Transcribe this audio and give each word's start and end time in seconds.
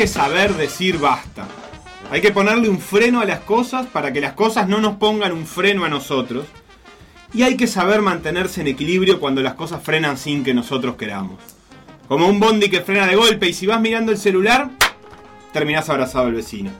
Que 0.00 0.06
saber 0.06 0.54
decir 0.54 0.96
basta. 0.96 1.46
Hay 2.10 2.22
que 2.22 2.30
ponerle 2.30 2.70
un 2.70 2.80
freno 2.80 3.20
a 3.20 3.26
las 3.26 3.40
cosas 3.40 3.86
para 3.86 4.14
que 4.14 4.22
las 4.22 4.32
cosas 4.32 4.66
no 4.66 4.80
nos 4.80 4.96
pongan 4.96 5.30
un 5.30 5.46
freno 5.46 5.84
a 5.84 5.90
nosotros. 5.90 6.46
Y 7.34 7.42
hay 7.42 7.54
que 7.58 7.66
saber 7.66 8.00
mantenerse 8.00 8.62
en 8.62 8.68
equilibrio 8.68 9.20
cuando 9.20 9.42
las 9.42 9.56
cosas 9.56 9.82
frenan 9.82 10.16
sin 10.16 10.42
que 10.42 10.54
nosotros 10.54 10.96
queramos. 10.96 11.38
Como 12.08 12.26
un 12.28 12.40
bondi 12.40 12.70
que 12.70 12.80
frena 12.80 13.06
de 13.06 13.14
golpe 13.14 13.50
y 13.50 13.52
si 13.52 13.66
vas 13.66 13.78
mirando 13.78 14.10
el 14.10 14.16
celular, 14.16 14.70
terminás 15.52 15.90
abrazado 15.90 16.28
al 16.28 16.34
vecino. 16.34 16.70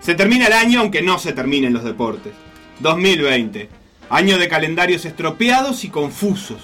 Se 0.00 0.14
termina 0.14 0.46
el 0.46 0.52
año 0.52 0.80
aunque 0.80 1.00
no 1.00 1.18
se 1.18 1.32
terminen 1.32 1.72
los 1.72 1.82
deportes. 1.82 2.34
2020. 2.80 3.70
Año 4.10 4.36
de 4.36 4.48
calendarios 4.48 5.06
estropeados 5.06 5.82
y 5.84 5.88
confusos. 5.88 6.60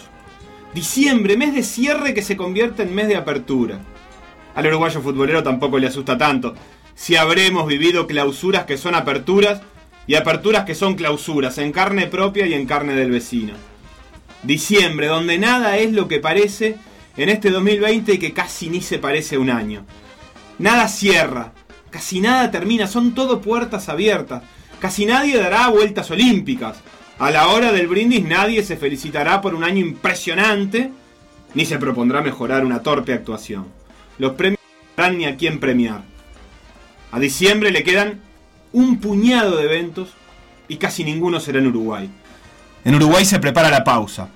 Diciembre, 0.74 1.38
mes 1.38 1.54
de 1.54 1.62
cierre 1.62 2.12
que 2.12 2.20
se 2.20 2.36
convierte 2.36 2.82
en 2.82 2.94
mes 2.94 3.08
de 3.08 3.16
apertura. 3.16 3.80
Al 4.60 4.66
uruguayo 4.66 5.00
futbolero 5.00 5.42
tampoco 5.42 5.78
le 5.78 5.86
asusta 5.86 6.18
tanto. 6.18 6.54
Si 6.94 7.16
habremos 7.16 7.66
vivido 7.66 8.06
clausuras 8.06 8.66
que 8.66 8.76
son 8.76 8.94
aperturas 8.94 9.62
y 10.06 10.16
aperturas 10.16 10.66
que 10.66 10.74
son 10.74 10.96
clausuras, 10.96 11.56
en 11.56 11.72
carne 11.72 12.08
propia 12.08 12.46
y 12.46 12.52
en 12.52 12.66
carne 12.66 12.92
del 12.92 13.10
vecino. 13.10 13.54
Diciembre, 14.42 15.06
donde 15.06 15.38
nada 15.38 15.78
es 15.78 15.92
lo 15.92 16.08
que 16.08 16.20
parece 16.20 16.76
en 17.16 17.30
este 17.30 17.48
2020 17.48 18.18
que 18.18 18.34
casi 18.34 18.68
ni 18.68 18.82
se 18.82 18.98
parece 18.98 19.36
a 19.36 19.40
un 19.40 19.48
año. 19.48 19.86
Nada 20.58 20.88
cierra, 20.88 21.54
casi 21.88 22.20
nada 22.20 22.50
termina, 22.50 22.86
son 22.86 23.14
todo 23.14 23.40
puertas 23.40 23.88
abiertas. 23.88 24.42
Casi 24.78 25.06
nadie 25.06 25.38
dará 25.38 25.68
vueltas 25.68 26.10
olímpicas. 26.10 26.76
A 27.18 27.30
la 27.30 27.48
hora 27.48 27.72
del 27.72 27.88
brindis 27.88 28.26
nadie 28.26 28.62
se 28.62 28.76
felicitará 28.76 29.40
por 29.40 29.54
un 29.54 29.64
año 29.64 29.78
impresionante, 29.78 30.90
ni 31.54 31.64
se 31.64 31.78
propondrá 31.78 32.20
mejorar 32.20 32.66
una 32.66 32.82
torpe 32.82 33.14
actuación. 33.14 33.79
Los 34.20 34.32
premios 34.32 34.60
no 34.60 34.88
sabrán 34.94 35.16
ni 35.16 35.24
a 35.24 35.38
quién 35.38 35.60
premiar. 35.60 36.02
A 37.10 37.18
diciembre 37.18 37.70
le 37.70 37.82
quedan 37.82 38.20
un 38.70 39.00
puñado 39.00 39.56
de 39.56 39.64
eventos 39.64 40.10
y 40.68 40.76
casi 40.76 41.04
ninguno 41.04 41.40
será 41.40 41.58
en 41.58 41.68
Uruguay. 41.68 42.10
En 42.84 42.96
Uruguay 42.96 43.24
se 43.24 43.38
prepara 43.38 43.70
la 43.70 43.82
pausa. 43.82 44.28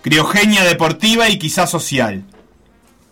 Criogenia 0.00 0.64
deportiva 0.64 1.28
y 1.28 1.38
quizás 1.38 1.68
social. 1.68 2.24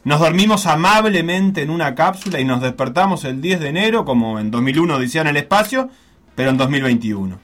Nos 0.05 0.19
dormimos 0.19 0.65
amablemente 0.65 1.61
en 1.61 1.69
una 1.69 1.95
cápsula 1.95 2.41
y 2.41 2.47
nos 2.47 2.63
despertamos 2.63 3.27
el 3.27 3.43
10 3.43 3.61
de 3.61 3.69
enero, 3.69 4.07
como 4.07 4.41
en 4.41 4.51
2001 4.51 4.99
decían 4.99 5.27
el 5.27 5.37
espacio, 5.37 5.91
pero 6.35 6.49
en 6.49 6.57
2021. 6.57 7.39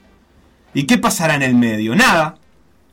¿Y 0.73 0.85
qué 0.85 0.97
pasará 0.97 1.35
en 1.35 1.43
el 1.43 1.53
medio? 1.53 1.95
Nada. 1.95 2.37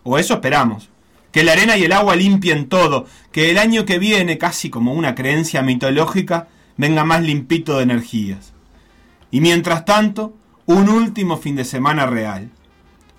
O 0.03 0.19
eso 0.19 0.35
esperamos. 0.35 0.91
Que 1.39 1.45
la 1.45 1.53
arena 1.53 1.77
y 1.77 1.85
el 1.85 1.93
agua 1.93 2.17
limpien 2.17 2.69
todo, 2.69 3.07
que 3.31 3.53
el 3.53 3.59
año 3.59 3.85
que 3.85 4.01
viene, 4.01 4.39
casi 4.39 4.71
como 4.71 4.93
una 4.93 5.15
creencia 5.15 5.63
mitológica, 5.63 6.49
venga 6.77 7.05
más 7.05 7.23
limpito 7.23 7.77
de 7.77 7.85
energías. 7.85 8.55
Y 9.31 9.41
mientras 9.41 9.85
tanto, 9.85 10.35
un 10.67 10.89
último 10.89 11.37
fin 11.37 11.55
de 11.55 11.65
semana 11.65 12.07
real. 12.07 12.51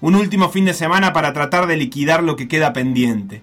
Un 0.02 0.16
último 0.16 0.50
fin 0.50 0.66
de 0.66 0.74
semana 0.74 1.14
para 1.14 1.32
tratar 1.32 1.66
de 1.66 1.78
liquidar 1.78 2.22
lo 2.22 2.36
que 2.36 2.50
queda 2.50 2.74
pendiente. 2.74 3.42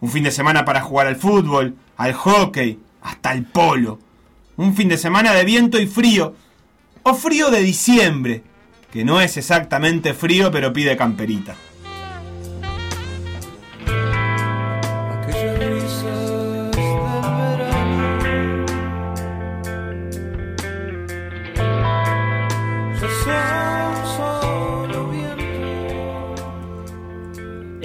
Un 0.00 0.10
fin 0.10 0.24
de 0.24 0.32
semana 0.32 0.64
para 0.64 0.80
jugar 0.80 1.06
al 1.06 1.14
fútbol, 1.14 1.76
al 1.96 2.12
hockey, 2.12 2.80
hasta 3.02 3.32
el 3.32 3.44
polo. 3.44 4.00
Un 4.56 4.74
fin 4.74 4.88
de 4.88 4.98
semana 4.98 5.34
de 5.34 5.44
viento 5.44 5.78
y 5.78 5.86
frío. 5.86 6.34
O 7.04 7.14
frío 7.14 7.48
de 7.52 7.60
diciembre, 7.60 8.42
que 8.92 9.04
no 9.04 9.20
es 9.20 9.36
exactamente 9.36 10.14
frío, 10.14 10.50
pero 10.50 10.72
pide 10.72 10.96
camperita. 10.96 11.54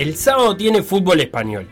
El 0.06 0.18
sábado 0.18 0.56
tiene 0.56 0.84
fútbol 0.84 1.20
español. 1.20 1.68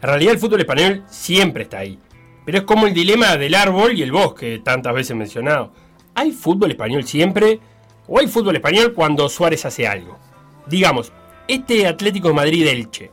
En 0.00 0.08
realidad 0.08 0.32
el 0.32 0.38
fútbol 0.38 0.60
español 0.60 1.04
siempre 1.06 1.64
está 1.64 1.80
ahí. 1.80 1.98
Pero 2.46 2.56
es 2.56 2.64
como 2.64 2.86
el 2.86 2.94
dilema 2.94 3.36
del 3.36 3.54
árbol 3.54 3.92
y 3.92 4.02
el 4.02 4.10
bosque, 4.10 4.62
tantas 4.64 4.94
veces 4.94 5.14
mencionado. 5.14 5.70
¿Hay 6.14 6.32
fútbol 6.32 6.70
español 6.70 7.04
siempre? 7.04 7.60
¿O 8.06 8.18
hay 8.18 8.26
fútbol 8.26 8.56
español 8.56 8.94
cuando 8.94 9.28
Suárez 9.28 9.66
hace 9.66 9.86
algo? 9.86 10.18
Digamos, 10.66 11.12
este 11.46 11.86
Atlético 11.86 12.28
de 12.28 12.34
Madrid 12.34 12.66
Elche, 12.66 13.10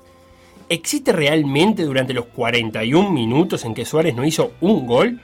¿existe 0.69 1.11
realmente 1.11 1.83
durante 1.83 2.13
los 2.13 2.27
41 2.27 3.11
minutos 3.11 3.65
en 3.65 3.73
que 3.73 3.83
Suárez 3.83 4.15
no 4.15 4.23
hizo 4.23 4.53
un 4.61 4.87
gol? 4.87 5.19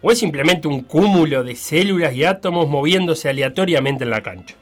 ¿O 0.00 0.10
es 0.10 0.18
simplemente 0.18 0.66
un 0.66 0.80
cúmulo 0.80 1.44
de 1.44 1.54
células 1.54 2.16
y 2.16 2.24
átomos 2.24 2.68
moviéndose 2.68 3.28
aleatoriamente 3.28 4.02
en 4.02 4.10
la 4.10 4.24
cancha? 4.24 4.56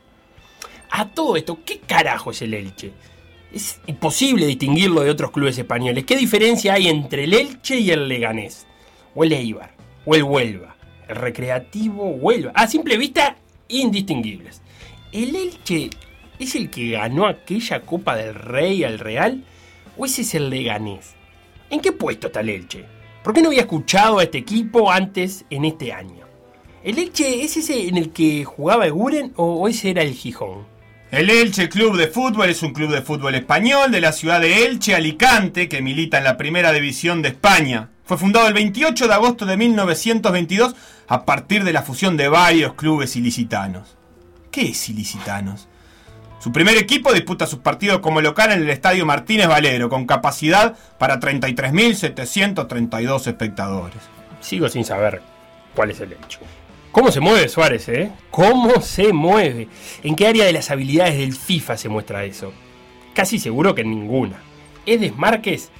A 0.90 1.08
todo 1.08 1.36
esto, 1.36 1.60
¿qué 1.64 1.78
carajo 1.78 2.32
es 2.32 2.42
el 2.42 2.52
Elche? 2.52 2.92
Es 3.52 3.80
imposible 3.86 4.46
distinguirlo 4.46 5.02
de 5.02 5.10
otros 5.10 5.32
clubes 5.32 5.58
españoles. 5.58 6.04
¿Qué 6.04 6.16
diferencia 6.16 6.74
hay 6.74 6.88
entre 6.88 7.24
el 7.24 7.34
Elche 7.34 7.78
y 7.78 7.90
el 7.90 8.08
Leganés? 8.08 8.66
O 9.14 9.24
el 9.24 9.32
Eibar, 9.32 9.74
o 10.04 10.14
el 10.14 10.22
Huelva, 10.22 10.76
el 11.08 11.16
Recreativo 11.16 12.10
Huelva. 12.10 12.52
A 12.54 12.68
simple 12.68 12.96
vista, 12.96 13.36
indistinguibles. 13.66 14.62
¿El 15.10 15.34
Elche 15.34 15.90
es 16.38 16.54
el 16.54 16.70
que 16.70 16.90
ganó 16.90 17.26
aquella 17.26 17.80
Copa 17.80 18.14
del 18.14 18.34
Rey 18.34 18.84
al 18.84 19.00
Real? 19.00 19.44
¿O 19.96 20.06
ese 20.06 20.22
es 20.22 20.34
el 20.36 20.48
Leganés? 20.48 21.14
¿En 21.70 21.80
qué 21.80 21.90
puesto 21.90 22.28
está 22.28 22.40
el 22.40 22.50
Elche? 22.50 22.84
¿Por 23.24 23.34
qué 23.34 23.42
no 23.42 23.48
había 23.48 23.62
escuchado 23.62 24.20
a 24.20 24.22
este 24.22 24.38
equipo 24.38 24.92
antes 24.92 25.44
en 25.50 25.64
este 25.64 25.92
año? 25.92 26.24
¿El 26.84 26.98
Elche 26.98 27.42
es 27.42 27.56
ese 27.56 27.88
en 27.88 27.96
el 27.96 28.10
que 28.10 28.44
jugaba 28.44 28.86
Eguren 28.86 29.32
o 29.34 29.66
ese 29.66 29.90
era 29.90 30.02
el 30.02 30.14
Gijón? 30.14 30.64
El 31.10 31.28
Elche 31.28 31.68
Club 31.68 31.96
de 31.96 32.06
Fútbol 32.06 32.50
es 32.50 32.62
un 32.62 32.72
club 32.72 32.92
de 32.92 33.02
fútbol 33.02 33.34
español 33.34 33.90
de 33.90 34.00
la 34.00 34.12
ciudad 34.12 34.40
de 34.40 34.64
Elche, 34.64 34.94
Alicante, 34.94 35.68
que 35.68 35.82
milita 35.82 36.18
en 36.18 36.24
la 36.24 36.36
primera 36.36 36.72
división 36.72 37.20
de 37.20 37.30
España. 37.30 37.90
Fue 38.04 38.16
fundado 38.16 38.46
el 38.46 38.54
28 38.54 39.08
de 39.08 39.14
agosto 39.14 39.44
de 39.44 39.56
1922 39.56 40.76
a 41.08 41.24
partir 41.24 41.64
de 41.64 41.72
la 41.72 41.82
fusión 41.82 42.16
de 42.16 42.28
varios 42.28 42.74
clubes 42.74 43.16
ilicitanos. 43.16 43.96
¿Qué 44.52 44.68
es 44.68 44.88
ilicitanos? 44.88 45.66
Su 46.38 46.52
primer 46.52 46.76
equipo 46.76 47.12
disputa 47.12 47.48
sus 47.48 47.58
partidos 47.58 47.98
como 47.98 48.20
local 48.20 48.52
en 48.52 48.62
el 48.62 48.70
Estadio 48.70 49.04
Martínez 49.04 49.48
Valero, 49.48 49.88
con 49.88 50.06
capacidad 50.06 50.76
para 50.96 51.18
33.732 51.18 53.26
espectadores. 53.26 53.98
Sigo 54.40 54.68
sin 54.68 54.84
saber 54.84 55.22
cuál 55.74 55.90
es 55.90 56.00
el 56.00 56.12
hecho. 56.12 56.38
¿Cómo 56.92 57.12
se 57.12 57.20
mueve 57.20 57.48
Suárez, 57.48 57.88
eh? 57.88 58.10
¿Cómo 58.32 58.80
se 58.80 59.12
mueve? 59.12 59.68
¿En 60.02 60.16
qué 60.16 60.26
área 60.26 60.44
de 60.44 60.52
las 60.52 60.72
habilidades 60.72 61.18
del 61.18 61.34
FIFA 61.34 61.76
se 61.76 61.88
muestra 61.88 62.24
eso? 62.24 62.52
Casi 63.14 63.38
seguro 63.38 63.76
que 63.76 63.82
en 63.82 63.90
ninguna. 63.90 64.42
¿Es 64.84 65.00
desmarques? 65.00 65.70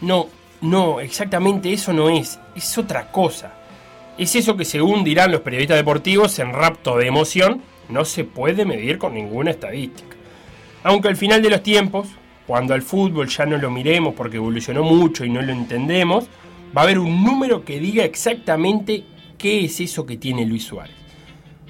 No, 0.00 0.28
no, 0.60 1.00
exactamente 1.00 1.72
eso 1.72 1.92
no 1.92 2.10
es. 2.10 2.38
Es 2.54 2.78
otra 2.78 3.10
cosa. 3.10 3.54
Es 4.16 4.36
eso 4.36 4.56
que 4.56 4.64
según 4.64 5.02
dirán 5.02 5.32
los 5.32 5.40
periodistas 5.40 5.78
deportivos 5.78 6.38
en 6.38 6.52
rapto 6.52 6.96
de 6.96 7.08
emoción, 7.08 7.60
no 7.88 8.04
se 8.04 8.22
puede 8.22 8.64
medir 8.64 8.98
con 8.98 9.14
ninguna 9.14 9.50
estadística. 9.50 10.16
Aunque 10.84 11.08
al 11.08 11.16
final 11.16 11.42
de 11.42 11.50
los 11.50 11.64
tiempos, 11.64 12.06
cuando 12.46 12.74
al 12.74 12.82
fútbol 12.82 13.26
ya 13.26 13.46
no 13.46 13.56
lo 13.56 13.68
miremos 13.68 14.14
porque 14.14 14.36
evolucionó 14.36 14.84
mucho 14.84 15.24
y 15.24 15.30
no 15.30 15.42
lo 15.42 15.52
entendemos, 15.52 16.26
va 16.76 16.82
a 16.82 16.84
haber 16.84 17.00
un 17.00 17.24
número 17.24 17.64
que 17.64 17.80
diga 17.80 18.04
exactamente 18.04 19.04
qué 19.42 19.64
es 19.64 19.80
eso 19.80 20.06
que 20.06 20.16
tiene 20.16 20.46
Luis 20.46 20.64
Suárez. 20.64 20.94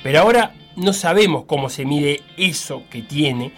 Pero 0.02 0.20
ahora 0.20 0.54
no 0.76 0.92
sabemos 0.92 1.44
cómo 1.46 1.70
se 1.70 1.86
mide 1.86 2.20
eso 2.36 2.82
que 2.90 3.00
tiene 3.00 3.52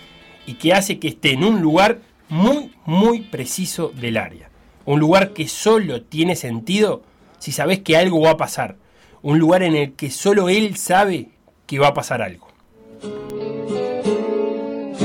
y 0.46 0.55
que 0.55 0.72
hace 0.72 1.00
que 1.00 1.08
esté 1.08 1.32
en 1.32 1.43
un 1.43 1.61
lugar 1.61 1.99
muy, 2.28 2.72
muy 2.87 3.22
preciso 3.22 3.88
del 3.88 4.16
área. 4.16 4.50
Un 4.84 5.00
lugar 5.00 5.32
que 5.32 5.49
solo 5.49 6.02
tiene 6.02 6.37
sentido 6.37 7.02
si 7.40 7.50
sabes 7.50 7.81
que 7.81 7.96
algo 7.96 8.20
va 8.20 8.31
a 8.31 8.37
pasar. 8.37 8.76
Un 9.20 9.40
lugar 9.40 9.64
en 9.64 9.75
el 9.75 9.94
que 9.94 10.11
solo 10.11 10.49
él 10.49 10.76
sabe 10.76 11.31
que 11.66 11.81
va 11.81 11.88
a 11.88 11.94
pasar 11.94 12.22
algo. 12.22 12.46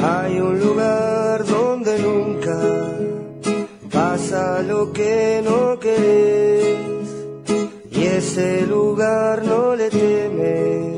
Hay 0.03 0.39
un 0.39 0.59
lugar 0.59 1.45
donde 1.45 1.99
nunca 1.99 2.95
pasa 3.89 4.61
lo 4.61 4.93
que 4.93 5.41
no 5.43 5.79
querés 5.79 6.48
ese 8.29 8.61
lugar 8.67 9.43
no 9.43 9.75
le 9.75 9.89
teme 9.89 10.93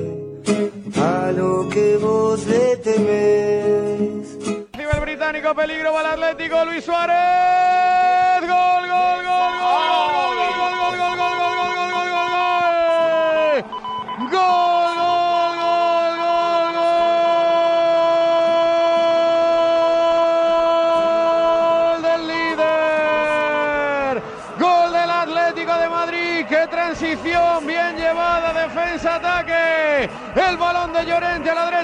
a 1.01 1.31
lo 1.31 1.69
que 1.69 1.95
vos 1.95 2.45
le 2.45 2.75
temes. 2.75 4.37
Arriba 4.73 4.91
el 4.95 4.99
británico, 4.99 5.55
peligro 5.55 5.93
para 5.93 6.13
el 6.13 6.23
Atlético, 6.23 6.65
Luis 6.65 6.83
Suárez. 6.83 8.41
Gol, 8.41 8.83
gol, 8.95 9.23
gol, 9.31 9.53
gol, 9.63 10.03
gol, 10.11 10.30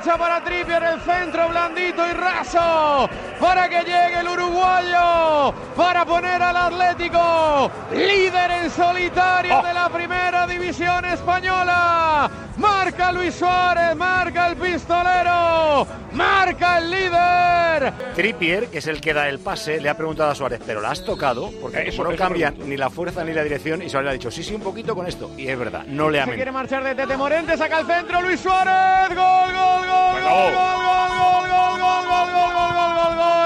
derecha 0.07 0.18
para 0.18 0.44
Trippier, 0.44 0.83
el 0.83 1.01
centro 1.01 1.50
blandito 1.50 2.07
y 2.07 2.13
raso 2.13 3.09
para 3.39 3.68
que 3.68 3.80
llegue 3.80 4.19
el 4.21 4.27
uruguayo, 4.27 5.54
para 5.75 6.06
poner 6.06 6.42
al 6.42 6.56
Atlético 6.56 7.69
líder 7.92 8.51
en 8.51 8.71
solitario 8.71 9.62
de 9.62 9.74
la 9.74 9.87
primera 10.27 10.47
división 10.47 11.06
española. 11.06 12.29
Marca 12.57 13.12
Luis 13.13 13.33
Suárez, 13.35 13.95
marca 13.95 14.47
el 14.47 14.57
pistolero, 14.57 15.88
marca 16.13 16.79
el 16.79 16.89
líder. 16.91 17.94
Trippier, 18.15 18.68
que 18.68 18.79
es 18.79 18.88
el 18.88 19.00
que 19.00 19.13
da 19.13 19.29
el 19.29 19.39
pase, 19.39 19.79
le 19.79 19.88
ha 19.89 19.95
preguntado 19.95 20.31
a 20.31 20.35
Suárez, 20.35 20.59
¿pero 20.65 20.81
la 20.81 20.91
has 20.91 21.06
tocado? 21.06 21.51
Porque 21.62 21.88
Eso, 21.88 22.03
no 22.03 22.09
eso 22.12 22.18
cambian 22.21 22.53
pregunto. 22.53 22.69
ni 22.69 22.77
la 22.77 22.89
fuerza 22.89 23.24
ni 23.24 23.31
la 23.33 23.44
dirección. 23.44 23.81
Y 23.83 23.89
Suárez 23.89 24.06
le 24.06 24.09
ha 24.09 24.13
dicho, 24.13 24.31
sí, 24.31 24.44
sí, 24.44 24.53
un 24.56 24.62
poquito 24.62 24.95
con 24.95 25.07
esto. 25.07 25.31
Y 25.38 25.47
es 25.47 25.57
verdad, 25.57 25.83
no 25.85 26.09
le 26.09 26.18
Se 26.18 26.24
amen. 26.24 26.35
quiere 26.35 26.51
marchar 26.51 26.83
de 26.83 26.95
Tete 26.95 27.15
Morente, 27.15 27.56
saca 27.56 27.79
el 27.79 27.85
centro 27.85 28.21
Luis 28.21 28.39
Suárez. 28.39 29.09
Gol, 29.15 29.15
gol, 29.15 29.88
gol, 29.88 30.21
gol, 30.21 30.51
gol, 30.51 30.51
gol, 30.51 31.09
gol, 31.18 31.38
gol, 31.47 32.31
gol, 32.33 32.33
gol, 32.33 32.74
gol, 32.74 33.15
gol. 33.15 33.38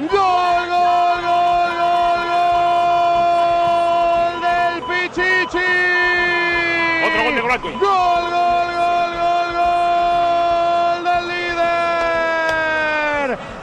Gol, 0.00 0.08
gol, 0.08 0.68
gol, 0.70 1.09
Pichichi. 5.10 5.58
Otro 7.04 7.24
gol 7.24 7.34
de 7.34 7.40
Blanco. 7.42 7.68
Gol, 7.70 7.80
gol, 7.80 8.30
gol, 8.30 9.10
gol, 9.18 9.50
gol 9.58 11.04
del 11.04 11.24
líder. 11.28 12.48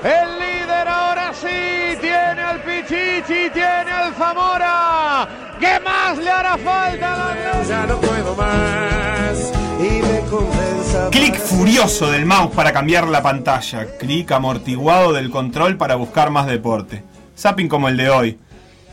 El 0.04 0.30
líder 0.40 0.88
ahora 0.88 1.34
sí 1.34 1.98
tiene 2.02 2.42
al 2.42 2.60
Pichichi, 2.62 3.50
tiene 3.52 3.92
al 3.92 4.14
Zamora. 4.16 5.28
¿Qué 5.60 5.80
más 5.80 6.18
le 6.18 6.30
hará 6.30 6.58
falta 6.58 7.14
al 7.14 7.22
Atlético? 7.32 7.70
Ya 7.70 7.86
no 7.86 7.98
puedo 8.02 8.36
más 8.36 9.54
y 9.80 10.02
me 10.02 10.20
compensa. 10.30 11.10
Clic 11.12 11.36
furioso 11.38 12.12
del 12.12 12.26
mouse 12.26 12.54
para 12.54 12.74
cambiar 12.74 13.08
la 13.08 13.24
pantalla. 13.24 13.86
Clic 13.98 14.30
amortiguado 14.34 15.14
del 15.14 15.30
control 15.30 15.78
para 15.78 15.96
buscar 15.96 16.30
más 16.30 16.46
deporte. 16.46 17.06
Zapping 17.38 17.70
como 17.70 17.88
el 17.88 17.96
de 17.96 18.10
hoy. 18.10 18.38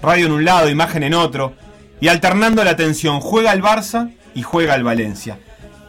Radio 0.02 0.26
en 0.26 0.32
un 0.32 0.44
lado, 0.44 0.68
imagen 0.68 1.02
en 1.02 1.14
otro. 1.14 1.54
Y 2.04 2.08
alternando 2.08 2.62
la 2.64 2.72
atención, 2.72 3.20
juega 3.20 3.54
el 3.54 3.62
Barça 3.62 4.12
y 4.34 4.42
juega 4.42 4.74
el 4.74 4.84
Valencia. 4.84 5.38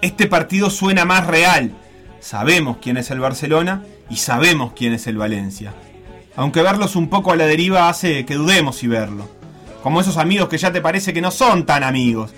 Este 0.01 0.27
partido 0.27 0.69
suena 0.69 1.03
más 1.03 1.27
real. 1.27 1.73
Sabemos 2.21 2.77
quién 2.81 2.95
es 2.95 3.11
el 3.11 3.19
Barcelona 3.19 3.83
y 4.09 4.15
sabemos 4.15 4.71
quién 4.73 4.93
es 4.93 5.07
el 5.07 5.17
Valencia. 5.17 5.73
Aunque 6.37 6.61
verlos 6.61 6.95
un 6.95 7.09
poco 7.09 7.33
a 7.33 7.35
la 7.35 7.45
deriva 7.45 7.89
hace 7.89 8.25
que 8.25 8.35
dudemos 8.35 8.81
y 8.81 8.87
verlo. 8.87 9.27
Como 9.83 9.99
esos 9.99 10.15
amigos 10.15 10.47
que 10.47 10.57
ya 10.57 10.71
te 10.71 10.79
parece 10.79 11.11
que 11.11 11.19
no 11.19 11.31
son 11.31 11.65
tan 11.65 11.83
amigos 11.83 12.33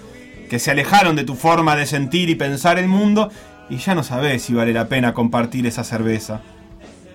que 0.50 0.57
se 0.57 0.71
alejaron 0.71 1.15
de 1.15 1.23
tu 1.23 1.35
forma 1.35 1.75
de 1.75 1.85
sentir 1.85 2.31
y 2.31 2.35
pensar 2.35 2.80
el 2.80 2.88
mundo 2.88 3.30
y 3.69 3.77
ya 3.77 3.94
no 3.94 4.01
sabes 4.01 4.41
si 4.41 4.56
vale 4.56 4.73
la 4.73 4.88
pena 4.88 5.13
compartir 5.13 5.68
esa 5.68 5.83
cerveza. 5.83 6.41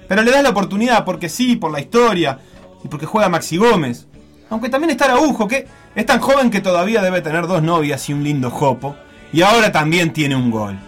Pero 0.07 0.23
le 0.23 0.31
das 0.31 0.45
la 0.45 0.51
oportunidad 0.51 1.05
porque 1.05 1.29
sí, 1.29 1.57
por 1.57 1.73
la 1.73 1.81
historia 1.81 2.39
y 2.85 2.87
porque 2.87 3.07
juega 3.07 3.29
Maxi 3.29 3.57
Gómez. 3.57 4.07
Aunque 4.53 4.69
también 4.69 4.91
está 4.91 5.07
Araujo, 5.07 5.49
que 5.49 5.67
es 5.95 6.05
tan 6.05 6.21
joven 6.21 6.51
que 6.51 6.61
todavía 6.61 7.01
debe 7.01 7.23
tener 7.23 7.47
dos 7.47 7.63
novias 7.63 8.07
y 8.11 8.13
un 8.13 8.23
lindo 8.23 8.51
jopo. 8.51 8.95
Y 9.33 9.41
ahora 9.41 9.73
también 9.73 10.13
tiene 10.13 10.37
un 10.37 10.51
gol. 10.51 10.79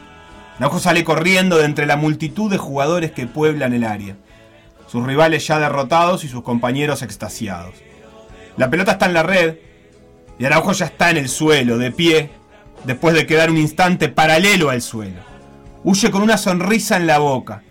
Araujo 0.59 0.79
sale 0.79 1.03
corriendo 1.03 1.57
de 1.57 1.65
entre 1.65 1.87
la 1.87 1.97
multitud 1.97 2.51
de 2.51 2.59
jugadores 2.59 3.13
que 3.13 3.27
pueblan 3.27 3.73
el 3.73 3.85
área. 3.85 4.17
Sus 4.87 5.07
rivales 5.07 5.47
ya 5.47 5.59
derrotados 5.59 6.25
y 6.25 6.29
sus 6.29 6.43
compañeros 6.43 7.01
extasiados. 7.01 7.75
La 8.59 8.69
pelota 8.69 8.93
está 8.93 9.07
en 9.07 9.15
la 9.15 9.23
red 9.23 9.57
y 10.39 10.45
Araujo 10.45 10.73
ya 10.73 10.85
está 10.85 11.09
en 11.09 11.17
el 11.17 11.31
suelo, 11.31 11.79
de 11.79 11.91
pie, 11.91 12.29
después 12.85 13.15
de 13.15 13.27
quedar 13.27 13.51
un 13.51 13.57
instante 13.57 14.11
paralelo 14.11 14.69
al 14.69 14.83
suelo. 14.83 15.23
Huye 15.85 16.11
con 16.11 16.21
una 16.21 16.37
sonrisa 16.37 16.99
en 16.99 17.07
la 17.07 17.17
boca. 17.17 17.63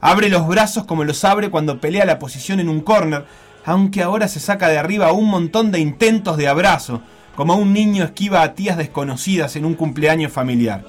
Abre 0.00 0.28
los 0.28 0.46
brazos 0.46 0.84
como 0.84 1.02
los 1.02 1.24
abre 1.24 1.50
cuando 1.50 1.80
pelea 1.80 2.04
la 2.04 2.20
posición 2.20 2.60
en 2.60 2.68
un 2.68 2.80
córner, 2.80 3.24
aunque 3.66 4.02
ahora 4.02 4.28
se 4.28 4.38
saca 4.38 4.68
de 4.68 4.78
arriba 4.78 5.12
un 5.12 5.28
montón 5.28 5.72
de 5.72 5.80
intentos 5.80 6.36
de 6.36 6.46
abrazo, 6.46 7.02
como 7.34 7.56
un 7.56 7.72
niño 7.72 8.04
esquiva 8.04 8.42
a 8.42 8.54
tías 8.54 8.78
desconocidas 8.78 9.56
en 9.56 9.64
un 9.64 9.74
cumpleaños 9.74 10.32
familiar. 10.32 10.84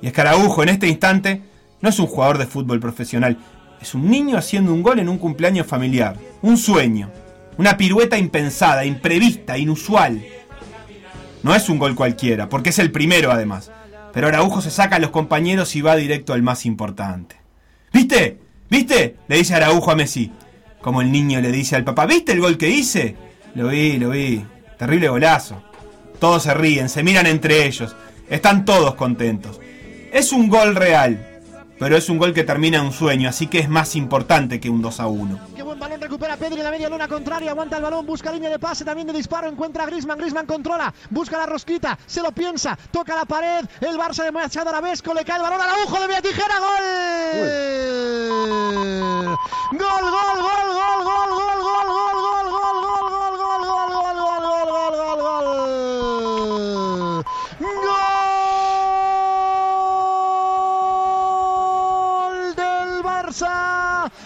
Y 0.00 0.06
es 0.06 0.12
que 0.12 0.20
Araujo 0.20 0.62
en 0.62 0.70
este 0.70 0.86
instante 0.86 1.42
no 1.80 1.88
es 1.88 1.98
un 1.98 2.06
jugador 2.06 2.38
de 2.38 2.46
fútbol 2.46 2.78
profesional, 2.78 3.36
es 3.82 3.94
un 3.94 4.08
niño 4.08 4.38
haciendo 4.38 4.72
un 4.72 4.82
gol 4.82 5.00
en 5.00 5.08
un 5.08 5.18
cumpleaños 5.18 5.66
familiar, 5.66 6.16
un 6.42 6.56
sueño, 6.56 7.10
una 7.58 7.76
pirueta 7.76 8.16
impensada, 8.16 8.84
imprevista, 8.84 9.58
inusual. 9.58 10.24
No 11.42 11.56
es 11.56 11.68
un 11.68 11.78
gol 11.78 11.96
cualquiera, 11.96 12.48
porque 12.48 12.70
es 12.70 12.78
el 12.78 12.92
primero 12.92 13.32
además. 13.32 13.72
Pero 14.12 14.28
Araujo 14.28 14.60
se 14.60 14.70
saca 14.70 14.96
a 14.96 15.00
los 15.00 15.10
compañeros 15.10 15.74
y 15.74 15.80
va 15.80 15.96
directo 15.96 16.34
al 16.34 16.42
más 16.42 16.66
importante. 16.66 17.36
¿Viste? 17.92 18.38
¿Viste? 18.68 19.16
Le 19.26 19.38
dice 19.38 19.54
Araujo 19.54 19.90
a 19.90 19.96
Messi. 19.96 20.30
Como 20.80 21.02
el 21.02 21.12
niño 21.12 21.40
le 21.40 21.52
dice 21.52 21.76
al 21.76 21.84
papá, 21.84 22.06
¿viste 22.06 22.32
el 22.32 22.40
gol 22.40 22.56
que 22.56 22.70
hice? 22.70 23.16
Lo 23.54 23.68
vi, 23.68 23.98
lo 23.98 24.10
vi. 24.10 24.44
Terrible 24.78 25.08
golazo. 25.08 25.62
Todos 26.18 26.44
se 26.44 26.54
ríen, 26.54 26.88
se 26.88 27.02
miran 27.02 27.26
entre 27.26 27.66
ellos. 27.66 27.94
Están 28.28 28.64
todos 28.64 28.94
contentos. 28.94 29.60
Es 30.12 30.32
un 30.32 30.48
gol 30.48 30.74
real, 30.74 31.29
pero 31.80 31.96
es 31.96 32.08
un 32.10 32.18
gol 32.18 32.34
que 32.34 32.44
termina 32.44 32.78
en 32.78 32.84
un 32.84 32.92
sueño, 32.92 33.28
así 33.28 33.46
que 33.46 33.58
es 33.58 33.68
más 33.70 33.96
importante 33.96 34.60
que 34.60 34.68
un 34.68 34.82
2 34.82 35.00
a 35.00 35.06
1. 35.06 35.40
Qué 35.56 35.62
buen 35.62 35.78
balón 35.78 35.98
recupera 36.00 36.36
Pedri 36.36 36.58
en 36.58 36.64
la 36.64 36.70
media 36.70 36.90
luna 36.90 37.08
contraria, 37.08 37.52
aguanta 37.52 37.78
el 37.78 37.82
balón, 37.82 38.04
busca 38.04 38.30
línea 38.30 38.50
de 38.50 38.58
pase, 38.58 38.84
también 38.84 39.06
de 39.06 39.14
disparo, 39.14 39.48
encuentra 39.48 39.84
a 39.84 39.86
Griezmann, 39.86 40.18
Griezmann 40.18 40.44
controla, 40.44 40.92
busca 41.08 41.38
la 41.38 41.46
rosquita, 41.46 41.98
se 42.06 42.20
lo 42.22 42.32
piensa, 42.32 42.78
toca 42.90 43.16
la 43.16 43.24
pared, 43.24 43.64
el 43.80 43.96
Barça 43.96 44.24
de 44.24 44.30
Machado 44.30 44.68
Arabesco, 44.68 45.14
le 45.14 45.24
cae 45.24 45.36
el 45.36 45.42
balón 45.42 45.60
al 45.60 45.70
agujo 45.70 45.98
de 46.00 46.08
Vía 46.08 46.20
Tijera, 46.20 46.58
gol, 46.58 46.84
gol, 49.72 50.02
gol, 50.02 50.38
gol, 50.42 50.68
gol, 50.74 51.04
gol, 51.04 51.30
gol, 51.30 51.30
gol, 51.30 51.56
gol, 51.60 52.18
gol, 52.20 52.46
gol, 52.50 52.70
gol, 52.70 53.36
gol, 53.38 53.62
gol, 53.62 53.90
gol, 54.00 54.44
gol, 54.60 54.96
gol, 54.96 55.20
gol. 55.20 55.60
Gol 62.20 62.54
del 62.56 62.92
Barça. 63.02 63.54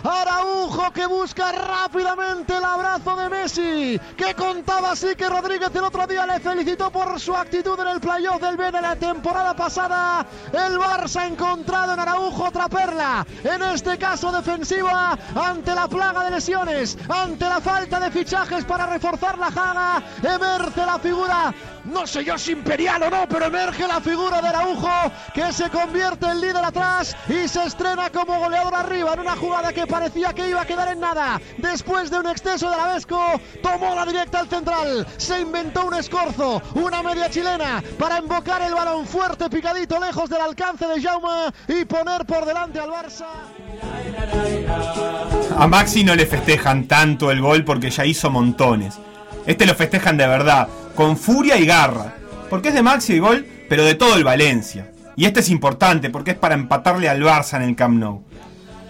Araujo 0.02 0.86
busca 1.06 1.52
rápidamente 1.52 2.56
el 2.56 2.64
abrazo 2.64 3.16
de 3.16 3.28
Messi. 3.28 4.00
Que 4.16 4.34
contaba 4.34 4.92
así 4.92 5.14
que 5.16 5.28
Rodríguez 5.28 5.70
el 5.74 5.84
otro 5.84 6.06
día 6.06 6.26
le 6.26 6.40
felicitó 6.40 6.90
por 6.90 7.18
su 7.20 7.34
actitud 7.34 7.78
en 7.80 7.88
el 7.88 8.00
playoff 8.00 8.40
del 8.40 8.56
Ben 8.56 8.74
en 8.74 8.82
la 8.82 8.96
temporada 8.96 9.54
pasada. 9.54 10.26
El 10.52 10.78
Barça 10.78 11.22
ha 11.22 11.26
encontrado 11.26 11.94
en 11.94 12.00
Araujo 12.00 12.44
otra 12.44 12.68
perla. 12.68 13.26
En 13.42 13.62
este 13.62 13.98
caso 13.98 14.32
defensiva 14.32 15.18
ante 15.34 15.74
la 15.74 15.88
plaga 15.88 16.24
de 16.24 16.30
lesiones. 16.32 16.96
Ante 17.08 17.44
la 17.46 17.60
falta 17.60 18.00
de 18.00 18.10
fichajes 18.10 18.64
para 18.64 18.86
reforzar 18.86 19.38
la 19.38 19.50
jaga. 19.50 20.02
Emerge 20.22 20.86
la 20.86 20.98
figura. 20.98 21.54
No 21.84 22.06
sé 22.06 22.24
yo 22.24 22.38
si 22.38 22.52
imperial 22.52 23.02
o 23.02 23.10
no, 23.10 23.28
pero 23.28 23.46
emerge 23.46 23.86
la 23.86 24.00
figura 24.00 24.40
de 24.40 24.48
Araujo 24.48 25.12
que 25.34 25.52
se 25.52 25.68
convierte 25.68 26.26
en 26.26 26.40
líder 26.40 26.64
atrás 26.64 27.14
y 27.28 27.46
se 27.46 27.64
estrena 27.64 28.10
como 28.10 28.38
goleador 28.38 28.74
arriba 28.74 29.12
en 29.12 29.20
una 29.20 29.36
jugada 29.36 29.72
que 29.72 29.86
parecía 29.86 30.32
que 30.32 30.48
iba 30.48 30.62
a 30.62 30.66
quedar 30.66 30.88
en 30.88 31.00
nada. 31.00 31.40
Después 31.58 32.10
de 32.10 32.20
un 32.20 32.26
exceso 32.26 32.68
de 32.70 32.74
Arabesco, 32.74 33.20
tomó 33.62 33.94
la 33.94 34.06
directa 34.06 34.40
al 34.40 34.48
central, 34.48 35.06
se 35.18 35.40
inventó 35.40 35.86
un 35.86 35.94
escorzo, 35.94 36.62
una 36.74 37.02
media 37.02 37.28
chilena 37.28 37.82
para 37.98 38.18
embocar 38.18 38.62
el 38.62 38.74
balón 38.74 39.06
fuerte, 39.06 39.50
picadito, 39.50 40.00
lejos 40.00 40.30
del 40.30 40.40
alcance 40.40 40.86
de 40.86 41.02
Jaume 41.02 41.52
y 41.68 41.84
poner 41.84 42.24
por 42.24 42.46
delante 42.46 42.80
al 42.80 42.90
Barça. 42.90 43.26
A 45.58 45.66
Maxi 45.66 46.02
no 46.02 46.14
le 46.14 46.24
festejan 46.26 46.86
tanto 46.88 47.30
el 47.30 47.40
gol 47.40 47.64
porque 47.64 47.90
ya 47.90 48.06
hizo 48.06 48.30
montones. 48.30 48.98
Este 49.46 49.66
lo 49.66 49.74
festejan 49.74 50.16
de 50.16 50.26
verdad, 50.26 50.68
con 50.94 51.16
furia 51.16 51.58
y 51.58 51.66
garra. 51.66 52.14
Porque 52.48 52.68
es 52.68 52.74
de 52.74 52.82
Maxi 52.82 53.14
el 53.14 53.20
gol, 53.20 53.46
pero 53.68 53.84
de 53.84 53.94
todo 53.94 54.16
el 54.16 54.24
Valencia. 54.24 54.90
Y 55.16 55.26
este 55.26 55.40
es 55.40 55.50
importante 55.50 56.10
porque 56.10 56.32
es 56.32 56.36
para 56.36 56.54
empatarle 56.54 57.08
al 57.08 57.22
Barça 57.22 57.56
en 57.56 57.62
el 57.62 57.76
Camp 57.76 57.98
Nou. 57.98 58.22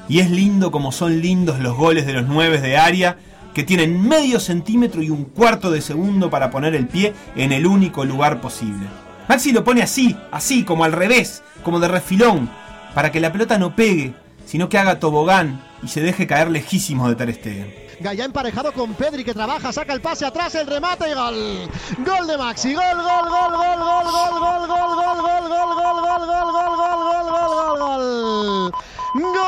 Y 0.09 0.21
es 0.21 0.31
lindo 0.31 0.71
como 0.71 0.93
son 0.93 1.21
lindos 1.21 1.59
los 1.59 1.77
goles 1.77 2.07
de 2.07 2.13
los 2.13 2.27
nueve 2.27 2.61
de 2.61 2.77
área 2.77 3.17
que 3.53 3.63
tienen 3.63 4.07
medio 4.07 4.41
centímetro 4.41 5.03
y 5.03 5.11
un 5.11 5.25
cuarto 5.25 5.71
de 5.71 5.81
segundo 5.81 6.31
para 6.31 6.51
poner 6.51 6.75
el 6.75 6.87
pie 6.87 7.15
en 7.37 7.53
el 7.53 7.67
único 7.67 8.05
lugar 8.05 8.41
posible. 8.41 8.87
Maxi 9.29 9.53
lo 9.53 9.65
pone 9.65 9.83
así, 9.83 10.17
así, 10.31 10.65
como 10.65 10.85
al 10.85 10.93
revés, 10.93 11.43
como 11.63 11.81
de 11.81 11.89
refilón, 11.89 12.51
para 12.95 13.11
que 13.11 13.21
la 13.21 13.33
pelota 13.33 13.59
no 13.59 13.75
pegue, 13.75 14.15
sino 14.45 14.69
que 14.69 14.79
haga 14.79 14.99
tobogán 14.99 15.63
y 15.83 15.89
se 15.89 16.01
deje 16.01 16.27
caer 16.27 16.51
lejísimo 16.51 17.09
de 17.09 17.33
Ter. 17.33 17.84
Gaya 18.01 18.25
emparejado 18.25 18.73
con 18.73 18.95
Pedri 18.95 19.25
que 19.25 19.35
trabaja, 19.35 19.73
saca 19.73 19.93
el 19.93 20.01
pase 20.01 20.27
atrás, 20.27 20.55
el 20.55 20.67
remate 20.67 21.11
y 21.11 21.15
gol. 21.15 21.71
Gol 21.99 22.27
de 22.27 22.37
Maxi, 22.39 22.75
gol, 22.75 22.83
gol, 22.97 23.29
gol, 23.29 23.53
gol, 23.53 23.79
gol, 23.79 24.05
gol, 24.11 24.39
gol, 24.41 24.67
gol, 24.69 24.97
gol, 24.97 25.19
gol, 25.21 25.49
gol, 25.49 25.75
gol, 25.75 26.01
gol, 26.03 26.27
gol, 26.27 26.53
gol, 26.53 26.77
gol, 26.77 27.27
gol, 27.31 27.51
gol, 27.55 27.79
gol. 27.79 28.73
Gol. 29.15 29.45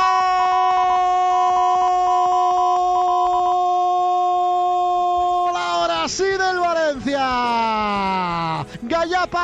Ahora 5.57 6.05
así 6.05 6.25
del 6.25 6.59
Valencia. 6.61 7.27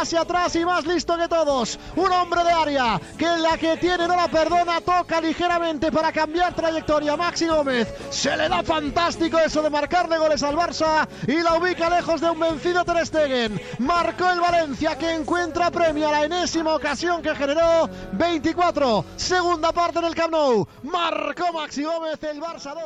Pase 0.02 0.18
atrás 0.18 0.56
y 0.56 0.64
más 0.64 0.84
listo 0.84 1.16
que 1.16 1.28
todos. 1.28 1.78
Un 1.94 2.10
hombre 2.10 2.42
de 2.42 2.50
área 2.50 3.00
que 3.16 3.24
la 3.24 3.56
que 3.56 3.76
tiene 3.76 4.08
no 4.08 4.16
la 4.16 4.26
perdona, 4.26 4.80
toca 4.80 5.20
ligeramente 5.20 5.92
para 5.92 6.10
cambiar 6.10 6.52
trayectoria. 6.56 7.16
Maxi 7.16 7.46
Gómez 7.46 7.86
se 8.10 8.36
le 8.36 8.48
da 8.48 8.64
fantástico 8.64 9.38
eso 9.38 9.62
de 9.62 9.70
marcarle 9.70 10.18
goles 10.18 10.42
al 10.42 10.56
Barça 10.56 11.06
y 11.28 11.40
la 11.40 11.54
ubica 11.54 11.88
lejos 11.88 12.20
de 12.20 12.30
un 12.30 12.40
vencido 12.40 12.84
Ter 12.84 13.06
Stegen. 13.06 13.60
Marcó 13.78 14.28
el 14.28 14.40
Valencia 14.40 14.98
que 14.98 15.14
encuentra 15.14 15.70
premio 15.70 16.08
a 16.08 16.10
la 16.10 16.24
enésima 16.24 16.74
ocasión 16.74 17.22
que 17.22 17.36
generó 17.36 17.88
24. 18.14 19.04
Segunda 19.14 19.70
parte 19.70 20.00
del 20.00 20.16
Camp 20.16 20.32
Nou. 20.32 20.66
Marcó 20.82 21.52
Maxi 21.52 21.84
Gómez 21.84 22.20
el 22.24 22.40
Barça 22.40 22.74
2. 22.74 22.82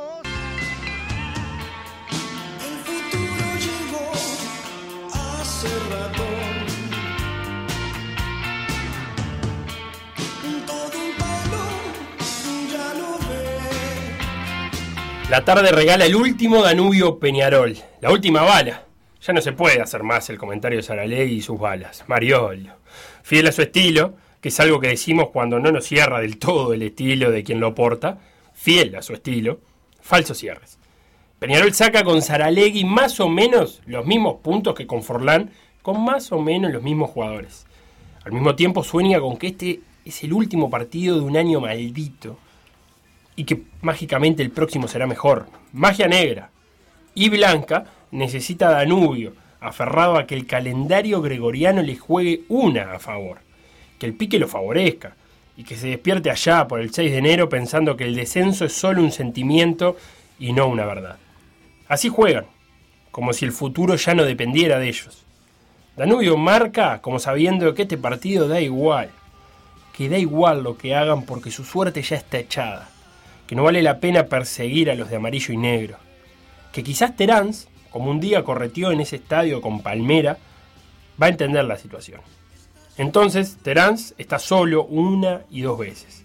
El 5.65 6.26
La 15.29 15.45
tarde 15.45 15.73
regala 15.73 16.07
el 16.07 16.15
último 16.15 16.63
Danubio 16.63 17.19
Peñarol, 17.19 17.77
la 18.01 18.13
última 18.13 18.43
bala. 18.43 18.85
Ya 19.21 19.33
no 19.33 19.41
se 19.41 19.51
puede 19.51 19.83
hacer 19.83 20.05
más 20.05 20.31
el 20.31 20.39
comentario 20.39 20.77
de 20.77 20.85
Saralegui 20.85 21.35
y 21.35 21.43
sus 21.43 21.59
balas. 21.59 22.05
Mariolo. 22.07 22.75
Fiel 23.25 23.49
a 23.49 23.53
su 23.53 23.63
estilo, 23.63 24.15
que 24.41 24.51
es 24.51 24.61
algo 24.61 24.79
que 24.79 24.87
decimos 24.87 25.31
cuando 25.33 25.59
no 25.59 25.73
nos 25.73 25.85
cierra 25.85 26.21
del 26.21 26.39
todo 26.39 26.75
el 26.75 26.83
estilo 26.83 27.33
de 27.33 27.43
quien 27.43 27.59
lo 27.59 27.75
porta. 27.75 28.21
Fiel 28.55 28.95
a 28.95 29.03
su 29.03 29.15
estilo. 29.15 29.59
Falsos 30.01 30.39
cierres. 30.39 30.79
Peñarol 31.41 31.75
saca 31.75 32.05
con 32.05 32.23
Saralegui 32.23 32.85
más 32.85 33.19
o 33.19 33.29
menos 33.29 33.83
los 33.85 34.07
mismos 34.07 34.37
puntos 34.45 34.77
que 34.77 34.87
con 34.87 35.03
Forlán, 35.03 35.51
con 35.83 36.05
más 36.05 36.31
o 36.31 36.41
menos 36.41 36.73
los 36.73 36.85
mismos 36.85 37.11
jugadores. 37.11 37.67
Al 38.25 38.31
mismo 38.31 38.55
tiempo 38.55 38.85
sueña 38.85 39.19
con 39.19 39.37
que 39.39 39.49
este 39.49 39.81
es 40.05 40.23
el 40.23 40.33
último 40.33 40.71
partido 40.71 41.17
de 41.17 41.23
un 41.23 41.37
año 41.37 41.61
maldito 41.61 42.39
y 43.37 43.45
que 43.45 43.63
mágicamente 43.83 44.43
el 44.43 44.51
próximo 44.51 44.89
será 44.89 45.07
mejor. 45.07 45.47
Magia 45.73 46.09
negra. 46.09 46.51
Y 47.15 47.29
Blanca 47.29 47.85
necesita 48.11 48.71
Danubio, 48.71 49.35
aferrado 49.61 50.17
a 50.17 50.27
que 50.27 50.35
el 50.35 50.47
calendario 50.47 51.21
gregoriano 51.23 51.83
le 51.83 51.97
juegue 51.97 52.43
una 52.49 52.93
a 52.93 52.99
favor, 52.99 53.39
que 53.99 54.07
el 54.07 54.15
pique 54.15 54.39
lo 54.39 54.49
favorezca 54.49 55.15
y 55.57 55.65
que 55.65 55.77
se 55.77 55.89
despierte 55.89 56.31
allá 56.31 56.69
por 56.69 56.81
el 56.81 56.93
6 56.93 57.11
de 57.11 57.19
enero 57.19 57.49
pensando 57.49 57.97
que 57.97 58.05
el 58.05 58.15
descenso 58.15 58.65
es 58.65 58.73
solo 58.73 59.03
un 59.03 59.13
sentimiento 59.13 59.97
y 60.39 60.53
no 60.53 60.67
una 60.69 60.85
verdad. 60.85 61.17
Así 61.89 62.09
juegan, 62.09 62.47
como 63.11 63.33
si 63.33 63.45
el 63.45 63.53
futuro 63.53 63.97
ya 63.97 64.15
no 64.15 64.25
dependiera 64.25 64.79
de 64.79 64.89
ellos. 64.89 65.25
Danubio 65.97 66.37
marca 66.37 67.01
como 67.01 67.19
sabiendo 67.19 67.73
que 67.75 67.83
este 67.83 67.97
partido 67.97 68.49
da 68.49 68.61
igual, 68.61 69.11
que 69.97 70.11
da 70.11 70.19
igual 70.19 70.63
lo 70.63 70.77
que 70.77 70.95
hagan 70.95 71.23
porque 71.23 71.51
su 71.51 71.65
suerte 71.65 72.03
ya 72.03 72.17
está 72.17 72.39
echada, 72.39 72.91
que 73.47 73.55
no 73.55 73.63
vale 73.63 73.83
la 73.83 74.01
pena 74.01 74.27
perseguir 74.27 74.91
a 74.91 74.95
los 74.95 75.09
de 75.11 75.17
amarillo 75.17 75.55
y 75.55 75.57
negro, 75.57 75.99
que 76.73 76.83
quizás 76.83 77.17
Terán, 77.17 77.53
como 77.91 78.11
un 78.11 78.21
día 78.21 78.45
correteó 78.45 78.91
en 78.93 79.01
ese 79.01 79.17
estadio 79.17 79.61
con 79.61 79.81
Palmera, 79.81 80.39
va 81.21 81.27
a 81.27 81.31
entender 81.31 81.65
la 81.65 81.79
situación. 81.79 82.21
Entonces 82.97 83.59
Terán 83.63 83.97
está 84.19 84.39
solo 84.39 84.85
una 84.85 85.43
y 85.51 85.63
dos 85.63 85.79
veces, 85.79 86.25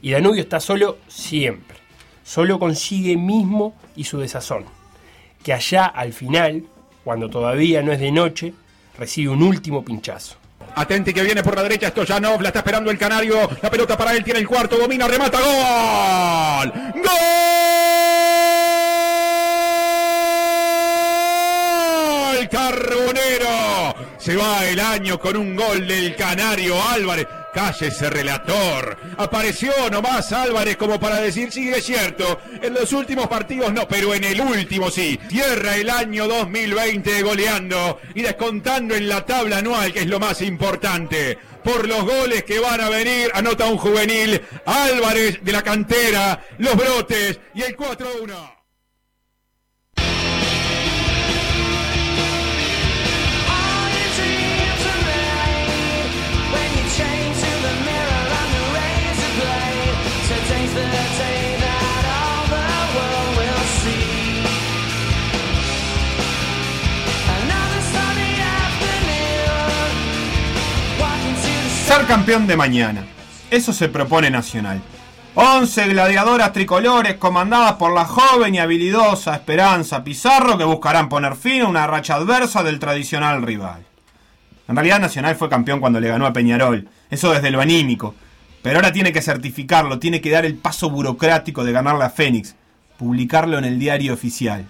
y 0.00 0.10
Danubio 0.12 0.42
está 0.42 0.60
solo 0.60 0.98
siempre, 1.08 1.76
solo 2.22 2.58
consigue 2.58 3.16
mismo 3.16 3.74
y 3.96 4.04
su 4.04 4.18
desazón, 4.18 4.64
que 5.42 5.52
allá 5.52 5.86
al 5.86 6.12
final, 6.12 6.64
cuando 7.04 7.28
todavía 7.28 7.82
no 7.82 7.92
es 7.92 8.00
de 8.00 8.12
noche, 8.12 8.54
recibe 8.96 9.30
un 9.30 9.42
último 9.42 9.84
pinchazo. 9.84 10.36
Atenti 10.76 11.14
que 11.14 11.22
viene 11.22 11.42
por 11.42 11.54
la 11.54 11.62
derecha 11.62 11.90
Stoyanov, 11.90 12.40
la 12.42 12.48
está 12.48 12.58
esperando 12.60 12.90
el 12.90 12.98
Canario, 12.98 13.48
la 13.62 13.70
pelota 13.70 13.96
para 13.96 14.14
él, 14.14 14.24
tiene 14.24 14.40
el 14.40 14.48
cuarto, 14.48 14.76
domina, 14.76 15.06
remata, 15.06 15.38
gol. 15.40 16.72
¡Gol! 16.94 17.04
Carbonero. 22.50 23.93
Se 24.24 24.36
va 24.36 24.66
el 24.66 24.80
año 24.80 25.20
con 25.20 25.36
un 25.36 25.54
gol 25.54 25.86
del 25.86 26.16
Canario 26.16 26.82
Álvarez. 26.82 27.26
Cállese, 27.52 28.08
relator. 28.08 28.96
Apareció 29.18 29.70
nomás 29.90 30.32
Álvarez 30.32 30.78
como 30.78 30.98
para 30.98 31.20
decir, 31.20 31.52
sí, 31.52 31.68
es 31.68 31.84
cierto, 31.84 32.40
en 32.62 32.72
los 32.72 32.94
últimos 32.94 33.28
partidos 33.28 33.74
no, 33.74 33.86
pero 33.86 34.14
en 34.14 34.24
el 34.24 34.40
último 34.40 34.90
sí. 34.90 35.20
Cierra 35.28 35.76
el 35.76 35.90
año 35.90 36.26
2020 36.26 37.20
goleando 37.20 38.00
y 38.14 38.22
descontando 38.22 38.94
en 38.94 39.10
la 39.10 39.26
tabla 39.26 39.58
anual, 39.58 39.92
que 39.92 40.00
es 40.00 40.06
lo 40.06 40.18
más 40.18 40.40
importante. 40.40 41.36
Por 41.62 41.86
los 41.86 42.02
goles 42.04 42.44
que 42.44 42.60
van 42.60 42.80
a 42.80 42.88
venir, 42.88 43.30
anota 43.34 43.66
un 43.66 43.76
juvenil, 43.76 44.40
Álvarez 44.64 45.44
de 45.44 45.52
la 45.52 45.60
cantera, 45.60 46.42
los 46.56 46.74
brotes 46.74 47.40
y 47.52 47.60
el 47.60 47.76
4-1. 47.76 48.63
Campeón 72.02 72.46
de 72.46 72.56
mañana. 72.56 73.04
Eso 73.50 73.72
se 73.72 73.88
propone 73.88 74.28
Nacional. 74.28 74.82
11 75.34 75.88
gladiadoras 75.88 76.52
tricolores 76.52 77.14
comandadas 77.14 77.74
por 77.74 77.94
la 77.94 78.04
joven 78.04 78.54
y 78.54 78.58
habilidosa 78.58 79.34
Esperanza 79.34 80.04
Pizarro 80.04 80.58
que 80.58 80.64
buscarán 80.64 81.08
poner 81.08 81.34
fin 81.34 81.62
a 81.62 81.68
una 81.68 81.86
racha 81.86 82.16
adversa 82.16 82.62
del 82.62 82.78
tradicional 82.78 83.42
rival. 83.42 83.86
En 84.68 84.76
realidad 84.76 85.00
Nacional 85.00 85.36
fue 85.36 85.48
campeón 85.48 85.80
cuando 85.80 85.98
le 85.98 86.08
ganó 86.08 86.26
a 86.26 86.32
Peñarol, 86.32 86.88
eso 87.10 87.32
desde 87.32 87.50
lo 87.50 87.60
anímico, 87.60 88.14
pero 88.60 88.76
ahora 88.76 88.92
tiene 88.92 89.12
que 89.12 89.22
certificarlo, 89.22 89.98
tiene 89.98 90.20
que 90.20 90.30
dar 90.30 90.44
el 90.44 90.56
paso 90.56 90.90
burocrático 90.90 91.64
de 91.64 91.72
ganarle 91.72 92.04
a 92.04 92.10
Fénix, 92.10 92.54
publicarlo 92.98 93.56
en 93.56 93.64
el 93.64 93.78
diario 93.78 94.12
oficial. 94.12 94.66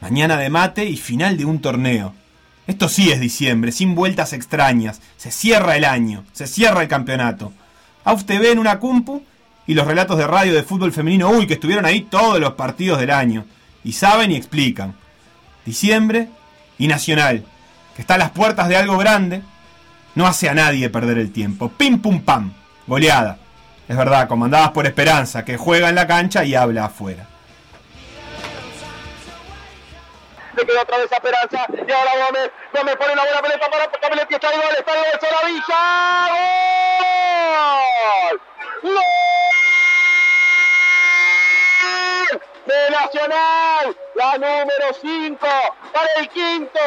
Mañana 0.00 0.36
de 0.36 0.50
mate 0.50 0.84
y 0.84 0.96
final 0.96 1.36
de 1.36 1.44
un 1.44 1.60
torneo. 1.60 2.14
Esto 2.66 2.88
sí 2.88 3.10
es 3.10 3.20
diciembre, 3.20 3.70
sin 3.70 3.94
vueltas 3.94 4.32
extrañas. 4.32 5.00
Se 5.16 5.30
cierra 5.30 5.76
el 5.76 5.84
año, 5.84 6.24
se 6.32 6.46
cierra 6.46 6.82
el 6.82 6.88
campeonato. 6.88 7.52
AUF 8.04 8.24
TV 8.24 8.50
en 8.50 8.58
una 8.58 8.78
cumpu 8.78 9.22
y 9.66 9.74
los 9.74 9.86
relatos 9.86 10.18
de 10.18 10.26
radio 10.26 10.54
de 10.54 10.62
fútbol 10.62 10.92
femenino, 10.92 11.30
uy, 11.30 11.46
que 11.46 11.54
estuvieron 11.54 11.84
ahí 11.84 12.02
todos 12.02 12.40
los 12.40 12.54
partidos 12.54 12.98
del 12.98 13.10
año. 13.10 13.44
Y 13.84 13.92
saben 13.92 14.32
y 14.32 14.36
explican. 14.36 14.94
Diciembre 15.64 16.28
y 16.78 16.88
Nacional, 16.88 17.44
que 17.94 18.02
está 18.02 18.14
a 18.14 18.18
las 18.18 18.30
puertas 18.30 18.68
de 18.68 18.76
algo 18.76 18.98
grande, 18.98 19.42
no 20.16 20.26
hace 20.26 20.48
a 20.48 20.54
nadie 20.54 20.90
perder 20.90 21.18
el 21.18 21.30
tiempo. 21.30 21.68
Pim 21.68 22.00
pum 22.00 22.20
pam, 22.22 22.52
goleada. 22.86 23.38
Es 23.88 23.96
verdad, 23.96 24.26
comandadas 24.26 24.70
por 24.70 24.86
Esperanza, 24.86 25.44
que 25.44 25.56
juega 25.56 25.88
en 25.88 25.94
la 25.94 26.08
cancha 26.08 26.44
y 26.44 26.56
habla 26.56 26.86
afuera. 26.86 27.28
Le 30.56 30.64
queda 30.64 30.82
otra 30.82 30.98
vez 30.98 31.12
a 31.12 31.16
Esperanza. 31.16 31.66
Y 31.70 31.92
ahora 31.92 32.26
Gómez. 32.26 32.50
Gómez 32.72 32.96
pone 32.96 33.12
una 33.12 33.22
buena 33.24 33.42
pelota 33.42 33.70
para 33.70 33.90
Cameletti. 33.90 34.34
Está 34.34 34.50
el 34.50 34.60
gol. 34.60 34.74
Está 34.78 34.92
el 34.94 34.98
gol. 34.98 35.20
Soravilla. 35.20 36.28
¡Gol! 38.30 38.40
¡Gol! 38.82 39.02
De 42.64 42.90
Nacional. 42.90 43.96
La 44.14 44.38
número 44.38 44.94
5. 44.98 45.38
Para 45.92 46.08
el 46.16 46.28
quinto. 46.30 46.80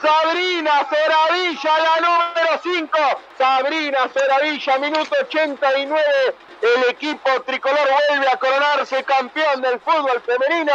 Sabrina 0.00 0.86
Soravilla, 0.88 1.78
la 1.78 2.00
número 2.00 2.60
5. 2.62 2.98
Sabrina 3.36 3.98
Soravilla, 4.14 4.78
minuto 4.78 5.16
89. 5.22 6.34
El 6.62 6.90
equipo 6.90 7.42
tricolor 7.42 7.88
vuelve 8.08 8.28
a 8.28 8.36
coronarse 8.36 9.02
campeón 9.02 9.60
del 9.60 9.80
fútbol 9.80 10.20
femenino. 10.20 10.72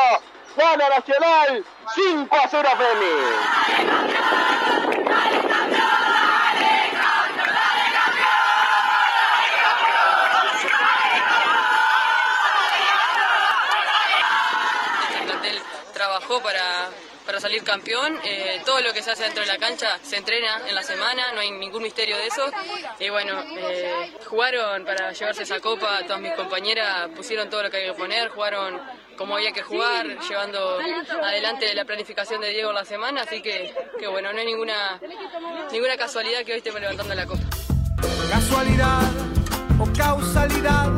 Gana 0.56 0.88
Nacional 0.90 1.66
5 1.96 2.36
a 2.36 2.48
0 2.48 2.70
a 2.70 2.78
Fénix. 2.78 4.24
el 15.18 15.26
plantel 15.26 15.62
trabajó 15.94 16.42
para, 16.44 16.90
para 17.26 17.40
salir 17.40 17.64
campeón. 17.64 18.20
Eh, 18.24 18.62
todo 18.64 18.80
lo 18.82 18.94
que 18.94 19.02
se 19.02 19.10
hace 19.10 19.24
dentro 19.24 19.42
de 19.42 19.48
la 19.48 19.58
cancha 19.58 19.98
se 20.04 20.18
entrena 20.18 20.62
en 20.68 20.76
la 20.76 20.84
semana, 20.84 21.32
no 21.34 21.40
hay 21.40 21.50
ningún 21.50 21.82
misterio 21.82 22.16
de 22.18 22.28
eso. 22.28 22.52
Y 23.00 23.10
bueno, 23.10 23.42
eh, 23.58 24.14
jugaron 24.28 24.86
para 24.86 25.14
llevarse 25.14 25.44
esa 25.44 25.60
copa, 25.60 26.02
todas 26.04 26.22
mis 26.22 26.34
compañeras 26.34 27.10
pusieron 27.16 27.50
todo 27.50 27.64
lo 27.64 27.72
que 27.72 27.78
hay 27.78 27.88
que 27.88 27.94
poner, 27.94 28.30
jugaron 28.30 28.80
como 29.18 29.36
había 29.36 29.52
que 29.52 29.62
jugar, 29.62 30.06
llevando 30.28 30.80
adelante 31.22 31.74
la 31.74 31.86
planificación 31.86 32.42
de 32.42 32.50
Diego 32.50 32.70
en 32.70 32.76
la 32.76 32.86
semana, 32.86 33.22
así 33.22 33.42
que, 33.42 33.74
que 34.00 34.08
bueno, 34.08 34.32
no 34.34 34.40
hay 34.40 34.46
ninguna, 34.46 35.00
ninguna 35.72 35.98
casualidad 35.98 36.44
que 36.44 36.54
hoy 36.54 36.58
estemos 36.58 36.82
levantando 36.82 37.14
la 37.16 37.26
copa. 37.26 37.42
Casualidad 38.30 39.02
o 39.80 39.98
causalidad, 39.98 40.92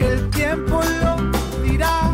el 0.00 0.30
tiempo 0.30 0.80
lo 1.00 1.62
dirá. 1.62 2.10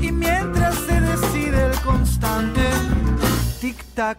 Y 0.00 0.12
mientras 0.12 0.74
se 0.74 1.00
decide 1.00 1.66
el 1.66 1.80
constante 1.80 2.62
tic-tac. 3.60 4.18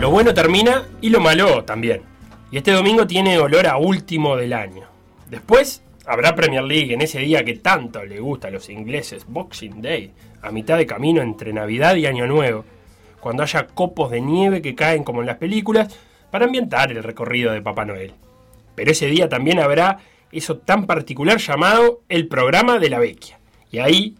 Lo 0.00 0.10
bueno 0.10 0.32
termina 0.32 0.86
y 1.00 1.10
lo 1.10 1.20
malo 1.20 1.64
también. 1.64 2.02
Y 2.50 2.56
este 2.56 2.72
domingo 2.72 3.06
tiene 3.06 3.38
olor 3.38 3.66
a 3.66 3.76
último 3.76 4.36
del 4.36 4.52
año. 4.52 4.88
Después 5.28 5.82
habrá 6.10 6.34
Premier 6.34 6.64
League 6.64 6.92
en 6.92 7.02
ese 7.02 7.20
día 7.20 7.44
que 7.44 7.54
tanto 7.54 8.04
le 8.04 8.18
gusta 8.18 8.48
a 8.48 8.50
los 8.50 8.68
ingleses, 8.68 9.24
Boxing 9.28 9.80
Day, 9.80 10.10
a 10.42 10.50
mitad 10.50 10.76
de 10.76 10.84
camino 10.84 11.22
entre 11.22 11.52
Navidad 11.52 11.94
y 11.94 12.06
Año 12.06 12.26
Nuevo, 12.26 12.64
cuando 13.20 13.44
haya 13.44 13.68
copos 13.68 14.10
de 14.10 14.20
nieve 14.20 14.60
que 14.60 14.74
caen 14.74 15.04
como 15.04 15.20
en 15.20 15.28
las 15.28 15.36
películas 15.36 15.96
para 16.32 16.46
ambientar 16.46 16.90
el 16.90 17.04
recorrido 17.04 17.52
de 17.52 17.62
Papá 17.62 17.84
Noel. 17.84 18.14
Pero 18.74 18.90
ese 18.90 19.06
día 19.06 19.28
también 19.28 19.60
habrá 19.60 19.98
eso 20.32 20.58
tan 20.58 20.86
particular 20.86 21.38
llamado 21.38 22.00
el 22.08 22.26
programa 22.26 22.80
de 22.80 22.90
la 22.90 22.98
Vecchia. 22.98 23.38
Y 23.70 23.78
ahí 23.78 24.16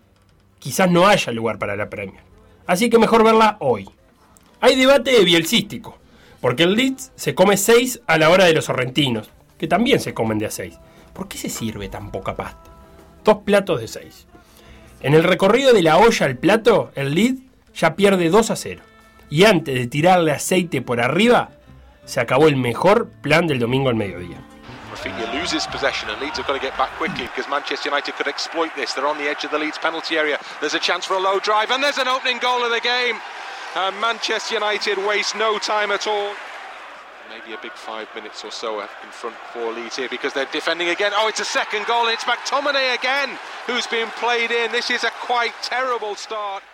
quizás 0.61 0.89
no 0.89 1.09
haya 1.09 1.33
lugar 1.33 1.59
para 1.59 1.75
la 1.75 1.91
Premier. 1.91 2.23
Así 2.69 2.89
que 2.89 3.01
mejor 3.01 3.25
verla 3.25 3.57
hoy. 3.59 3.89
Hay 4.61 4.77
debate 4.77 5.25
bielcístico, 5.25 5.99
porque 6.41 6.63
el 6.63 6.75
Leeds 6.75 7.11
se 7.17 7.35
come 7.35 7.57
6 7.57 8.03
a 8.07 8.17
la 8.17 8.31
hora 8.31 8.45
de 8.45 8.53
los 8.53 8.67
sorrentinos, 8.67 9.31
que 9.59 9.67
también 9.67 9.99
se 9.99 10.15
comen 10.15 10.39
de 10.39 10.47
a 10.47 10.51
6. 10.53 10.79
¿Por 11.13 11.29
qué 11.29 11.39
se 11.39 11.49
sirve 11.49 11.89
tan 11.89 12.11
poca 12.11 12.35
pasta? 12.35 12.71
Dos 13.25 13.39
platos 13.45 13.81
de 13.81 13.89
6. 13.89 14.27
En 15.03 15.15
el 15.15 15.25
recorrido 15.25 15.73
de 15.73 15.83
la 15.83 15.99
olla 15.99 16.27
al 16.27 16.37
plato, 16.37 16.93
el 16.95 17.15
Leeds 17.15 17.43
ya 17.75 17.95
pierde 17.97 18.29
2 18.29 18.51
a 18.51 18.57
0. 18.57 18.83
Y 19.31 19.45
antes 19.45 19.75
de 19.75 19.87
tirarle 19.87 20.33
aceite 20.33 20.83
por 20.83 21.01
arriba, 21.01 21.51
se 22.05 22.21
acabó 22.21 22.49
el 22.49 22.57
mejor 22.57 23.09
plan 23.23 23.47
del 23.47 23.59
domingo 23.59 23.89
al 23.89 23.95
mediodía. 23.95 24.39
Rafinha 24.91 25.33
loses 25.33 25.67
possession 25.69 26.11
and 26.11 26.21
Leeds 26.21 26.39
have 26.39 26.47
got 26.47 26.55
to 26.55 26.61
get 26.61 26.77
back 26.77 26.91
quickly 26.99 27.27
because 27.29 27.49
Manchester 27.49 27.89
United 27.89 28.15
could 28.17 28.27
exploit 28.27 28.75
this. 28.75 28.93
They're 28.93 29.07
on 29.07 29.19
the 29.19 29.29
edge 29.29 29.45
of 29.45 29.51
the 29.51 29.59
Leeds 29.59 29.79
penalty 29.79 30.17
area. 30.17 30.39
There's 30.61 30.75
a 30.75 30.81
chance 30.81 31.07
for 31.07 31.15
a 31.15 31.21
low 31.21 31.39
drive 31.39 31.71
and 31.71 31.83
there's 31.83 31.99
an 31.99 32.09
opening 32.09 32.39
goal 32.39 32.65
of 32.65 32.71
the 32.71 32.81
game. 32.81 33.17
And 33.77 33.99
Manchester 34.01 34.55
United 34.55 34.99
waste 34.99 35.37
no 35.37 35.59
time 35.59 35.93
at 35.93 36.09
all. 36.09 36.35
Maybe 37.31 37.55
a 37.55 37.59
big 37.63 37.73
five 37.73 38.09
minutes 38.17 38.45
or 38.45 38.51
so 38.51 38.81
in 38.81 38.89
front 39.13 39.37
for 39.53 39.73
Leeds 39.73 39.95
here 39.95 40.09
because 40.11 40.33
they're 40.35 40.51
defending 40.51 40.89
again. 40.89 41.13
Oh, 41.15 41.29
it's 41.29 41.39
a 41.39 41.45
second 41.45 41.87
goal 41.87 42.07
and 42.07 42.15
it's 42.15 42.25
McTominay 42.25 42.99
again 42.99 43.39
who's 43.69 43.87
been 43.87 44.09
played 44.19 44.51
in. 44.51 44.73
This 44.73 44.91
is 44.91 45.05
a 45.05 45.13
quite 45.23 45.55
terrible 45.63 46.17
start. 46.17 46.65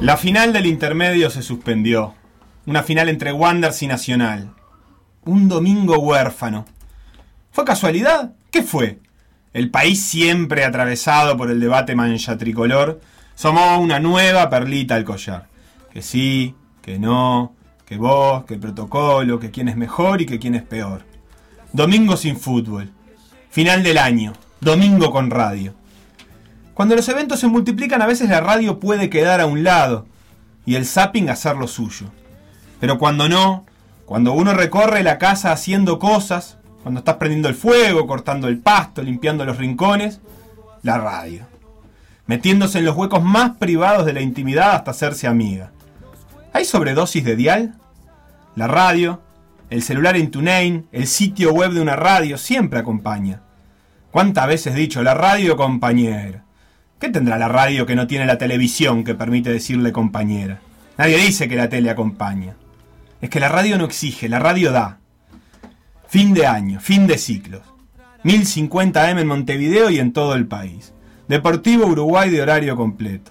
La 0.00 0.16
final 0.16 0.52
del 0.54 0.64
intermedio 0.64 1.28
se 1.28 1.42
suspendió. 1.42 2.14
Una 2.66 2.82
final 2.82 3.10
entre 3.10 3.32
Wanderers 3.32 3.82
y 3.82 3.86
Nacional. 3.86 4.54
Un 5.26 5.46
domingo 5.50 5.98
huérfano. 5.98 6.64
¿Fue 7.52 7.64
casualidad? 7.64 8.32
¿Qué 8.50 8.62
fue? 8.62 9.00
El 9.52 9.70
país 9.70 10.00
siempre 10.00 10.64
atravesado 10.64 11.36
por 11.36 11.50
el 11.50 11.58
debate 11.58 11.96
mancha 11.96 12.38
tricolor 12.38 13.00
somos 13.34 13.80
una 13.80 13.98
nueva 13.98 14.48
perlita 14.48 14.94
al 14.94 15.04
collar. 15.04 15.48
Que 15.92 16.02
sí, 16.02 16.54
que 16.82 16.98
no, 16.98 17.54
que 17.86 17.96
vos, 17.96 18.44
que 18.44 18.56
protocolo, 18.56 19.40
que 19.40 19.50
quién 19.50 19.68
es 19.68 19.76
mejor 19.76 20.20
y 20.20 20.26
que 20.26 20.38
quién 20.38 20.54
es 20.54 20.62
peor. 20.62 21.02
Domingo 21.72 22.16
sin 22.16 22.36
fútbol. 22.36 22.92
Final 23.50 23.82
del 23.82 23.98
año. 23.98 24.32
Domingo 24.60 25.10
con 25.10 25.30
radio. 25.30 25.74
Cuando 26.74 26.94
los 26.94 27.08
eventos 27.08 27.40
se 27.40 27.48
multiplican 27.48 28.00
a 28.00 28.06
veces 28.06 28.28
la 28.28 28.40
radio 28.40 28.78
puede 28.78 29.10
quedar 29.10 29.40
a 29.40 29.46
un 29.46 29.64
lado 29.64 30.06
y 30.64 30.76
el 30.76 30.86
zapping 30.86 31.28
hacer 31.30 31.56
lo 31.56 31.66
suyo. 31.66 32.06
Pero 32.78 32.98
cuando 32.98 33.28
no, 33.28 33.66
cuando 34.06 34.32
uno 34.32 34.54
recorre 34.54 35.02
la 35.02 35.18
casa 35.18 35.50
haciendo 35.50 35.98
cosas, 35.98 36.58
cuando 36.82 37.00
estás 37.00 37.16
prendiendo 37.16 37.48
el 37.48 37.54
fuego, 37.54 38.06
cortando 38.06 38.48
el 38.48 38.58
pasto, 38.58 39.02
limpiando 39.02 39.44
los 39.44 39.58
rincones, 39.58 40.20
la 40.82 40.98
radio. 40.98 41.46
Metiéndose 42.26 42.78
en 42.78 42.84
los 42.84 42.96
huecos 42.96 43.22
más 43.22 43.56
privados 43.56 44.06
de 44.06 44.12
la 44.12 44.20
intimidad 44.20 44.72
hasta 44.72 44.92
hacerse 44.92 45.26
amiga. 45.26 45.72
¿Hay 46.52 46.64
sobredosis 46.64 47.24
de 47.24 47.36
dial? 47.36 47.74
La 48.56 48.66
radio, 48.66 49.20
el 49.68 49.82
celular 49.82 50.16
en 50.16 50.30
TuneIn, 50.30 50.88
el 50.92 51.06
sitio 51.06 51.52
web 51.52 51.72
de 51.72 51.80
una 51.80 51.96
radio 51.96 52.38
siempre 52.38 52.78
acompaña. 52.78 53.42
¿Cuántas 54.10 54.46
veces 54.48 54.74
dicho 54.74 55.02
la 55.02 55.14
radio 55.14 55.56
compañera? 55.56 56.44
¿Qué 56.98 57.08
tendrá 57.08 57.38
la 57.38 57.48
radio 57.48 57.86
que 57.86 57.94
no 57.94 58.06
tiene 58.06 58.26
la 58.26 58.38
televisión 58.38 59.04
que 59.04 59.14
permite 59.14 59.50
decirle 59.50 59.92
compañera? 59.92 60.60
Nadie 60.98 61.18
dice 61.18 61.48
que 61.48 61.56
la 61.56 61.68
tele 61.68 61.90
acompaña. 61.90 62.56
Es 63.20 63.30
que 63.30 63.40
la 63.40 63.48
radio 63.48 63.78
no 63.78 63.84
exige, 63.84 64.28
la 64.28 64.38
radio 64.38 64.72
da. 64.72 64.99
Fin 66.10 66.34
de 66.34 66.44
año, 66.44 66.80
fin 66.80 67.06
de 67.06 67.18
ciclos. 67.18 67.62
1050 68.24 69.10
M 69.10 69.20
en 69.20 69.28
Montevideo 69.28 69.90
y 69.90 70.00
en 70.00 70.12
todo 70.12 70.34
el 70.34 70.48
país. 70.48 70.92
Deportivo 71.28 71.86
Uruguay 71.86 72.30
de 72.30 72.42
horario 72.42 72.74
completo. 72.74 73.30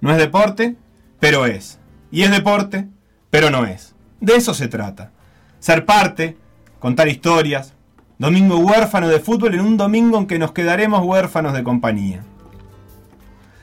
No 0.00 0.10
es 0.10 0.16
deporte, 0.16 0.76
pero 1.20 1.44
es. 1.44 1.78
Y 2.10 2.22
es 2.22 2.30
deporte, 2.30 2.88
pero 3.28 3.50
no 3.50 3.66
es. 3.66 3.94
De 4.18 4.34
eso 4.34 4.54
se 4.54 4.66
trata. 4.66 5.12
Ser 5.58 5.84
parte, 5.84 6.38
contar 6.78 7.06
historias. 7.06 7.74
Domingo 8.16 8.56
huérfano 8.56 9.08
de 9.08 9.20
fútbol 9.20 9.52
en 9.52 9.60
un 9.60 9.76
domingo 9.76 10.16
en 10.16 10.26
que 10.26 10.38
nos 10.38 10.52
quedaremos 10.52 11.04
huérfanos 11.04 11.52
de 11.52 11.62
compañía. 11.62 12.22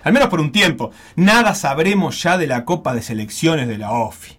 Al 0.03 0.13
menos 0.13 0.29
por 0.29 0.41
un 0.41 0.51
tiempo. 0.51 0.91
Nada 1.15 1.55
sabremos 1.55 2.21
ya 2.21 2.37
de 2.37 2.45
la 2.45 2.65
Copa 2.65 2.93
de 2.93 3.01
Selecciones 3.01 3.67
de 3.67 3.79
la 3.79 3.93
OFI. 3.93 4.36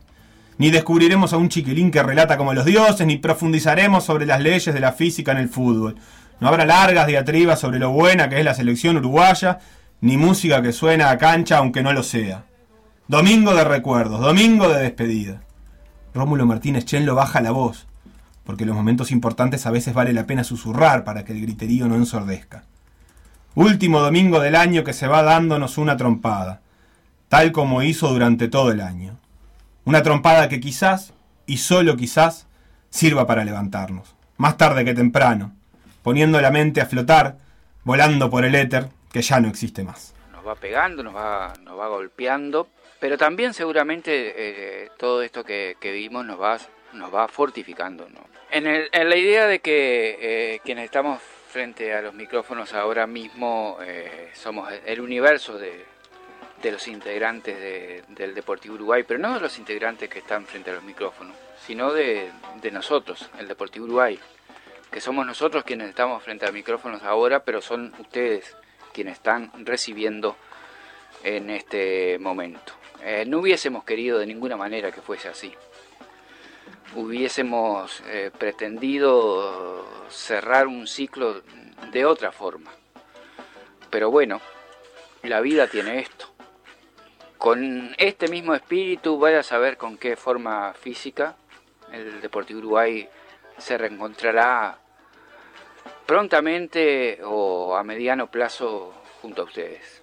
Ni 0.59 0.71
descubriremos 0.71 1.33
a 1.33 1.37
un 1.37 1.49
chiquilín 1.49 1.93
que 1.93 2.03
relata 2.03 2.37
como 2.37 2.53
los 2.53 2.65
dioses, 2.65 3.07
ni 3.07 3.17
profundizaremos 3.17 4.05
sobre 4.05 4.27
las 4.27 4.41
leyes 4.41 4.75
de 4.75 4.81
la 4.81 4.93
física 4.93 5.33
en 5.33 5.39
el 5.39 5.49
fútbol. 5.49 5.95
No 6.41 6.49
habrá 6.49 6.67
largas 6.67 7.07
diatribas 7.07 7.61
sobre 7.61 7.79
lo 7.79 7.91
buena 7.91 8.29
que 8.29 8.39
es 8.39 8.45
la 8.45 8.55
selección 8.55 8.97
uruguaya, 8.97 9.61
ni 10.01 10.17
música 10.17 10.61
que 10.61 10.73
suena 10.73 11.11
a 11.11 11.19
cancha 11.19 11.59
aunque 11.59 11.83
no 11.83 11.93
lo 11.93 12.03
sea. 12.03 12.45
Domingo 13.07 13.55
de 13.55 13.65
recuerdos, 13.65 14.21
domingo 14.21 14.69
de 14.69 14.83
despedida. 14.83 15.43
Rómulo 16.13 16.45
Martínez 16.45 16.85
Chenlo 16.85 17.15
baja 17.15 17.41
la 17.41 17.53
voz, 17.53 17.87
porque 18.45 18.65
en 18.65 18.69
los 18.69 18.77
momentos 18.77 19.13
importantes 19.13 19.65
a 19.65 19.71
veces 19.71 19.95
vale 19.95 20.13
la 20.13 20.27
pena 20.27 20.43
susurrar 20.43 21.05
para 21.05 21.25
que 21.25 21.33
el 21.33 21.41
griterío 21.41 21.87
no 21.87 21.95
ensordezca. 21.95 22.65
Último 23.55 24.01
domingo 24.01 24.41
del 24.41 24.57
año 24.57 24.83
que 24.85 24.93
se 24.93 25.07
va 25.07 25.23
dándonos 25.23 25.79
una 25.79 25.97
trompada, 25.97 26.63
tal 27.29 27.53
como 27.53 27.83
hizo 27.83 28.09
durante 28.09 28.49
todo 28.49 28.73
el 28.73 28.81
año. 28.81 29.19
Una 29.89 30.03
trompada 30.03 30.51
que 30.51 30.61
quizás, 30.61 31.15
y 31.47 31.57
solo 31.57 31.97
quizás, 31.97 32.47
sirva 32.91 33.27
para 33.27 33.43
levantarnos, 33.43 34.15
más 34.37 34.59
tarde 34.59 34.85
que 34.85 34.93
temprano, 34.93 35.57
poniendo 36.03 36.39
la 36.43 36.51
mente 36.51 36.83
a 36.83 36.85
flotar, 36.85 37.39
volando 37.85 38.29
por 38.29 38.45
el 38.45 38.55
éter 38.55 38.91
que 39.11 39.23
ya 39.23 39.41
no 39.41 39.49
existe 39.49 39.85
más. 39.85 40.13
nos 40.31 40.47
va 40.47 40.57
pegando, 40.57 41.03
nos 41.03 41.17
va, 41.17 41.55
nos 41.63 41.79
va 41.79 41.89
golpeando, 41.89 42.69
pero 43.01 43.17
también 43.17 43.55
seguramente 43.55 44.35
eh, 44.37 44.91
todo 44.99 45.23
esto 45.23 45.43
que, 45.43 45.79
que 45.81 45.91
vimos 45.91 46.27
nos 46.27 46.39
va, 46.39 46.59
nos 46.93 47.15
va 47.15 47.27
fortificando. 47.27 48.11
¿no? 48.11 48.21
En, 48.51 48.65
la 48.93 49.17
idea 49.17 49.47
de 49.47 49.61
que 49.61 50.19
eh, 50.21 50.61
quienes 50.67 50.85
estamos 50.85 51.23
frente 51.49 51.95
a 51.95 52.03
los 52.03 52.13
micrófonos 52.13 52.75
ahora 52.75 53.07
mismo 53.07 53.79
eh, 53.81 54.33
somos 54.35 54.71
el 54.85 55.01
universo 55.01 55.57
de, 55.57 55.83
de 56.63 56.73
los 56.73 56.89
integrantes 56.89 57.57
de- 57.59 58.05
del 58.09 58.35
Deportivo 58.35 58.75
Uruguay, 58.75 59.05
pero 59.07 59.19
no 59.21 59.35
de 59.35 59.41
los 59.41 59.59
integrantes 59.59 60.09
que 60.09 60.19
están 60.19 60.47
frente 60.47 60.71
a 60.71 60.75
los 60.75 60.83
micrófonos, 60.83 61.37
sino 61.67 61.93
de, 61.93 62.31
de 62.61 62.71
nosotros, 62.71 63.29
el 63.39 63.47
Deportivo 63.49 63.85
Uruguay, 63.85 64.19
que 64.91 65.01
somos 65.01 65.25
nosotros 65.27 65.65
quienes 65.65 65.89
estamos 65.89 66.23
frente 66.23 66.47
a 66.47 66.53
micrófonos 66.53 67.03
ahora, 67.03 67.45
pero 67.45 67.61
son 67.61 67.95
ustedes 67.99 68.57
quienes 68.93 69.15
están 69.15 69.53
recibiendo 69.65 70.37
en 71.23 71.51
este 71.51 72.19
momento. 72.19 72.73
Eh, 73.03 73.25
no 73.27 73.39
hubiésemos 73.39 73.85
querido 73.85 74.19
de 74.19 74.27
ninguna 74.27 74.57
manera 74.57 74.91
que 74.91 75.01
fuese 75.03 75.29
así. 75.29 75.55
Hubiésemos 76.95 78.03
eh, 78.07 78.31
pretendido 78.37 79.87
cerrar 80.09 80.67
un 80.67 80.87
ciclo 80.87 81.43
de 81.93 82.05
otra 82.07 82.33
forma. 82.33 82.71
Pero 83.91 84.11
bueno, 84.11 84.41
la 85.23 85.41
vida 85.41 85.67
tiene 85.69 86.01
esto. 86.01 86.29
Con 87.39 87.95
este 87.99 88.27
mismo 88.27 88.53
espíritu, 88.53 89.17
vaya 89.19 89.41
a 89.41 89.43
saber 89.45 89.77
con 89.77 89.97
qué 89.97 90.17
forma 90.17 90.75
física 90.75 91.37
el 91.93 92.21
Deportivo 92.21 92.59
Uruguay 92.59 93.09
se 93.57 93.79
reencontrará 93.79 94.77
prontamente 96.05 97.21
o 97.25 97.77
a 97.77 97.85
mediano 97.85 98.29
plazo 98.29 98.93
junto 99.23 99.43
a 99.43 99.45
ustedes. 99.45 100.03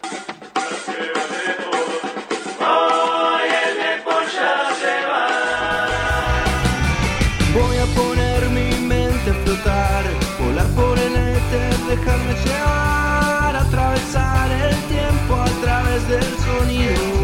Dejarme 11.90 12.34
llevar, 12.44 13.56
atravesar 13.56 14.52
el 14.52 14.76
tiempo 14.90 15.36
a 15.36 15.46
través 15.62 16.10
del 16.10 16.24
sonido. 16.40 17.15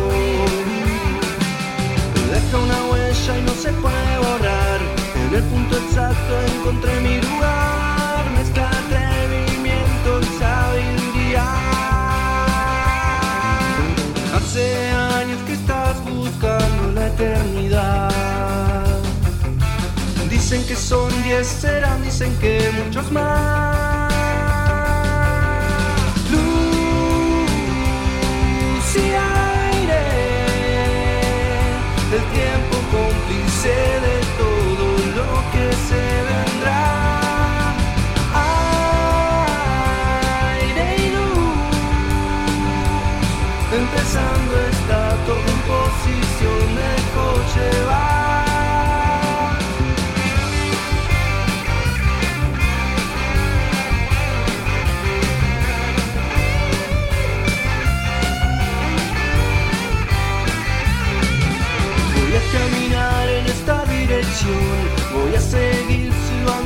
Encontré 6.56 7.00
mi 7.02 7.22
lugar, 7.22 8.24
mezcla 8.38 8.70
atrevimiento 8.70 10.22
y 10.22 10.40
sabiduría. 10.40 11.46
Hace 14.36 14.90
años 14.92 15.40
que 15.46 15.54
estás 15.54 16.04
buscando 16.06 16.92
la 16.94 17.08
eternidad. 17.08 18.12
Dicen 20.30 20.66
que 20.66 20.76
son 20.76 21.10
diez, 21.24 21.48
serán, 21.48 22.02
dicen 22.04 22.36
que 22.40 22.70
muchos 22.84 23.12
más. 23.12 23.91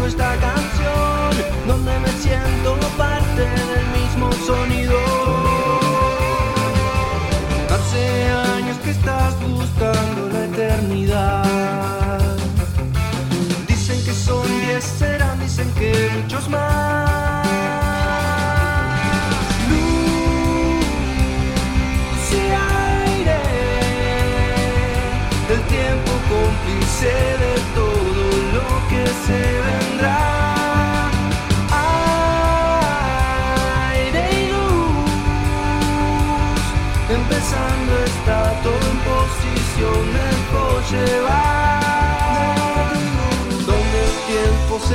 Silbando 0.06 0.08
esta 0.08 0.40
canción, 0.40 0.55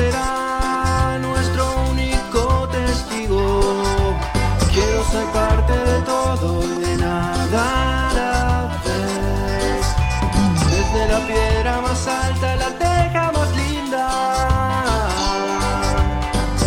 será 0.00 1.18
nuestro 1.20 1.62
único 1.92 2.40
testigo. 2.78 3.42
Quiero 4.74 5.00
ser 5.12 5.26
parte 5.40 5.74
de 5.90 5.98
todo 6.12 6.48
y 6.72 6.74
de 6.86 6.94
nada. 7.06 7.66
Desde 10.72 11.02
la 11.12 11.20
piedra 11.30 11.72
más 11.86 12.02
alta, 12.24 12.46
la 12.64 12.70
teja 12.84 13.24
más 13.36 13.50
linda. 13.62 14.06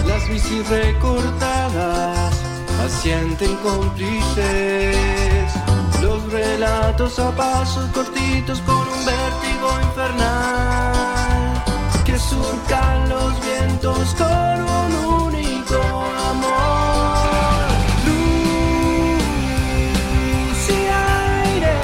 Las 0.09 0.23
bicis 0.29 0.63
recortadas 0.69 2.33
asienten 2.85 3.53
cómplices. 3.67 5.49
Los 6.01 6.19
relatos 6.31 7.17
a 7.19 7.29
pasos 7.31 7.85
cortitos 7.97 8.59
con 8.67 8.83
un 8.95 9.01
vértigo 9.11 9.67
infernal. 9.87 10.93
Que 12.05 12.15
surcan 12.19 12.82
vientos 13.83 14.15
con 14.15 14.61
un 14.61 14.91
único 15.25 15.77
amor. 16.31 17.67
Luz 18.05 19.39
y 20.69 20.71
aire, 21.51 21.77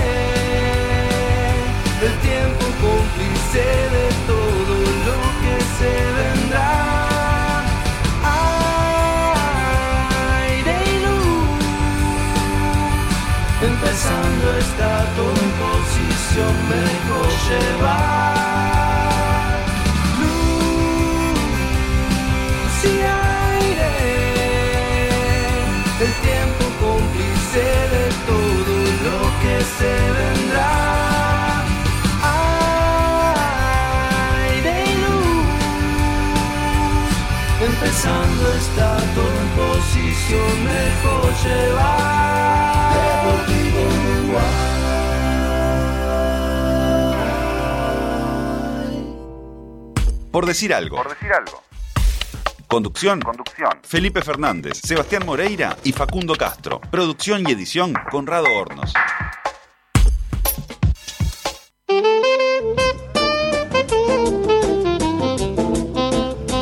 el 2.01 2.15
tiempo 2.19 2.65
cómplice 2.81 3.63
de 3.95 4.07
todo 4.27 4.75
lo 5.07 5.19
que 5.41 5.55
se 5.77 5.93
vendrá. 6.17 6.73
Aire 10.45 10.75
y 10.85 10.97
luz, 11.05 11.67
empezando 13.61 14.45
está 14.57 14.91
todo 15.15 15.39
en 15.45 15.51
posición, 15.63 16.53
me 16.69 16.77
dejo 16.89 17.19
llevar. 17.49 18.28
Posición, 40.29 40.63
mejor 40.63 41.33
llevar. 41.43 42.93
Deportivo 42.93 44.39
Por 50.31 50.45
decir 50.45 50.73
algo. 50.73 50.97
Por 50.97 51.09
decir 51.09 51.33
algo. 51.33 51.63
Conducción. 52.67 53.19
Conducción. 53.21 53.79
Felipe 53.81 54.21
Fernández, 54.21 54.79
Sebastián 54.83 55.25
Moreira 55.25 55.75
y 55.83 55.91
Facundo 55.91 56.35
Castro. 56.35 56.79
Producción 56.79 57.47
y 57.47 57.51
edición 57.51 57.93
Conrado 58.11 58.45
Hornos. 58.55 58.93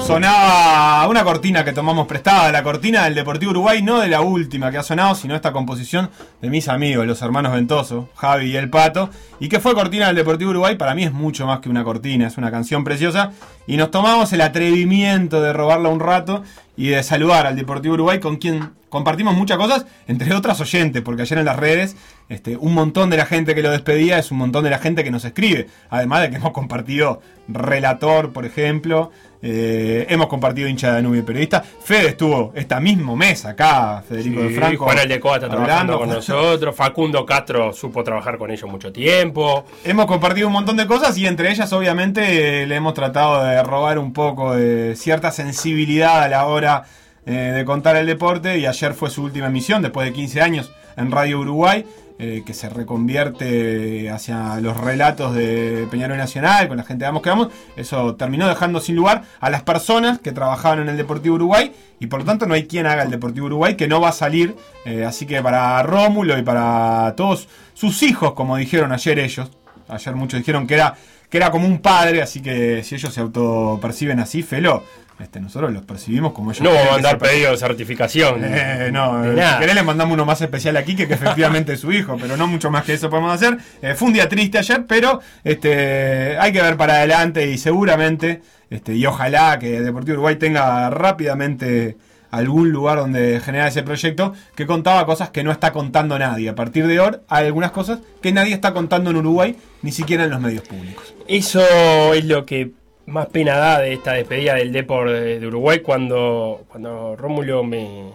Sonaba 0.08 1.06
una 1.10 1.26
cortina 1.26 1.66
que 1.66 1.74
tomamos 1.74 2.08
prestada, 2.08 2.50
la 2.50 2.64
cortina 2.64 3.04
del 3.04 3.14
Deportivo 3.14 3.52
Uruguay, 3.52 3.84
no 3.84 4.00
de 4.00 4.08
la 4.08 4.22
última 4.22 4.72
que 4.72 4.78
ha 4.78 4.84
sonado, 4.84 5.16
sino 5.16 5.36
esta 5.36 5.52
composición 5.52 6.10
de 6.42 6.50
mis 6.50 6.70
amigos, 6.70 7.06
los 7.06 7.22
hermanos 7.22 7.52
Ventoso, 7.52 8.08
Javi 8.16 8.52
y 8.52 8.56
El 8.56 8.70
Pato, 8.70 9.10
y 9.42 9.50
que 9.50 9.60
fue 9.60 9.74
cortina 9.74 10.08
del 10.08 10.16
Deportivo 10.16 10.52
Uruguay, 10.52 10.78
para 10.78 10.96
mí 10.96 11.04
es 11.04 11.12
mucho 11.12 11.46
más 11.46 11.60
que 11.60 11.68
una 11.68 11.84
cortina, 11.84 12.26
es 12.26 12.38
una 12.38 12.52
canción 12.52 12.86
preciosa, 12.86 13.34
y 13.68 13.76
nos 13.76 13.92
tomamos 13.92 14.32
el 14.32 14.40
atrevimiento 14.40 15.42
de 15.42 15.52
robarla 15.52 15.90
un 15.90 16.00
rato 16.00 16.42
y 16.78 16.88
de 16.88 17.04
saludar 17.04 17.46
al 17.46 17.58
Deportivo 17.58 17.96
Uruguay 17.96 18.22
con 18.22 18.38
quien 18.38 18.72
compartimos 18.88 19.36
muchas 19.36 19.58
cosas, 19.58 19.86
entre 20.08 20.34
otras 20.34 20.62
oyentes, 20.62 21.02
porque 21.02 21.24
ayer 21.24 21.40
en 21.40 21.46
las 21.46 21.58
redes 21.58 21.98
este, 22.30 22.56
un 22.56 22.74
montón 22.74 23.10
de 23.10 23.18
la 23.18 23.26
gente 23.26 23.56
que 23.56 23.62
lo 23.62 23.72
despedía 23.72 24.18
es 24.18 24.32
un 24.32 24.38
montón 24.38 24.64
de 24.64 24.70
la 24.70 24.80
gente 24.80 25.04
que 25.04 25.12
nos 25.12 25.26
escribe, 25.26 25.68
además 25.90 26.22
de 26.22 26.30
que 26.30 26.38
hemos 26.38 26.52
compartido 26.52 27.22
relator, 27.48 28.32
por 28.34 28.46
ejemplo, 28.46 29.12
eh, 29.42 30.06
hemos 30.10 30.28
compartido 30.28 30.68
hincha 30.68 30.88
de 30.88 30.94
Danubio 30.94 31.26
periodista. 31.26 31.62
Fede 31.62 32.10
estuvo 32.10 32.52
esta 32.56 32.80
mismo 32.80 33.16
mesa 33.16 33.50
acá, 33.50 34.04
Federico 34.08 34.42
de 34.42 34.50
Franco. 34.52 34.86
Juan 34.86 35.00
Aldecoa 35.00 35.36
está 35.36 35.50
trabajando 35.50 35.94
hablando 35.94 36.00
con 36.00 36.10
nosotros. 36.16 36.76
Facundo 36.76 37.26
Castro 37.26 37.74
supo 37.74 38.04
trabajar 38.04 38.38
con 38.38 38.52
ellos 38.52 38.70
mucho 38.70 38.92
tiempo. 38.92 39.66
Hemos 39.84 40.06
compartido 40.06 40.48
un 40.48 40.54
montón 40.54 40.78
de 40.78 40.88
cosas 40.88 41.18
y 41.18 41.28
entre 41.28 41.52
ellas 41.52 41.72
obviamente 41.74 42.66
le 42.66 42.76
hemos 42.76 42.94
tratado 42.94 43.44
de 43.44 43.62
robar 43.64 44.00
un 44.00 44.14
poco 44.14 44.56
de 44.56 44.96
cierta 44.96 45.32
sensibilidad 45.32 46.24
a 46.24 46.28
la 46.28 46.46
hora 46.48 46.84
eh, 47.26 47.52
de 47.56 47.66
contar 47.66 47.96
el 47.98 48.08
deporte 48.08 48.58
y 48.58 48.66
ayer 48.66 48.94
fue 48.94 49.10
su 49.10 49.24
última 49.24 49.48
emisión 49.48 49.82
después 49.82 50.08
de 50.08 50.14
15 50.14 50.42
años 50.42 50.72
en 50.96 51.12
Radio 51.12 51.40
Uruguay. 51.40 51.86
Eh, 52.20 52.42
que 52.46 52.54
se 52.56 52.68
reconvierte 52.68 54.10
hacia 54.10 54.60
los 54.60 54.76
relatos 54.76 55.36
de 55.36 55.88
Peñarol 55.92 56.18
Nacional, 56.18 56.68
con 56.68 56.78
la 56.78 56.84
gente 56.84 57.06
de 57.06 57.10
Vamos 57.10 57.22
que 57.22 57.30
Vamos, 57.30 57.50
eso 57.76 58.16
terminó 58.16 58.48
dejando 58.48 58.80
sin 58.80 58.96
lugar 58.96 59.24
a 59.40 59.52
las 59.52 59.62
personas 59.62 60.18
que 60.18 60.32
trabajaban 60.32 60.80
en 60.80 60.90
el 60.90 60.98
Deportivo 60.98 61.36
Uruguay 61.36 61.72
y 62.00 62.08
por 62.08 62.22
lo 62.22 62.26
tanto 62.26 62.48
no 62.48 62.56
hay 62.56 62.66
quien 62.66 62.88
haga 62.88 63.04
el 63.04 63.12
Deportivo 63.12 63.46
Uruguay 63.46 63.76
que 63.76 63.88
no 63.88 64.02
va 64.02 64.10
a 64.10 64.14
salir. 64.14 64.56
eh, 64.86 65.06
así 65.06 65.28
que 65.28 65.42
para 65.44 65.84
Rómulo 65.84 66.38
y 66.38 66.42
para 66.42 67.14
todos 67.16 67.48
sus 67.74 68.02
hijos, 68.02 68.34
como 68.34 68.58
dijeron 68.58 68.92
ayer 68.92 69.20
ellos, 69.20 69.52
ayer 69.88 70.16
muchos 70.16 70.40
dijeron 70.40 70.66
que 70.66 70.74
era, 70.74 70.96
que 71.30 71.38
era 71.38 71.52
como 71.52 71.68
un 71.68 71.80
padre, 71.80 72.22
así 72.24 72.42
que 72.42 72.84
si 72.84 72.96
ellos 72.96 73.14
se 73.14 73.22
autoperciben 73.22 74.20
así, 74.20 74.42
felo. 74.42 74.84
Este, 75.20 75.40
nosotros 75.40 75.74
los 75.74 75.84
percibimos 75.84 76.32
como 76.34 76.52
ellos. 76.52 76.62
No 76.62 76.72
vamos 76.72 76.90
a 76.90 76.92
mandar 76.92 77.18
pedido 77.18 77.52
de 77.52 77.58
certificación. 77.58 78.42
eh, 78.44 78.90
no, 78.94 79.22
De 79.24 79.32
eh, 79.32 79.36
nada. 79.36 79.54
si 79.54 79.60
querés 79.62 79.76
le 79.76 79.84
mandamos 79.84 80.14
uno 80.14 80.26
más 80.26 80.40
especial 80.42 80.78
aquí 80.78 80.96
que, 80.96 81.08
que 81.08 81.16
efectivamente 81.16 81.74
es 81.74 81.80
su 81.80 81.92
hijo, 81.92 82.18
pero 82.22 82.38
no 82.38 82.46
mucho 82.46 82.70
más 82.70 82.84
que 82.84 82.94
eso 82.94 83.10
podemos 83.10 83.34
hacer. 83.34 83.58
Eh, 83.82 83.96
fue 83.96 84.10
un 84.10 84.14
día 84.14 84.30
triste 84.30 84.60
ayer, 84.60 84.86
pero 84.88 85.20
este, 85.44 86.38
hay 86.38 86.52
que 86.52 86.62
ver 86.62 86.78
para 86.78 86.96
adelante 86.98 87.50
y 87.50 87.58
seguramente, 87.58 88.42
este, 88.70 88.96
y 88.96 89.06
ojalá 89.08 89.58
que 89.58 89.82
Deportivo 89.82 90.14
Uruguay 90.18 90.36
tenga 90.36 90.90
rápidamente 90.92 91.98
algún 92.30 92.72
lugar 92.72 92.98
donde 93.00 93.40
generar 93.40 93.70
ese 93.70 93.84
proyecto 93.84 94.34
que 94.56 94.68
contaba 94.68 95.06
cosas 95.06 95.30
que 95.30 95.44
no 95.44 95.52
está 95.52 95.72
contando 95.72 96.20
nadie. 96.20 96.50
A 96.50 96.56
partir 96.56 96.86
de 96.86 96.98
ahora 97.00 97.22
hay 97.28 97.48
algunas 97.48 97.72
cosas 97.72 98.00
que 98.22 98.32
nadie 98.34 98.54
está 98.54 98.74
contando 98.74 99.10
en 99.10 99.16
Uruguay, 99.16 99.56
ni 99.82 99.92
siquiera 99.92 100.26
en 100.26 100.30
los 100.30 100.42
medios 100.42 100.62
públicos. 100.68 101.16
Eso 101.28 102.14
es 102.14 102.26
lo 102.26 102.46
que 102.46 102.72
más 103.08 103.28
pena 103.28 103.58
da 103.58 103.80
de 103.80 103.94
esta 103.94 104.14
despedida 104.14 104.56
del 104.56 104.72
Depor 104.72 105.10
de, 105.10 105.46
Uruguay 105.48 105.80
cuando, 105.80 106.64
cuando 106.68 107.16
Rómulo 107.16 107.64
me, 107.64 108.12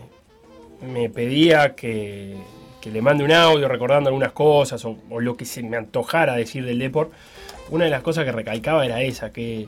me 0.82 1.08
pedía 1.10 1.74
que, 1.74 2.36
que 2.80 2.90
le 2.90 3.02
mande 3.02 3.24
un 3.24 3.32
audio 3.32 3.68
recordando 3.68 4.08
algunas 4.08 4.32
cosas 4.32 4.84
o, 4.84 4.96
o 5.10 5.20
lo 5.20 5.36
que 5.36 5.44
se 5.44 5.62
me 5.62 5.76
antojara 5.76 6.36
decir 6.36 6.64
del 6.64 6.78
Depor. 6.78 7.10
Una 7.70 7.84
de 7.86 7.90
las 7.90 8.02
cosas 8.02 8.24
que 8.24 8.32
recalcaba 8.32 8.84
era 8.84 9.02
esa, 9.02 9.32
que 9.32 9.66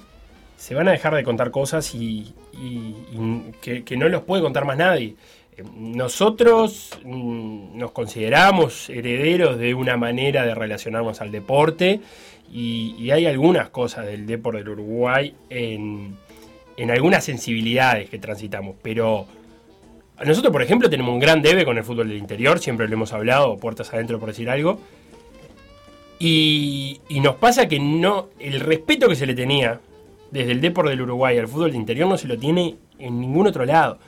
se 0.58 0.74
van 0.74 0.88
a 0.88 0.92
dejar 0.92 1.14
de 1.14 1.24
contar 1.24 1.50
cosas 1.50 1.94
y, 1.94 2.34
y- 2.52 2.94
y 3.12 3.52
que, 3.62 3.82
que 3.82 3.96
no 3.96 4.08
los 4.08 4.22
puede 4.22 4.42
contar 4.42 4.64
más 4.66 4.76
nadie. 4.76 5.14
Eh, 5.56 5.62
Nosotros 5.74 6.98
mm, 7.02 7.78
nos 7.78 7.92
consideramos 7.92 8.90
herederos 8.90 9.58
de 9.58 9.72
una 9.74 9.96
manera 9.96 10.44
de 10.44 10.54
relacionarnos 10.54 11.20
al 11.22 11.30
deporte 11.32 12.00
y, 12.52 13.10
hay 13.10 13.26
algunas 13.26 13.68
cosas 13.70 14.06
del 14.06 14.26
deporte 14.26 14.58
del 14.58 14.68
Uruguay 14.70 15.34
en, 15.50 16.16
en 16.76 16.90
algunas 16.90 17.24
sensibilidades 17.24 18.08
que 18.10 18.18
transitamos, 18.18 18.76
pero 18.82 19.26
nosotros, 20.24 20.52
por 20.52 20.62
ejemplo, 20.62 20.88
tenemos 20.88 21.12
un 21.12 21.18
gran 21.20 21.42
debe 21.42 21.64
con 21.64 21.76
el 21.76 21.84
fútbol 21.84 22.08
del 22.08 22.18
interior, 22.18 22.58
siempre 22.60 22.86
lo 22.86 22.94
hemos 22.94 23.12
hablado, 23.12 23.56
puertas 23.56 23.92
adentro 23.92 24.20
por 24.20 24.28
decir 24.28 24.48
algo, 24.48 24.78
y, 26.18 27.00
y 27.08 27.20
nos 27.20 27.34
pasa 27.36 27.66
que 27.68 27.80
no 27.80 28.28
el 28.38 28.60
respeto 28.60 29.08
que 29.08 29.16
se 29.16 29.26
le 29.26 29.34
tenía 29.34 29.80
desde 30.30 30.52
el 30.52 30.60
deporte 30.60 30.90
del 30.90 31.02
Uruguay 31.02 31.38
al 31.38 31.48
fútbol 31.48 31.70
del 31.72 31.80
interior 31.80 32.08
no 32.08 32.16
se 32.18 32.28
lo 32.28 32.38
tiene 32.38 32.76
en 32.98 33.20
ningún 33.20 33.46
otro 33.46 33.64
lado. 33.64 33.98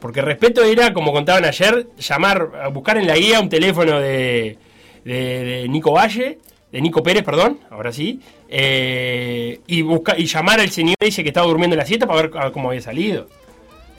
Porque 0.00 0.22
respeto 0.22 0.64
era, 0.64 0.92
como 0.94 1.12
contaban 1.12 1.44
ayer, 1.44 1.86
llamar, 1.98 2.70
buscar 2.72 2.96
en 2.96 3.06
la 3.06 3.16
guía 3.16 3.40
un 3.40 3.48
teléfono 3.50 4.00
de, 4.00 4.56
de- 5.04 5.44
de 5.44 5.68
Nico 5.68 5.92
Valle, 5.92 6.38
de 6.72 6.80
Nico 6.80 7.02
Pérez, 7.02 7.24
perdón, 7.24 7.58
ahora 7.70 7.92
sí, 7.92 8.20
eh, 8.48 9.60
y, 9.66 9.82
busca, 9.82 10.16
y 10.18 10.26
llamar 10.26 10.60
al 10.60 10.70
señor 10.70 10.96
ese 11.00 11.22
que 11.22 11.28
estaba 11.30 11.46
durmiendo 11.46 11.74
en 11.74 11.78
la 11.78 11.86
siesta 11.86 12.06
para 12.06 12.22
ver 12.22 12.52
cómo 12.52 12.68
había 12.68 12.80
salido 12.80 13.28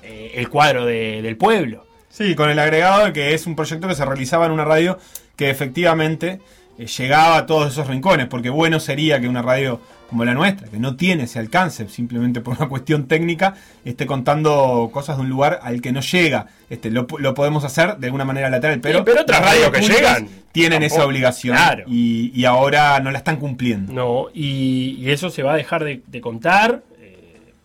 eh, 0.03 0.31
el 0.35 0.49
cuadro 0.49 0.85
de- 0.85 1.21
del 1.21 1.35
pueblo. 1.37 1.85
Sí, 2.09 2.35
con 2.35 2.49
el 2.49 2.59
agregado 2.59 3.05
de 3.05 3.13
que 3.13 3.33
es 3.33 3.45
un 3.47 3.55
proyecto 3.55 3.87
que 3.87 3.95
se 3.95 4.05
realizaba 4.05 4.45
en 4.45 4.51
una 4.51 4.65
radio 4.65 4.97
que 5.35 5.49
efectivamente 5.49 6.39
eh, 6.77 6.85
llegaba 6.85 7.37
a 7.37 7.45
todos 7.45 7.71
esos 7.71 7.87
rincones, 7.87 8.27
porque 8.27 8.49
bueno 8.49 8.79
sería 8.79 9.19
que 9.19 9.27
una 9.27 9.41
radio 9.41 9.79
como 10.11 10.25
la 10.25 10.33
nuestra, 10.35 10.67
que 10.67 10.77
no 10.77 10.95
tiene 10.95 11.23
ese 11.23 11.39
alcance 11.39 11.87
simplemente 11.89 12.41
por 12.41 12.57
una 12.57 12.67
cuestión 12.69 13.07
técnica, 13.07 13.55
esté 13.85 14.05
contando 14.05 14.89
cosas 14.93 15.15
de 15.17 15.23
un 15.23 15.29
lugar 15.29 15.59
al 15.63 15.81
que 15.81 15.91
no 15.91 16.01
llega. 16.01 16.47
Este, 16.69 16.91
lo, 16.91 17.07
lo 17.17 17.33
podemos 17.33 17.63
hacer 17.63 17.97
de 17.97 18.07
alguna 18.07 18.25
manera 18.25 18.49
lateral, 18.49 18.79
pero, 18.81 18.99
Sí, 18.99 19.03
pero 19.05 19.21
otras 19.21 19.41
radios 19.41 19.71
que 19.71 19.81
llegan, 19.81 20.27
tienen 20.51 20.83
esa 20.83 21.05
obligación 21.05 21.55
claro. 21.55 21.85
y, 21.87 22.31
y 22.35 22.45
ahora 22.45 22.99
no 22.99 23.09
la 23.09 23.17
están 23.17 23.37
cumpliendo. 23.37 23.91
No, 23.93 24.27
y, 24.33 24.97
y 24.99 25.09
eso 25.11 25.29
se 25.29 25.41
va 25.43 25.53
a 25.53 25.57
dejar 25.57 25.83
de, 25.83 26.01
de 26.05 26.21
contar 26.21 26.83
eh, 26.99 27.15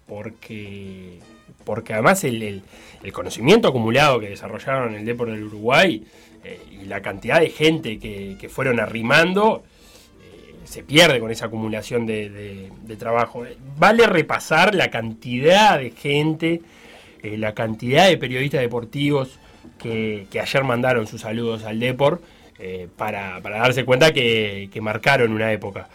porque, 0.07 1.19
porque 1.65 1.93
además 1.93 2.25
el, 2.25 2.43
el- 2.43 2.63
el 3.03 3.13
conocimiento 3.13 3.69
acumulado 3.69 4.19
que 4.19 4.29
desarrollaron 4.31 4.95
en 4.95 5.01
el 5.01 5.07
Depor 5.07 5.31
del 5.31 5.45
Uruguay 5.45 6.03
eh, 6.43 6.61
y 6.83 6.87
la 6.87 7.03
cantidad 7.03 7.39
de 7.41 7.51
gente 7.51 7.99
que, 8.01 8.37
que 8.41 8.49
fueron 8.49 8.81
arrimando 8.81 9.63
se 10.67 10.83
pierde 10.83 11.21
con 11.21 11.31
esa 11.31 11.47
acumulación 11.47 12.07
de, 12.07 12.71
trabajo. 12.99 13.45
Vale 13.79 14.07
repasar 14.07 14.75
la 14.75 14.91
cantidad 14.91 15.79
de 15.79 15.91
gente, 15.91 16.61
eh, 17.23 17.39
la 17.39 17.55
cantidad 17.55 18.09
de 18.09 18.17
periodistas 18.17 18.61
deportivos 18.61 19.39
que, 19.79 20.27
ayer 20.41 20.65
mandaron 20.65 21.07
sus 21.07 21.21
saludos 21.21 21.65
al 21.65 21.79
Depor 21.79 22.21
eh, 22.59 22.89
para, 22.97 23.41
darse 23.41 23.85
cuenta 23.85 24.13
que, 24.13 24.69
marcaron 24.81 25.33
una 25.33 25.53
época. 25.53 25.89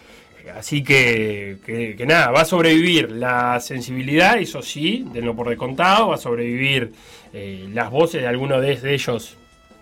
Así 0.56 0.82
que, 0.82 1.58
que- 1.64 2.06
nada, 2.06 2.30
va 2.30 2.40
a 2.40 2.44
sobrevivir 2.44 3.12
la 3.12 3.60
sensibilidad, 3.60 4.38
eso 4.38 4.62
sí, 4.62 5.06
de 5.12 5.22
no 5.22 5.36
por 5.36 5.48
descontado, 5.48 6.08
va 6.08 6.16
a 6.16 6.18
sobrevivir 6.18 6.92
eh, 7.32 7.68
las 7.72 7.90
voces 7.90 8.22
de 8.22 8.28
algunos 8.28 8.60
de, 8.62 8.94
ellos 8.94 9.36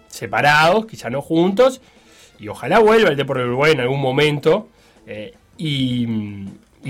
separados, 0.08 0.86
quizá 0.86 1.08
no 1.08 1.22
juntos, 1.22 1.80
y 2.38 2.48
ojalá 2.48 2.80
vuelva 2.80 3.10
el 3.10 3.16
Deporte 3.16 3.44
Uruguay 3.44 3.72
en 3.72 3.80
algún 3.80 4.00
momento 4.00 4.68
eh, 5.06 5.34
y, 5.56 6.06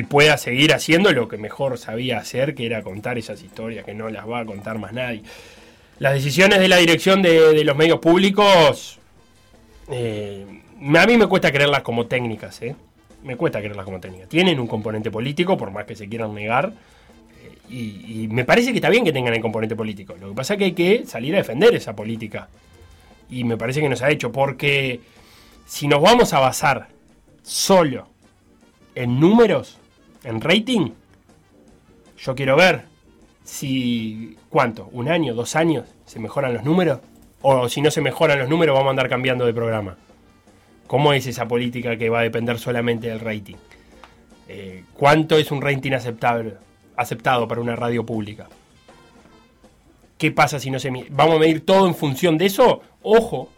pueda 0.09 0.39
seguir 0.39 0.73
haciendo 0.73 1.13
lo 1.13 1.29
que 1.29 1.37
mejor 1.37 1.79
sabía 1.79 2.19
hacer, 2.19 2.55
que 2.55 2.67
era 2.67 2.83
contar 2.83 3.19
esas 3.19 3.43
historias 3.43 3.85
que 3.85 3.95
no 3.95 4.09
las 4.09 4.29
va 4.29 4.41
a 4.41 4.45
contar 4.45 4.79
más 4.79 4.93
nadie. 4.93 5.23
Las 5.99 6.15
decisiones 6.15 6.59
de 6.59 6.69
la 6.69 6.77
dirección 6.79 7.23
de, 7.23 7.63
los 7.65 7.77
medios 7.77 7.99
públicos, 7.99 8.99
eh, 9.91 10.47
a 10.97 11.07
mí 11.07 11.17
me 11.17 11.27
cuesta 11.27 11.53
creerlas 11.53 11.83
como 11.83 12.07
técnicas, 12.07 12.63
¿eh? 12.63 12.75
Me 13.23 13.37
cuesta 13.37 13.59
creerlas 13.59 13.85
como 13.85 14.01
técnicas. 14.01 14.29
Tienen 14.29 14.59
un 14.59 14.67
componente 14.67 15.11
político, 15.11 15.57
por 15.57 15.71
más 15.71 15.85
que 15.85 15.95
se 15.95 16.09
quieran 16.09 16.35
negar, 16.35 16.73
y, 17.69 18.23
y 18.23 18.29
me 18.29 18.45
parece 18.45 18.71
que 18.73 18.79
está 18.79 18.89
bien 18.89 19.05
que 19.05 19.13
tengan 19.13 19.35
el 19.35 19.41
componente 19.41 19.77
político. 19.77 20.17
Lo 20.19 20.31
que 20.31 20.35
pasa 20.35 20.55
es 20.55 20.59
que 20.59 20.65
hay 20.65 20.73
que 20.73 21.07
salir 21.07 21.35
a 21.35 21.39
defender 21.39 21.75
esa 21.75 21.95
política. 21.95 22.49
Y 23.29 23.45
me 23.45 23.57
parece 23.57 23.81
que 23.81 23.89
nos 23.89 24.03
ha 24.03 24.11
hecho, 24.11 24.33
porque 24.33 25.01
si 25.67 25.87
nos 25.87 26.03
vamos 26.03 26.33
a 26.33 26.41
basar 26.41 26.89
solo 27.51 28.07
en 28.95 29.19
números, 29.19 29.77
en 30.23 30.41
rating, 30.41 30.93
yo 32.17 32.35
quiero 32.37 32.55
ver 32.55 32.83
si, 33.43 34.37
¿cuánto? 34.49 34.89
¿Un 34.93 35.09
año, 35.09 35.35
dos 35.35 35.57
años? 35.57 35.87
¿Se 36.07 36.21
mejoran 36.21 36.55
los 36.55 36.63
números? 36.63 37.01
O 37.43 37.69
si 37.69 37.81
no 37.81 37.91
se 37.91 38.03
mejoran 38.03 38.39
los 38.39 38.49
números, 38.49 38.75
vamos 38.75 38.89
a 38.89 38.91
andar 38.91 39.09
cambiando 39.09 39.47
de 39.47 39.53
programa. 39.53 39.97
¿Cómo 40.87 41.13
es 41.13 41.27
esa 41.27 41.49
política 41.49 41.97
que 41.97 42.09
va 42.09 42.21
a 42.21 42.23
depender 42.23 42.57
solamente 42.59 43.09
del 43.09 43.19
rating? 43.19 43.57
Eh, 44.49 44.85
¿Cuánto 44.95 45.37
es 45.37 45.51
un 45.51 45.61
rating 45.61 45.93
aceptable, 45.93 46.55
aceptado 46.95 47.49
para 47.49 47.61
una 47.61 47.75
radio 47.75 48.07
pública? 48.07 48.49
¿Qué 50.19 50.31
pasa 50.31 50.61
si 50.61 50.71
no 50.71 50.79
se? 50.79 50.91
¿Vamos 51.11 51.37
a 51.37 51.39
medir 51.41 51.65
todo 51.67 51.89
en 51.89 51.97
función 51.97 52.39
de 52.39 52.47
eso? 52.47 52.83
Ojo. 53.03 53.49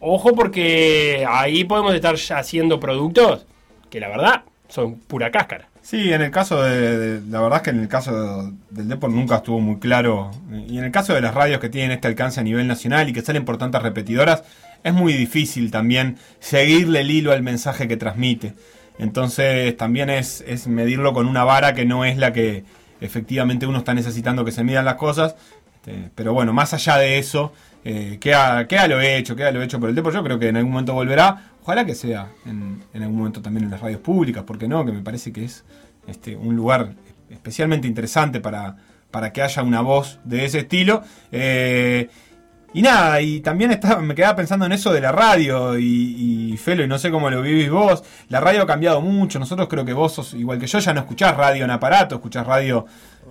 Ojo 0.00 0.34
porque 0.34 1.26
ahí 1.28 1.64
podemos 1.64 1.94
estar 1.94 2.14
haciendo 2.36 2.80
productos 2.80 3.46
que 3.90 4.00
la 4.00 4.08
verdad 4.08 4.42
son 4.68 4.96
pura 4.96 5.30
cáscara. 5.30 5.68
Sí, 5.82 6.12
en 6.12 6.22
el 6.22 6.30
caso 6.30 6.62
de, 6.62 6.98
de- 6.98 7.30
La 7.30 7.40
verdad 7.40 7.58
es 7.58 7.62
que 7.64 7.70
en 7.70 7.80
el 7.80 7.88
caso 7.88 8.52
del 8.70 8.88
Depor 8.88 9.10
nunca 9.10 9.36
estuvo 9.36 9.60
muy 9.60 9.78
claro. 9.78 10.30
Y 10.68 10.78
en 10.78 10.84
el 10.84 10.90
caso 10.92 11.14
de 11.14 11.20
las 11.20 11.34
radios 11.34 11.58
que 11.60 11.68
tienen 11.68 11.90
este 11.90 12.08
alcance 12.08 12.40
a 12.40 12.42
nivel 12.42 12.66
nacional 12.66 13.08
y 13.08 13.12
que 13.12 13.22
salen 13.22 13.44
por 13.44 13.58
tantas 13.58 13.82
repetidoras, 13.82 14.44
es 14.84 14.92
muy 14.94 15.12
difícil 15.12 15.70
también 15.70 16.16
seguirle 16.38 17.00
el 17.00 17.10
hilo 17.10 17.32
al 17.32 17.42
mensaje 17.42 17.88
que 17.88 17.96
transmite. 17.96 18.54
Entonces 18.98 19.76
también 19.76 20.10
es, 20.10 20.44
es 20.46 20.66
medirlo 20.68 21.12
con 21.14 21.26
una 21.26 21.44
vara 21.44 21.74
que 21.74 21.84
no 21.86 22.04
es 22.04 22.16
la 22.18 22.32
que 22.32 22.64
efectivamente 23.00 23.66
uno 23.66 23.78
está 23.78 23.94
necesitando 23.94 24.44
que 24.44 24.52
se 24.52 24.62
midan 24.64 24.84
las 24.84 24.94
cosas. 24.96 25.34
Este, 25.76 26.10
pero 26.14 26.34
bueno, 26.34 26.52
más 26.52 26.74
allá 26.74 26.98
de 26.98 27.18
eso, 27.18 27.52
eh, 27.84 28.18
queda, 28.20 28.66
lo 28.88 29.00
hecho, 29.00 29.34
queda 29.34 29.50
lo 29.52 29.62
hecho 29.62 29.80
por 29.80 29.88
el 29.88 29.94
Depor. 29.94 30.12
Yo 30.12 30.22
creo 30.22 30.38
que 30.38 30.48
en 30.48 30.56
algún 30.56 30.72
momento 30.72 30.94
volverá. 30.94 31.52
Ojalá 31.62 31.84
que 31.84 31.94
sea 31.94 32.28
en, 32.46 32.82
en 32.92 33.02
algún 33.02 33.18
momento 33.18 33.42
también 33.42 33.64
en 33.64 33.70
las 33.70 33.80
radios 33.80 34.00
públicas, 34.00 34.44
porque 34.46 34.66
no, 34.66 34.84
que 34.84 34.92
me 34.92 35.02
parece 35.02 35.32
que 35.32 35.44
es 35.44 35.64
este, 36.06 36.36
un 36.36 36.56
lugar 36.56 36.94
especialmente 37.28 37.86
interesante 37.86 38.40
para, 38.40 38.76
para 39.10 39.32
que 39.32 39.42
haya 39.42 39.62
una 39.62 39.80
voz 39.80 40.18
de 40.24 40.44
ese 40.44 40.60
estilo. 40.60 41.02
Eh, 41.30 42.08
y 42.72 42.82
nada, 42.82 43.20
y 43.20 43.40
también 43.40 43.80
me 44.02 44.14
quedaba 44.14 44.36
pensando 44.36 44.64
en 44.64 44.72
eso 44.72 44.92
de 44.92 45.00
la 45.00 45.10
radio 45.10 45.76
y, 45.76 46.52
y 46.52 46.56
Felo, 46.56 46.84
y 46.84 46.86
no 46.86 46.98
sé 46.98 47.10
cómo 47.10 47.28
lo 47.28 47.42
vivís 47.42 47.68
vos. 47.68 48.04
La 48.28 48.38
radio 48.40 48.62
ha 48.62 48.66
cambiado 48.66 49.00
mucho. 49.00 49.40
Nosotros 49.40 49.66
creo 49.68 49.84
que 49.84 49.92
vos 49.92 50.12
sos 50.12 50.34
igual 50.34 50.58
que 50.60 50.68
yo, 50.68 50.78
ya 50.78 50.94
no 50.94 51.00
escuchás 51.00 51.36
radio 51.36 51.64
en 51.64 51.70
aparato, 51.70 52.16
escuchás 52.16 52.46
radio 52.46 52.86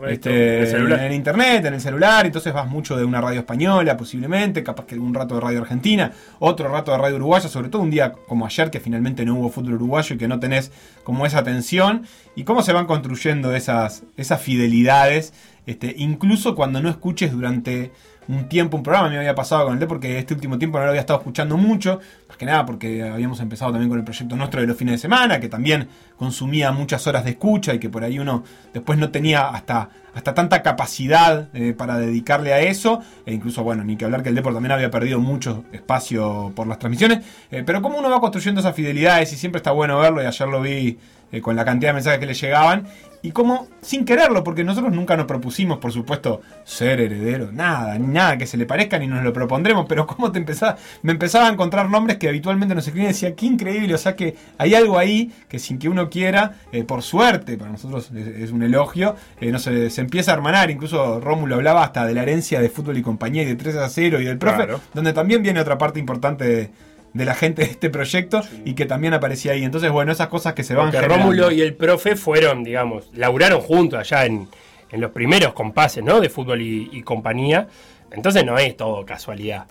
este, 0.08 0.70
en 0.70 0.86
el 0.86 0.92
en 0.92 1.14
internet, 1.14 1.66
en 1.66 1.74
el 1.74 1.82
celular. 1.82 2.26
Entonces 2.26 2.54
vas 2.54 2.68
mucho 2.68 2.96
de 2.98 3.04
una 3.04 3.22
radio 3.22 3.40
española, 3.40 3.98
posiblemente, 3.98 4.64
capaz 4.64 4.86
que 4.86 4.98
un 4.98 5.14
rato 5.14 5.36
de 5.36 5.42
radio 5.42 5.62
argentina, 5.62 6.12
otro 6.40 6.70
rato 6.70 6.92
de 6.92 6.98
radio 6.98 7.18
uruguaya, 7.18 7.50
sobre 7.50 7.70
todo 7.70 7.82
un 7.82 7.92
día 7.92 8.14
como 8.28 8.46
ayer 8.46 8.72
que 8.72 8.80
finalmente 8.80 9.26
no 9.26 9.36
hubo 9.36 9.50
fútbol 9.50 9.76
uruguayo 9.76 10.16
y 10.16 10.18
que 10.18 10.28
no 10.28 10.40
tenés 10.40 10.72
como 11.04 11.26
esa 11.26 11.44
tensión. 11.44 12.06
Y 12.36 12.44
cómo 12.44 12.62
se 12.62 12.74
van 12.74 12.86
construyendo 12.86 13.54
esas, 13.56 14.04
esas 14.16 14.42
fidelidades, 14.42 15.34
este, 15.66 15.94
incluso 15.98 16.56
cuando 16.56 16.82
no 16.82 16.90
escuches 16.90 17.32
durante 17.32 17.92
un 18.30 18.48
tiempo 18.48 18.78
un 18.78 18.84
programa. 18.84 19.10
Me 19.10 19.18
había 19.18 19.36
pasado 19.36 19.66
con 19.66 19.74
el 19.74 19.80
D 19.80 19.88
porque 19.88 20.20
este 20.20 20.36
último 20.36 20.58
tiempo 20.58 20.78
no 20.78 20.86
lo 20.86 20.92
había 20.92 21.02
estado 21.02 21.20
escuchando 21.20 21.58
mucho. 21.58 22.00
Más 22.28 22.38
que 22.38 22.46
nada 22.46 22.66
porque 22.66 23.04
habíamos 23.04 23.40
empezado 23.40 23.72
también 23.72 23.90
con 23.90 23.98
el 23.98 24.06
proyecto 24.06 24.36
nuestro 24.36 24.62
de 24.62 24.68
los 24.68 24.78
fines 24.78 24.94
de 24.94 24.98
semana, 25.00 25.40
que 25.40 25.50
también 25.50 25.88
consumía 26.16 26.72
muchas 26.72 27.06
horas 27.08 27.26
de 27.26 27.32
escucha 27.32 27.74
y 27.74 27.80
que 27.80 27.90
por 27.90 28.04
ahí 28.04 28.20
uno 28.20 28.44
después 28.72 29.00
no 29.00 29.10
tenía 29.10 29.50
hasta, 29.50 29.90
hasta 30.14 30.34
tanta 30.36 30.62
capacidad 30.62 31.50
eh, 31.54 31.74
para 31.74 31.98
dedicarle 31.98 32.54
a 32.54 32.60
eso. 32.62 33.02
E 33.26 33.34
incluso, 33.34 33.64
bueno, 33.64 33.84
ni 33.84 33.98
que 33.98 34.06
hablar 34.06 34.22
que 34.22 34.30
el 34.30 34.36
Depor 34.36 34.54
también 34.54 34.74
había 34.74 34.92
perdido 34.92 35.20
mucho 35.20 35.66
espacio 35.72 36.52
por 36.56 36.68
las 36.68 36.78
transmisiones. 36.78 37.26
Eh, 37.50 37.64
pero 37.66 37.82
como 37.82 37.98
uno 37.98 38.12
va 38.12 38.22
construyendo 38.22 38.62
esas 38.62 38.76
fidelidades 38.76 39.34
y 39.34 39.38
siempre 39.38 39.58
está 39.58 39.72
bueno 39.72 39.98
verlo, 39.98 40.22
y 40.22 40.28
ayer 40.28 40.48
lo 40.48 40.62
vi 40.62 41.00
eh, 41.32 41.42
con 41.42 41.56
la 41.56 41.66
cantidad 41.66 41.90
de 41.90 41.94
mensajes 41.96 42.20
que 42.20 42.26
le 42.26 42.34
llegaban. 42.34 42.88
Y 43.22 43.32
como 43.32 43.68
sin 43.82 44.06
quererlo, 44.06 44.46
porque 44.46 44.64
nosotros 44.64 44.94
nunca 44.94 45.18
nos 45.18 45.26
propusimos, 45.26 45.80
por 45.80 45.92
supuesto, 45.92 46.40
ser 46.64 47.02
heredero, 47.02 47.52
nada, 47.52 48.00
ni 48.00 48.08
nada 48.08 48.38
que 48.38 48.48
se 48.48 48.56
le 48.56 48.66
parezca, 48.66 48.98
ni 48.98 49.08
nos 49.08 49.26
lo 49.26 49.34
propondremos, 49.34 49.88
pero 49.90 50.08
como 50.08 50.32
te 50.32 50.40
empezaba, 50.40 50.78
me 51.02 51.12
empezaba 51.12 51.48
a 51.48 51.52
encontrar 51.52 51.90
nombres 51.90 52.16
que 52.18 52.30
habitualmente 52.30 52.74
nos 52.76 52.88
escribían 52.88 53.10
y 53.10 53.14
decía, 53.14 53.36
qué 53.36 53.46
increíble, 53.46 53.94
o 53.94 53.98
sea 53.98 54.16
que 54.16 54.38
hay 54.58 54.74
algo 54.74 54.98
ahí 54.98 55.34
que 55.50 55.60
sin 55.60 55.80
que 55.80 55.90
uno 55.90 56.10
quiera, 56.10 56.54
eh, 56.72 56.86
por 56.86 57.02
suerte, 57.02 57.58
para 57.58 57.72
nosotros 57.72 58.10
es, 58.16 58.28
es 58.28 58.52
un 58.52 58.64
elogio, 58.64 59.18
eh, 59.42 59.52
no 59.52 59.60
sé, 59.60 59.90
se 59.90 60.00
empieza 60.00 60.32
a 60.32 60.36
hermanar, 60.36 60.72
incluso 60.72 61.20
Rómulo 61.20 61.56
hablaba 61.56 61.84
hasta 61.84 62.06
de 62.06 62.14
la 62.14 62.22
herencia 62.22 62.62
de 62.62 62.70
fútbol 62.70 62.98
y 62.98 63.02
compañía 63.02 63.44
y 63.44 63.48
de 63.48 63.56
3 63.58 63.76
a 63.76 63.90
0 63.90 64.22
y 64.22 64.24
del 64.24 64.38
profe, 64.38 64.56
Claro. 64.56 64.80
donde 64.94 65.12
también 65.12 65.44
viene 65.44 65.60
otra 65.60 65.78
parte 65.78 66.00
importante 66.00 66.46
de, 66.46 66.72
de 67.14 67.26
la 67.26 67.34
gente 67.36 67.64
de 67.64 67.72
este 67.72 67.90
proyecto 67.90 68.42
y 68.66 68.74
que 68.74 68.86
también 68.86 69.14
aparecía 69.14 69.54
ahí. 69.54 69.64
Entonces, 69.64 69.92
bueno, 69.92 70.12
esas 70.12 70.28
cosas 70.28 70.54
que 70.54 70.64
se 70.64 70.76
van 70.76 70.86
Porque 70.88 70.98
generando. 70.98 71.24
Rómulo 71.26 71.52
y 71.52 71.62
el 71.62 71.74
profe 71.76 72.16
fueron, 72.16 72.64
digamos, 72.64 73.10
laburaron 73.14 73.62
juntos 73.62 74.00
allá 74.00 74.26
en, 74.26 74.48
en 74.92 75.02
los 75.02 75.12
primeros 75.12 75.54
compases, 75.54 76.04
¿no? 76.04 76.20
De 76.20 76.30
fútbol 76.30 76.62
y, 76.62 76.90
y 76.92 77.02
compañía. 77.02 77.68
Entonces 78.12 78.44
no 78.46 78.58
es 78.58 78.76
todo 78.78 79.06
casualidad 79.06 79.66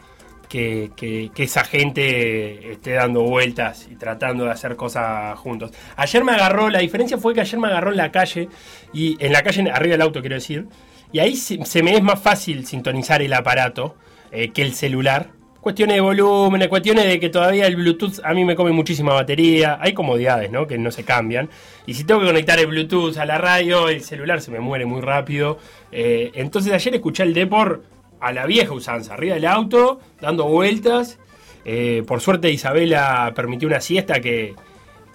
que, 0.49 0.91
que- 0.97 1.31
que 1.35 1.43
esa 1.43 1.63
gente 1.65 2.73
esté 2.73 2.93
dando 2.93 3.23
vueltas 3.23 3.87
y 3.91 3.97
tratando 3.97 4.45
de 4.45 4.51
hacer 4.51 4.77
cosas 4.77 5.39
juntos. 5.39 5.73
Ayer 5.97 6.25
me 6.25 6.33
agarró, 6.33 6.71
la 6.71 6.79
diferencia 6.79 7.19
fue 7.19 7.35
que 7.35 7.41
ayer 7.41 7.59
me 7.61 7.69
agarró 7.69 7.91
en 7.91 7.97
la 7.99 8.11
calle, 8.11 8.49
y 8.93 9.17
en 9.25 9.33
la 9.33 9.43
calle, 9.43 9.71
arriba 9.71 9.93
del 9.93 10.03
auto 10.03 10.21
quiero 10.21 10.37
decir, 10.37 10.67
y 11.13 11.19
ahí 11.19 11.37
se, 11.37 11.65
se 11.67 11.83
me 11.83 11.95
es 11.95 12.03
más 12.03 12.21
fácil 12.21 12.65
sintonizar 12.67 13.21
el 13.23 13.33
aparato 13.35 13.97
eh, 14.33 14.51
que 14.51 14.63
el 14.63 14.73
celular. 14.75 15.29
Cuestiones 15.61 15.97
de 15.97 16.01
volumen, 16.01 16.69
cuestiones 16.69 17.05
de 17.05 17.19
que 17.19 17.29
todavía 17.31 17.67
el 17.67 17.77
Bluetooth 17.77 18.21
a 18.25 18.33
mí 18.33 18.45
me 18.45 18.55
come 18.55 18.71
muchísima 18.71 19.13
batería. 19.13 19.79
Hay 19.81 19.93
comodidades, 19.93 20.51
¿no? 20.51 20.67
Que 20.67 20.79
no 20.79 20.91
se 20.91 21.05
cambian. 21.05 21.51
Y 21.87 21.95
si 21.95 22.05
tengo 22.05 22.21
que 22.21 22.27
conectar 22.27 22.59
el 22.59 22.69
Bluetooth 22.69 23.17
a 23.19 23.27
la 23.27 23.39
radio, 23.39 23.89
el 23.89 24.03
celular 24.03 24.41
se 24.41 24.51
me 24.51 24.61
muere 24.61 24.87
muy 24.87 25.01
rápido. 25.01 25.59
Eh, 25.91 26.31
entonces 26.35 26.73
ayer 26.73 26.95
escuché 26.95 27.25
el 27.25 27.35
Depor 27.35 27.83
a 28.21 28.33
la 28.33 28.47
vieja 28.47 28.73
usanza, 28.73 29.15
arriba 29.15 29.35
del 29.35 29.47
auto, 29.47 30.01
dando 30.21 30.45
vueltas. 30.45 31.19
Eh, 31.65 32.03
por 32.07 32.21
suerte 32.21 32.51
Isabela 32.51 33.33
permitió 33.35 33.69
una 33.69 33.81
siesta 33.81 34.21
que, 34.21 34.55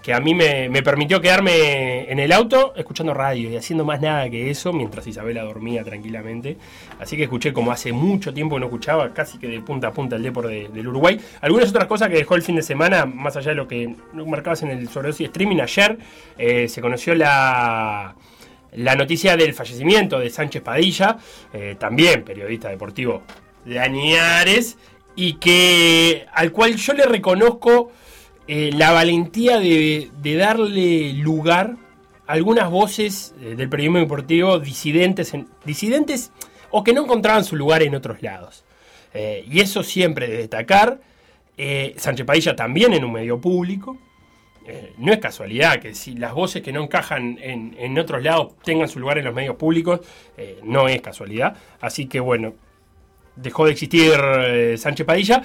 que 0.03 0.13
a 0.13 0.19
mí 0.19 0.35
me, 0.35 0.67
me 0.69 0.83
permitió 0.83 1.21
quedarme 1.21 2.11
en 2.11 2.19
el 2.19 2.33
auto 2.33 2.73
escuchando 2.75 3.13
radio 3.13 3.49
y 3.49 3.55
haciendo 3.55 3.85
más 3.85 4.01
nada 4.01 4.29
que 4.29 4.49
eso 4.49 4.73
mientras 4.73 5.07
Isabela 5.07 5.43
dormía 5.43 5.81
tranquilamente. 5.85 6.57
Así 6.99 7.15
que 7.15 7.23
escuché 7.23 7.53
como 7.53 7.71
hace 7.71 7.93
mucho 7.93 8.33
tiempo 8.33 8.57
que 8.57 8.59
no 8.59 8.65
escuchaba, 8.65 9.13
casi 9.13 9.37
que 9.39 9.47
de 9.47 9.61
punta 9.61 9.87
a 9.87 9.91
punta 9.93 10.17
el 10.17 10.23
Depor 10.23 10.47
de- 10.47 10.67
del 10.67 10.89
Uruguay. 10.89 11.17
Algunas 11.39 11.69
otras 11.69 11.85
cosas 11.85 12.09
que 12.09 12.15
dejó 12.15 12.35
el 12.35 12.41
fin 12.41 12.57
de 12.57 12.61
semana, 12.63 13.05
más 13.05 13.37
allá 13.37 13.51
de 13.51 13.55
lo 13.55 13.65
que 13.67 13.95
marcabas 14.13 14.61
en 14.63 14.71
el 14.71 14.89
sobredosis 14.89 15.27
streaming, 15.27 15.61
ayer 15.61 15.97
eh, 16.37 16.67
se 16.67 16.81
conoció 16.81 17.15
la, 17.15 18.13
la 18.73 18.95
noticia 18.95 19.37
del 19.37 19.53
fallecimiento 19.53 20.19
de 20.19 20.29
Sánchez 20.29 20.61
Padilla, 20.63 21.17
eh, 21.53 21.77
también 21.79 22.23
periodista 22.23 22.67
deportivo 22.67 23.23
de 23.63 23.79
Añares, 23.79 24.77
y 25.15 25.35
que 25.35 26.25
al 26.33 26.51
cual 26.51 26.75
yo 26.75 26.91
le 26.93 27.05
reconozco 27.05 27.91
eh, 28.47 28.71
la 28.73 28.91
valentía 28.91 29.59
de, 29.59 30.09
darle 30.37 31.13
lugar 31.13 31.75
a 32.27 32.33
algunas 32.33 32.69
voces 32.69 33.33
eh, 33.41 33.55
del 33.55 33.69
periodismo 33.69 33.99
deportivo 33.99 34.59
disidentes, 34.59 35.33
en- 35.33 35.47
disidentes 35.65 36.31
o 36.71 36.83
que 36.83 36.93
no 36.93 37.03
encontraban 37.03 37.43
su 37.43 37.55
lugar 37.55 37.83
en 37.83 37.95
otros 37.95 38.21
lados. 38.21 38.63
Eh, 39.13 39.45
y 39.49 39.59
eso 39.59 39.83
siempre 39.83 40.27
de 40.27 40.37
destacar. 40.37 40.99
Sánchez 41.97 42.25
Padilla 42.25 42.55
también 42.55 42.93
en 42.93 43.03
un 43.03 43.13
medio 43.13 43.39
público. 43.39 43.95
No 44.97 45.13
es 45.13 45.19
casualidad 45.19 45.79
que 45.79 45.93
si 45.93 46.15
las 46.15 46.33
voces 46.33 46.63
que 46.63 46.71
no 46.73 46.81
encajan 46.81 47.37
en, 47.39 47.75
en 47.77 47.99
otros 47.99 48.23
lados 48.23 48.53
tengan 48.63 48.87
su 48.89 48.99
lugar 48.99 49.19
en 49.19 49.25
los 49.25 49.35
medios 49.35 49.55
públicos, 49.55 49.99
no 50.63 50.87
es 50.87 50.99
casualidad. 51.01 51.55
Así 51.79 52.07
que 52.07 52.19
bueno, 52.19 52.55
dejó 53.35 53.65
de 53.65 53.73
existir 53.73 54.13
Sánchez 54.77 55.05
Padilla. 55.05 55.43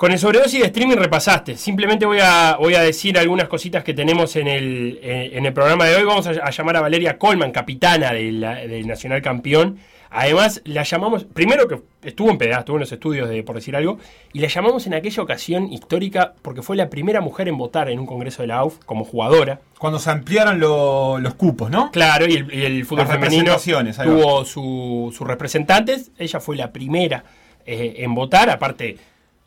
Con 0.00 0.12
el 0.12 0.18
sobredosis 0.18 0.60
de 0.60 0.66
streaming 0.68 0.96
repasaste. 0.96 1.58
Simplemente 1.58 2.06
voy 2.06 2.20
a, 2.22 2.56
voy 2.58 2.72
a 2.74 2.80
decir 2.80 3.18
algunas 3.18 3.48
cositas 3.48 3.84
que 3.84 3.92
tenemos 3.92 4.34
en 4.36 4.48
el, 4.48 4.98
eh, 5.02 5.32
en 5.34 5.44
el 5.44 5.52
programa 5.52 5.84
de 5.84 5.94
hoy. 5.96 6.04
Vamos 6.04 6.26
a, 6.26 6.30
a 6.30 6.48
llamar 6.50 6.78
a 6.78 6.80
Valeria 6.80 7.18
Colman, 7.18 7.52
capitana 7.52 8.14
del 8.14 8.86
Nacional 8.86 9.20
Campeón. 9.20 9.76
Además, 10.08 10.62
la 10.64 10.84
llamamos, 10.84 11.24
primero 11.24 11.68
que 11.68 11.82
estuvo 12.02 12.30
en 12.30 12.38
PDA, 12.38 12.60
estuvo 12.60 12.76
en 12.76 12.80
los 12.80 12.90
estudios 12.92 13.28
de 13.28 13.42
Por 13.42 13.56
Decir 13.56 13.76
Algo, 13.76 13.98
y 14.32 14.38
la 14.40 14.48
llamamos 14.48 14.86
en 14.86 14.94
aquella 14.94 15.22
ocasión 15.22 15.70
histórica 15.70 16.32
porque 16.40 16.62
fue 16.62 16.76
la 16.76 16.88
primera 16.88 17.20
mujer 17.20 17.46
en 17.48 17.58
votar 17.58 17.90
en 17.90 17.98
un 18.00 18.06
congreso 18.06 18.40
de 18.40 18.48
la 18.48 18.56
AUF 18.56 18.78
como 18.86 19.04
jugadora. 19.04 19.60
Cuando 19.78 19.98
se 19.98 20.10
ampliaron 20.10 20.58
lo- 20.60 21.18
los 21.18 21.34
cupos, 21.34 21.70
¿no? 21.70 21.90
Claro, 21.90 22.24
y 22.26 22.36
el, 22.36 22.54
y 22.54 22.62
el 22.64 22.86
fútbol 22.86 23.04
Las 23.06 23.10
femenino 23.12 23.54
tuvo 24.02 24.46
su- 24.46 25.12
sus 25.14 25.26
representantes. 25.28 26.10
Ella 26.18 26.40
fue 26.40 26.56
la 26.56 26.72
primera 26.72 27.22
eh, 27.66 27.96
en 27.98 28.14
votar, 28.14 28.48
aparte 28.48 28.96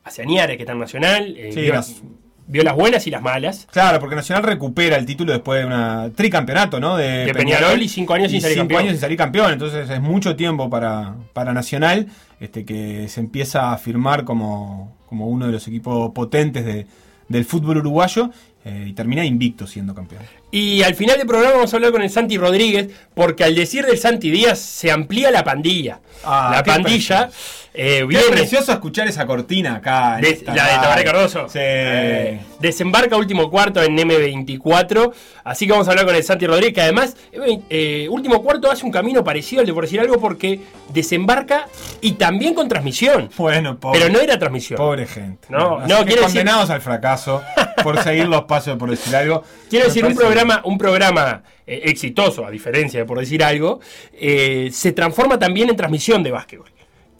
hacia 0.04 0.24
Añares, 0.24 0.58
que 0.58 0.64
está 0.64 0.74
en 0.74 0.80
Nacional. 0.80 1.36
eh, 1.38 1.52
Sí, 1.54 1.62
vio, 1.62 1.74
las- 1.74 2.02
vio 2.48 2.64
las 2.64 2.76
buenas 2.76 3.08
y 3.08 3.10
las 3.10 3.22
malas. 3.22 3.68
Claro, 3.72 4.00
porque 4.00 4.16
Nacional 4.16 4.44
recupera 4.44 4.98
el 4.98 5.06
título 5.06 5.32
después 5.32 5.62
de 5.62 5.66
una 5.66 6.10
tricampeonato, 6.16 6.80
¿no? 6.80 6.98
De, 6.98 7.26
De 7.26 7.34
Peñarol 7.34 7.82
y 7.82 7.88
cinco 7.88 8.14
años 8.14 8.32
sin 8.32 8.42
salir 8.42 8.56
cinco 8.56 8.64
campeón. 8.64 8.82
años 8.82 8.92
sin 8.94 9.02
salir 9.02 9.18
campeón. 9.18 9.54
Entonces 9.54 9.90
es 9.90 10.02
mucho 10.02 10.36
tiempo 10.36 10.70
para, 10.70 11.16
para 11.34 11.54
Nacional, 11.54 12.08
este 12.40 12.66
que 12.66 13.08
se 13.08 13.20
empieza 13.22 13.72
a 13.72 13.78
firmar 13.78 14.26
como, 14.26 14.96
como 15.08 15.28
uno 15.28 15.46
de 15.46 15.52
los 15.54 15.68
equipos 15.68 16.12
potentes 16.14 16.66
de- 16.66 16.86
del 17.30 17.46
fútbol 17.46 17.78
uruguayo 17.78 18.30
eh, 18.66 18.86
y 18.90 18.94
termina 18.94 19.24
invicto 19.26 19.66
siendo 19.66 19.96
campeón. 19.96 20.22
Y 20.52 20.84
al 20.84 20.94
final 20.96 21.18
del 21.18 21.26
programa 21.26 21.56
vamos 21.56 21.74
a 21.74 21.78
hablar 21.78 21.92
con 21.94 22.02
el 22.02 22.10
Santi 22.10 22.38
Rodríguez, 22.38 22.90
porque 23.14 23.44
al 23.46 23.56
decir 23.56 23.86
del 23.86 23.98
Santi 23.98 24.30
Díaz 24.30 24.60
se 24.60 24.92
amplía 24.92 25.32
la 25.32 25.44
pandilla. 25.44 26.00
Ah, 26.26 26.52
la 26.56 26.64
pandilla 26.64 27.30
eh, 27.74 28.06
Qué 28.10 28.18
precioso 28.32 28.72
escuchar 28.72 29.08
esa 29.08 29.26
cortina 29.26 29.76
acá. 29.76 30.16
en 30.18 30.22
De- 30.22 30.44
la 30.46 30.54
de. 30.68 30.76
Tabaré 30.76 31.04
Cardoso. 31.04 31.50
Sí. 31.50 31.58
Eh, 31.62 32.40
desembarca 32.60 33.18
último 33.18 33.50
cuarto 33.50 33.82
en 33.82 33.98
M24. 33.98 35.12
Así 35.44 35.66
que 35.66 35.72
vamos 35.72 35.88
a 35.88 35.92
hablar 35.92 36.06
con 36.06 36.16
el 36.16 36.24
Santi 36.24 36.46
Rodríguez, 36.48 36.74
que 36.74 36.82
además, 36.82 37.16
eh, 37.32 37.60
eh, 37.70 38.08
último 38.10 38.42
cuarto 38.42 38.72
hace 38.72 38.86
un 38.86 38.92
camino 38.92 39.24
parecido 39.24 39.62
al 39.62 39.66
de 39.68 39.74
por 39.74 39.84
decir 39.84 40.00
algo, 40.00 40.20
porque 40.20 40.60
desembarca 40.90 41.68
y 42.02 42.14
también 42.14 42.54
con 42.54 42.68
transmisión. 42.70 43.30
Bueno, 43.38 43.78
pobre, 43.80 44.00
Pero 44.00 44.14
no 44.14 44.20
era 44.20 44.38
transmisión. 44.40 44.78
pobre 44.78 45.06
gente. 45.08 45.48
No, 45.50 45.80
no, 45.82 46.00
que 46.06 46.12
decir- 46.16 46.20
condenados 46.22 46.70
al 46.70 46.82
fracaso 46.82 47.42
por 47.84 48.02
seguir 48.04 48.28
los 48.28 48.44
pasos, 48.44 48.78
por 48.78 48.90
decir 48.90 49.16
algo. 49.16 49.44
Quiero 49.70 49.86
decir, 49.88 50.06
un 50.06 50.16
programa, 50.16 50.62
un 50.64 50.78
programa 50.78 51.44
exitoso, 51.66 52.46
a 52.46 52.52
diferencia 52.52 53.00
de 53.00 53.06
por 53.06 53.20
decir 53.20 53.44
algo, 53.44 53.80
se 54.20 54.92
transforma 54.94 55.40
también 55.40 55.70
en 55.70 55.76
transmisión 55.76 56.22
de 56.24 56.32
básquetbol, 56.32 56.70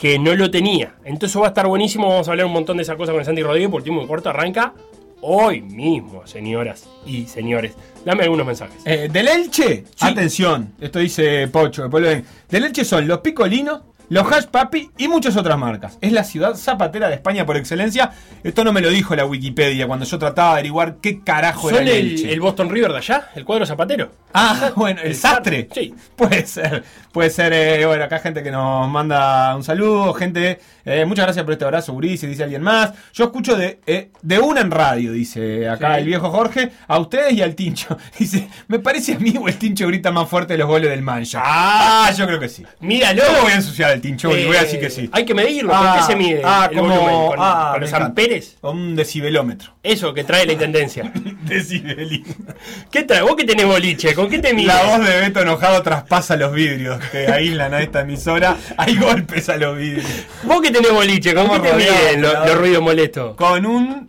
que 0.04 0.20
no 0.20 0.36
lo 0.36 0.52
tenía. 0.52 0.96
Entonces 1.06 1.42
va 1.42 1.46
a 1.46 1.48
estar 1.48 1.66
buenísimo, 1.66 2.10
vamos 2.10 2.28
a 2.28 2.32
hablar 2.32 2.46
un 2.46 2.52
montón 2.52 2.76
de 2.76 2.84
esas 2.84 2.98
cosas 2.98 3.16
con 3.16 3.24
Santi 3.24 3.42
Rodríguez, 3.42 3.70
por 3.70 3.80
último 3.80 4.06
corto 4.06 4.30
arranca 4.30 4.74
hoy 5.22 5.62
mismo, 5.62 6.28
señoras 6.28 6.90
y 7.06 7.26
señores. 7.26 7.74
Dame 8.04 8.24
algunos 8.24 8.46
mensajes. 8.46 8.82
Eh, 8.84 9.08
del 9.10 9.30
Elche, 9.30 9.86
atención, 10.02 10.74
esto 10.82 11.00
dice 11.00 11.48
Pocho, 11.48 11.84
después 11.84 12.04
lo 12.04 12.10
ven. 12.10 12.26
Del 12.50 12.66
Elche 12.66 12.84
son 12.84 13.08
los 13.08 13.20
Picolinos, 13.20 13.80
los 14.10 14.32
Hash 14.32 14.46
Papi 14.46 14.92
y 14.98 15.08
muchas 15.08 15.38
otras 15.38 15.58
marcas. 15.58 15.98
Es 16.02 16.12
la 16.12 16.24
ciudad 16.24 16.56
zapatera 16.56 17.08
de 17.08 17.16
España 17.16 17.46
por 17.46 17.56
excelencia. 17.56 18.12
Esto 18.44 18.64
no 18.64 18.74
me 18.74 18.82
lo 18.82 18.90
dijo 18.90 19.16
la 19.16 19.26
Wikipedia 19.26 19.88
cuando 19.88 20.06
yo 20.06 20.20
trataba 20.20 20.50
de 20.50 20.54
averiguar 20.56 20.98
qué 21.02 21.22
carajo 21.22 21.70
¿Son 21.70 21.82
era 21.82 21.92
el, 21.92 21.98
el, 21.98 22.12
Elche. 22.12 22.34
el 22.34 22.42
Boston 22.42 22.70
River 22.70 22.92
de 22.92 22.98
allá? 22.98 23.30
¿El 23.36 23.46
cuadro 23.46 23.66
zapatero? 23.66 24.12
Ah, 24.34 24.72
bueno, 24.76 25.02
el 25.02 25.16
sastre. 25.16 25.70
Sí. 25.74 25.96
Puede 26.16 26.46
ser, 26.46 26.84
puede 27.14 27.30
ser, 27.30 27.54
eh, 27.54 27.86
bueno, 27.86 28.04
acá 28.04 28.20
gente 28.20 28.44
que 28.44 28.52
nos 28.52 28.90
manda 28.90 29.56
un 29.56 29.64
saludo, 29.64 30.14
gente, 30.14 30.60
eh, 30.84 31.06
muchas 31.06 31.26
gracias 31.26 31.46
por 31.46 31.54
este 31.54 31.64
abrazo, 31.64 31.94
Urice, 31.94 32.28
dice 32.28 32.44
alguien 32.44 32.62
más. 32.64 32.92
Yo 33.14 33.26
escucho 33.26 33.56
de, 33.56 33.80
eh, 33.86 34.10
de 34.22 34.40
una 34.40 34.62
en 34.62 34.72
radio, 34.72 35.12
dice 35.14 35.70
acá 35.70 35.94
Sí. 35.94 36.00
el 36.02 36.06
viejo 36.08 36.30
Jorge, 36.32 36.72
a 36.88 36.98
ustedes 37.00 37.34
y 37.34 37.42
al 37.42 37.54
Tincho. 37.56 37.98
Dice, 38.20 38.50
me 38.68 38.80
parece 38.80 39.14
a 39.14 39.20
mí 39.20 39.36
o 39.40 39.48
el 39.48 39.58
Tincho 39.58 39.88
grita 39.88 40.12
más 40.12 40.28
fuerte 40.28 40.58
los 40.58 40.68
goles 40.68 40.90
del 40.90 41.02
Mancha. 41.04 41.42
Ah, 41.44 42.12
yo 42.18 42.26
creo 42.26 42.40
que 42.40 42.50
sí. 42.50 42.64
Míralo. 42.80 43.22
Yo 43.22 43.42
voy 43.44 43.52
a 43.52 43.56
ensuciar 43.56 43.92
al 43.92 44.02
Tincho 44.02 44.36
y 44.36 44.46
voy 44.46 44.58
a 44.58 44.62
decir 44.64 44.80
que 44.80 44.90
sí. 44.90 45.02
Eh, 45.06 45.10
Hay 45.12 45.26
que 45.26 45.34
medirlo. 45.36 45.70
¿Con 45.72 45.86
Ah, 45.86 45.96
qué 46.00 46.04
se 46.14 46.16
mide 46.18 46.42
ah, 46.44 46.68
el 46.72 46.78
como- 46.78 46.90
volumen? 46.96 47.28
¿Con, 47.30 47.36
ah, 47.40 47.70
con 47.74 47.82
los 47.82 47.90
encanta. 47.90 48.06
amperes? 48.08 48.58
Un 48.62 48.96
decibelómetro. 48.96 49.74
Eso 49.84 50.14
que 50.14 50.24
trae 50.24 50.46
la 50.46 50.54
intendencia. 50.54 51.12
Decibelímetro. 51.44 52.56
¿Qué 52.92 53.04
trae? 53.04 53.22
¿Vos 53.22 53.36
que 53.36 53.44
tenés 53.46 53.66
boliche? 53.66 54.14
¿Con 54.16 54.30
qué 54.30 54.40
te 54.40 54.54
mides? 54.54 54.68
La 54.68 54.84
voz 54.98 55.06
de 55.08 55.20
Beto 55.22 55.42
enojado 55.42 55.82
traspasa 55.84 56.36
los 56.36 56.52
vidrios 56.54 57.00
que 57.12 57.28
aíslan 57.28 57.74
a 57.74 57.82
esta 57.82 58.02
emisora. 58.02 58.58
Hay 58.78 58.96
golpes 58.98 59.50
a 59.50 59.58
los 59.58 59.78
vidrios. 59.78 60.06
¿Vos 60.44 60.62
que 60.62 60.72
tenés 60.72 60.92
boliche? 60.92 61.34
¿Con 61.34 61.48
qué 61.50 61.56
Estamos 61.56 61.78
te 61.78 61.92
miden 61.92 62.22
los, 62.22 62.58
ruidos 62.58 62.82
molestos? 62.84 63.36
Con 63.36 63.66
un 63.66 64.08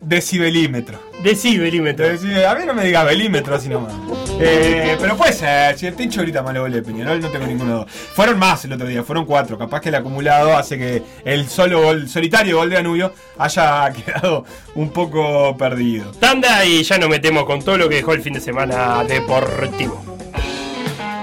decibelímetro. 0.00 0.98
Decibelímetro. 1.22 2.06
Deci- 2.06 2.44
A 2.44 2.54
mí 2.54 2.66
no 2.66 2.74
me 2.74 2.84
digas 2.84 3.04
belímetro 3.06 3.54
así 3.54 3.68
nomás. 3.68 3.92
Eh, 4.40 4.96
pero 5.00 5.16
puede 5.16 5.32
ser, 5.32 5.78
si 5.78 5.86
el 5.86 5.94
Tincho 5.94 6.20
grita 6.22 6.42
mal 6.42 6.58
gol 6.58 6.72
de 6.72 6.82
Peñarol, 6.82 7.20
no 7.20 7.30
tengo 7.30 7.46
ninguno. 7.46 7.86
Fueron 7.88 8.38
más 8.38 8.64
el 8.64 8.72
otro 8.72 8.86
día, 8.86 9.02
fueron 9.04 9.24
cuatro. 9.24 9.56
Capaz 9.56 9.80
que 9.80 9.88
el 9.90 9.94
acumulado 9.94 10.56
hace 10.56 10.76
que 10.76 11.02
el 11.24 11.48
solo 11.48 11.80
gol, 11.82 12.08
solitario 12.08 12.56
gol 12.58 12.68
de 12.68 12.76
Danubio 12.76 13.14
haya 13.38 13.90
quedado 14.04 14.44
un 14.74 14.90
poco 14.90 15.56
perdido. 15.56 16.10
Tanda 16.18 16.64
y 16.66 16.82
ya 16.82 16.98
nos 16.98 17.08
metemos 17.08 17.44
con 17.46 17.62
todo 17.62 17.78
lo 17.78 17.88
que 17.88 17.94
dejó 17.96 18.12
el 18.12 18.20
fin 18.22 18.34
de 18.34 18.40
semana 18.40 19.04
deportivo. 19.04 20.04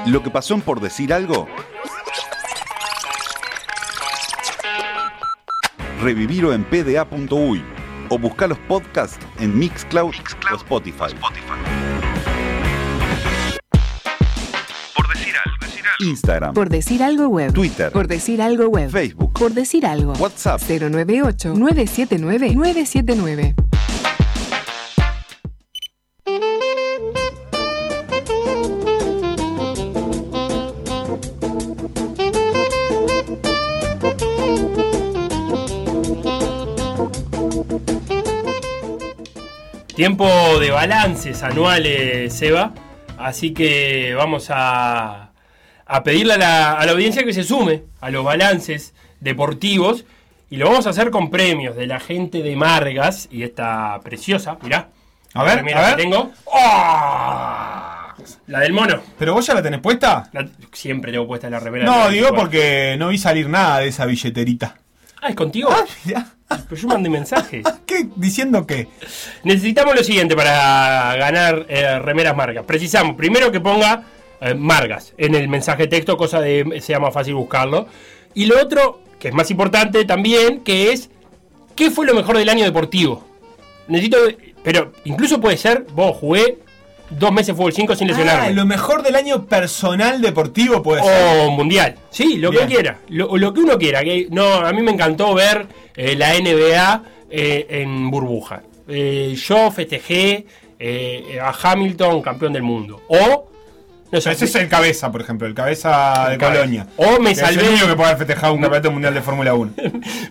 Lo 0.08 0.24
que 0.24 0.30
pasó 0.30 0.54
en 0.56 0.62
por 0.62 0.80
decir 0.80 1.14
algo. 1.14 1.48
Revivirlo 6.02 6.54
en 6.54 6.64
pda.uy 6.64 7.64
o 8.10 8.18
buscar 8.18 8.50
los 8.50 8.58
podcasts 8.60 9.20
en 9.40 9.58
Mixcloud, 9.58 10.14
o 10.52 10.56
Spotify. 10.56 11.16
Instagram, 16.00 16.54
Por 16.56 16.70
decir 16.70 17.04
algo 17.04 17.28
web. 17.28 17.54
Twitter, 17.54 17.92
Por 17.92 18.08
decir 18.08 18.42
algo 18.42 18.68
web. 18.68 18.90
Facebook, 18.90 19.34
Por 19.34 19.54
decir 19.54 19.86
algo. 19.86 20.14
WhatsApp. 20.14 20.60
098-979-979. 20.62 23.54
Tiempo 40.02 40.58
de 40.60 40.72
balances 40.72 41.44
anuales, 41.44 42.34
Seba. 42.34 42.74
Así 43.20 43.54
que 43.54 44.16
vamos 44.18 44.48
a, 44.50 45.30
a 45.86 46.04
pedirle 46.04 46.34
a 46.34 46.38
la, 46.40 46.74
a 46.74 46.84
la 46.88 46.94
audiencia 46.94 47.24
que 47.24 47.34
se 47.34 47.44
sume 47.44 47.84
a 48.00 48.10
los 48.10 48.24
balances 48.26 48.96
deportivos. 49.20 50.06
Y 50.50 50.56
lo 50.58 50.66
vamos 50.72 50.88
a 50.88 50.90
hacer 50.90 51.12
con 51.12 51.30
premios 51.30 51.76
de 51.76 51.86
la 51.86 52.00
gente 52.00 52.42
de 52.42 52.56
Margas 52.56 53.28
y 53.32 53.44
esta 53.44 54.00
preciosa, 54.04 54.58
mirá. 54.64 54.90
A 55.36 55.44
ver, 55.44 55.64
Mira, 55.64 55.78
a 55.78 55.88
ver. 55.90 55.98
que 55.98 56.02
tengo. 56.02 56.32
¡Ah! 56.52 58.16
La 58.48 58.60
del 58.62 58.74
mono. 58.74 59.04
¿Pero 59.20 59.36
vos 59.36 59.46
ya 59.46 59.54
la 59.54 59.62
tenés 59.62 59.82
puesta? 59.82 60.32
La- 60.34 60.50
siempre 60.74 61.12
tengo 61.12 61.28
puesta 61.28 61.48
la 61.48 61.60
remera. 61.60 61.86
No, 61.86 62.10
digo 62.10 62.34
porque 62.34 62.96
no 62.98 63.10
vi 63.10 63.20
salir 63.20 63.48
nada 63.48 63.78
de 63.78 63.90
esa 63.90 64.08
billeterita. 64.08 64.78
Ah, 65.22 65.30
¿es 65.30 65.36
contigo? 65.36 65.70
Pero 66.70 66.82
yo 66.82 66.88
mandé 66.88 67.10
mensajes. 67.10 67.64
¿Qué? 67.86 68.08
¿Diciendo 68.16 68.66
qué? 68.66 68.88
Necesitamos 69.44 69.96
lo 69.96 70.04
siguiente 70.04 70.36
para 70.36 71.16
ganar 71.18 71.66
eh, 71.70 72.00
remeras 72.00 72.36
margas. 72.36 72.66
Precisamos 72.66 73.16
primero 73.16 73.52
que 73.52 73.60
ponga 73.60 74.04
eh, 74.42 74.54
margas 74.54 75.14
en 75.18 75.36
el 75.36 75.48
mensaje 75.48 75.88
texto, 75.88 76.18
cosa 76.18 76.42
de 76.42 76.82
sea 76.82 77.00
más 77.00 77.14
fácil 77.14 77.36
buscarlo. 77.36 77.88
Y 78.34 78.46
lo 78.46 78.62
otro, 78.62 79.02
que 79.20 79.30
es 79.30 79.34
más 79.34 79.52
importante 79.52 80.06
también, 80.06 80.62
que 80.62 80.92
es 80.92 81.10
¿qué 81.76 81.92
fue 81.92 82.06
lo 82.06 82.14
mejor 82.14 82.38
del 82.38 82.50
año 82.50 82.64
deportivo? 82.64 83.24
Necesito, 83.88 84.18
pero 84.64 84.94
incluso 85.06 85.42
puede 85.42 85.58
ser, 85.58 85.86
vos 85.94 86.16
jugué 86.16 86.60
dos 87.12 87.32
meses 87.32 87.56
fútbol 87.56 87.74
5 87.74 87.96
sin 87.96 88.08
Ah, 88.08 88.12
lesionarme. 88.12 88.54
lo 88.54 88.66
mejor 88.66 89.04
del 89.04 89.16
año 89.16 89.46
personal 89.46 90.22
deportivo 90.22 90.82
puede 90.82 91.04
ser. 91.04 91.48
O 91.48 91.52
mundial. 91.52 91.96
Sí, 92.10 92.38
lo 92.38 92.50
Bien. 92.52 92.68
que 92.68 92.74
quiera. 92.76 92.98
Lo, 93.10 93.38
lo 93.38 93.54
que 93.54 93.60
uno 93.62 93.78
quiera. 93.78 94.04
Que, 94.04 94.28
no, 94.30 94.46
a 94.56 94.72
mí 94.74 94.82
me 94.82 94.92
encantó 94.92 95.34
ver 95.34 95.68
eh, 95.96 96.16
la 96.16 96.34
NBA 96.34 97.04
eh, 97.30 97.68
en 97.70 98.10
burbuja. 98.10 98.62
Eh, 98.88 99.36
yo 99.38 99.70
festejé 99.72 100.46
a 101.42 101.54
Hamilton 101.72 102.22
campeón 102.22 102.54
del 102.54 102.64
mundo. 102.64 103.02
O. 103.08 103.48
No 104.12 104.20
sé, 104.20 104.32
Ese 104.32 104.44
es 104.44 104.56
el 104.56 104.68
cabeza, 104.68 105.10
por 105.10 105.22
ejemplo, 105.22 105.48
el 105.48 105.54
cabeza 105.54 106.28
de 106.30 106.38
cabeza. 106.38 106.60
Colonia. 106.62 106.88
O 106.98 107.18
me 107.22 107.32
Es 107.32 107.42
salvé- 107.42 107.62
el 107.62 107.70
único 107.70 107.88
que 107.88 107.94
puede 107.96 108.10
haber 108.10 108.18
festejado 108.18 108.54
un 108.54 108.60
campeonato 108.62 108.92
mundial 108.92 109.14
de 109.14 109.22
Fórmula 109.22 109.54
1. 109.54 109.72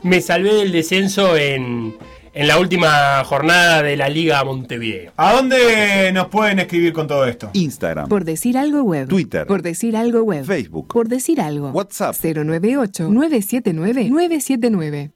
me 0.02 0.20
salvé 0.20 0.52
del 0.54 0.70
descenso 0.72 1.34
en, 1.36 1.96
en 2.32 2.46
la 2.48 2.58
última 2.58 3.22
jornada 3.24 3.82
de 3.82 3.96
la 3.96 4.08
Liga 4.08 4.42
Montevideo. 4.44 5.12
¿A 5.16 5.32
dónde 5.32 6.10
nos 6.12 6.28
pueden 6.28 6.60
escribir 6.60 6.92
con 6.92 7.06
todo 7.08 7.26
esto? 7.26 7.50
Instagram, 7.54 8.08
Por 8.08 8.24
decir 8.24 8.56
algo 8.56 8.82
web. 8.82 9.08
Twitter, 9.08 9.46
Por 9.46 9.62
decir 9.62 9.96
algo 9.96 10.22
web. 10.22 10.44
Facebook, 10.44 10.88
Por 10.92 11.08
decir 11.08 11.40
algo. 11.40 11.70
WhatsApp. 11.70 12.14
098-979-979. 14.08 15.10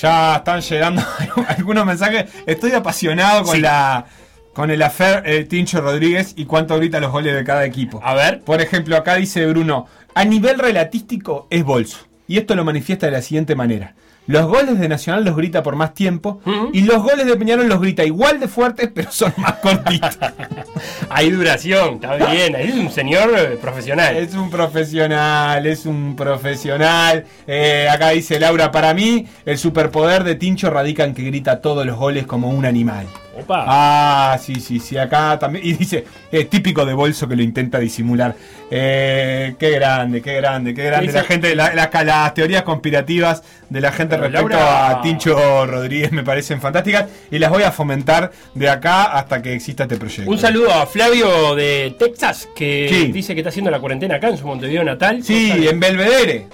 Ya 0.00 0.36
están 0.36 0.60
llegando 0.60 1.02
algunos 1.48 1.86
mensajes. 1.86 2.26
Estoy 2.46 2.72
apasionado 2.72 3.44
con 3.44 3.56
Sí. 3.56 3.60
la 3.62 4.06
con 4.52 4.70
el 4.70 4.80
affair 4.82 5.22
eh, 5.26 5.44
Tincho 5.44 5.82
Rodríguez 5.82 6.32
y 6.34 6.46
cuánto 6.46 6.78
grita 6.78 6.98
los 6.98 7.12
goles 7.12 7.34
de 7.34 7.44
cada 7.44 7.66
equipo. 7.66 8.00
A 8.02 8.14
ver. 8.14 8.40
Por 8.40 8.62
ejemplo, 8.62 8.96
acá 8.96 9.16
dice 9.16 9.44
Bruno, 9.46 9.86
a 10.14 10.24
nivel 10.24 10.58
relatístico 10.58 11.46
es 11.50 11.62
bolso. 11.62 11.98
Y 12.26 12.38
esto 12.38 12.54
lo 12.54 12.64
manifiesta 12.64 13.04
de 13.04 13.12
la 13.12 13.20
siguiente 13.20 13.54
manera. 13.54 13.94
Los 14.26 14.46
goles 14.46 14.78
de 14.78 14.88
Nacional 14.88 15.24
los 15.24 15.36
grita 15.36 15.62
por 15.62 15.76
más 15.76 15.94
tiempo 15.94 16.40
y 16.72 16.82
los 16.82 17.02
goles 17.02 17.26
de 17.26 17.36
Peñarol 17.36 17.68
los 17.68 17.80
grita 17.80 18.04
igual 18.04 18.40
de 18.40 18.48
fuertes, 18.48 18.90
pero 18.92 19.10
son 19.12 19.32
más 19.36 19.54
cortitos. 19.54 20.18
Hay 21.10 21.30
duración, 21.30 21.94
está 21.94 22.16
bien. 22.16 22.56
Es 22.56 22.74
un 22.74 22.90
señor 22.90 23.30
eh, 23.36 23.58
profesional. 23.60 24.16
Es 24.16 24.34
un 24.34 24.50
profesional, 24.50 25.66
es 25.66 25.86
un 25.86 26.16
profesional. 26.16 27.24
Eh, 27.46 27.88
acá 27.90 28.10
dice 28.10 28.40
Laura, 28.40 28.72
para 28.72 28.94
mí 28.94 29.26
el 29.44 29.58
superpoder 29.58 30.24
de 30.24 30.34
Tincho 30.34 30.70
radica 30.70 31.04
en 31.04 31.14
que 31.14 31.22
grita 31.22 31.60
todos 31.60 31.86
los 31.86 31.96
goles 31.96 32.26
como 32.26 32.50
un 32.50 32.66
animal. 32.66 33.06
Opa. 33.38 33.64
Ah, 33.68 34.38
sí, 34.42 34.56
sí, 34.56 34.80
sí, 34.80 34.96
acá 34.96 35.38
también. 35.38 35.66
Y 35.66 35.72
dice, 35.74 36.04
es 36.32 36.48
típico 36.48 36.84
de 36.86 36.94
bolso 36.94 37.28
que 37.28 37.36
lo 37.36 37.42
intenta 37.42 37.78
disimular. 37.78 38.34
Eh, 38.70 39.54
qué 39.58 39.70
grande, 39.70 40.22
qué 40.22 40.34
grande, 40.36 40.74
qué 40.74 40.84
grande. 40.84 41.12
La 41.12 41.22
gente, 41.22 41.54
la- 41.54 41.74
la- 41.74 41.90
las 42.04 42.34
teorías 42.34 42.62
conspirativas 42.62 43.42
de 43.68 43.80
la 43.80 43.92
gente 43.92 44.16
Pero 44.16 44.28
respecto 44.28 44.56
Laura- 44.56 44.90
a 44.90 45.02
Tincho 45.02 45.66
Rodríguez 45.66 46.12
me 46.12 46.22
parecen 46.24 46.60
fantásticas 46.60 47.06
y 47.30 47.38
las 47.38 47.50
voy 47.50 47.62
a 47.62 47.72
fomentar 47.72 48.32
de 48.54 48.68
acá 48.70 49.04
hasta 49.04 49.42
que 49.42 49.54
exista 49.54 49.84
este 49.84 49.96
proyecto. 49.96 50.30
Un 50.30 50.38
saludo 50.38 50.72
a 50.72 50.86
Flavio 50.86 51.54
de 51.54 51.94
Texas, 51.98 52.48
que 52.56 52.88
Sí. 52.90 53.12
dice 53.12 53.34
que 53.34 53.40
está 53.40 53.50
haciendo 53.50 53.70
la 53.70 53.78
cuarentena 53.80 54.16
acá 54.16 54.28
en 54.28 54.38
su 54.38 54.46
Montevideo 54.46 54.82
natal. 54.84 55.22
Sí, 55.22 55.66
en 55.68 55.78
Belvedere. 55.78 56.46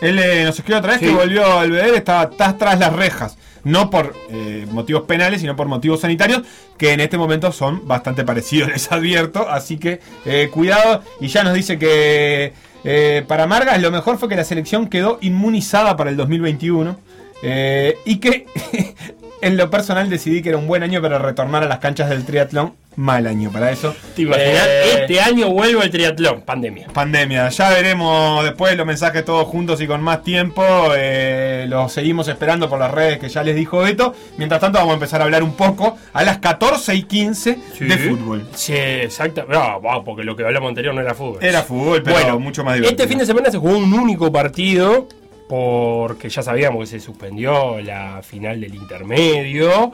Él 0.00 0.18
eh, 0.18 0.44
nos 0.44 0.54
escribió 0.58 0.78
otra 0.78 0.92
vez 0.92 1.00
Sí. 1.00 1.06
que 1.06 1.12
volvió 1.12 1.44
a 1.44 1.60
Belvedere, 1.62 1.96
estaba 1.98 2.30
tras 2.30 2.78
las 2.78 2.92
rejas. 2.94 3.36
No 3.64 3.90
por 3.90 4.14
eh, 4.30 4.66
motivos 4.70 5.02
penales, 5.02 5.40
sino 5.40 5.56
por 5.56 5.68
motivos 5.68 6.00
sanitarios, 6.00 6.42
que 6.78 6.92
en 6.92 7.00
este 7.00 7.18
momento 7.18 7.52
son 7.52 7.86
bastante 7.86 8.24
parecidos, 8.24 8.68
les 8.72 8.90
advierto. 8.90 9.48
Así 9.48 9.78
que 9.78 10.00
eh, 10.24 10.48
cuidado. 10.52 11.02
Y 11.20 11.28
ya 11.28 11.44
nos 11.44 11.54
dice 11.54 11.78
que 11.78 12.52
eh, 12.84 13.24
para 13.28 13.46
Margas 13.46 13.80
lo 13.80 13.90
mejor 13.90 14.18
fue 14.18 14.28
que 14.28 14.36
la 14.36 14.44
selección 14.44 14.88
quedó 14.88 15.18
inmunizada 15.20 15.96
para 15.96 16.10
el 16.10 16.16
2021. 16.16 16.96
eh, 17.42 17.96
y 18.04 18.18
que 18.18 18.46
en 19.42 19.56
lo 19.56 19.70
personal 19.70 20.08
decidí 20.10 20.42
que 20.42 20.50
era 20.50 20.58
un 20.58 20.66
buen 20.66 20.82
año 20.82 21.00
para 21.02 21.18
retornar 21.18 21.62
a 21.62 21.66
las 21.66 21.78
canchas 21.78 22.08
del 22.10 22.24
triatlón. 22.24 22.74
Mal 22.96 23.26
año 23.28 23.52
para 23.52 23.70
eso. 23.70 23.94
¿Te 24.16 24.22
imaginas? 24.22 24.66
Eh, 24.66 24.82
Este 25.02 25.20
año 25.20 25.48
vuelvo 25.50 25.80
al 25.80 25.90
triatlón, 25.90 26.42
pandemia. 26.42 26.88
Pandemia, 26.92 27.48
ya 27.48 27.70
veremos 27.70 28.42
después 28.44 28.76
los 28.76 28.84
mensajes 28.84 29.24
todos 29.24 29.46
juntos 29.46 29.80
y 29.80 29.86
con 29.86 30.02
más 30.02 30.22
tiempo. 30.24 30.62
eh, 30.96 31.66
los 31.68 31.92
seguimos 31.92 32.26
esperando 32.26 32.68
por 32.68 32.80
las 32.80 32.90
redes 32.90 33.18
que 33.18 33.28
ya 33.28 33.44
les 33.44 33.54
dijo 33.54 33.78
Beto. 33.78 34.12
Mientras 34.38 34.60
tanto, 34.60 34.78
vamos 34.78 34.90
a 34.90 34.94
empezar 34.94 35.20
a 35.20 35.24
hablar 35.24 35.42
un 35.44 35.52
poco 35.54 35.96
a 36.12 36.24
las 36.24 36.38
14 36.38 36.94
y 36.96 37.04
15 37.04 37.58
de 37.78 37.96
fútbol. 37.98 38.48
Sí, 38.54 38.74
exacto. 38.74 39.46
No, 39.48 39.80
wow, 39.80 40.02
porque 40.04 40.24
lo 40.24 40.34
que 40.34 40.44
hablamos 40.44 40.68
anterior 40.70 40.92
no 40.92 41.00
era 41.00 41.14
fútbol. 41.14 41.38
Era 41.42 41.62
fútbol, 41.62 42.02
pero 42.02 42.40
mucho 42.40 42.64
más 42.64 42.74
divertido. 42.74 43.00
Este 43.02 43.08
fin 43.08 43.18
de 43.18 43.26
semana 43.26 43.50
se 43.52 43.58
jugó 43.58 43.78
un 43.78 43.92
único 43.94 44.32
partido 44.32 45.06
porque 45.50 46.28
ya 46.28 46.44
sabíamos 46.44 46.78
que 46.78 46.86
se 46.86 47.00
suspendió 47.00 47.80
la 47.80 48.22
final 48.22 48.60
del 48.60 48.72
intermedio. 48.72 49.92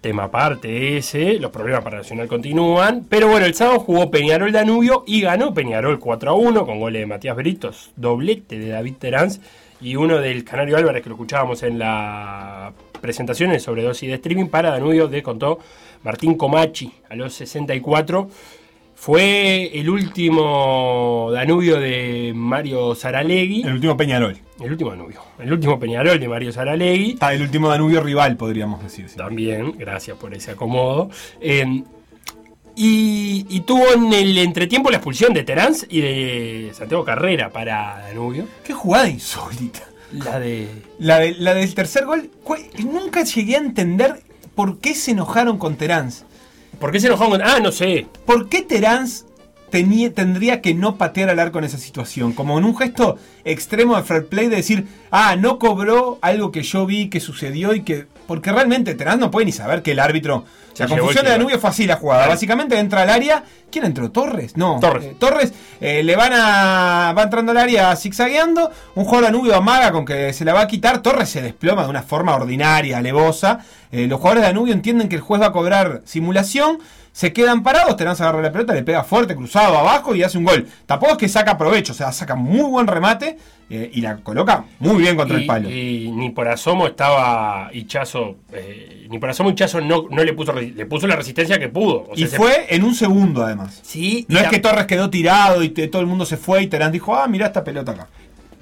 Tema 0.00 0.24
aparte 0.24 0.96
ese, 0.96 1.40
los 1.40 1.50
problemas 1.50 1.82
para 1.82 1.96
Nacional 1.96 2.28
continúan. 2.28 3.04
Pero 3.08 3.26
bueno, 3.26 3.44
el 3.44 3.54
sábado 3.54 3.80
jugó 3.80 4.08
Peñarol 4.12 4.52
Danubio 4.52 5.02
y 5.04 5.20
ganó 5.20 5.52
Peñarol 5.52 5.98
4 5.98 6.30
a 6.30 6.34
1 6.34 6.64
con 6.64 6.78
goles 6.78 7.02
de 7.02 7.06
Matías 7.06 7.34
Britos, 7.34 7.90
doblete 7.96 8.56
de 8.56 8.68
David 8.68 8.94
Terán 9.00 9.30
y 9.80 9.96
uno 9.96 10.18
del 10.18 10.44
Canario 10.44 10.76
Álvarez 10.76 11.02
que 11.02 11.08
lo 11.08 11.16
escuchábamos 11.16 11.64
en 11.64 11.80
la 11.80 12.72
presentación 13.00 13.50
en 13.50 13.58
sobredosis 13.58 14.08
de 14.08 14.14
streaming 14.14 14.46
para 14.46 14.70
Danubio 14.70 15.08
de 15.08 15.24
contó 15.24 15.58
Martín 16.04 16.36
Comachi 16.36 16.92
a 17.10 17.16
los 17.16 17.34
64. 17.34 18.28
Fue 19.04 19.70
el 19.78 19.90
último 19.90 21.28
Danubio 21.30 21.78
de 21.78 22.32
Mario 22.34 22.94
Saralegui. 22.94 23.60
El 23.62 23.74
último 23.74 23.98
Peñarol. 23.98 24.38
El 24.58 24.70
último 24.72 24.92
Danubio. 24.92 25.20
El 25.38 25.52
último 25.52 25.78
Peñarol 25.78 26.18
de 26.18 26.26
Mario 26.26 26.50
Saralegui. 26.52 27.18
Ah, 27.20 27.34
el 27.34 27.42
último 27.42 27.68
Danubio 27.68 28.00
rival, 28.00 28.38
podríamos 28.38 28.82
decir. 28.82 29.10
sí. 29.10 29.16
También, 29.18 29.76
gracias 29.76 30.16
por 30.16 30.32
ese 30.32 30.52
acomodo. 30.52 31.10
Eh, 31.42 31.82
y, 32.76 33.44
y 33.50 33.60
tuvo 33.60 33.92
en 33.92 34.10
el 34.14 34.38
entretiempo 34.38 34.88
la 34.88 34.96
expulsión 34.96 35.34
de 35.34 35.44
Terán 35.44 35.74
y 35.90 36.00
de 36.00 36.70
Santiago 36.72 37.04
Carrera 37.04 37.50
para 37.50 37.98
Danubio. 38.08 38.46
Qué 38.64 38.72
jugada 38.72 39.10
insólita. 39.10 39.80
La 40.12 40.40
de. 40.40 40.66
La, 40.98 41.18
de- 41.18 41.34
la 41.34 41.52
del 41.52 41.74
tercer 41.74 42.06
gol, 42.06 42.30
nunca 42.82 43.22
llegué 43.22 43.56
a 43.56 43.58
entender 43.58 44.22
por 44.54 44.78
qué 44.78 44.94
se 44.94 45.10
enojaron 45.10 45.58
con 45.58 45.76
Terán. 45.76 46.08
¿Por 46.84 46.92
qué 46.92 47.00
se 47.00 47.06
enojaron 47.06 47.30
con.? 47.30 47.40
Ah, 47.40 47.60
no 47.60 47.72
sé. 47.72 48.06
¿Por 48.26 48.50
qué 48.50 48.60
Terán 48.60 49.08
tendría 49.70 50.60
que 50.60 50.74
no 50.74 50.98
patear 50.98 51.30
al 51.30 51.38
arco 51.38 51.58
en 51.58 51.64
esa 51.64 51.78
situación? 51.78 52.34
Como 52.34 52.58
en 52.58 52.64
un 52.66 52.76
gesto 52.76 53.16
extremo 53.42 53.96
de 53.96 54.02
fair 54.02 54.26
play 54.26 54.48
de 54.48 54.56
decir, 54.56 54.86
ah, 55.10 55.34
no 55.34 55.58
cobró 55.58 56.18
algo 56.20 56.52
que 56.52 56.62
yo 56.62 56.84
vi 56.84 57.08
que 57.08 57.20
sucedió 57.20 57.72
y 57.72 57.84
que. 57.84 58.04
Porque 58.26 58.52
realmente 58.52 58.94
Terán 58.94 59.18
no 59.18 59.30
puede 59.30 59.46
ni 59.46 59.52
saber 59.52 59.82
que 59.82 59.92
el 59.92 59.98
árbitro. 59.98 60.44
La 60.78 60.88
confusión 60.88 61.24
de. 61.24 61.30
Danubio 61.30 61.58
fue 61.58 61.70
así 61.70 61.86
la 61.86 61.96
jugada. 61.96 62.26
Básicamente 62.28 62.78
entra 62.78 63.02
al 63.02 63.10
área. 63.10 63.44
¿Quién 63.70 63.84
entró? 63.86 64.10
¿Torres? 64.10 64.56
No. 64.56 64.78
Torres. 64.80 65.04
Eh, 65.06 65.16
Torres 65.18 65.52
eh, 65.80 66.02
le 66.02 66.16
van 66.16 66.32
a. 66.34 67.12
va 67.16 67.22
entrando 67.22 67.52
al 67.52 67.58
área 67.58 67.94
zigzagueando. 67.96 68.70
Un 68.94 69.04
jugador 69.04 69.24
Danubio 69.32 69.54
amaga 69.56 69.92
con 69.92 70.04
que 70.04 70.32
se 70.32 70.44
la 70.44 70.52
va 70.54 70.62
a 70.62 70.66
quitar. 70.66 71.02
Torres 71.02 71.28
se 71.28 71.42
desploma 71.42 71.84
de 71.84 71.90
una 71.90 72.02
forma 72.02 72.34
ordinaria, 72.34 72.98
alevosa. 72.98 73.60
Eh, 73.92 74.06
los 74.06 74.18
jugadores 74.18 74.42
de 74.42 74.48
Danubio 74.48 74.72
entienden 74.74 75.08
que 75.08 75.16
el 75.16 75.20
juez 75.20 75.40
va 75.40 75.46
a 75.46 75.52
cobrar 75.52 76.02
simulación. 76.04 76.78
Se 77.12 77.32
quedan 77.32 77.62
parados, 77.62 77.96
Terán 77.96 78.16
se 78.16 78.24
agarra 78.24 78.42
la 78.42 78.50
pelota, 78.50 78.74
le 78.74 78.82
pega 78.82 79.04
fuerte, 79.04 79.36
cruzado 79.36 79.78
abajo 79.78 80.16
y 80.16 80.24
hace 80.24 80.36
un 80.36 80.42
gol. 80.42 80.66
Tampoco 80.84 81.12
es 81.12 81.18
que 81.18 81.28
saca 81.28 81.56
provecho, 81.56 81.92
o 81.92 81.94
sea, 81.94 82.10
saca 82.10 82.34
muy 82.34 82.68
buen 82.68 82.88
remate 82.88 83.38
y 83.68 84.00
la 84.00 84.16
coloca 84.16 84.64
muy 84.80 84.96
bien 85.00 85.14
contra 85.16 85.36
el 85.38 85.46
palo. 85.46 85.70
Y, 85.70 86.10
ni 86.12 86.30
por 86.30 86.48
asomo 86.48 86.88
estaba 86.88 87.70
Hichazo. 87.72 88.34
ni 89.08 89.18
por 89.20 89.30
asomo 89.30 89.50
Hichazo 89.50 89.80
no, 89.80 90.06
no 90.10 90.24
le 90.24 90.32
puso 90.32 90.52
resi- 90.52 90.63
le 90.70 90.86
puso 90.86 91.06
la 91.06 91.16
resistencia 91.16 91.58
que 91.58 91.68
pudo. 91.68 92.06
O 92.08 92.12
y 92.14 92.26
se- 92.26 92.36
fue 92.36 92.66
en 92.74 92.84
un 92.84 92.94
segundo 92.94 93.44
además. 93.44 93.80
Sí, 93.82 94.24
No 94.28 94.38
es 94.38 94.44
la- 94.44 94.50
que 94.50 94.58
Torres 94.60 94.86
quedó 94.86 95.10
tirado 95.10 95.62
y 95.62 95.70
te- 95.70 95.88
todo 95.88 96.00
el 96.02 96.06
mundo 96.08 96.24
se 96.26 96.36
fue 96.36 96.62
y 96.62 96.66
Terán 96.68 96.92
dijo, 96.92 97.14
ah, 97.16 97.26
mira 97.28 97.46
esta 97.46 97.62
pelota 97.64 97.92
acá. 97.92 98.08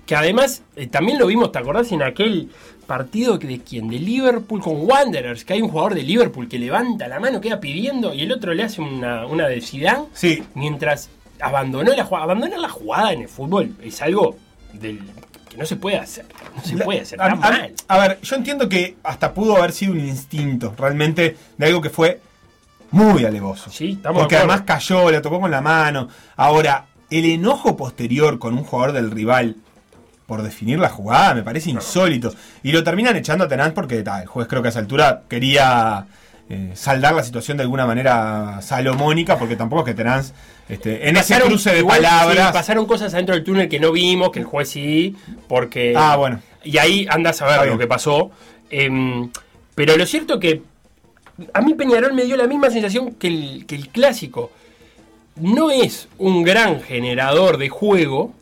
Que 0.07 0.17
además, 0.17 0.63
eh, 0.77 0.89
también 0.89 1.19
lo 1.19 1.27
vimos, 1.27 1.53
¿te 1.53 1.59
acordás 1.59 1.93
en 1.93 2.03
aquel 2.03 2.51
partido 2.87 3.39
que 3.39 3.47
de 3.47 3.61
quién? 3.61 3.89
De 3.89 3.99
Liverpool 3.99 4.61
con 4.61 4.83
Wanderers, 4.85 5.45
que 5.45 5.53
hay 5.55 5.63
un 5.63 5.69
jugador 5.69 5.95
de 5.95 6.03
Liverpool 6.03 6.49
que 6.49 6.59
levanta 6.59 7.07
la 7.09 7.21
mano, 7.21 7.41
queda 7.41 7.61
pidiendo, 7.61 8.13
y 8.13 8.23
el 8.23 8.33
otro 8.33 8.53
le 8.53 8.65
hace 8.65 8.81
una, 8.83 9.27
una 9.27 9.47
de 9.47 9.61
Zidane, 9.61 10.07
Sí. 10.13 10.43
mientras 10.55 11.09
abandonó 11.41 11.93
la 11.95 12.05
jugada. 12.05 12.25
Abandonar 12.25 12.59
la 12.59 12.69
jugada 12.69 13.13
en 13.13 13.23
el 13.23 13.29
fútbol 13.29 13.75
es 13.83 14.03
algo 14.03 14.37
del, 14.73 15.01
que 15.53 15.59
no 15.59 15.67
se 15.67 15.77
puede 15.77 15.99
hacer. 15.99 16.27
No 16.57 16.63
se 16.63 16.75
La- 16.77 16.85
puede 16.85 17.01
hacer 17.03 17.21
a, 17.21 17.25
tan 17.29 17.33
a- 17.33 17.37
mal. 17.37 17.73
a 17.89 17.99
ver, 17.99 18.21
yo 18.23 18.37
entiendo 18.37 18.69
que 18.69 18.97
hasta 19.05 19.33
pudo 19.35 19.57
haber 19.57 19.73
sido 19.73 19.93
un 19.93 20.01
instinto, 20.01 20.75
realmente, 20.79 21.37
de 21.57 21.67
algo 21.67 21.81
que 21.81 21.91
fue 21.91 22.21
muy 22.91 23.25
alevoso. 23.25 23.71
Sí, 23.71 23.93
estamos 23.93 24.21
Porque 24.23 24.35
de 24.35 24.41
además 24.41 24.63
cayó, 24.63 25.11
le 25.11 25.21
tocó 25.21 25.41
con 25.41 25.51
la 25.51 25.61
mano. 25.61 26.09
Ahora, 26.37 26.87
el 27.11 27.25
enojo 27.27 27.77
posterior 27.77 28.39
con 28.39 28.55
un 28.57 28.65
jugador 28.65 28.93
del 28.95 29.11
rival 29.11 29.57
por 30.27 30.43
definir 30.43 30.79
la 30.79 30.89
jugada 30.89 31.35
me 31.35 31.43
parece 31.43 31.69
insólito. 31.71 32.33
Y 32.63 32.73
lo 32.73 32.83
terminan 32.83 33.17
echando 33.17 33.45
a 33.45 33.49
Tenán 33.49 33.73
porque 33.73 34.03
ta, 34.03 34.21
el 34.23 34.27
juez 34.29 34.47
creo 34.49 34.63
que 34.63 34.69
a 34.69 34.71
esa 34.71 34.79
altura 34.79 35.23
quería 35.29 36.07
eh, 36.55 36.71
saldar 36.75 37.15
la 37.15 37.23
situación 37.23 37.57
de 37.57 37.63
alguna 37.63 37.87
manera 37.87 38.61
salomónica, 38.61 39.39
porque 39.39 39.57
tampoco 39.57 39.83
es 39.83 39.87
que 39.87 39.95
Tenán, 39.95 40.23
este, 40.69 41.09
en 41.09 41.17
ese 41.17 41.41
cruce 41.41 41.71
de 41.73 41.79
igual, 41.79 42.03
palabras... 42.03 42.49
sí, 42.49 42.53
pasaron 42.53 42.85
cosas 42.87 43.15
adentro 43.15 43.35
del 43.35 43.43
túnel 43.43 43.69
que 43.71 43.81
no 43.81 43.91
vimos, 43.91 44.31
que 44.31 44.41
el 44.41 44.45
juez 44.45 44.69
sí, 44.69 45.17
porque... 45.49 45.95
Ah, 45.97 46.17
bueno. 46.17 46.41
Y 46.63 46.77
ahí 46.77 47.07
andas 47.09 47.41
a 47.41 47.47
ver 47.47 47.57
lo 47.61 47.65
bien. 47.65 47.79
que 47.79 47.87
pasó. 47.87 48.31
Em, 48.69 49.31
pero 49.75 49.97
lo 49.97 50.05
cierto 50.05 50.39
que 50.39 50.63
a 51.55 51.63
mí 51.63 51.73
Peñarol 51.75 52.13
me 52.13 52.25
dio 52.25 52.37
la 52.37 52.47
misma 52.47 52.69
sensación 52.71 53.13
que 53.15 53.29
el, 53.29 53.65
que 53.67 53.75
el 53.75 53.89
clásico. 53.89 54.53
No 55.37 55.71
es 55.71 56.09
un 56.19 56.43
gran 56.43 56.83
generador 56.83 57.57
de 57.57 57.71
juego, 57.71 58.35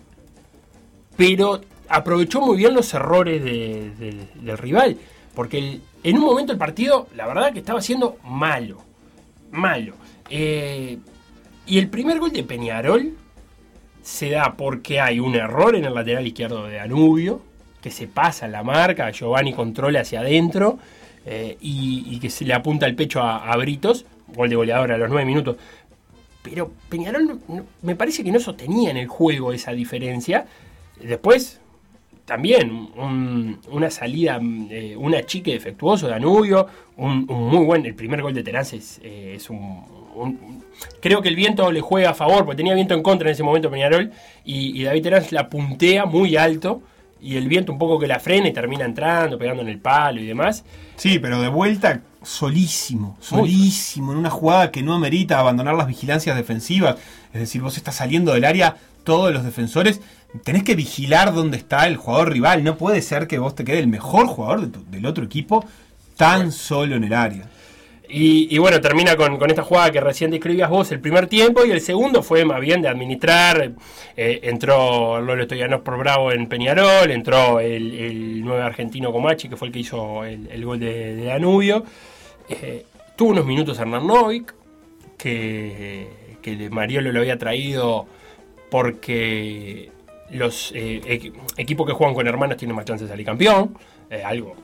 pero 1.16 1.60
aprovechó 1.88 2.40
muy 2.40 2.56
bien 2.56 2.74
los 2.74 2.92
errores 2.94 3.42
de- 3.44 3.92
del- 3.98 4.28
del 4.34 4.58
rival. 4.58 4.96
Porque 5.34 5.58
el- 5.58 5.80
en 6.02 6.16
un 6.16 6.24
momento 6.24 6.52
el 6.52 6.58
partido, 6.58 7.08
la 7.14 7.26
verdad 7.26 7.52
que 7.52 7.58
estaba 7.58 7.80
siendo 7.80 8.18
malo. 8.24 8.82
Malo. 9.50 9.94
Eh, 10.28 10.98
y 11.66 11.78
el 11.78 11.88
primer 11.88 12.18
gol 12.18 12.32
de 12.32 12.42
Peñarol 12.42 13.16
se 14.02 14.30
da 14.30 14.54
porque 14.56 15.00
hay 15.00 15.20
un 15.20 15.34
error 15.34 15.76
en 15.76 15.84
el 15.84 15.94
lateral 15.94 16.26
izquierdo 16.26 16.66
de 16.66 16.76
Danubio, 16.76 17.42
que 17.82 17.90
se 17.90 18.06
pasa 18.06 18.48
la 18.48 18.62
marca, 18.62 19.10
Giovanni 19.10 19.52
controla 19.52 20.00
hacia 20.00 20.20
adentro 20.20 20.78
eh, 21.26 21.56
y, 21.60 22.18
que 22.18 22.30
se 22.30 22.44
le 22.44 22.54
apunta 22.54 22.86
el 22.86 22.94
pecho 22.94 23.20
a, 23.20 23.50
a 23.50 23.56
Britos, 23.56 24.06
gol 24.28 24.48
de 24.48 24.56
goleador 24.56 24.92
a 24.92 24.98
los 24.98 25.08
nueve 25.08 25.26
minutos. 25.26 25.56
Pero 26.42 26.72
Peñarol 26.88 27.38
me 27.82 27.94
parece 27.94 28.24
que 28.24 28.32
no 28.32 28.40
sostenía 28.40 28.90
en 28.90 28.96
el 28.96 29.06
juego 29.06 29.52
esa 29.52 29.72
diferencia. 29.72 30.46
Después, 31.02 31.59
también 32.30 32.70
un- 32.96 33.58
una 33.72 33.90
salida, 33.90 34.38
eh, 34.70 34.94
una 34.96 35.20
chique 35.26 35.50
defectuoso 35.52 36.06
de 36.06 36.12
Danubio, 36.12 36.68
un, 36.96 37.26
un 37.28 37.48
muy 37.48 37.64
buen, 37.64 37.84
el 37.84 37.96
primer 37.96 38.22
gol 38.22 38.32
de 38.34 38.44
Terás 38.44 38.72
es, 38.72 39.00
eh, 39.02 39.32
es 39.36 39.50
un, 39.50 39.82
un- 40.14 40.62
Creo 41.02 41.20
que 41.22 41.28
el 41.28 41.34
viento 41.34 41.72
le 41.72 41.80
juega 41.80 42.10
a 42.10 42.14
favor, 42.14 42.44
porque 42.44 42.56
tenía 42.58 42.74
viento 42.74 42.94
en 42.94 43.02
contra 43.02 43.28
en 43.28 43.32
ese 43.32 43.42
momento 43.42 43.68
Peñarol, 43.68 44.12
y, 44.44 44.80
y 44.80 44.84
David 44.84 45.02
Terás 45.02 45.32
la 45.32 45.48
puntea 45.48 46.06
muy 46.06 46.36
alto, 46.36 46.82
y 47.20 47.36
el 47.36 47.48
viento 47.48 47.72
un 47.72 47.78
poco 47.80 47.98
que 47.98 48.06
la 48.06 48.20
frena 48.20 48.46
y 48.48 48.52
termina 48.52 48.84
entrando, 48.84 49.36
pegando 49.36 49.60
en 49.62 49.68
el 49.68 49.78
palo 49.80 50.20
y 50.20 50.26
demás. 50.26 50.64
Sí, 50.96 51.18
pero 51.18 51.40
de 51.42 51.48
vuelta 51.48 52.00
solísimo, 52.22 53.16
solísimo, 53.20 54.12
en 54.12 54.18
una 54.18 54.30
jugada 54.30 54.70
que 54.70 54.82
no 54.84 54.94
amerita 54.94 55.40
abandonar 55.40 55.74
las 55.74 55.88
vigilancias 55.88 56.36
defensivas. 56.36 56.96
Es 57.34 57.40
decir, 57.40 57.60
vos 57.60 57.76
estás 57.76 57.96
saliendo 57.96 58.32
del 58.32 58.44
área, 58.44 58.76
todos 59.04 59.32
los 59.32 59.44
defensores, 59.44 60.00
tenés 60.44 60.62
que 60.62 60.74
vigilar 60.74 61.32
dónde 61.34 61.56
está 61.56 61.86
el 61.86 61.96
jugador 61.96 62.32
rival. 62.32 62.64
No 62.64 62.76
puede 62.76 63.02
ser 63.02 63.26
que 63.26 63.38
vos 63.38 63.54
te 63.54 63.64
quede 63.64 63.78
el 63.78 63.88
mejor 63.88 64.26
jugador 64.26 64.60
de 64.62 64.66
tu- 64.68 64.90
del 64.90 65.06
otro 65.06 65.24
equipo 65.24 65.64
tan 66.16 66.52
solo 66.52 66.96
en 66.96 67.04
el 67.04 67.12
área. 67.12 67.48
Y, 68.12 68.48
y 68.52 68.58
bueno, 68.58 68.80
termina 68.80 69.14
con, 69.14 69.38
con 69.38 69.50
esta 69.50 69.62
jugada 69.62 69.92
que 69.92 70.00
recién 70.00 70.32
describías 70.32 70.68
vos 70.68 70.90
el 70.90 70.98
primer 70.98 71.28
tiempo 71.28 71.64
y 71.64 71.70
el 71.70 71.80
segundo 71.80 72.24
fue 72.24 72.44
más 72.44 72.60
bien 72.60 72.82
de 72.82 72.88
administrar. 72.88 73.70
Eh, 74.16 74.40
entró 74.42 75.20
Lolo 75.20 75.44
Stoyanov 75.44 75.84
por 75.84 75.96
Bravo 75.96 76.32
en 76.32 76.48
Peñarol, 76.48 77.10
entró 77.12 77.60
el, 77.60 77.94
el 77.94 78.44
nuevo 78.44 78.60
argentino 78.62 79.12
Comachi, 79.12 79.48
que 79.48 79.56
fue 79.56 79.68
el 79.68 79.72
que 79.72 79.78
hizo 79.78 80.24
el, 80.24 80.48
el 80.50 80.64
gol 80.64 80.80
de, 80.80 81.14
de 81.14 81.24
Danubio. 81.26 81.84
Eh, 82.48 82.84
tuvo 83.14 83.30
unos 83.30 83.46
minutos 83.46 83.78
Hernán 83.78 84.04
Novik, 84.04 84.54
que, 85.16 86.08
que 86.42 86.68
Mariolo 86.68 87.12
lo 87.12 87.20
había 87.20 87.38
traído 87.38 88.06
porque 88.72 89.92
los 90.32 90.72
eh, 90.74 91.00
equi- 91.04 91.32
equipos 91.56 91.86
que 91.86 91.92
juegan 91.92 92.14
con 92.14 92.26
hermanos 92.26 92.56
tienen 92.56 92.76
más 92.76 92.84
chances 92.84 93.08
de 93.08 93.12
salir 93.12 93.26
campeón. 93.26 93.76
eh, 94.10 94.22
algo 94.24 94.54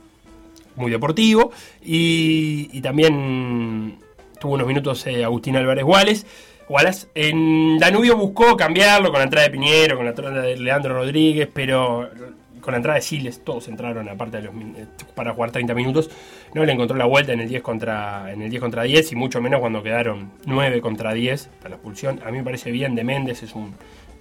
muy 0.77 0.91
deportivo. 0.91 1.53
Y, 1.85 2.69
y 2.73 2.81
también 2.81 3.97
tuvo 4.41 4.55
unos 4.55 4.67
minutos 4.67 5.07
eh, 5.07 5.25
Agustín 5.25 5.57
Álvarez 5.57 5.85
Wallace. 5.85 6.27
Wallace. 6.69 7.07
En 7.15 7.79
Danubio 7.79 8.17
buscó 8.17 8.57
cambiarlo 8.57 9.11
con 9.11 9.19
la 9.19 9.25
entrada 9.25 9.47
de 9.47 9.53
Piñero, 9.53 9.97
con 9.97 10.05
la 10.05 10.11
entrada 10.11 10.43
de 10.43 10.57
Leandro 10.57 10.95
Rodríguez, 10.95 11.49
pero 11.53 12.11
con 12.61 12.73
la 12.73 12.79
entrada 12.79 12.97
de 12.97 13.03
Siles, 13.03 13.45
todos 13.45 13.69
entraron 13.69 14.09
aparte 14.09 14.39
de 14.39 14.43
los 14.43 14.55
para 15.15 15.33
jugar 15.33 15.53
30 15.53 15.73
minutos, 15.73 16.11
no 16.53 16.65
le 16.65 16.73
encontró 16.73 16.97
la 16.97 17.05
vuelta 17.05 17.33
en 17.33 17.39
el 17.39 17.49
10 17.49 17.63
contra 17.63 18.33
en 18.33 18.43
el 18.43 18.51
10 18.51 18.61
contra 18.61 18.83
10 18.83 19.13
y 19.13 19.15
mucho 19.15 19.41
menos 19.41 19.61
cuando 19.61 19.85
quedaron 19.85 20.33
9 20.47 20.81
contra 20.81 21.13
10 21.15 21.47
para 21.61 21.71
la 21.71 21.77
expulsión. 21.77 22.21
A 22.27 22.33
mí 22.33 22.39
me 22.39 22.43
parece 22.45 22.73
bien 22.73 22.97
de 22.97 23.05
Méndez, 23.05 23.45
es 23.45 23.55
un 23.55 23.73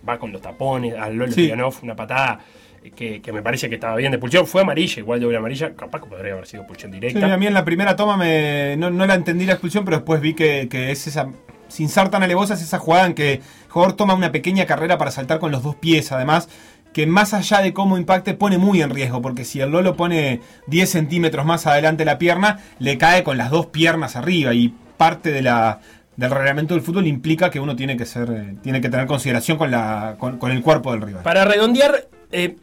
va 0.08 0.18
con 0.20 0.32
los 0.32 0.42
tapones, 0.42 0.94
al 0.96 1.16
Lolo 1.16 1.32
Sí. 1.32 1.44
Piganov, 1.44 1.74
una 1.84 1.96
patada 1.96 2.40
eh, 2.84 2.92
que, 2.92 3.22
que 3.22 3.32
me 3.34 3.42
parece 3.42 3.68
que 3.70 3.76
estaba 3.76 3.96
bien 3.96 4.12
de 4.12 4.18
expulsión. 4.18 4.46
Fue 4.48 4.62
amarilla, 4.62 5.00
igual 5.00 5.20
doble 5.20 5.38
amarilla, 5.38 5.74
capaz 5.76 6.02
que 6.02 6.08
podría 6.08 6.34
haber 6.34 6.46
sido 6.48 6.66
Sí, 6.78 6.88
directa. 6.88 7.34
a 7.34 7.38
mí 7.38 7.48
en 7.48 7.54
la 7.54 7.66
primera 7.66 7.96
toma 7.96 8.18
me, 8.18 8.76
no, 8.78 8.90
no 8.90 9.06
la 9.06 9.16
entendí 9.16 9.46
la 9.46 9.54
expulsión, 9.54 9.86
pero 9.86 9.98
después 9.98 10.22
vi 10.22 10.34
que, 10.34 10.68
que 10.70 10.92
es 10.92 11.08
esa. 11.08 11.30
Sin 11.68 11.90
ser 11.90 12.10
tan 12.10 12.22
alevosa, 12.22 12.54
es 12.54 12.62
esa 12.62 12.78
jugada 12.78 13.08
en 13.08 13.16
que 13.16 13.34
el 13.34 13.42
jugador 13.70 13.96
toma 13.96 14.14
una 14.14 14.32
pequeña 14.32 14.66
carrera 14.68 15.00
para 15.00 15.10
saltar 15.10 15.40
con 15.40 15.52
los 15.52 15.64
dos 15.64 15.76
pies, 15.76 16.12
además. 16.12 16.48
Que 16.94 17.08
más 17.08 17.34
allá 17.34 17.60
de 17.62 17.74
cómo 17.74 17.98
impacte, 17.98 18.36
pone 18.36 18.58
muy 18.58 18.82
en 18.82 18.90
riesgo, 18.92 19.22
porque 19.22 19.44
si 19.44 19.60
el 19.60 19.72
Lolo 19.72 19.98
pone 19.98 20.40
10 20.68 20.90
centímetros 20.90 21.46
más 21.46 21.66
adelante 21.68 22.06
la 22.06 22.18
pierna, 22.20 22.60
le 22.80 22.98
cae 22.98 23.24
con 23.24 23.38
las 23.38 23.50
dos 23.50 23.66
piernas 23.66 24.16
arriba. 24.16 24.54
Y 24.54 24.74
parte 24.96 25.32
de 25.32 25.42
la, 25.42 25.82
del 26.18 26.32
reglamento 26.32 26.74
del 26.74 26.84
fútbol 26.84 27.08
implica 27.08 27.50
que 27.50 27.60
uno 27.60 27.76
tiene 27.76 27.98
que 27.98 28.06
ser 28.06 28.30
eh, 28.32 28.56
tiene 28.62 28.82
que 28.82 28.90
tener 28.90 29.06
consideración 29.06 29.58
con, 29.58 29.72
la, 29.72 30.16
con, 30.18 30.52
el 30.52 30.62
cuerpo 30.62 30.92
del 30.92 31.02
rival. 31.02 31.24
Para 31.24 31.46
redondear, 31.46 32.08
eh, 32.32 32.56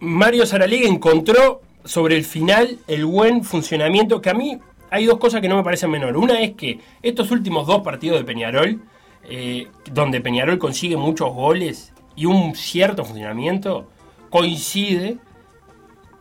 Mario 0.00 0.46
Saralegui 0.46 0.86
encontró 0.86 1.62
sobre 1.84 2.16
el 2.16 2.24
final 2.24 2.78
el 2.86 3.04
buen 3.04 3.44
funcionamiento 3.44 4.20
que 4.20 4.30
a 4.30 4.34
mí 4.34 4.58
hay 4.90 5.06
dos 5.06 5.18
cosas 5.18 5.40
que 5.40 5.48
no 5.48 5.56
me 5.56 5.64
parecen 5.64 5.90
menor. 5.90 6.16
Una 6.16 6.40
es 6.40 6.54
que 6.54 6.78
estos 7.02 7.30
últimos 7.30 7.66
dos 7.66 7.82
partidos 7.82 8.18
de 8.18 8.24
Peñarol, 8.24 8.80
eh, 9.28 9.68
donde 9.92 10.20
Peñarol 10.20 10.58
consigue 10.58 10.96
muchos 10.96 11.32
goles 11.32 11.92
y 12.16 12.26
un 12.26 12.54
cierto 12.54 13.04
funcionamiento, 13.04 13.88
coincide 14.30 15.18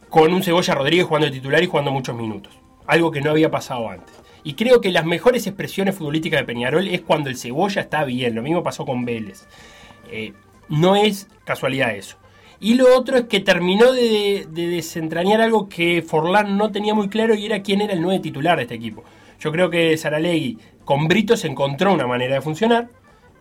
con 0.09 0.33
un 0.33 0.43
Cebolla 0.43 0.75
Rodríguez 0.75 1.05
jugando 1.05 1.27
de 1.27 1.33
titular 1.33 1.63
y 1.63 1.67
jugando 1.67 1.91
muchos 1.91 2.15
minutos. 2.15 2.53
Algo 2.85 3.11
que 3.11 3.21
no 3.21 3.31
había 3.31 3.49
pasado 3.49 3.89
antes. 3.89 4.22
Y 4.43 4.53
creo 4.53 4.81
que 4.81 4.91
las 4.91 5.05
mejores 5.05 5.47
expresiones 5.47 5.95
futbolísticas 5.95 6.41
de 6.41 6.45
Peñarol 6.45 6.87
es 6.87 7.01
cuando 7.01 7.29
el 7.29 7.37
Cebolla 7.37 7.81
está 7.81 8.03
bien. 8.03 8.35
Lo 8.35 8.41
mismo 8.41 8.63
pasó 8.63 8.85
con 8.85 9.05
Vélez. 9.05 9.47
Eh, 10.11 10.33
no 10.69 10.95
es 10.95 11.27
casualidad 11.45 11.95
eso. 11.95 12.17
Y 12.59 12.75
lo 12.75 12.97
otro 12.97 13.17
es 13.17 13.23
que 13.25 13.39
terminó 13.39 13.91
de, 13.91 14.47
de 14.49 14.67
desentrañar 14.67 15.41
algo 15.41 15.67
que 15.67 16.01
Forlán 16.01 16.57
no 16.57 16.71
tenía 16.71 16.93
muy 16.93 17.09
claro 17.09 17.35
y 17.35 17.45
era 17.45 17.61
quién 17.61 17.81
era 17.81 17.93
el 17.93 18.01
nueve 18.01 18.21
titular 18.21 18.57
de 18.57 18.63
este 18.63 18.75
equipo. 18.75 19.03
Yo 19.39 19.51
creo 19.51 19.69
que 19.69 19.97
Saralegui 19.97 20.57
con 20.85 21.07
Britos 21.07 21.43
encontró 21.45 21.93
una 21.93 22.07
manera 22.07 22.35
de 22.35 22.41
funcionar. 22.41 22.89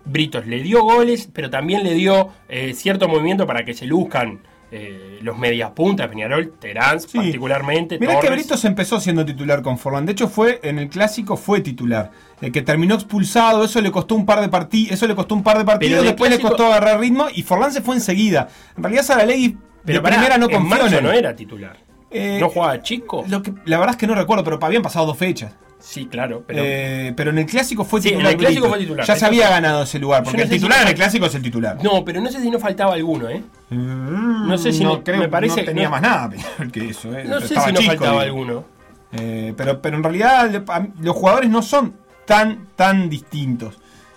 Britos 0.05 0.47
le 0.47 0.63
dio 0.63 0.83
goles, 0.83 1.29
pero 1.33 1.51
también 1.51 1.85
le 1.85 1.95
dio 1.95 2.31
eh, 2.49 2.75
cierto 2.75 3.09
movimiento 3.09 3.47
para 3.47 3.65
que 3.65 3.75
se 3.75 3.87
luzcan 3.87 4.41
eh, 4.75 5.19
los 5.21 5.37
medias 5.37 5.71
puntas, 5.73 6.09
Peñarol, 6.09 6.55
Terán 6.59 6.99
particularmente. 7.13 7.99
Mirá 7.99 8.15
que 8.15 8.29
Torres. 8.29 8.41
Britos 8.41 8.65
empezó 8.65 8.99
siendo 9.01 9.23
titular 9.23 9.61
con 9.61 9.77
Forlán. 9.77 10.07
De 10.07 10.13
hecho, 10.13 10.29
fue 10.29 10.61
en 10.63 10.79
el 10.79 10.89
clásico 10.89 11.37
fue 11.37 11.61
titular. 11.61 12.11
El 12.41 12.53
que 12.53 12.63
terminó 12.63 12.95
expulsado, 12.95 13.65
eso 13.65 13.83
le 13.83 13.91
costó 13.93 14.15
un 14.15 14.25
par 14.25 14.41
de 14.41 14.49
partidos, 14.49 14.93
eso 14.93 15.07
le 15.07 15.15
costó 15.15 15.35
un 15.35 15.43
par 15.43 15.59
de 15.59 15.67
partidos, 15.67 16.03
después 16.03 16.31
le 16.31 16.41
costó 16.41 16.67
agarrar 16.67 16.99
ritmo 17.01 17.27
y 17.35 17.43
Forlán 17.43 17.71
se 17.71 17.83
fue 17.83 17.97
enseguida. 17.97 18.49
En 18.75 18.83
realidad 18.83 19.03
Saralegui 19.03 19.59
Pero 19.85 19.99
de 19.99 20.03
pará, 20.03 20.17
primera 20.17 20.39
no 20.39 20.49
confió 20.49 20.87
en 20.87 20.95
él. 20.95 21.03
no 21.03 21.13
era 21.13 21.37
titular. 21.37 21.77
Eh, 22.11 22.39
¿No 22.41 22.49
jugaba 22.49 22.81
chico? 22.83 23.25
Lo 23.29 23.43
que, 23.43 23.53
la 23.67 23.79
verdad 23.79 23.95
es 23.95 23.99
que 23.99 24.07
no 24.07 24.15
recuerdo, 24.15 24.43
pero 24.43 24.59
habían 24.63 24.83
pasado 24.83 25.05
dos 25.05 25.19
fechas. 25.19 25.55
Sí, 25.85 26.07
claro, 26.07 26.45
pero... 26.47 26.63
Eh, 26.65 27.13
pero 27.17 27.31
en 27.31 27.39
el 27.39 27.47
clásico 27.47 27.85
fue 27.85 28.01
Sí, 28.01 28.09
en 28.11 28.15
titular. 28.15 28.33
el 28.33 28.39
clásico 28.39 28.69
fue 28.69 28.79
titular. 28.79 29.05
Ya 29.07 29.17
se 29.17 29.27
había 29.27 29.49
ganado 29.51 29.83
ese 29.83 29.99
lugar, 29.99 30.23
porque 30.23 30.39
no 30.39 30.43
el 30.45 30.49
si 30.49 30.55
titular 30.55 30.83
en 30.83 30.89
el 30.89 30.95
clásico 30.95 31.27
es 31.27 31.35
el 31.35 31.43
titular. 31.43 31.79
No, 31.83 32.05
pero 32.05 32.21
no 32.21 32.31
sé 32.31 32.41
si 32.41 32.51
no 32.51 32.59
faltaba 32.61 32.95
alguno, 32.95 33.29
¿eh? 33.29 33.43
No 33.71 34.57
sé 34.59 34.73
si 34.73 34.85
no 34.85 34.95
no- 34.97 35.05
creo, 35.05 35.19
me 35.19 35.29
parece 35.29 35.61
no 35.63 35.67
tenía 35.67 35.89
más 35.91 36.01
nada 36.03 36.31
que 36.73 36.89
eso. 36.91 37.13
eh. 37.17 37.25
No 37.27 37.41
sé 37.41 37.49
si 37.49 37.55
no 37.55 37.67
chico, 37.81 37.83
faltaba 37.89 38.25
digo. 38.25 38.39
alguno. 38.41 38.65
Eh, 39.13 39.53
pero, 39.57 39.83
pero 39.83 39.97
en 39.97 40.03
realidad 40.05 40.63
los 41.01 41.17
jugadores 41.17 41.51
no 41.51 41.61
son 41.63 41.95
tan, 42.27 42.69
tan 42.77 43.11
distintos 43.11 43.75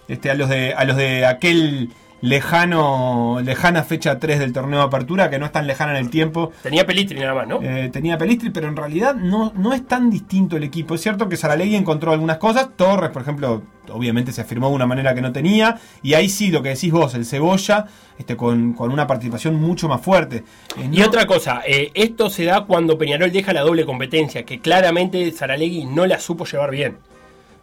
este, 0.08 0.30
a, 0.30 0.36
los 0.36 0.48
de, 0.48 0.74
a 0.74 0.86
los 0.86 0.96
de 0.96 1.26
aquel 1.26 1.90
lejano 2.26 3.40
lejana 3.44 3.84
fecha 3.84 4.20
3 4.20 4.40
del 4.40 4.52
torneo 4.52 4.80
de 4.80 4.86
apertura, 4.86 5.30
que 5.30 5.40
no 5.40 5.46
es 5.46 5.52
tan 5.52 5.68
lejana 5.68 5.92
en 5.92 5.98
el 6.06 6.10
tiempo. 6.10 6.52
Tenía 6.64 6.86
Pelistri 6.86 7.20
nada 7.20 7.34
más, 7.34 7.48
¿no? 7.48 7.62
Eh, 7.62 7.90
tenía 7.92 8.18
Pelistri, 8.18 8.50
pero 8.50 8.68
en 8.68 8.76
realidad 8.76 9.16
no, 9.16 9.54
no 9.56 9.74
es 9.74 9.88
tan 9.88 10.10
distinto 10.10 10.58
el 10.58 10.64
equipo. 10.64 10.96
Es 10.96 11.02
cierto 11.02 11.30
que 11.30 11.38
Saralegui 11.38 11.76
encontró 11.76 12.12
algunas 12.12 12.38
cosas. 12.38 12.70
Torres, 12.76 13.12
por 13.12 13.22
ejemplo, 13.22 13.64
obviamente 13.92 14.32
se 14.32 14.42
afirmó 14.42 14.70
de 14.70 14.76
una 14.76 14.88
manera 14.88 15.14
que 15.14 15.22
no 15.22 15.32
tenía. 15.32 15.80
Y 16.02 16.16
ahí 16.16 16.28
sí, 16.28 16.50
lo 16.50 16.62
que 16.64 16.70
decís 16.70 16.92
vos, 16.92 17.14
el 17.14 17.26
Cebolla, 17.26 17.86
este, 18.18 18.36
con, 18.36 18.74
con 18.74 18.92
una 18.92 19.06
participación 19.06 19.56
mucho 19.56 19.88
más 19.88 20.02
fuerte. 20.02 20.44
Eh, 20.78 20.90
Y 20.92 21.02
otra 21.04 21.26
cosa, 21.28 21.62
eh, 21.66 21.92
esto 21.94 22.30
se 22.30 22.46
da 22.46 22.66
cuando 22.66 22.98
Peñarol 22.98 23.32
deja 23.32 23.54
la 23.54 23.62
doble 23.62 23.86
competencia, 23.86 24.44
que 24.44 24.60
claramente 24.60 25.32
Saralegui 25.32 25.86
no 25.86 26.06
la 26.06 26.20
supo 26.20 26.46
llevar 26.46 26.72
bien. 26.72 26.98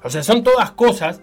O 0.04 0.10
sea, 0.10 0.22
son 0.22 0.42
todas 0.42 0.72
cosas 0.72 1.20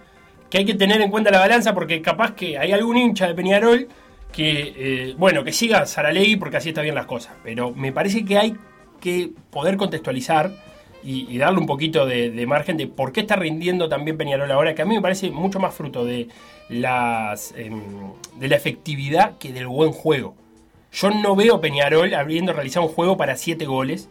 que 0.50 0.58
hay 0.58 0.64
que 0.64 0.74
tener 0.74 1.00
en 1.00 1.10
cuenta 1.10 1.30
en 1.30 1.34
la 1.34 1.40
balanza 1.40 1.74
porque 1.74 2.02
capaz 2.02 2.34
que 2.34 2.58
hay 2.58 2.72
algún 2.72 2.96
hincha 2.96 3.26
de 3.26 3.34
Peñarol 3.34 3.88
que, 4.32 4.74
eh, 4.76 5.14
bueno, 5.16 5.44
que 5.44 5.52
siga 5.52 5.86
Saralegui 5.86 6.36
porque 6.36 6.56
así 6.56 6.70
está 6.70 6.82
bien 6.82 6.94
las 6.94 7.06
cosas. 7.06 7.34
Pero 7.42 7.72
me 7.72 7.92
parece 7.92 8.24
que 8.24 8.38
hay 8.38 8.56
que 9.00 9.30
poder 9.50 9.76
contextualizar 9.76 10.52
y, 11.02 11.38
darle 11.38 11.60
un 11.60 11.66
poquito 11.66 12.04
de, 12.04 12.44
margen 12.46 12.76
de 12.76 12.86
por 12.86 13.12
qué 13.12 13.20
está 13.20 13.36
rindiendo 13.36 13.88
también 13.88 14.18
Peñarol 14.18 14.50
ahora, 14.50 14.74
que 14.74 14.82
a 14.82 14.84
mí 14.84 14.94
me 14.94 15.00
parece 15.00 15.30
mucho 15.30 15.58
más 15.58 15.74
fruto 15.74 16.04
de, 16.04 16.28
las, 16.68 17.54
em, 17.56 18.12
de 18.36 18.48
la 18.48 18.56
efectividad 18.56 19.38
que 19.38 19.52
del 19.52 19.66
buen 19.66 19.92
juego. 19.92 20.34
Yo 20.92 21.10
no 21.10 21.36
veo 21.36 21.60
Peñarol 21.60 22.12
habiendo 22.14 22.52
realizado 22.52 22.86
un 22.86 22.92
juego 22.92 23.16
para 23.16 23.36
siete 23.36 23.64
goles. 23.64 24.10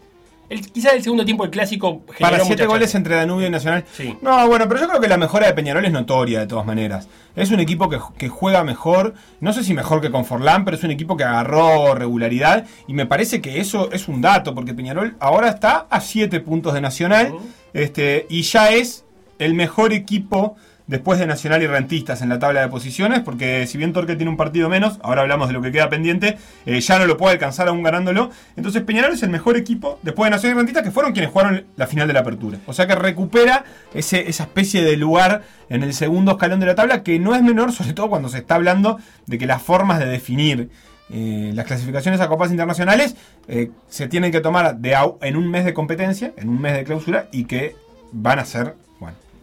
El, 0.50 0.62
quizás 0.72 0.94
el 0.94 1.04
segundo 1.04 1.26
tiempo 1.26 1.44
del 1.44 1.52
clásico 1.52 2.02
generó 2.08 2.38
Para 2.38 2.44
siete 2.44 2.66
goles 2.66 2.94
entre 2.96 3.16
Danubio 3.16 3.48
y 3.48 3.50
Nacional. 3.50 3.86
Sí. 3.94 4.18
No, 4.22 4.48
bueno, 4.48 4.68
pero 4.68 4.82
yo 4.82 4.88
creo 4.88 5.00
que 5.00 5.08
la 5.08 5.18
mejora 5.18 5.48
de 5.48 5.54
Peñarol 5.54 5.86
es 5.86 5.92
notoria 5.92 6.40
de 6.40 6.48
todas 6.48 6.66
maneras. 6.66 7.08
Es 7.36 7.52
un 7.52 7.60
equipo 7.60 7.90
que, 7.90 8.00
que 8.18 8.30
juega 8.30 8.64
mejor, 8.64 9.14
no 9.40 9.54
sé 9.54 9.64
si 9.64 9.74
mejor 9.74 10.02
que 10.02 10.10
con 10.10 10.26
Forlán, 10.26 10.66
pero 10.66 10.76
es 10.76 10.84
un 10.84 10.92
equipo 10.92 11.16
que 11.16 11.24
agarró 11.24 11.94
regularidad 11.96 12.66
y 12.88 12.94
me 12.94 13.06
parece 13.06 13.42
que 13.42 13.60
eso 13.60 13.92
es 13.92 14.08
un 14.08 14.22
dato, 14.22 14.56
porque 14.56 14.74
Peñarol 14.74 15.16
ahora 15.20 15.50
está 15.50 15.86
a 15.90 16.02
7 16.02 16.40
puntos 16.40 16.74
de 16.74 16.82
Nacional 16.82 17.34
este, 17.74 18.26
y 18.30 18.42
ya 18.42 18.72
es 18.72 19.06
el 19.38 19.54
mejor 19.54 19.94
equipo 19.94 20.56
después 20.90 21.20
de 21.20 21.28
Nacional 21.28 21.62
y 21.62 21.68
Rentistas 21.68 22.24
en 22.24 22.30
la 22.30 22.40
tabla 22.40 22.62
de 22.62 22.68
posiciones, 22.68 23.20
porque 23.20 23.68
si 23.68 23.78
bien 23.78 23.94
Torque 23.94 24.16
tiene 24.16 24.32
un 24.32 24.38
partido 24.38 24.70
menos, 24.70 25.00
ahora 25.04 25.22
hablamos 25.22 25.48
de 25.48 25.54
lo 25.54 25.62
que 25.62 25.72
queda 25.72 25.88
pendiente, 25.88 26.38
eh, 26.66 26.82
ya 26.82 26.98
no 26.98 27.06
lo 27.06 27.16
puede 27.16 27.34
alcanzar 27.34 27.68
aún 27.68 27.84
ganándolo. 27.84 28.32
Entonces 28.58 28.82
Peñarol 28.82 29.14
es 29.14 29.22
el 29.22 29.30
mejor 29.30 29.56
equipo 29.56 30.00
después 30.02 30.26
de 30.28 30.32
Nacional 30.32 30.56
y 30.56 30.60
Rentistas, 30.60 30.84
que 30.84 30.92
fueron 30.92 31.14
quienes 31.14 31.32
jugaron 31.32 31.66
la 31.76 31.86
final 31.86 32.08
de 32.08 32.14
la 32.14 32.22
apertura. 32.22 32.58
O 32.66 32.74
sea 32.74 32.88
que 32.88 32.96
recupera 32.96 33.66
ese, 33.94 34.28
esa 34.28 34.44
especie 34.44 34.84
de 34.84 34.98
lugar 34.98 35.44
en 35.70 35.84
el 35.84 35.94
segundo 35.94 36.32
escalón 36.32 36.60
de 36.60 36.66
la 36.66 36.76
tabla, 36.76 37.04
que 37.04 37.20
no 37.20 37.36
es 37.36 37.44
menor, 37.44 37.72
sobre 37.72 37.94
todo 37.94 38.10
cuando 38.10 38.28
se 38.28 38.40
está 38.40 38.56
hablando 38.56 38.98
de 39.28 39.38
que 39.38 39.46
las 39.46 39.62
formas 39.62 40.00
de 40.00 40.08
definir 40.08 40.70
eh, 41.12 41.52
las 41.56 41.66
clasificaciones 41.66 42.22
a 42.22 42.28
copas 42.28 42.52
internacionales 42.52 43.16
eh, 43.48 43.72
se 43.88 44.08
tienen 44.08 44.32
que 44.32 44.42
tomar 44.42 44.78
de, 44.78 44.96
en 45.22 45.36
un 45.38 45.50
mes 45.50 45.66
de 45.66 45.74
competencia, 45.74 46.34
en 46.38 46.50
un 46.50 46.62
mes 46.62 46.74
de 46.74 46.84
clausura, 46.84 47.28
y 47.32 47.46
que 47.46 47.76
van 48.12 48.40
a 48.40 48.46
ser, 48.46 48.76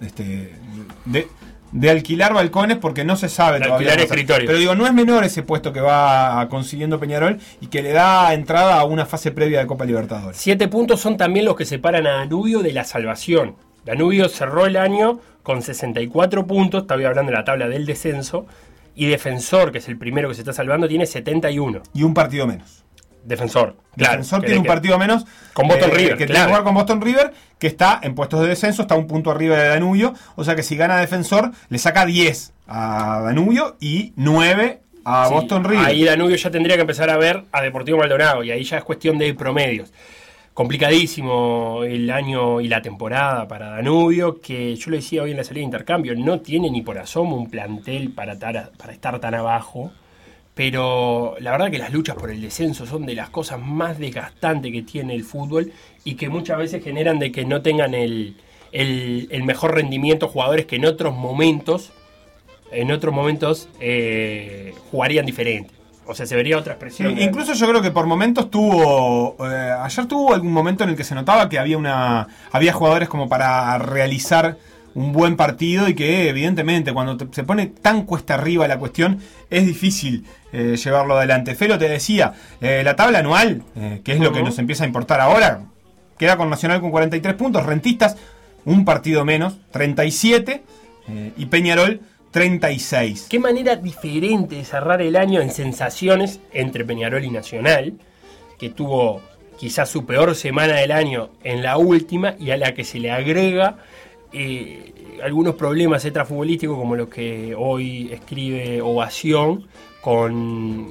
este, 0.00 0.52
de, 1.04 1.28
de 1.72 1.90
alquilar 1.90 2.32
balcones 2.34 2.78
porque 2.78 3.04
no 3.04 3.16
se 3.16 3.28
sabe 3.28 3.58
De 3.58 3.66
todavía. 3.66 3.92
alquilar 3.92 4.04
escritorios. 4.06 4.46
Pero 4.46 4.58
digo, 4.58 4.74
no 4.74 4.86
es 4.86 4.94
menor 4.94 5.24
ese 5.24 5.42
puesto 5.42 5.72
que 5.72 5.80
va 5.80 6.46
consiguiendo 6.48 6.98
Peñarol 7.00 7.38
y 7.60 7.66
que 7.66 7.82
le 7.82 7.92
da 7.92 8.32
entrada 8.34 8.80
a 8.80 8.84
una 8.84 9.06
fase 9.06 9.32
previa 9.32 9.60
de 9.60 9.66
Copa 9.66 9.84
Libertadores. 9.84 10.36
Siete 10.36 10.68
puntos 10.68 11.00
son 11.00 11.16
también 11.16 11.44
los 11.44 11.56
que 11.56 11.64
separan 11.64 12.06
a 12.06 12.12
Danubio 12.12 12.60
de 12.60 12.72
la 12.72 12.84
salvación. 12.84 13.56
Danubio 13.84 14.28
cerró 14.28 14.66
el 14.66 14.76
año 14.76 15.20
con 15.42 15.62
64 15.62 16.46
puntos, 16.46 16.82
estaba 16.82 17.06
hablando 17.06 17.30
de 17.30 17.38
la 17.38 17.44
tabla 17.44 17.68
del 17.68 17.86
descenso, 17.86 18.46
y 18.96 19.06
Defensor, 19.06 19.70
que 19.70 19.78
es 19.78 19.88
el 19.88 19.96
primero 19.98 20.28
que 20.28 20.34
se 20.34 20.40
está 20.40 20.52
salvando, 20.52 20.88
tiene 20.88 21.06
71. 21.06 21.82
Y 21.94 22.02
un 22.02 22.14
partido 22.14 22.46
menos. 22.46 22.82
Defensor, 23.26 23.76
claro. 23.96 24.12
Defensor 24.12 24.42
tiene 24.42 24.58
un 24.60 24.66
partido 24.66 24.98
menos. 24.98 25.24
Con 25.52 25.66
Boston 25.68 25.90
eh, 25.90 25.94
River, 25.94 26.16
Que 26.16 26.26
tiene 26.26 26.40
que 26.40 26.46
jugar 26.46 26.62
con 26.64 26.74
Boston 26.74 27.00
River, 27.00 27.32
que 27.58 27.66
está 27.66 27.98
en 28.02 28.14
puestos 28.14 28.40
de 28.42 28.48
descenso, 28.48 28.82
está 28.82 28.94
un 28.94 29.06
punto 29.06 29.30
arriba 29.30 29.56
de 29.56 29.68
Danubio. 29.68 30.14
O 30.36 30.44
sea 30.44 30.54
que 30.54 30.62
si 30.62 30.76
gana 30.76 30.98
Defensor, 30.98 31.50
le 31.68 31.78
saca 31.78 32.06
10 32.06 32.52
a 32.68 33.20
Danubio 33.24 33.76
y 33.80 34.12
9 34.16 34.80
a 35.04 35.26
Sí, 35.28 35.34
Boston 35.34 35.64
River. 35.64 35.86
Ahí 35.86 36.04
Danubio 36.04 36.36
ya 36.36 36.50
tendría 36.50 36.76
que 36.76 36.80
empezar 36.82 37.10
a 37.10 37.16
ver 37.16 37.44
a 37.52 37.62
Deportivo 37.62 37.98
Maldonado 37.98 38.42
y 38.44 38.50
ahí 38.50 38.64
ya 38.64 38.78
es 38.78 38.84
cuestión 38.84 39.18
de 39.18 39.32
promedios. 39.34 39.92
Complicadísimo 40.54 41.84
el 41.84 42.10
año 42.10 42.60
y 42.60 42.68
la 42.68 42.82
temporada 42.82 43.46
para 43.46 43.70
Danubio, 43.70 44.40
que 44.40 44.74
yo 44.76 44.90
lo 44.90 44.96
decía 44.96 45.22
hoy 45.22 45.30
en 45.30 45.36
la 45.36 45.44
salida 45.44 45.60
de 45.60 45.64
intercambio, 45.66 46.14
no 46.16 46.40
tiene 46.40 46.70
ni 46.70 46.82
por 46.82 46.98
asomo 46.98 47.36
un 47.36 47.48
plantel 47.48 48.10
para, 48.10 48.38
tar- 48.38 48.70
para 48.76 48.92
estar 48.92 49.18
tan 49.20 49.34
abajo, 49.34 49.92
pero 50.56 51.36
la 51.38 51.50
verdad 51.50 51.70
que 51.70 51.76
las 51.78 51.92
luchas 51.92 52.16
por 52.16 52.30
el 52.30 52.40
descenso 52.40 52.86
son 52.86 53.04
de 53.04 53.14
las 53.14 53.28
cosas 53.28 53.60
más 53.60 53.98
desgastantes 53.98 54.72
que 54.72 54.80
tiene 54.82 55.14
el 55.14 55.22
fútbol 55.22 55.70
y 56.02 56.14
que 56.14 56.30
muchas 56.30 56.56
veces 56.56 56.82
generan 56.82 57.18
de 57.18 57.30
que 57.30 57.44
no 57.44 57.60
tengan 57.60 57.92
el, 57.92 58.36
el- 58.72 59.28
mejor 59.44 59.74
rendimiento 59.74 60.28
jugadores 60.28 60.64
que 60.64 60.76
en 60.76 60.86
otros 60.86 61.14
momentos 61.14 61.92
en 62.72 62.90
otros 62.90 63.14
momentos 63.14 63.68
eh, 63.80 64.74
jugarían 64.90 65.24
diferente. 65.26 65.72
O 66.06 66.14
sea, 66.14 66.24
se 66.24 66.34
vería 66.34 66.56
otra 66.58 66.72
expresión. 66.72 67.20
Incluso 67.20 67.52
yo 67.54 67.68
creo 67.68 67.82
que 67.82 67.90
por 67.90 68.06
momentos 68.06 68.50
tuvo. 68.50 69.36
eh, 69.48 69.72
ayer 69.82 70.06
tuvo 70.06 70.32
algún 70.34 70.52
momento 70.52 70.82
en 70.84 70.90
el 70.90 70.96
que 70.96 71.04
se 71.04 71.14
notaba 71.14 71.48
que 71.48 71.58
había 71.58 71.76
una. 71.76 72.26
había 72.50 72.72
jugadores 72.72 73.08
como 73.08 73.28
para 73.28 73.76
realizar 73.78 74.56
un 74.96 75.12
buen 75.12 75.36
partido 75.36 75.88
y 75.88 75.94
que 75.94 76.28
evidentemente 76.28 76.92
cuando 76.92 77.16
te- 77.16 77.26
se 77.32 77.44
pone 77.44 77.66
tan 77.66 78.02
cuesta 78.06 78.34
arriba 78.34 78.66
la 78.66 78.78
cuestión 78.78 79.20
es 79.50 79.64
difícil 79.66 80.24
eh, 80.52 80.76
llevarlo 80.82 81.16
adelante. 81.16 81.54
Felo 81.54 81.78
te 81.78 81.88
decía, 81.88 82.32
eh, 82.60 82.82
la 82.82 82.96
tabla 82.96 83.18
anual, 83.20 83.62
eh, 83.76 84.00
que 84.02 84.12
es 84.12 84.20
lo 84.20 84.32
que 84.32 84.42
nos 84.42 84.58
empieza 84.58 84.82
a 84.84 84.86
importar 84.88 85.20
ahora, 85.20 85.60
queda 86.18 86.36
con 86.36 86.50
Nacional 86.50 86.80
con 86.80 86.90
43 86.90 87.34
puntos, 87.34 87.64
Rentistas 87.64 88.16
un 88.64 88.84
partido 88.84 89.24
menos, 89.24 89.58
37 89.70 90.62
eh, 91.08 91.32
y 91.36 91.46
Peñarol 91.46 92.00
36. 92.30 93.26
Qué 93.30 93.38
manera 93.38 93.76
diferente 93.76 94.56
de 94.56 94.64
cerrar 94.64 95.02
el 95.02 95.16
año 95.16 95.40
en 95.40 95.50
sensaciones 95.50 96.40
entre 96.52 96.84
Peñarol 96.84 97.24
y 97.24 97.30
Nacional, 97.30 97.94
que 98.58 98.70
tuvo 98.70 99.20
quizás 99.58 99.88
su 99.88 100.04
peor 100.06 100.34
semana 100.34 100.74
del 100.76 100.92
año 100.92 101.30
en 101.44 101.62
la 101.62 101.76
última 101.78 102.34
y 102.38 102.50
a 102.50 102.56
la 102.56 102.74
que 102.74 102.84
se 102.84 102.98
le 102.98 103.10
agrega 103.10 103.76
algunos 105.22 105.54
problemas 105.54 106.04
extrafutbolísticos 106.04 106.76
como 106.76 106.96
los 106.96 107.08
que 107.08 107.54
hoy 107.56 108.10
escribe 108.12 108.80
Ovación 108.82 109.66
con, 110.00 110.88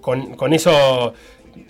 con, 0.00 0.34
con 0.36 0.52
eso, 0.52 1.14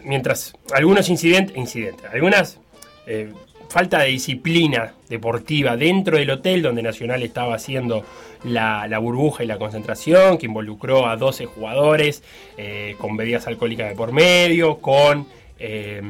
mientras 0.04 0.52
algunos 0.72 1.08
incidentes, 1.08 1.56
incidentes, 1.56 2.06
algunas 2.12 2.58
eh, 3.06 3.32
falta 3.68 4.00
de 4.00 4.08
disciplina 4.08 4.94
deportiva 5.08 5.76
dentro 5.76 6.16
del 6.16 6.30
hotel 6.30 6.62
donde 6.62 6.82
Nacional 6.82 7.22
estaba 7.22 7.54
haciendo 7.54 8.04
la, 8.44 8.88
la 8.88 8.98
burbuja 8.98 9.44
y 9.44 9.46
la 9.46 9.58
concentración, 9.58 10.38
que 10.38 10.46
involucró 10.46 11.06
a 11.06 11.16
12 11.16 11.46
jugadores 11.46 12.22
eh, 12.56 12.96
con 12.98 13.16
bebidas 13.16 13.46
alcohólicas 13.46 13.90
de 13.90 13.94
por 13.94 14.12
medio, 14.12 14.78
con, 14.78 15.26
eh, 15.58 16.00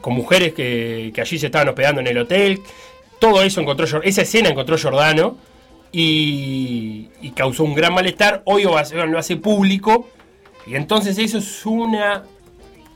con 0.00 0.14
mujeres 0.14 0.52
que 0.52 1.12
allí 1.16 1.38
se 1.38 1.46
estaban 1.46 1.68
hospedando 1.68 2.00
en 2.00 2.06
el 2.06 2.18
hotel. 2.18 2.60
Todo 3.18 3.42
eso 3.42 3.60
encontró 3.60 4.02
esa 4.02 4.22
escena 4.22 4.50
encontró 4.50 4.76
Giordano 4.76 5.36
y, 5.92 7.08
y 7.20 7.30
causó 7.30 7.64
un 7.64 7.74
gran 7.74 7.94
malestar. 7.94 8.42
Hoy 8.44 8.64
lo 8.64 9.18
hace 9.18 9.36
público 9.36 10.08
y 10.66 10.74
entonces 10.74 11.16
eso 11.18 11.38
es 11.38 11.64
una, 11.64 12.24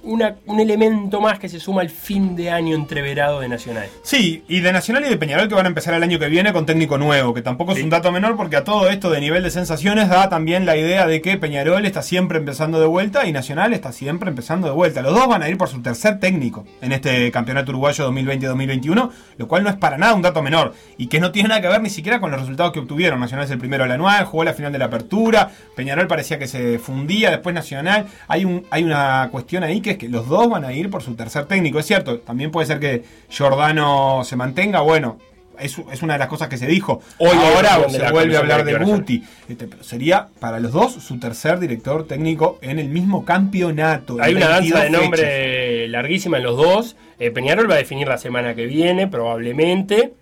una- 0.02 0.36
un 0.46 0.60
elemento 0.60 1.20
más 1.20 1.38
que 1.38 1.48
se 1.48 1.60
suma 1.60 1.82
al 1.82 1.90
fin 1.90 2.36
de 2.36 2.50
año 2.50 2.74
entreverado 2.74 3.40
de 3.40 3.48
Nacional. 3.48 3.86
Sí, 4.02 4.42
y 4.48 4.60
de 4.60 4.72
Nacional 4.72 5.04
y 5.04 5.08
de 5.08 5.16
Peñarol 5.16 5.48
que 5.48 5.54
van 5.54 5.66
a 5.66 5.68
empezar 5.68 5.94
el 5.94 6.02
año 6.02 6.18
que 6.18 6.28
viene 6.28 6.52
con 6.52 6.66
técnico 6.66 6.98
nuevo, 6.98 7.34
que 7.34 7.42
tampoco 7.42 7.72
es 7.72 7.82
un 7.82 7.90
dato 7.90 8.10
menor 8.12 8.36
porque 8.36 8.56
a 8.56 8.64
todo 8.64 8.88
esto 8.88 9.10
de 9.10 9.20
nivel 9.20 9.42
de 9.42 9.50
sensaciones 9.50 10.08
da 10.08 10.28
también 10.28 10.66
la 10.66 10.76
idea 10.76 11.06
de 11.06 11.20
que 11.20 11.36
Peñarol 11.36 11.84
está 11.86 12.02
siempre 12.02 12.38
empezando 12.38 12.80
de 12.80 12.86
vuelta 12.86 13.26
y 13.26 13.32
Nacional 13.32 13.72
está 13.72 13.92
siempre 13.92 14.30
empezando 14.30 14.66
de 14.68 14.74
vuelta. 14.74 15.02
Los 15.02 15.14
dos 15.14 15.26
van 15.28 15.42
a 15.42 15.48
ir 15.48 15.56
por 15.58 15.68
su 15.68 15.80
tercer 15.82 16.18
técnico 16.20 16.64
en 16.80 16.92
este 16.92 17.30
campeonato 17.30 17.70
uruguayo 17.72 18.06
2020-2021, 18.10 19.10
lo 19.38 19.48
cual 19.48 19.62
no 19.64 19.70
es 19.70 19.76
para 19.76 19.98
nada 19.98 20.14
un 20.14 20.22
dato 20.22 20.42
menor 20.42 20.74
y 20.98 21.06
que 21.08 21.20
no 21.20 21.30
tiene 21.32 21.48
nada 21.50 21.60
que 21.60 21.68
ver 21.68 21.80
ni 21.82 21.90
siquiera 21.90 22.20
con 22.20 22.30
los 22.30 22.40
resultados 22.40 22.72
que 22.72 22.78
obtuvieron. 22.80 23.20
Nacional 23.20 23.44
es 23.44 23.50
el 23.50 23.58
primero 23.58 23.84
del 23.84 23.92
anual, 23.92 24.24
jugó 24.24 24.44
la 24.44 24.54
final 24.54 24.72
de 24.72 24.78
la 24.78 24.86
apertura, 24.86 25.50
Peñarol 25.76 26.06
parecía 26.06 26.38
que 26.38 26.46
se 26.46 26.78
fundía, 26.78 27.30
después 27.30 27.54
Nacional. 27.54 28.06
Hay, 28.28 28.44
un, 28.44 28.64
hay 28.70 28.82
una 28.84 29.28
cuestión 29.30 29.62
ahí 29.64 29.80
que 29.80 29.89
es 29.92 29.98
que 29.98 30.08
los 30.08 30.28
dos 30.28 30.48
van 30.48 30.64
a 30.64 30.72
ir 30.72 30.90
por 30.90 31.02
su 31.02 31.14
tercer 31.14 31.46
técnico. 31.46 31.78
Es 31.78 31.86
cierto, 31.86 32.18
también 32.20 32.50
puede 32.50 32.66
ser 32.66 32.80
que 32.80 33.04
Giordano 33.28 34.22
se 34.24 34.36
mantenga, 34.36 34.80
bueno. 34.80 35.18
Es, 35.58 35.76
es 35.92 36.02
una 36.02 36.14
de 36.14 36.18
las 36.18 36.28
cosas 36.28 36.48
que 36.48 36.56
se 36.56 36.66
dijo. 36.66 37.02
Hoy 37.18 37.36
Ahora 37.36 37.86
se 37.90 38.10
vuelve 38.10 38.34
a 38.34 38.38
hablar 38.38 38.64
de 38.64 38.78
Guti. 38.78 39.22
Este, 39.46 39.66
pero 39.66 39.84
sería 39.84 40.28
para 40.38 40.58
los 40.58 40.72
dos 40.72 40.94
su 40.94 41.18
tercer 41.18 41.58
director 41.58 42.06
técnico 42.06 42.58
en 42.62 42.78
el 42.78 42.88
mismo 42.88 43.26
campeonato. 43.26 44.16
Hay 44.20 44.34
una 44.34 44.48
danza 44.48 44.80
22 44.80 44.82
de 44.84 44.90
nombre 44.90 45.22
fechas. 45.22 45.90
larguísima 45.90 46.38
en 46.38 46.44
los 46.44 46.56
dos. 46.56 46.96
Eh, 47.18 47.30
Peñarol 47.30 47.70
va 47.70 47.74
a 47.74 47.78
definir 47.78 48.08
la 48.08 48.16
semana 48.16 48.54
que 48.54 48.64
viene, 48.64 49.06
probablemente. 49.06 50.14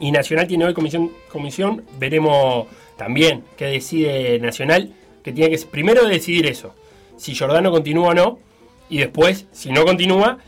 Y 0.00 0.10
Nacional 0.10 0.48
tiene 0.48 0.64
hoy 0.64 0.74
comisión, 0.74 1.12
comisión. 1.30 1.84
Veremos 2.00 2.66
también 2.98 3.44
qué 3.56 3.66
decide 3.66 4.40
Nacional. 4.40 4.92
Que 5.22 5.32
tiene 5.32 5.56
que 5.56 5.64
primero 5.66 6.04
decidir 6.06 6.46
eso. 6.46 6.74
Si 7.16 7.34
Giordano 7.34 7.70
continúa 7.70 8.08
o 8.08 8.14
no. 8.14 8.45
Y 8.88 8.98
después, 8.98 9.46
si 9.52 9.70
no 9.72 9.84
continúa, 9.84 10.38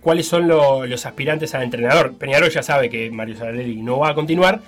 cuáles 0.00 0.26
son 0.28 0.46
lo- 0.48 0.86
los 0.86 1.06
aspirantes 1.06 1.54
al 1.54 1.62
entrenador. 1.62 2.14
Peñarol 2.14 2.50
ya 2.50 2.62
sabe 2.62 2.88
que 2.90 3.10
Mario 3.10 3.36
Sardelli 3.36 3.76
no 3.82 3.98
va 4.00 4.10
a 4.10 4.14
continuar. 4.14 4.60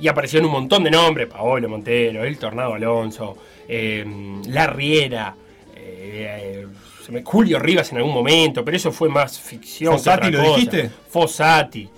Y 0.00 0.08
aparecieron 0.08 0.46
un 0.46 0.52
montón 0.52 0.82
de 0.84 0.90
nombres. 0.90 1.28
Paolo 1.28 1.68
Montero, 1.68 2.24
El 2.24 2.36
Tornado 2.38 2.74
Alonso, 2.74 3.36
eh, 3.68 4.04
La 4.48 4.66
Riera. 4.66 5.34
eh, 5.76 6.66
Julio 7.22 7.58
Rivas 7.58 7.92
en 7.92 7.98
algún 7.98 8.14
momento, 8.14 8.64
pero 8.64 8.76
eso 8.78 8.90
fue 8.90 9.08
más 9.10 9.38
ficción. 9.38 9.92
que 9.92 9.98
¿Fossati 9.98 10.28
otra 10.28 10.30
lo 10.30 10.38
cosa. 10.44 10.54
dijiste? 10.56 10.90
Fossati. 11.08 11.88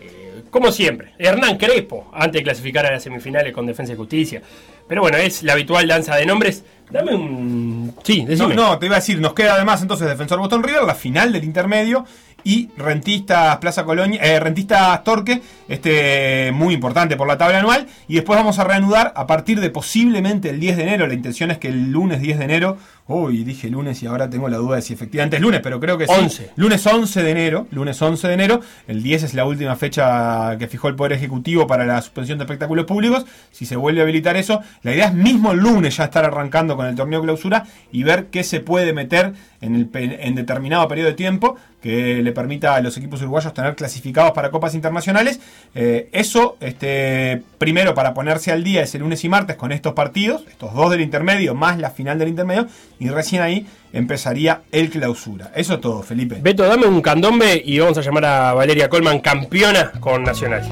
Eh, 0.00 0.42
como 0.50 0.72
siempre, 0.72 1.12
Hernán 1.18 1.58
Crespo, 1.58 2.10
antes 2.14 2.40
de 2.40 2.44
clasificar 2.44 2.86
a 2.86 2.92
las 2.92 3.02
semifinales 3.02 3.52
con 3.52 3.66
Defensa 3.66 3.92
y 3.92 3.96
Justicia. 3.96 4.40
Pero 4.88 5.00
bueno, 5.02 5.16
es 5.16 5.42
la 5.42 5.54
habitual 5.54 5.86
danza 5.88 6.16
de 6.16 6.26
nombres. 6.26 6.64
Dame 6.90 7.14
un. 7.14 7.94
Sí, 8.02 8.22
No, 8.22 8.28
decime. 8.28 8.54
no, 8.54 8.78
te 8.78 8.86
iba 8.86 8.96
a 8.96 8.98
decir, 9.00 9.18
nos 9.20 9.32
queda 9.32 9.54
además 9.54 9.80
entonces 9.82 10.06
Defensor 10.06 10.38
Boston 10.38 10.62
River, 10.62 10.82
la 10.84 10.94
final 10.94 11.32
del 11.32 11.44
intermedio 11.44 12.04
y 12.44 12.68
Rentistas 12.76 13.56
Plaza 13.56 13.84
Colonia, 13.84 14.20
eh, 14.22 14.38
Rentistas 14.38 15.02
Torque, 15.02 15.40
este 15.66 16.52
muy 16.52 16.74
importante 16.74 17.16
por 17.16 17.26
la 17.26 17.38
tabla 17.38 17.58
anual. 17.58 17.86
Y 18.06 18.16
después 18.16 18.38
vamos 18.38 18.58
a 18.58 18.64
reanudar 18.64 19.12
a 19.16 19.26
partir 19.26 19.60
de 19.60 19.70
posiblemente 19.70 20.50
el 20.50 20.60
10 20.60 20.76
de 20.76 20.82
enero. 20.82 21.06
La 21.06 21.14
intención 21.14 21.50
es 21.50 21.58
que 21.58 21.68
el 21.68 21.90
lunes 21.90 22.20
10 22.20 22.38
de 22.38 22.44
enero, 22.44 22.76
uy, 23.06 23.44
dije 23.44 23.68
lunes 23.70 24.02
y 24.02 24.06
ahora 24.06 24.28
tengo 24.28 24.48
la 24.48 24.58
duda 24.58 24.76
de 24.76 24.82
si 24.82 24.92
efectivamente 24.92 25.36
es 25.36 25.42
lunes, 25.42 25.60
pero 25.62 25.80
creo 25.80 25.96
que 25.96 26.06
sí. 26.06 26.12
11. 26.14 26.50
Lunes 26.56 26.86
11 26.86 27.22
de 27.22 27.30
enero, 27.30 27.66
lunes 27.70 28.00
11 28.00 28.28
de 28.28 28.34
enero, 28.34 28.60
el 28.86 29.02
10 29.02 29.22
es 29.22 29.34
la 29.34 29.46
última 29.46 29.74
fecha 29.76 30.56
que 30.58 30.68
fijó 30.68 30.88
el 30.88 30.96
Poder 30.96 31.14
Ejecutivo 31.14 31.66
para 31.66 31.86
la 31.86 32.00
suspensión 32.02 32.38
de 32.38 32.44
espectáculos 32.44 32.84
públicos. 32.84 33.24
Si 33.50 33.64
se 33.64 33.76
vuelve 33.76 34.00
a 34.00 34.02
habilitar 34.02 34.36
eso, 34.36 34.60
la 34.82 34.92
idea 34.92 35.06
es 35.06 35.14
mismo 35.14 35.52
el 35.52 35.60
lunes 35.60 35.96
ya 35.96 36.04
estar 36.04 36.24
arrancando 36.26 36.76
con 36.76 36.86
el 36.86 36.94
torneo 36.94 37.22
clausura 37.22 37.64
y 37.90 38.02
ver 38.02 38.26
qué 38.26 38.44
se 38.44 38.60
puede 38.60 38.92
meter 38.92 39.32
en, 39.62 39.74
el, 39.76 39.90
en 39.94 40.34
determinado 40.34 40.86
periodo 40.88 41.08
de 41.08 41.14
tiempo 41.14 41.56
que 41.84 42.22
le 42.22 42.32
permita 42.32 42.76
a 42.76 42.80
los 42.80 42.96
equipos 42.96 43.20
uruguayos 43.20 43.52
tener 43.52 43.76
clasificados 43.76 44.32
para 44.32 44.50
copas 44.50 44.74
internacionales. 44.74 45.38
Eh, 45.74 46.08
eso, 46.12 46.56
este, 46.60 47.42
primero 47.58 47.92
para 47.92 48.14
ponerse 48.14 48.50
al 48.50 48.64
día 48.64 48.80
es 48.80 48.94
el 48.94 49.02
lunes 49.02 49.22
y 49.22 49.28
martes 49.28 49.56
con 49.56 49.70
estos 49.70 49.92
partidos, 49.92 50.44
estos 50.48 50.72
dos 50.72 50.90
del 50.90 51.02
intermedio 51.02 51.54
más 51.54 51.78
la 51.78 51.90
final 51.90 52.18
del 52.18 52.28
intermedio, 52.28 52.68
y 52.98 53.10
recién 53.10 53.42
ahí 53.42 53.66
empezaría 53.92 54.62
el 54.72 54.88
clausura. 54.88 55.52
Eso 55.54 55.74
es 55.74 55.80
todo, 55.82 56.02
Felipe. 56.02 56.38
Beto, 56.40 56.62
dame 56.62 56.86
un 56.86 57.02
candombe 57.02 57.62
y 57.62 57.78
vamos 57.78 57.98
a 57.98 58.00
llamar 58.00 58.24
a 58.24 58.54
Valeria 58.54 58.88
Colman 58.88 59.20
campeona 59.20 59.92
con 60.00 60.22
Nacional. 60.22 60.62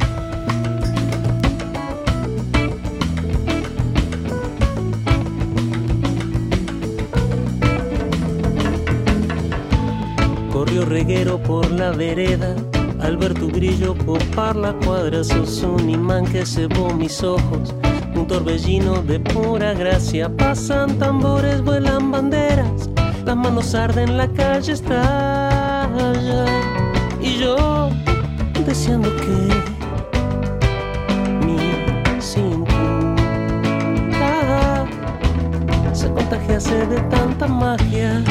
Reguero 10.92 11.38
por 11.38 11.70
la 11.70 11.90
vereda, 11.90 12.54
al 13.00 13.16
ver 13.16 13.32
tu 13.32 13.48
brillo 13.48 13.96
copar 14.04 14.54
la 14.54 14.74
cuadra, 14.74 15.24
sos 15.24 15.62
un 15.62 15.88
imán 15.88 16.26
que 16.26 16.44
cebó 16.44 16.92
mis 16.92 17.22
ojos, 17.22 17.74
un 18.14 18.26
torbellino 18.26 19.02
de 19.02 19.18
pura 19.18 19.72
gracia. 19.72 20.28
Pasan 20.36 20.98
tambores, 20.98 21.62
vuelan 21.62 22.10
banderas, 22.10 22.90
las 23.24 23.36
manos 23.36 23.74
arden, 23.74 24.18
la 24.18 24.28
calle 24.28 24.72
estalla. 24.72 26.44
Y 27.22 27.38
yo 27.38 27.88
deseando 28.66 29.08
que 29.16 29.72
se 35.94 36.08
contagiase 36.10 36.86
de 36.86 37.00
tanta 37.02 37.46
magia. 37.46 38.22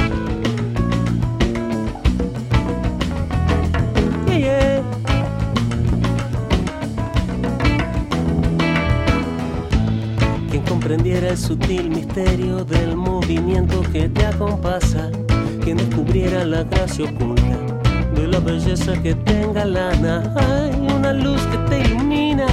Quien 10.49 10.63
comprendiera 10.67 11.29
el 11.29 11.37
sutil 11.37 11.89
misterio 11.89 12.65
del 12.65 12.95
movimiento 12.95 13.83
que 13.93 14.09
te 14.09 14.25
acompasa, 14.25 15.11
quien 15.63 15.77
descubriera 15.77 16.43
la 16.43 16.63
gracia 16.63 17.05
oculta 17.05 17.57
de 18.15 18.27
la 18.27 18.39
belleza 18.39 18.93
que 19.03 19.13
tenga 19.13 19.63
lana. 19.63 20.33
Hay 20.35 20.71
una 20.91 21.13
luz 21.13 21.41
que 21.43 21.57
te 21.69 21.79
ilumina, 21.87 22.47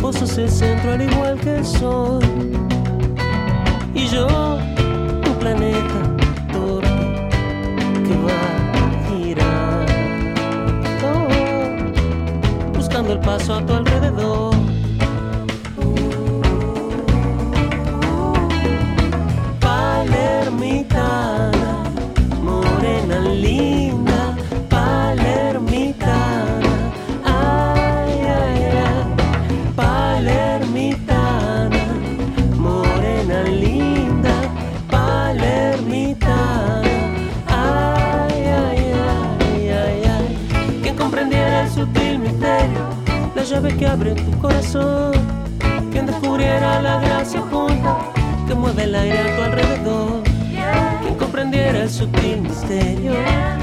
vos 0.00 0.16
sos 0.16 0.38
el 0.38 0.48
centro 0.48 0.92
al 0.92 1.02
igual 1.02 1.38
que 1.40 1.56
el 1.56 1.66
sol. 1.66 2.22
Y 3.94 4.06
yo, 4.06 4.26
tu 5.22 5.32
planeta 5.38 6.16
torpe 6.52 7.28
que 8.02 8.14
va 8.24 8.61
buscando 13.02 13.12
el 13.12 13.20
paso 13.20 13.54
a 13.54 13.66
tu 13.66 13.72
alrededor. 13.74 14.51
Abre 43.92 44.14
tu 44.14 44.30
corazón. 44.38 45.12
Quien 45.90 46.06
descubriera 46.06 46.80
la 46.80 46.98
gracia 47.00 47.40
oculta 47.40 47.98
que 48.48 48.54
mueve 48.54 48.84
el 48.84 48.94
aire 48.94 49.18
a 49.18 49.36
tu 49.36 49.42
alrededor. 49.42 50.22
Quien 51.02 51.14
comprendiera 51.16 51.82
el 51.82 51.90
sutil 51.90 52.40
misterio, 52.40 53.12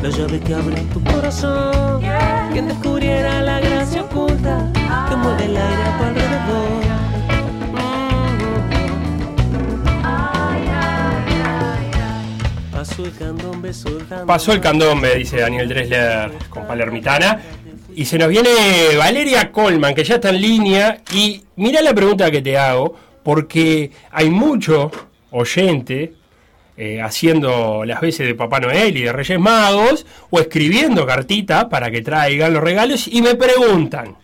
la 0.04 0.10
llave 0.10 0.40
que 0.40 0.54
abre 0.54 0.76
tu 0.94 1.04
corazón. 1.04 2.02
Quien 2.52 2.68
descubriera 2.68 3.42
la 3.42 3.60
gracia 3.60 4.04
oculta 4.04 4.72
que 5.10 5.16
mueve 5.16 5.46
el 5.46 5.58
aire 5.58 5.84
a 5.84 5.98
tu 5.98 6.04
alrededor. 6.04 6.90
Pasó 14.26 14.52
el 14.54 14.62
candombe, 14.62 15.16
dice 15.16 15.38
Daniel 15.38 15.70
Dresler 15.70 16.32
con 16.50 16.66
Palermitana. 16.66 17.40
Y 18.00 18.06
se 18.06 18.18
nos 18.18 18.30
viene 18.30 18.96
Valeria 18.98 19.52
Colman, 19.52 19.94
que 19.94 20.06
ya 20.06 20.16
está 20.16 20.30
en 20.30 20.40
línea. 20.40 21.02
Y 21.14 21.44
mira 21.58 21.82
la 21.82 21.94
pregunta 21.94 22.32
que 22.32 22.42
te 22.42 22.58
hago, 22.58 22.96
porque 23.24 23.92
hay 24.10 24.30
mucho 24.30 24.90
oyente 25.32 26.14
eh, 26.78 27.02
haciendo 27.02 27.84
las 27.84 28.00
veces 28.00 28.26
de 28.26 28.36
Papá 28.36 28.62
Noel 28.62 28.96
y 28.96 29.02
de 29.02 29.12
Reyes 29.12 29.38
Magos, 29.38 30.06
o 30.30 30.40
escribiendo 30.40 31.06
cartita 31.06 31.68
para 31.68 31.92
que 31.92 32.02
traigan 32.02 32.54
los 32.54 32.64
regalos, 32.64 33.06
y 33.06 33.22
me 33.22 33.36
preguntan, 33.36 34.16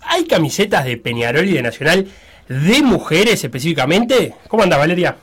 ¿hay 0.00 0.24
camisetas 0.24 0.86
de 0.86 0.96
Peñarol 0.96 1.44
y 1.44 1.52
de 1.52 1.62
Nacional 1.62 2.08
de 2.48 2.82
mujeres 2.82 3.44
específicamente? 3.44 4.36
¿Cómo 4.48 4.62
anda 4.62 4.78
Valeria? 4.78 5.18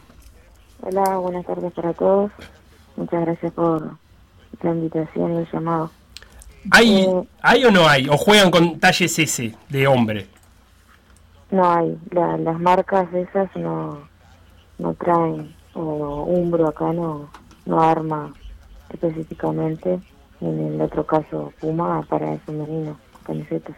Hola, 0.84 1.18
buenas 1.18 1.44
tardes 1.44 1.74
para 1.74 1.94
todos. 1.94 2.32
Muchas 2.98 3.26
gracias 3.26 3.52
por 3.54 3.98
la 4.62 4.70
invitación 4.70 5.34
y 5.34 5.38
el 5.40 5.52
llamado. 5.52 5.90
¿Hay, 6.72 7.04
Eh, 7.04 7.24
¿Hay 7.42 7.66
o 7.66 7.72
no 7.72 7.88
hay? 7.88 8.08
¿O 8.10 8.18
juegan 8.18 8.52
con 8.52 8.80
talles 8.80 9.18
S 9.20 9.54
de 9.70 9.88
hombre? 9.88 10.28
no 11.52 11.72
hay, 11.72 11.98
la- 12.12 12.38
las 12.38 12.60
marcas 12.60 13.12
esas 13.14 13.50
no, 13.56 14.08
no 14.78 14.94
traen, 14.94 15.56
o 15.74 16.24
Umbro 16.26 16.68
acá 16.68 16.94
no, 16.94 17.30
no 17.66 17.82
arma 17.82 18.34
específicamente, 18.90 20.00
en 20.42 20.60
el 20.74 20.82
otro 20.82 21.06
caso 21.06 21.52
Puma 21.60 22.04
para 22.04 22.38
femenino, 22.40 22.98
camisetas. 23.24 23.76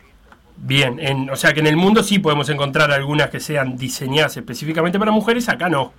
Bien, 0.57 0.99
en, 0.99 1.29
o 1.29 1.35
sea 1.35 1.53
que 1.53 1.61
en 1.61 1.67
el 1.67 1.77
mundo 1.77 2.03
sí 2.03 2.19
podemos 2.19 2.49
encontrar 2.49 2.91
algunas 2.91 3.29
que 3.29 3.39
sean 3.39 3.77
diseñadas 3.77 4.37
específicamente 4.37 4.99
para 4.99 5.11
mujeres, 5.11 5.47
acá 5.49 5.69
no. 5.69 5.93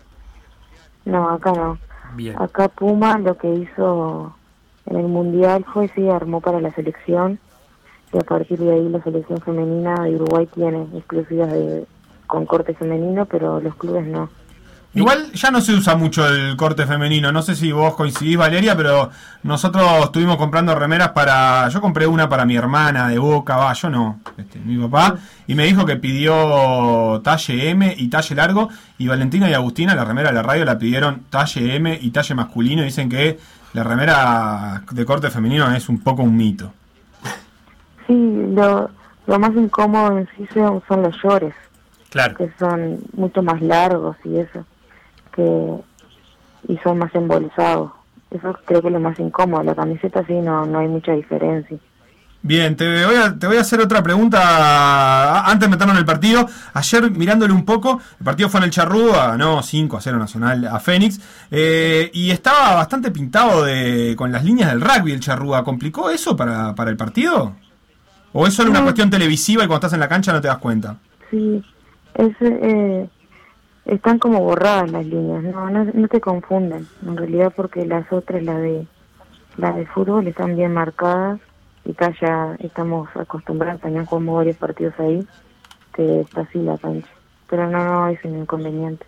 No, 1.04 1.30
acá 1.30 1.52
no. 1.52 1.78
Bien. 2.14 2.40
Acá 2.40 2.68
Puma 2.68 3.18
lo 3.18 3.36
que 3.36 3.48
hizo 3.52 4.36
en 4.86 4.96
el 4.96 5.06
Mundial 5.06 5.64
fue, 5.72 5.88
sí, 5.94 6.08
armó 6.08 6.40
para 6.40 6.60
la 6.60 6.72
selección 6.72 7.38
y 8.12 8.18
a 8.18 8.22
partir 8.22 8.58
de 8.58 8.72
ahí 8.72 8.88
la 8.88 9.02
selección 9.02 9.40
femenina 9.40 10.02
de 10.04 10.16
Uruguay 10.16 10.46
tiene 10.54 10.86
exclusivas 10.94 11.50
de, 11.52 11.86
con 12.26 12.46
corte 12.46 12.74
femenino, 12.74 13.26
pero 13.26 13.60
los 13.60 13.74
clubes 13.76 14.06
no. 14.06 14.28
Igual 14.94 15.32
ya 15.32 15.50
no 15.50 15.62
se 15.62 15.72
usa 15.72 15.96
mucho 15.96 16.26
el 16.26 16.54
corte 16.54 16.86
femenino. 16.86 17.32
No 17.32 17.40
sé 17.40 17.56
si 17.56 17.72
vos 17.72 17.94
coincidís, 17.94 18.36
Valeria, 18.36 18.76
pero 18.76 19.08
nosotros 19.42 19.86
estuvimos 20.04 20.36
comprando 20.36 20.74
remeras 20.74 21.12
para. 21.12 21.66
Yo 21.70 21.80
compré 21.80 22.06
una 22.06 22.28
para 22.28 22.44
mi 22.44 22.56
hermana 22.56 23.08
de 23.08 23.18
Boca, 23.18 23.56
va, 23.56 23.72
yo 23.72 23.88
no, 23.88 24.20
este, 24.36 24.58
mi 24.58 24.76
papá, 24.86 25.16
y 25.46 25.54
me 25.54 25.64
dijo 25.64 25.86
que 25.86 25.96
pidió 25.96 27.22
talle 27.24 27.70
M 27.70 27.94
y 27.96 28.08
talle 28.08 28.34
largo. 28.34 28.68
Y 28.98 29.08
Valentina 29.08 29.48
y 29.48 29.54
Agustina, 29.54 29.94
la 29.94 30.04
remera 30.04 30.28
de 30.28 30.34
la 30.34 30.42
radio, 30.42 30.66
la 30.66 30.78
pidieron 30.78 31.22
talle 31.30 31.76
M 31.76 31.98
y 31.98 32.10
talle 32.10 32.34
masculino. 32.34 32.82
Y 32.82 32.86
dicen 32.86 33.08
que 33.08 33.38
la 33.72 33.82
remera 33.84 34.82
de 34.90 35.04
corte 35.04 35.30
femenino 35.30 35.70
es 35.74 35.88
un 35.88 36.00
poco 36.00 36.22
un 36.22 36.36
mito. 36.36 36.72
Sí, 38.06 38.14
lo, 38.54 38.90
lo 39.26 39.38
más 39.38 39.52
incómodo 39.54 40.18
en 40.18 40.28
sí 40.36 40.46
son, 40.52 40.82
son 40.88 41.02
los 41.02 41.16
llores, 41.22 41.54
Claro. 42.10 42.34
que 42.36 42.50
son 42.58 42.98
mucho 43.16 43.42
más 43.42 43.60
largos 43.62 44.16
y 44.24 44.36
eso, 44.38 44.64
que 45.32 45.76
y 46.68 46.76
son 46.78 46.98
más 46.98 47.14
embolizados. 47.14 47.92
Eso 48.30 48.56
creo 48.66 48.80
que 48.82 48.88
es 48.88 48.92
lo 48.92 49.00
más 49.00 49.18
incómodo. 49.18 49.62
La 49.62 49.74
camiseta 49.74 50.24
sí 50.26 50.32
no, 50.34 50.64
no 50.66 50.78
hay 50.78 50.88
mucha 50.88 51.12
diferencia. 51.12 51.76
Bien, 52.44 52.74
te 52.76 53.04
voy, 53.06 53.14
a, 53.14 53.38
te 53.38 53.46
voy 53.46 53.56
a 53.56 53.60
hacer 53.60 53.80
otra 53.80 54.02
pregunta 54.02 55.44
antes 55.48 55.60
de 55.60 55.70
meternos 55.70 55.94
en 55.94 56.00
el 56.00 56.04
partido. 56.04 56.46
Ayer, 56.74 57.08
mirándole 57.12 57.52
un 57.52 57.64
poco, 57.64 58.00
el 58.18 58.24
partido 58.24 58.48
fue 58.48 58.58
en 58.58 58.64
el 58.64 58.70
Charrúa, 58.70 59.28
ganó 59.28 59.62
5 59.62 59.96
a 59.96 60.00
0 60.00 60.18
Nacional 60.18 60.66
a 60.66 60.80
Fénix, 60.80 61.20
eh, 61.52 62.10
y 62.12 62.32
estaba 62.32 62.74
bastante 62.74 63.12
pintado 63.12 63.62
de, 63.64 64.14
con 64.16 64.32
las 64.32 64.44
líneas 64.44 64.70
del 64.70 64.80
rugby 64.80 65.12
el 65.12 65.20
Charrúa. 65.20 65.62
¿Complicó 65.62 66.10
eso 66.10 66.36
para, 66.36 66.74
para 66.74 66.90
el 66.90 66.96
partido? 66.96 67.52
¿O 68.32 68.46
es 68.46 68.54
solo 68.54 68.70
una 68.70 68.80
No. 68.80 68.86
cuestión 68.86 69.08
televisiva 69.08 69.62
y 69.62 69.66
cuando 69.68 69.86
estás 69.86 69.92
en 69.92 70.00
la 70.00 70.08
cancha 70.08 70.32
no 70.32 70.40
te 70.40 70.48
das 70.48 70.58
cuenta? 70.58 70.96
Sí, 71.30 71.62
es, 72.14 72.32
eh, 72.40 73.08
están 73.84 74.18
como 74.18 74.40
borradas 74.40 74.90
las 74.90 75.06
líneas, 75.06 75.44
no, 75.44 75.70
no, 75.70 75.84
no 75.84 76.08
te 76.08 76.20
confunden, 76.20 76.88
en 77.06 77.16
realidad 77.16 77.52
porque 77.54 77.86
las 77.86 78.10
otras, 78.12 78.42
la 78.42 78.56
de, 78.56 78.84
la 79.58 79.72
de 79.72 79.86
fútbol, 79.86 80.26
están 80.26 80.56
bien 80.56 80.74
marcadas 80.74 81.38
acá 81.90 82.14
ya 82.20 82.56
estamos 82.60 83.08
acostumbrados, 83.14 83.80
también 83.80 84.06
jugamos 84.06 84.36
varios 84.36 84.56
partidos 84.56 84.94
ahí, 84.98 85.26
que 85.94 86.20
está 86.20 86.42
así 86.42 86.58
la 86.58 86.78
cancha, 86.78 87.08
pero 87.48 87.68
no, 87.68 87.84
no 87.84 88.08
es 88.08 88.24
un 88.24 88.40
inconveniente. 88.40 89.04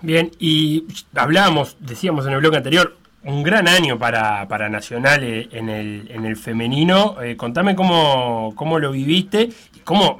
Bien, 0.00 0.30
y 0.38 0.84
hablábamos, 1.14 1.76
decíamos 1.80 2.26
en 2.26 2.32
el 2.32 2.40
bloque 2.40 2.58
anterior, 2.58 2.96
un 3.24 3.42
gran 3.42 3.66
año 3.66 3.98
para, 3.98 4.46
para 4.46 4.68
Nacional 4.68 5.24
eh, 5.24 5.48
en 5.52 5.68
el, 5.68 6.08
en 6.10 6.24
el 6.24 6.36
femenino. 6.36 7.20
Eh, 7.20 7.36
contame 7.36 7.74
cómo, 7.74 8.52
cómo 8.54 8.78
lo 8.78 8.92
viviste 8.92 9.50
y 9.74 9.80
cómo 9.80 10.18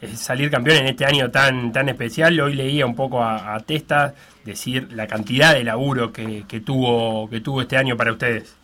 eh, 0.00 0.14
salir 0.14 0.50
campeón 0.50 0.78
en 0.78 0.86
este 0.86 1.04
año 1.04 1.30
tan, 1.30 1.72
tan 1.72 1.88
especial. 1.88 2.38
Hoy 2.40 2.54
leía 2.54 2.86
un 2.86 2.94
poco 2.94 3.22
a, 3.22 3.54
a 3.54 3.60
Testa 3.60 4.14
decir 4.44 4.92
la 4.92 5.08
cantidad 5.08 5.54
de 5.54 5.64
laburo 5.64 6.12
que, 6.12 6.44
que 6.46 6.60
tuvo, 6.60 7.28
que 7.28 7.40
tuvo 7.40 7.62
este 7.62 7.76
año 7.76 7.96
para 7.96 8.12
ustedes. 8.12 8.54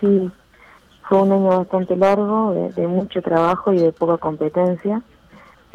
Sí, 0.00 0.30
fue 1.12 1.20
un 1.20 1.32
año 1.32 1.58
bastante 1.58 1.94
largo, 1.94 2.54
de, 2.54 2.72
de 2.72 2.88
mucho 2.88 3.20
trabajo 3.20 3.70
y 3.74 3.78
de 3.78 3.92
poca 3.92 4.16
competencia. 4.16 5.02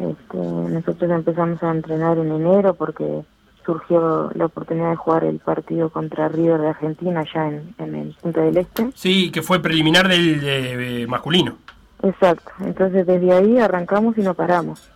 Este, 0.00 0.36
nosotros 0.36 1.08
empezamos 1.12 1.62
a 1.62 1.70
entrenar 1.70 2.18
en 2.18 2.32
enero 2.32 2.74
porque 2.74 3.22
surgió 3.64 4.32
la 4.34 4.46
oportunidad 4.46 4.90
de 4.90 4.96
jugar 4.96 5.22
el 5.22 5.38
partido 5.38 5.90
contra 5.90 6.26
River 6.28 6.60
de 6.60 6.68
Argentina 6.70 7.20
allá 7.20 7.50
en, 7.50 7.72
en 7.78 7.94
el 7.94 8.16
Punta 8.20 8.40
del 8.40 8.56
Este. 8.56 8.90
Sí, 8.96 9.30
que 9.30 9.42
fue 9.42 9.62
preliminar 9.62 10.08
del 10.08 10.40
de, 10.40 11.06
masculino. 11.08 11.56
Exacto, 12.02 12.50
entonces 12.58 13.06
desde 13.06 13.32
ahí 13.32 13.60
arrancamos 13.60 14.18
y 14.18 14.22
no 14.22 14.34
paramos. 14.34 14.90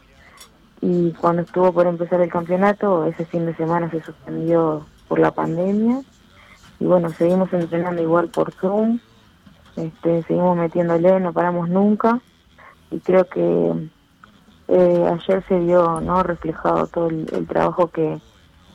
Y 0.80 1.12
cuando 1.12 1.42
estuvo 1.42 1.72
por 1.72 1.86
empezar 1.86 2.20
el 2.20 2.30
campeonato, 2.30 3.04
ese 3.04 3.24
fin 3.26 3.46
de 3.46 3.54
semana 3.54 3.88
se 3.92 4.02
suspendió 4.02 4.86
por 5.06 5.20
la 5.20 5.30
pandemia. 5.30 6.00
Y 6.80 6.84
bueno, 6.84 7.10
seguimos 7.10 7.52
entrenando 7.52 8.02
igual 8.02 8.26
por 8.26 8.50
Zoom, 8.54 8.98
este, 9.76 10.22
seguimos 10.24 10.56
metiéndole, 10.56 11.20
no 11.20 11.32
paramos 11.32 11.68
nunca. 11.68 12.20
Y 12.90 13.00
creo 13.00 13.24
que 13.24 13.90
eh, 14.68 15.06
ayer 15.10 15.44
se 15.48 15.58
vio 15.58 16.00
no 16.00 16.22
reflejado 16.22 16.86
todo 16.86 17.08
el, 17.08 17.46
trabajo 17.46 17.88
que, 17.88 18.18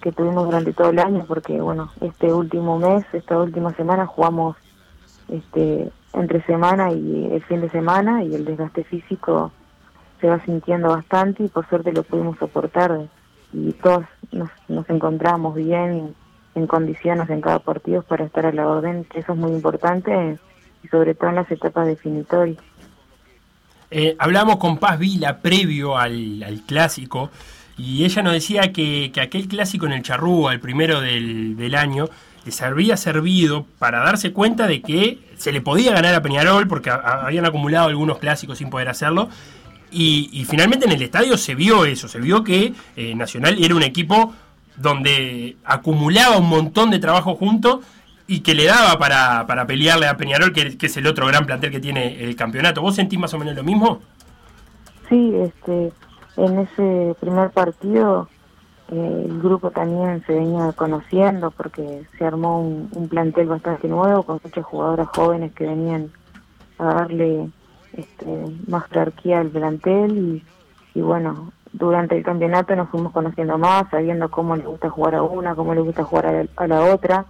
que 0.02 0.12
tuvimos 0.12 0.46
durante 0.46 0.74
todo 0.74 0.90
el 0.90 1.00
año, 1.00 1.26
porque 1.28 1.62
bueno, 1.62 1.92
este 2.02 2.34
último 2.34 2.80
mes, 2.80 3.06
esta 3.14 3.38
última 3.38 3.74
semana 3.74 4.06
jugamos 4.06 4.56
este 5.30 5.92
entre 6.14 6.42
semana 6.44 6.92
y 6.94 7.30
el 7.32 7.44
fin 7.44 7.62
de 7.62 7.70
semana 7.70 8.24
y 8.24 8.34
el 8.34 8.46
desgaste 8.46 8.84
físico 8.86 9.52
se 10.20 10.28
va 10.28 10.40
sintiendo 10.46 10.90
bastante 10.90 11.44
y 11.44 11.48
por 11.48 11.68
suerte 11.68 11.92
lo 11.92 12.04
pudimos 12.04 12.38
soportar. 12.40 13.08
Y 13.54 13.72
todos 13.74 14.06
nos, 14.32 14.50
nos 14.68 14.90
encontramos 14.90 15.56
bien 15.56 16.16
en 16.56 16.68
condiciones 16.68 17.30
en 17.30 17.42
cada 17.42 17.60
partido 17.60 18.02
para 18.02 18.26
estar 18.26 18.46
a 18.46 18.52
la 18.52 18.68
orden, 18.68 19.06
eso 19.14 19.34
es 19.34 19.38
muy 19.38 19.52
importante 19.52 20.40
sobre 20.88 21.16
todo 21.16 21.30
en 21.30 21.36
las 21.36 21.52
etapas 21.52 21.88
definitorias. 21.88 22.58
Eh, 23.90 24.16
hablamos 24.20 24.58
con 24.58 24.78
Paz 24.78 25.00
Vila 25.00 25.38
previo 25.38 25.98
al, 25.98 26.44
al 26.44 26.62
clásico 26.62 27.32
y 27.78 28.04
ella 28.04 28.22
nos 28.22 28.34
decía 28.34 28.74
que, 28.74 29.12
que 29.14 29.22
aquel 29.22 29.48
clásico 29.48 29.86
en 29.86 29.94
el 29.94 30.02
Charrúa, 30.02 30.52
el 30.52 30.60
primero 30.60 31.00
del, 31.00 31.56
del 31.56 31.76
año, 31.76 32.10
les 32.44 32.62
había 32.62 32.98
servido 32.98 33.66
para 33.78 34.00
darse 34.00 34.34
cuenta 34.34 34.68
de 34.68 34.82
que 34.82 35.20
se 35.38 35.52
le 35.52 35.62
podía 35.62 35.94
ganar 35.94 36.16
a 36.16 36.22
Peñarol 36.22 36.68
porque 36.68 36.90
habían 36.90 37.46
acumulado 37.46 37.88
algunos 37.88 38.18
clásicos 38.18 38.58
sin 38.58 38.70
poder 38.70 38.90
hacerlo. 38.90 39.30
Y, 39.92 40.30
y 40.34 40.46
finalmente 40.46 40.86
en 40.86 40.92
el 40.94 41.02
estadio 41.02 41.38
se 41.38 41.56
vio 41.56 41.86
eso, 41.86 42.08
se 42.08 42.20
vio 42.20 42.44
que 42.44 42.74
eh, 42.96 43.16
Nacional 43.16 43.64
era 43.64 43.76
un 43.76 43.84
equipo 43.84 44.34
donde 44.76 45.58
acumulaba 45.64 46.38
un 46.38 46.50
montón 46.50 46.90
de 46.90 47.00
trabajo 47.00 47.36
junto 47.36 47.82
y 48.28 48.42
que 48.42 48.54
le 48.54 48.66
daba 48.66 49.00
para, 49.00 49.48
para 49.48 49.66
pelearle 49.66 50.08
a 50.08 50.18
Peñarol, 50.18 50.52
que, 50.54 50.78
que 50.78 50.88
es 50.88 50.98
el 50.98 51.08
otro 51.08 51.28
gran 51.28 51.46
plantel 51.46 51.72
que 51.72 51.80
tiene 51.80 52.24
el 52.24 52.36
campeonato. 52.36 52.82
¿Vos 52.82 52.96
sentís 52.96 53.18
más 53.18 53.34
o 53.34 53.40
menos 53.40 53.56
lo 53.56 53.64
mismo? 53.64 54.02
Sí, 55.10 55.34
este, 55.36 55.92
en 56.36 56.60
ese 56.60 57.16
primer 57.20 57.52
partido 57.52 58.28
eh, 58.90 59.26
el 59.26 59.42
grupo 59.42 59.72
también 59.72 60.24
se 60.26 60.34
venía 60.34 60.72
conociendo 60.74 61.52
porque 61.52 62.04
se 62.18 62.26
armó 62.26 62.62
un, 62.62 63.08
plantel 63.10 63.48
bastante 63.48 63.88
nuevo 63.88 64.24
con 64.24 64.40
muchas 64.44 64.66
jugadoras 64.66 65.08
jóvenes 65.10 65.52
que 65.54 65.66
venían 65.66 66.10
a 66.78 66.86
darle 66.86 67.50
este, 67.94 68.46
más 68.68 68.86
jerarquía 68.86 69.40
al 69.40 69.50
plantel 69.50 70.44
y, 70.94 71.02
bueno, 71.02 71.52
durante 71.74 72.18
el 72.18 72.24
campeonato 72.24 72.76
nos 72.76 72.90
fuimos 72.90 73.12
conociendo 73.12 73.58
más, 73.58 73.90
sabiendo 73.90 74.30
cómo 74.30 74.56
le 74.56 74.66
gusta 74.66 74.90
jugar 74.90 75.16
a 75.16 75.24
una, 75.24 75.56
cómo 75.56 75.74
le 75.74 75.82
gusta 75.82 76.04
jugar 76.04 76.26
a, 76.26 76.64
a 76.64 76.68
la 76.68 76.82
otra, 76.94 77.26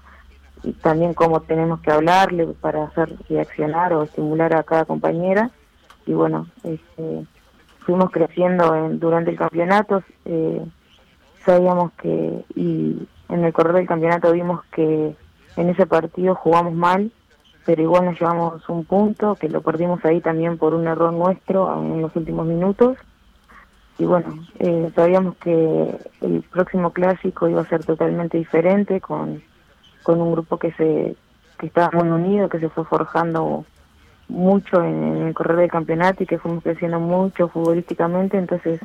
también 0.82 1.14
cómo 1.14 1.42
tenemos 1.42 1.80
que 1.82 1.92
hablarle 1.92 2.48
para 2.60 2.86
hacer 2.86 3.14
reaccionar 3.30 3.94
o 3.94 4.04
estimular 4.04 4.56
a 4.56 4.64
cada 4.64 4.86
compañera. 4.86 5.50
Y 6.06 6.14
bueno, 6.14 6.48
este, 6.64 7.26
fuimos 7.80 8.12
creciendo 8.12 8.76
en- 8.76 9.00
durante 9.00 9.32
el 9.32 9.38
campeonato, 9.38 10.04
eh, 10.26 10.66
sabíamos 11.46 11.92
que, 11.94 12.44
y 12.56 13.08
en 13.30 13.44
el 13.44 13.54
correr 13.54 13.74
del 13.76 13.88
campeonato 13.88 14.32
vimos 14.32 14.64
que 14.72 15.16
en 15.56 15.70
ese 15.70 15.86
partido 15.86 16.36
jugamos 16.36 16.74
mal, 16.74 17.12
pero 17.66 17.82
igual 17.82 18.06
nos 18.06 18.20
llevamos 18.20 18.68
un 18.70 18.86
punto, 18.86 19.36
que 19.36 19.50
lo 19.50 19.62
perdimos 19.62 20.04
ahí 20.06 20.22
también 20.22 20.58
por 20.58 20.74
un 20.74 20.88
error 20.88 21.12
nuestro 21.12 21.74
en 21.82 22.02
los 22.02 22.16
últimos 22.16 22.46
minutos. 22.46 22.98
Y 24.00 24.06
bueno, 24.06 24.46
eh, 24.60 24.92
sabíamos 24.96 25.36
que 25.38 25.98
el 26.22 26.44
próximo 26.52 26.92
clásico 26.92 27.50
iba 27.50 27.62
a 27.62 27.66
ser 27.68 27.84
totalmente 27.84 28.38
diferente, 28.38 29.02
con, 29.02 29.42
con 30.08 30.22
un 30.22 30.32
grupo 30.32 30.58
que 30.58 30.72
se 30.72 31.18
que 31.60 31.68
estaba 31.68 31.90
muy 31.92 32.08
unido, 32.08 32.48
que 32.48 32.62
se 32.62 32.70
fue 32.70 32.86
forjando 32.86 33.66
mucho 34.30 34.82
en, 34.82 35.28
el 35.28 35.34
correr 35.34 35.58
del 35.58 35.70
campeonato 35.70 36.24
y 36.24 36.26
que 36.26 36.38
fuimos 36.38 36.64
creciendo 36.64 37.02
mucho 37.02 37.50
futbolísticamente, 37.50 38.38
entonces 38.38 38.80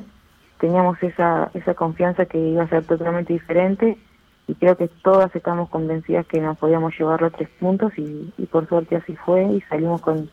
teníamos 0.59 1.01
esa, 1.01 1.49
esa 1.55 1.75
confianza 1.75 2.27
que 2.27 2.39
iba 2.39 2.65
a 2.65 2.69
ser 2.69 2.83
totalmente 2.87 3.35
diferente 3.35 3.97
y 4.49 4.55
creo 4.57 4.77
que 4.77 4.89
todas 4.89 5.33
estamos 5.37 5.69
convencidas 5.69 6.27
que 6.27 6.41
nos 6.41 6.59
podíamos 6.59 6.93
llevar 6.99 7.23
los 7.23 7.33
tres 7.33 7.51
puntos 7.61 7.93
y, 7.97 8.33
y 8.37 8.47
por 8.47 8.69
suerte 8.69 8.97
así 8.97 9.15
fue 9.15 9.45
y 9.45 9.61
salimos 9.69 10.01
con, 10.01 10.29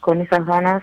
con 0.00 0.20
esas 0.20 0.44
ganas 0.44 0.82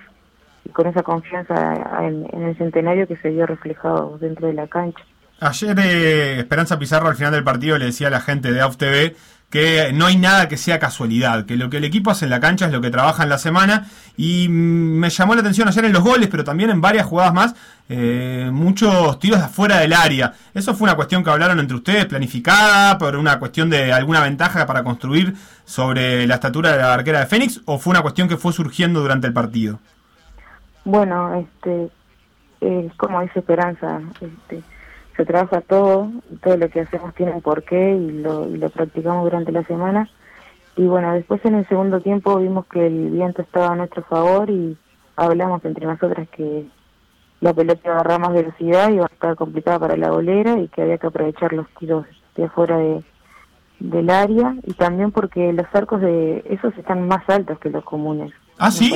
y 0.65 0.69
con 0.69 0.87
esa 0.87 1.03
confianza 1.03 1.53
en, 1.99 2.27
en 2.33 2.43
el 2.43 2.57
centenario 2.57 3.07
que 3.07 3.17
se 3.17 3.29
vio 3.29 3.45
reflejado 3.45 4.17
dentro 4.19 4.47
de 4.47 4.53
la 4.53 4.65
cancha. 4.65 5.03
Ayer 5.39 5.77
eh, 5.79 6.39
Esperanza 6.39 6.79
Pizarro 6.79 7.09
al 7.09 7.15
final 7.15 7.31
del 7.31 7.43
partido 7.43 7.77
le 7.77 7.85
decía 7.85 8.07
a 8.07 8.11
la 8.11 8.21
gente 8.21 8.51
de 8.51 8.61
AUF 8.61 8.77
TV 8.77 9.15
que 9.51 9.91
no 9.93 10.05
hay 10.05 10.15
nada 10.15 10.47
que 10.47 10.55
sea 10.55 10.79
casualidad, 10.79 11.45
que 11.45 11.57
lo 11.57 11.69
que 11.69 11.77
el 11.77 11.83
equipo 11.83 12.09
hace 12.09 12.25
en 12.25 12.31
la 12.31 12.39
cancha 12.39 12.67
es 12.67 12.71
lo 12.71 12.79
que 12.79 12.89
trabaja 12.89 13.23
en 13.23 13.29
la 13.29 13.37
semana 13.37 13.85
y 14.15 14.47
mm, 14.47 14.97
me 14.97 15.09
llamó 15.09 15.35
la 15.35 15.41
atención 15.41 15.67
ayer 15.67 15.83
en 15.83 15.91
los 15.91 16.03
goles, 16.03 16.29
pero 16.31 16.45
también 16.45 16.69
en 16.69 16.79
varias 16.79 17.05
jugadas 17.05 17.33
más, 17.33 17.55
eh, 17.89 18.49
muchos 18.51 19.19
tiros 19.19 19.39
de 19.39 19.45
afuera 19.45 19.79
del 19.79 19.91
área. 19.91 20.33
¿Eso 20.53 20.73
fue 20.73 20.85
una 20.85 20.95
cuestión 20.95 21.21
que 21.21 21.29
hablaron 21.29 21.59
entre 21.59 21.75
ustedes, 21.75 22.05
planificada, 22.05 22.97
por 22.97 23.17
una 23.17 23.39
cuestión 23.39 23.69
de 23.69 23.91
alguna 23.91 24.21
ventaja 24.21 24.65
para 24.65 24.85
construir 24.85 25.35
sobre 25.65 26.25
la 26.25 26.35
estatura 26.35 26.71
de 26.71 26.77
la 26.77 26.93
arquera 26.93 27.19
de 27.19 27.25
Fénix 27.25 27.61
o 27.65 27.77
fue 27.77 27.91
una 27.91 28.01
cuestión 28.01 28.29
que 28.29 28.37
fue 28.37 28.53
surgiendo 28.53 29.01
durante 29.01 29.27
el 29.27 29.33
partido? 29.33 29.79
Bueno, 30.85 31.35
este, 31.35 31.89
como 32.95 33.21
dice 33.21 33.39
Esperanza, 33.39 33.99
este, 34.21 34.63
se 35.15 35.25
trabaja 35.25 35.61
todo, 35.61 36.11
todo 36.41 36.57
lo 36.57 36.69
que 36.69 36.81
hacemos 36.81 37.13
tiene 37.15 37.33
un 37.33 37.41
porqué 37.41 37.95
y 37.95 38.11
lo, 38.21 38.47
practicamos 38.69 39.23
durante 39.23 39.51
la 39.51 39.63
semana. 39.63 40.09
Y 40.75 40.83
bueno, 40.83 41.13
después 41.13 41.43
en 41.45 41.55
el 41.55 41.67
segundo 41.67 41.99
tiempo 41.99 42.37
vimos 42.37 42.65
que 42.67 42.87
el 42.87 43.11
viento 43.11 43.41
estaba 43.41 43.73
a 43.73 43.75
nuestro 43.75 44.03
favor 44.03 44.49
y 44.49 44.77
hablamos 45.15 45.63
entre 45.65 45.85
nosotras 45.85 46.27
que 46.29 46.65
la 47.41 47.53
pelota 47.53 47.81
iba 47.83 47.93
a 47.93 47.99
agarrar 47.99 48.19
más 48.21 48.33
velocidad 48.33 48.89
y 48.89 48.95
iba 48.95 49.05
a 49.05 49.13
estar 49.13 49.35
complicada 49.35 49.79
para 49.79 49.97
la 49.97 50.11
bolera 50.11 50.59
y 50.59 50.67
que 50.69 50.81
había 50.81 50.97
que 50.97 51.07
aprovechar 51.07 51.53
los 51.53 51.67
tiros 51.79 52.05
de 52.35 52.45
afuera 52.45 52.77
de, 52.77 53.03
del 53.79 54.09
área 54.09 54.55
y 54.63 54.73
también 54.73 55.11
porque 55.11 55.51
los 55.51 55.65
arcos 55.73 56.01
de 56.01 56.43
esos 56.49 56.77
están 56.77 57.07
más 57.07 57.27
altos 57.29 57.59
que 57.59 57.69
los 57.69 57.83
comunes. 57.83 58.31
¿Ah, 58.63 58.69
sí? 58.69 58.93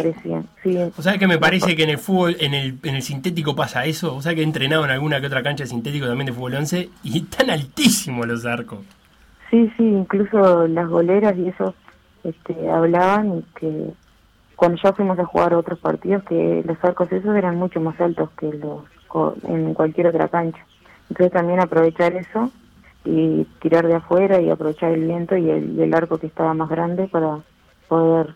O 0.96 1.02
sea 1.02 1.18
que 1.18 1.26
me 1.26 1.40
parece 1.40 1.76
que 1.76 1.86
en 1.86 1.90
el 1.90 1.98
fútbol, 1.98 2.38
en 2.40 2.54
el, 2.54 2.78
en 2.84 2.94
el 2.94 3.02
sintético 3.02 3.56
pasa 3.56 3.86
eso. 3.86 4.16
O 4.16 4.22
sea 4.22 4.36
que 4.36 4.42
he 4.42 4.44
entrenado 4.44 4.86
en 4.86 4.92
alguna 4.92 5.20
que 5.20 5.26
otra 5.26 5.42
cancha 5.42 5.64
de 5.64 5.70
sintético 5.72 6.06
también 6.06 6.28
de 6.28 6.34
fútbol 6.34 6.54
11 6.54 6.88
y 7.04 7.18
están 7.18 7.50
altísimos 7.50 8.28
los 8.28 8.46
arcos. 8.46 8.86
Sí, 9.50 9.72
sí, 9.76 9.84
incluso 9.84 10.68
las 10.68 10.88
goleras 10.88 11.36
y 11.36 11.48
eso 11.48 11.74
este, 12.24 12.70
hablaban 12.70 13.40
y 13.40 13.60
que 13.60 13.90
cuando 14.56 14.80
ya 14.84 14.94
fuimos 14.94 15.18
a 15.18 15.26
jugar 15.26 15.56
otros 15.56 15.80
partidos 15.80 16.24
que 16.26 16.64
los 16.64 16.78
arcos 16.84 17.12
esos 17.12 17.36
eran 17.36 17.56
mucho 17.56 17.82
más 17.82 18.00
altos 18.00 18.30
que 18.38 18.54
los 18.54 18.84
en 19.48 19.74
cualquier 19.74 20.08
otra 20.08 20.28
cancha. 20.28 20.64
Entonces 21.10 21.34
también 21.34 21.60
aprovechar 21.60 22.14
eso 22.14 22.52
y 23.04 23.46
tirar 23.62 23.88
de 23.88 23.96
afuera 23.96 24.40
y 24.40 24.52
aprovechar 24.52 24.92
el 24.92 25.06
viento 25.06 25.36
y 25.36 25.50
el, 25.50 25.72
y 25.76 25.82
el 25.82 25.94
arco 25.96 26.20
que 26.20 26.28
estaba 26.28 26.54
más 26.54 26.70
grande 26.70 27.08
para 27.08 27.40
poder 27.88 28.36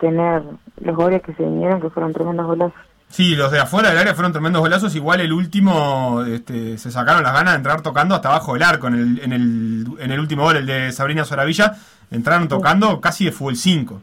tener 0.00 0.42
los 0.80 0.96
goles 0.96 1.22
que 1.22 1.34
se 1.34 1.42
vinieron, 1.44 1.80
que 1.80 1.90
fueron 1.90 2.12
tremendos 2.12 2.46
golazos. 2.46 2.80
Sí, 3.08 3.34
los 3.34 3.50
de 3.50 3.58
afuera 3.58 3.90
del 3.90 3.98
área 3.98 4.14
fueron 4.14 4.32
tremendos 4.32 4.62
golazos. 4.62 4.94
Igual 4.94 5.20
el 5.20 5.32
último 5.32 6.22
este, 6.22 6.78
se 6.78 6.90
sacaron 6.90 7.22
las 7.22 7.32
ganas 7.32 7.54
de 7.54 7.58
entrar 7.58 7.82
tocando 7.82 8.14
hasta 8.14 8.28
abajo 8.28 8.54
del 8.54 8.62
arco. 8.62 8.86
En 8.86 8.94
el, 8.94 9.20
en 9.20 9.32
el, 9.32 9.86
en 9.98 10.12
el 10.12 10.20
último 10.20 10.44
gol, 10.44 10.56
el 10.56 10.66
de 10.66 10.92
Sabrina 10.92 11.24
Soravilla, 11.24 11.74
entraron 12.10 12.48
tocando 12.48 13.00
casi 13.00 13.24
de 13.24 13.32
fútbol 13.32 13.56
5. 13.56 14.00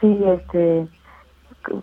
Sí, 0.00 0.18
este, 0.26 0.86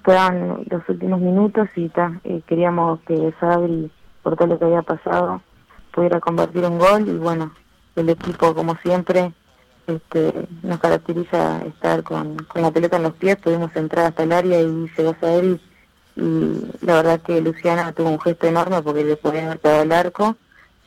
quedaban 0.06 0.66
los 0.70 0.88
últimos 0.88 1.20
minutos 1.20 1.70
y 1.76 1.90
ta, 1.90 2.20
eh, 2.24 2.42
queríamos 2.48 3.00
que 3.02 3.34
Sabri, 3.40 3.92
por 4.24 4.36
todo 4.36 4.48
lo 4.48 4.60
que 4.60 4.66
había 4.66 4.82
pasado, 4.82 5.42
pudiera 5.92 6.20
convertir 6.20 6.64
un 6.66 6.80
gol 6.80 7.08
y 7.08 7.18
bueno, 7.18 7.52
el 7.96 8.10
equipo 8.10 8.54
como 8.56 8.76
siempre 8.78 9.34
este, 9.90 10.48
nos 10.64 10.80
caracteriza 10.80 11.62
estar 11.66 12.04
con, 12.04 12.38
la 12.56 12.72
pelota 12.72 12.98
en 12.98 13.04
los 13.04 13.14
pies, 13.14 13.38
pudimos 13.38 13.76
entrar 13.76 14.08
hasta 14.08 14.24
el 14.24 14.32
área 14.32 14.62
y 14.62 14.90
llegó 14.98 15.16
Sabri 15.20 15.60
y 16.16 16.62
la 16.82 16.96
verdad 16.96 17.22
que 17.22 17.42
Luciana 17.42 17.92
tuvo 17.94 18.10
un 18.10 18.20
gesto 18.20 18.48
enorme 18.48 18.82
porque 18.82 19.04
le 19.04 19.16
podía 19.16 19.46
haber 19.46 19.60
pegado 19.60 19.84
el 19.84 19.92
arco, 19.92 20.38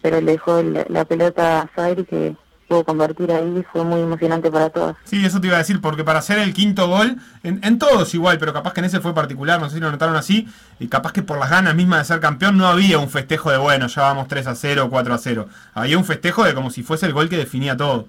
pero 0.03 0.21
le 0.21 0.33
dejó 0.33 0.63
la, 0.63 1.05
pelota 1.05 1.63
a 1.63 1.71
Sabri 1.75 2.05
que 2.05 2.37
pudo 2.69 2.85
convertir 2.85 3.31
ahí 3.33 3.65
fue 3.73 3.85
muy 3.85 4.01
emocionante 4.01 4.51
para 4.51 4.71
todos. 4.71 4.97
Sí, 5.05 5.25
eso 5.25 5.41
te 5.41 5.47
iba 5.47 5.57
a 5.57 5.59
decir, 5.59 5.81
porque 5.81 6.05
para 6.05 6.21
hacer 6.21 6.39
el 6.39 6.55
quinto 6.55 6.89
gol, 6.89 7.17
en, 7.43 7.61
en 7.63 7.79
todos 7.79 8.15
igual, 8.15 8.39
pero 8.39 8.53
capaz 8.53 8.73
que 8.73 8.81
en 8.81 8.87
ese 8.87 9.01
fue 9.01 9.15
particular, 9.15 9.61
no 9.61 9.69
sé 9.69 9.77
si 9.77 9.81
lo 9.81 9.91
notaron 9.91 10.17
así, 10.17 10.49
y 10.79 10.89
capaz 10.89 11.13
que 11.13 11.23
por 11.23 11.39
las 11.39 11.51
ganas 11.51 11.75
mismas 11.75 12.01
de 12.01 12.05
ser 12.07 12.21
campeón 12.21 12.57
no 12.57 12.67
había 12.67 12.99
un 12.99 13.11
festejo 13.11 13.51
de, 13.51 13.59
bueno, 13.59 13.89
ya 13.89 14.03
vamos 14.03 14.29
3 14.29 14.47
a 14.47 14.55
0, 14.55 14.89
4 14.91 15.15
a 15.15 15.19
0. 15.19 15.49
Había 15.75 15.99
un 15.99 16.05
festejo 16.05 16.45
de 16.45 16.55
como 16.55 16.71
si 16.71 16.83
fuese 16.83 17.07
el 17.07 17.13
gol 17.13 17.29
que 17.29 17.37
definía 17.37 17.77
todo. 17.77 18.07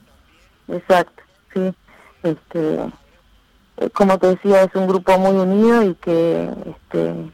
Exacto, 0.68 1.24
sí. 1.54 1.74
Este, 2.24 2.80
eh, 3.78 3.90
como 3.94 4.18
te 4.18 4.28
decía, 4.28 4.64
es 4.64 4.74
un 4.76 4.88
grupo 4.88 5.18
muy 5.18 5.34
unido 5.34 5.84
y 5.84 5.96
que 5.96 6.50
este, 6.66 7.32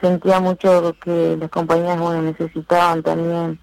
sentía 0.00 0.40
mucho 0.40 0.94
que 1.02 1.36
las 1.38 1.50
compañías 1.50 1.98
bueno, 1.98 2.22
necesitaban 2.22 3.02
también 3.02 3.58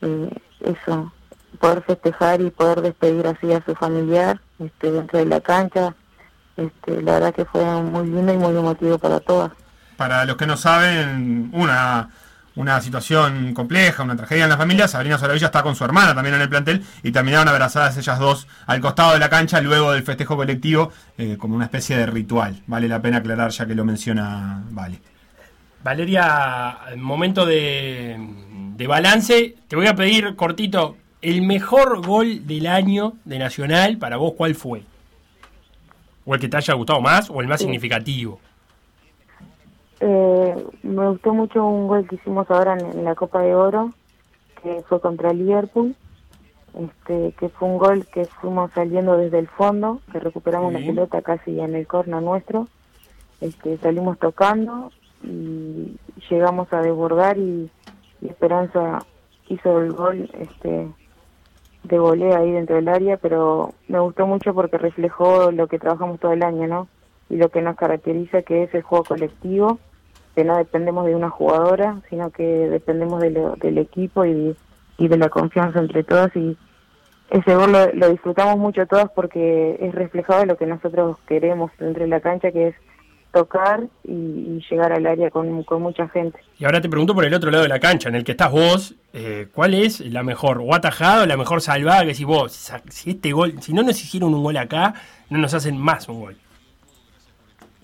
eh, 0.00 0.30
eso, 0.60 1.12
poder 1.58 1.82
festejar 1.82 2.40
y 2.40 2.50
poder 2.50 2.82
despedir 2.82 3.26
así 3.26 3.52
a 3.52 3.64
su 3.64 3.74
familiar 3.74 4.40
este, 4.58 4.92
dentro 4.92 5.18
de 5.18 5.26
la 5.26 5.40
cancha. 5.40 5.94
Este, 6.56 7.02
la 7.02 7.14
verdad 7.14 7.34
que 7.34 7.44
fue 7.44 7.64
muy 7.64 8.06
lindo 8.06 8.32
y 8.32 8.36
muy 8.36 8.56
emotivo 8.56 8.98
para 8.98 9.20
todas. 9.20 9.52
Para 9.96 10.24
los 10.24 10.36
que 10.36 10.46
no 10.46 10.56
saben, 10.56 11.50
una, 11.54 12.10
una 12.54 12.80
situación 12.80 13.54
compleja, 13.54 14.02
una 14.02 14.16
tragedia 14.16 14.44
en 14.44 14.50
la 14.50 14.56
familia. 14.56 14.86
Sabrina 14.88 15.18
Solavilla 15.18 15.46
está 15.46 15.62
con 15.62 15.74
su 15.74 15.84
hermana 15.84 16.14
también 16.14 16.34
en 16.34 16.42
el 16.42 16.48
plantel 16.48 16.84
y 17.02 17.10
terminaron 17.12 17.48
abrazadas 17.48 17.96
ellas 17.96 18.18
dos 18.18 18.46
al 18.66 18.80
costado 18.80 19.12
de 19.14 19.18
la 19.18 19.28
cancha 19.30 19.60
luego 19.60 19.92
del 19.92 20.02
festejo 20.02 20.36
colectivo 20.36 20.92
eh, 21.18 21.36
como 21.38 21.56
una 21.56 21.64
especie 21.64 21.96
de 21.96 22.06
ritual. 22.06 22.62
Vale 22.66 22.88
la 22.88 23.00
pena 23.00 23.18
aclarar 23.18 23.50
ya 23.50 23.66
que 23.66 23.74
lo 23.74 23.84
menciona 23.84 24.62
Vale. 24.70 24.98
Valeria, 25.82 26.78
momento 26.96 27.44
de, 27.44 28.16
de 28.76 28.86
balance. 28.86 29.56
Te 29.66 29.74
voy 29.74 29.88
a 29.88 29.94
pedir 29.96 30.36
cortito, 30.36 30.96
el 31.20 31.42
mejor 31.42 32.04
gol 32.06 32.46
del 32.46 32.66
año 32.68 33.14
de 33.24 33.38
Nacional, 33.38 33.98
para 33.98 34.16
vos, 34.16 34.34
¿cuál 34.36 34.54
fue? 34.54 34.84
¿O 36.24 36.34
el 36.34 36.40
que 36.40 36.48
te 36.48 36.56
haya 36.56 36.74
gustado 36.74 37.00
más 37.00 37.28
o 37.30 37.40
el 37.40 37.48
más 37.48 37.58
Sí. 37.58 37.64
significativo? 37.64 38.40
Eh, 40.04 40.66
me 40.82 41.08
gustó 41.10 41.32
mucho 41.32 41.64
un 41.64 41.86
gol 41.86 42.08
que 42.08 42.16
hicimos 42.16 42.50
ahora 42.50 42.72
en, 42.76 42.98
en 42.98 43.04
la 43.04 43.14
Copa 43.14 43.40
de 43.42 43.54
Oro, 43.54 43.90
que 44.60 44.82
fue 44.88 45.00
contra 45.00 45.32
Liverpool, 45.32 45.94
este, 46.76 47.32
que 47.38 47.48
fue 47.48 47.68
un 47.68 47.78
gol 47.78 48.04
que 48.06 48.24
fuimos 48.24 48.72
saliendo 48.72 49.16
desde 49.16 49.38
el 49.38 49.46
fondo, 49.46 50.00
que 50.10 50.18
recuperamos 50.18 50.72
Sí. 50.72 50.80
la 50.80 50.86
pelota 50.86 51.22
casi 51.22 51.60
en 51.60 51.76
el 51.76 51.86
corno 51.86 52.20
nuestro, 52.20 52.66
este, 53.40 53.76
salimos 53.78 54.18
tocando 54.18 54.90
y 55.22 55.96
llegamos 56.28 56.72
a 56.72 56.80
desbordar 56.80 57.38
y, 57.38 57.70
y 58.20 58.26
Esperanza 58.26 59.04
hizo 59.48 59.80
el 59.82 59.92
gol 59.92 60.28
este, 60.36 60.88
de 61.84 61.98
volea 62.00 62.38
ahí 62.38 62.50
dentro 62.50 62.74
del 62.74 62.88
área, 62.88 63.18
pero 63.18 63.72
me 63.86 64.00
gustó 64.00 64.26
mucho 64.26 64.52
porque 64.52 64.78
reflejó 64.78 65.52
lo 65.52 65.68
que 65.68 65.78
trabajamos 65.78 66.18
todo 66.18 66.32
el 66.32 66.42
año, 66.42 66.66
¿no? 66.66 66.88
Y 67.30 67.36
lo 67.36 67.50
que 67.50 67.62
nos 67.62 67.76
caracteriza 67.76 68.42
que 68.42 68.64
es 68.64 68.74
el 68.74 68.82
juego 68.82 69.04
colectivo, 69.04 69.78
que 70.34 70.44
no 70.44 70.56
dependemos 70.56 71.06
de 71.06 71.14
una 71.14 71.30
jugadora, 71.30 72.00
sino 72.08 72.30
que 72.30 72.42
dependemos 72.44 73.20
de 73.20 73.30
lo- 73.30 73.56
del 73.56 73.78
equipo 73.78 74.24
y, 74.24 74.56
y 74.98 75.08
de 75.08 75.16
la 75.18 75.28
confianza 75.28 75.78
entre 75.78 76.04
todas 76.04 76.34
y 76.36 76.56
ese 77.30 77.54
gol 77.54 77.72
lo, 77.72 77.92
lo 77.94 78.10
disfrutamos 78.10 78.58
mucho 78.58 78.86
todas 78.86 79.10
porque 79.14 79.76
es 79.80 79.94
reflejado 79.94 80.40
de 80.40 80.46
lo 80.46 80.56
que 80.56 80.66
nosotros 80.66 81.16
queremos 81.26 81.70
dentro 81.78 82.02
de 82.02 82.08
la 82.08 82.20
cancha, 82.20 82.52
que 82.52 82.68
es 82.68 82.74
tocar 83.32 83.84
y, 84.04 84.12
y 84.12 84.64
llegar 84.70 84.92
al 84.92 85.06
área 85.06 85.30
con, 85.30 85.62
con 85.62 85.80
mucha 85.80 86.06
gente. 86.08 86.38
Y 86.58 86.66
ahora 86.66 86.82
te 86.82 86.90
pregunto 86.90 87.14
por 87.14 87.24
el 87.24 87.32
otro 87.32 87.50
lado 87.50 87.62
de 87.62 87.70
la 87.70 87.80
cancha, 87.80 88.10
en 88.10 88.14
el 88.16 88.24
que 88.24 88.32
estás 88.32 88.52
vos, 88.52 88.94
eh, 89.14 89.48
¿cuál 89.54 89.72
es 89.72 90.00
la 90.00 90.22
mejor? 90.22 90.58
¿O 90.62 90.74
atajada 90.74 91.22
o 91.22 91.26
la 91.26 91.38
mejor 91.38 91.62
salvada 91.62 92.04
que 92.04 92.12
si 92.14 92.24
vos, 92.24 92.52
si 92.90 93.10
este 93.10 93.32
gol, 93.32 93.54
si 93.62 93.72
no 93.72 93.82
nos 93.82 93.98
hicieron 94.02 94.34
un 94.34 94.42
gol 94.42 94.58
acá, 94.58 94.92
no 95.30 95.38
nos 95.38 95.54
hacen 95.54 95.78
más 95.78 96.06
un 96.10 96.20
gol? 96.20 96.36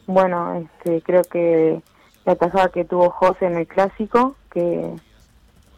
Bueno, 0.07 0.55
este, 0.55 1.01
creo 1.03 1.23
que 1.25 1.81
la 2.29 2.37
tajada 2.37 2.69
que 2.69 2.85
tuvo 2.85 3.09
José 3.09 3.47
en 3.47 3.57
el 3.57 3.67
clásico, 3.67 4.37
que, 4.53 4.93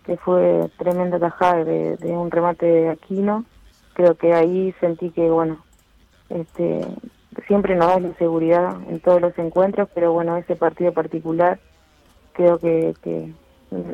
que 0.04 0.16
fue 0.16 0.68
tremenda 0.78 1.20
tajada 1.20 1.62
de, 1.62 1.96
de 1.96 2.10
un 2.10 2.28
remate 2.28 2.66
de 2.66 2.88
Aquino, 2.88 3.44
creo 3.92 4.16
que 4.16 4.34
ahí 4.34 4.74
sentí 4.80 5.10
que, 5.10 5.30
bueno, 5.30 5.58
este, 6.28 6.84
siempre 7.46 7.76
nos 7.76 7.86
da 7.86 8.00
la 8.00 8.14
seguridad 8.14 8.78
en 8.88 8.98
todos 8.98 9.20
los 9.20 9.38
encuentros, 9.38 9.88
pero 9.94 10.12
bueno, 10.12 10.36
ese 10.38 10.56
partido 10.56 10.92
particular, 10.92 11.60
creo 12.32 12.58
que, 12.58 12.94
que 13.00 13.32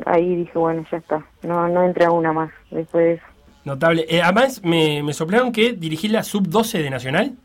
ahí 0.07 0.37
dije, 0.37 0.57
bueno, 0.57 0.83
ya 0.91 0.97
está, 0.97 1.23
no, 1.43 1.67
no 1.67 1.83
entra 1.83 2.09
una 2.09 2.33
más 2.33 2.49
después 2.71 3.05
de 3.05 3.13
eso. 3.13 3.25
Notable. 3.65 4.07
Eh, 4.09 4.23
además, 4.23 4.63
me, 4.63 5.03
me 5.03 5.13
soplaron 5.13 5.51
que 5.51 5.73
dirigí 5.73 6.07
la 6.07 6.23
sub-12 6.23 6.81
de 6.81 6.89
Nacional. 6.89 7.35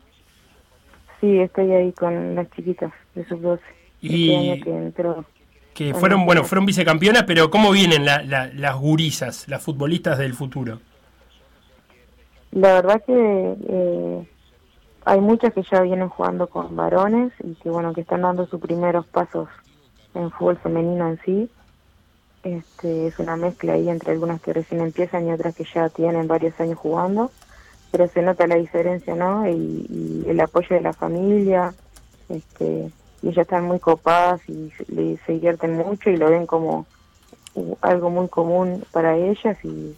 Sí, 1.21 1.39
estoy 1.39 1.71
ahí 1.71 1.91
con 1.91 2.33
las 2.33 2.49
chiquitas 2.49 2.91
de 3.13 3.23
sub-12. 3.27 3.59
Y- 4.03 4.51
Este 4.53 4.71
año 4.73 5.25
que 5.73 5.93
fueron, 5.95 6.19
no, 6.21 6.25
bueno, 6.27 6.41
no. 6.41 6.47
fueron 6.47 6.65
vicecampeonas, 6.67 7.23
pero 7.23 7.49
¿cómo 7.49 7.71
vienen 7.71 8.05
la- 8.05 8.21
la- 8.21 8.47
las 8.53 8.75
gurisas, 8.75 9.47
las 9.47 9.63
futbolistas 9.63 10.17
del 10.19 10.33
futuro? 10.35 10.79
La 12.51 12.73
verdad 12.73 13.01
que 13.05 13.55
eh, 13.69 14.27
hay 15.05 15.19
muchas 15.19 15.53
que 15.53 15.63
ya 15.71 15.81
vienen 15.81 16.09
jugando 16.09 16.47
con 16.47 16.75
varones 16.75 17.31
y 17.43 17.55
que 17.55 17.69
bueno 17.69 17.93
que 17.93 18.01
están 18.01 18.21
dando 18.21 18.45
sus 18.45 18.61
primeros 18.61 19.07
pasos 19.07 19.49
en 20.13 20.29
fútbol 20.31 20.57
femenino 20.57 21.07
en 21.09 21.19
sí. 21.25 21.49
Este, 22.43 23.07
es 23.07 23.17
una 23.19 23.37
mezcla 23.37 23.73
ahí 23.73 23.87
entre 23.89 24.11
algunas 24.11 24.41
que 24.41 24.53
recién 24.53 24.81
empiezan 24.81 25.27
y 25.27 25.31
otras 25.31 25.55
que 25.55 25.63
ya 25.73 25.89
tienen 25.89 26.27
varios 26.27 26.59
años 26.59 26.77
jugando, 26.77 27.31
pero 27.89 28.07
se 28.09 28.21
nota 28.21 28.45
la 28.47 28.55
diferencia, 28.55 29.15
¿no? 29.15 29.47
Y, 29.49 29.53
y 29.89 30.25
el 30.27 30.39
apoyo 30.41 30.75
de 30.75 30.81
la 30.81 30.91
familia, 30.93 31.73
este, 32.29 32.91
y 33.23 33.29
ellas 33.29 33.43
están 33.43 33.65
muy 33.65 33.79
copadas 33.79 34.41
y 34.47 34.71
se, 34.71 35.17
se 35.25 35.31
divierten 35.31 35.75
mucho 35.77 36.09
y 36.11 36.17
lo 36.17 36.29
ven 36.29 36.45
como 36.45 36.85
algo 37.81 38.09
muy 38.09 38.27
común 38.27 38.83
para 38.91 39.15
ellas 39.17 39.57
y 39.63 39.95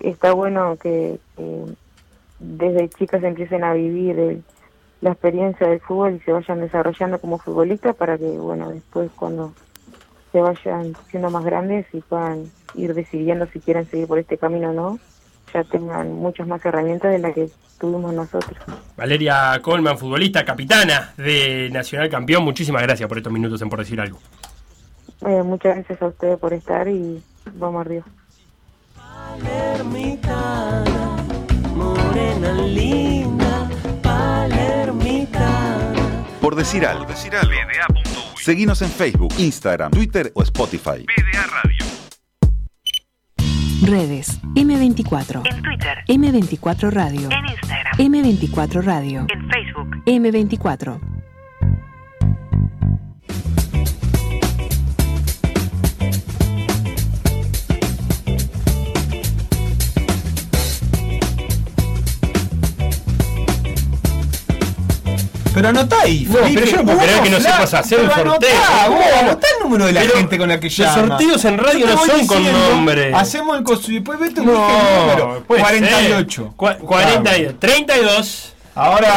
está 0.00 0.32
bueno 0.32 0.76
que, 0.76 1.20
que 1.36 1.64
desde 2.38 2.88
chicas 2.98 3.22
empiecen 3.22 3.64
a 3.64 3.74
vivir 3.74 4.18
el- 4.18 4.44
la 5.00 5.10
experiencia 5.12 5.68
del 5.68 5.80
fútbol 5.80 6.14
y 6.16 6.20
se 6.20 6.32
vayan 6.32 6.60
desarrollando 6.60 7.20
como 7.20 7.38
futbolistas 7.38 7.94
para 7.94 8.18
que, 8.18 8.24
bueno, 8.26 8.70
después 8.70 9.10
cuando 9.16 9.52
se 10.32 10.40
vayan 10.40 10.96
siendo 11.10 11.30
más 11.30 11.44
grandes 11.44 11.86
y 11.92 12.00
puedan 12.00 12.50
ir 12.74 12.94
decidiendo 12.94 13.46
si 13.52 13.60
quieren 13.60 13.88
seguir 13.90 14.08
por 14.08 14.18
este 14.18 14.38
camino 14.38 14.70
o 14.70 14.72
no, 14.72 14.98
ya 15.52 15.64
tengan 15.64 16.12
muchas 16.14 16.46
más 16.46 16.64
herramientas 16.64 17.12
de 17.12 17.18
las 17.18 17.34
que 17.34 17.48
tuvimos 17.78 18.12
nosotros. 18.12 18.56
Valeria 18.96 19.60
Colman, 19.62 19.98
futbolista, 19.98 20.44
capitana 20.44 21.12
de 21.16 21.70
Nacional 21.72 22.08
Campeón, 22.08 22.44
muchísimas 22.44 22.82
gracias 22.82 23.08
por 23.08 23.18
estos 23.18 23.32
minutos 23.32 23.60
en 23.62 23.68
Por 23.68 23.78
Decir 23.78 24.00
Algo. 24.00 24.18
Eh, 25.26 25.42
muchas 25.42 25.76
gracias 25.76 26.00
a 26.00 26.06
ustedes 26.06 26.38
por 26.38 26.52
estar 26.52 26.88
y 26.88 27.22
vamos 27.54 27.84
arriba. 27.84 28.04
Palermitana, 28.94 31.16
morena 31.74 32.52
linda, 32.52 33.68
palermitana. 34.02 36.24
Por 36.40 36.54
decir 36.54 36.86
algo. 36.86 37.06
Decir 37.06 37.34
algo. 37.34 37.52
Seguinos 38.40 38.80
en 38.82 38.88
Facebook, 38.88 39.34
Instagram, 39.38 39.90
Twitter 39.90 40.30
o 40.34 40.42
Spotify. 40.42 41.04
Redes 43.82 44.40
M24. 44.54 45.42
En 45.44 45.62
Twitter. 45.62 46.02
M24 46.06 46.90
Radio. 46.90 47.28
En 47.30 47.44
Instagram. 47.44 48.12
M24 48.12 48.82
Radio. 48.82 49.24
En 49.28 49.48
Facebook. 49.50 49.96
M24. 50.04 51.17
Pero 65.58 65.68
anotá 65.68 65.96
ahí, 66.02 66.24
No, 66.28 66.38
Felipe. 66.38 66.60
pero 66.60 66.70
yo 66.70 66.76
no 66.78 66.84
puedo 66.84 66.98
creer 66.98 67.20
que 67.22 67.30
no 67.30 67.40
sepas 67.40 67.74
hacer 67.74 68.00
un 68.00 68.06
sorteo. 68.10 68.22
Anotá, 68.32 68.88
vos, 68.88 68.98
el 69.56 69.62
número 69.62 69.86
de 69.86 69.92
la 69.92 70.00
Pero 70.02 70.14
gente 70.16 70.38
con 70.38 70.48
la 70.48 70.60
que 70.60 70.66
los 70.68 70.76
llama. 70.76 70.94
sorteos 71.08 71.44
en 71.44 71.58
radio 71.58 71.86
no 71.86 72.06
son 72.06 72.26
con 72.26 72.44
nombre. 72.44 73.14
Hacemos 73.14 73.58
el 73.58 73.64
costo 73.64 73.90
y 73.90 73.94
después 73.94 74.18
vete 74.18 74.40
un 74.40 74.46
No, 74.46 74.52
número. 74.68 75.44
puede 75.46 75.60
48. 75.62 76.42
ser. 76.42 76.52
Cua- 76.56 76.78
42. 76.78 77.54
32. 77.58 78.54
Ahora 78.74 79.08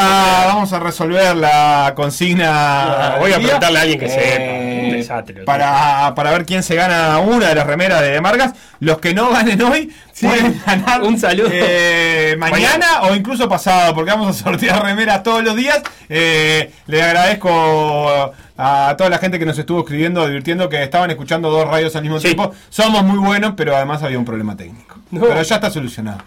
vamos 0.47 0.73
a 0.73 0.79
resolver 0.79 1.35
la 1.35 1.93
consigna. 1.95 3.17
Voy 3.19 3.31
a 3.31 3.37
preguntarle 3.37 3.77
a 3.77 3.81
alguien 3.83 3.99
que 3.99 4.05
Eh, 4.07 4.09
sepa. 4.09 4.80
Lo 4.91 5.45
Para, 5.45 6.13
para 6.15 6.31
ver 6.31 6.45
quién 6.45 6.63
se 6.63 6.75
gana 6.75 7.19
una 7.19 7.49
de 7.49 7.55
las 7.55 7.65
remeras 7.67 8.01
de 8.01 8.19
Margas. 8.21 8.53
Los 8.79 8.99
que 8.99 9.13
no 9.13 9.29
ganen 9.31 9.61
hoy 9.61 9.91
pueden 10.19 10.61
ganar 10.65 11.01
Un 11.03 11.19
saludo. 11.19 11.49
eh, 11.51 12.35
mañana 12.37 13.01
o 13.03 13.15
incluso 13.15 13.47
pasado, 13.49 13.93
porque 13.95 14.11
vamos 14.11 14.39
a 14.39 14.43
sortear 14.43 14.83
remeras 14.83 15.23
todos 15.23 15.43
los 15.43 15.55
días. 15.55 15.81
Eh, 16.09 16.71
le 16.87 17.01
agradezco 17.03 18.33
a 18.57 18.95
toda 18.97 19.09
la 19.09 19.17
gente 19.17 19.39
que 19.39 19.45
nos 19.45 19.57
estuvo 19.57 19.79
escribiendo, 19.81 20.25
divirtiendo, 20.27 20.69
que 20.69 20.83
estaban 20.83 21.09
escuchando 21.09 21.49
dos 21.49 21.67
radios 21.67 21.95
al 21.95 22.03
mismo 22.03 22.19
tiempo. 22.19 22.53
Somos 22.69 23.03
muy 23.03 23.17
buenos, 23.17 23.53
pero 23.57 23.75
además 23.75 24.03
había 24.03 24.19
un 24.19 24.25
problema 24.25 24.55
técnico. 24.55 24.97
No. 25.11 25.21
Pero 25.21 25.41
ya 25.41 25.55
está 25.55 25.69
solucionado. 25.71 26.19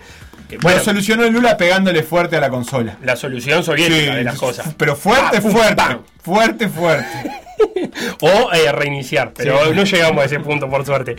bueno. 0.60 0.78
Lo 0.78 0.84
solucionó 0.84 1.24
Lula 1.30 1.56
pegándole 1.56 2.02
fuerte 2.02 2.36
a 2.36 2.40
la 2.40 2.50
consola. 2.50 2.96
La 3.02 3.16
solución 3.16 3.62
soviética 3.62 4.12
Sí, 4.12 4.16
de 4.16 4.24
las 4.24 4.36
cosas. 4.38 4.74
Pero 4.76 4.96
fuerte, 4.96 5.38
Ah, 5.38 5.40
fuerte. 5.40 5.82
Fuerte, 6.22 6.68
fuerte. 6.68 7.30
O 8.20 8.52
eh, 8.52 8.72
reiniciar, 8.72 9.32
pero 9.36 9.58
Sí. 9.66 9.72
no 9.74 9.84
llegamos 9.84 10.22
a 10.22 10.24
ese 10.26 10.40
punto 10.40 10.68
por 10.68 10.84
suerte. 10.84 11.16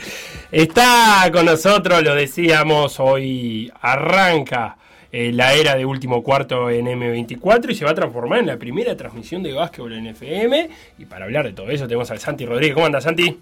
Está 0.51 1.29
con 1.31 1.45
nosotros, 1.45 2.03
lo 2.03 2.15
decíamos, 2.15 2.99
hoy 2.99 3.71
arranca 3.81 4.77
eh, 5.11 5.31
la 5.31 5.53
era 5.53 5.75
de 5.75 5.85
último 5.85 6.21
cuarto 6.21 6.69
en 6.69 6.87
M24 6.87 7.69
y 7.71 7.75
se 7.75 7.85
va 7.85 7.91
a 7.91 7.95
transformar 7.95 8.39
en 8.39 8.47
la 8.47 8.57
primera 8.57 8.97
transmisión 8.97 9.41
de 9.43 9.53
básquetbol 9.53 9.93
en 9.93 10.07
FM. 10.07 10.69
Y 10.97 11.05
para 11.05 11.25
hablar 11.25 11.45
de 11.45 11.53
todo 11.53 11.69
eso 11.69 11.87
tenemos 11.87 12.11
al 12.11 12.19
Santi 12.19 12.45
Rodríguez. 12.45 12.73
¿Cómo 12.73 12.85
andas, 12.85 13.05
Santi? 13.05 13.39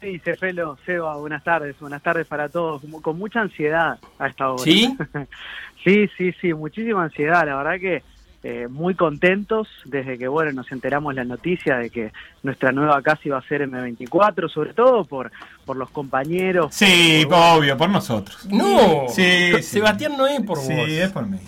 Sí, 0.00 0.18
Cefelo, 0.20 0.78
Seba, 0.86 1.16
buenas 1.16 1.42
tardes, 1.42 1.74
buenas 1.80 2.02
tardes 2.02 2.26
para 2.28 2.48
todos. 2.48 2.80
Como- 2.82 3.02
Con 3.02 3.18
mucha 3.18 3.40
ansiedad 3.40 3.98
a 4.20 4.26
esta 4.28 4.50
hora. 4.52 4.62
¿Sí? 4.62 4.96
sí, 5.84 6.08
sí, 6.16 6.32
sí, 6.40 6.54
muchísima 6.54 7.02
ansiedad. 7.04 7.44
La 7.46 7.56
verdad 7.56 7.80
que 7.80 8.02
eh, 8.48 8.68
muy 8.68 8.94
contentos 8.94 9.66
desde 9.86 10.16
que, 10.18 10.28
bueno, 10.28 10.52
nos 10.52 10.70
enteramos 10.70 11.14
la 11.16 11.24
noticia 11.24 11.78
de 11.78 11.90
que 11.90 12.12
nuestra 12.44 12.70
nueva 12.70 13.02
casa 13.02 13.22
iba 13.24 13.38
a 13.38 13.42
ser 13.42 13.68
M24, 13.68 14.48
sobre 14.48 14.72
todo 14.72 15.04
por, 15.04 15.32
por 15.64 15.76
los 15.76 15.90
compañeros. 15.90 16.72
Sí, 16.74 17.24
por- 17.28 17.38
obvio, 17.58 17.76
por 17.76 17.88
nosotros. 17.90 18.46
No, 18.50 19.06
Sí, 19.08 19.52
sí. 19.56 19.62
Sebastián 19.62 20.12
no 20.16 20.26
es 20.28 20.40
por 20.42 20.58
Sí, 20.58 20.72
vos. 20.76 20.88
es 20.88 21.10
por 21.10 21.26
mí. 21.26 21.38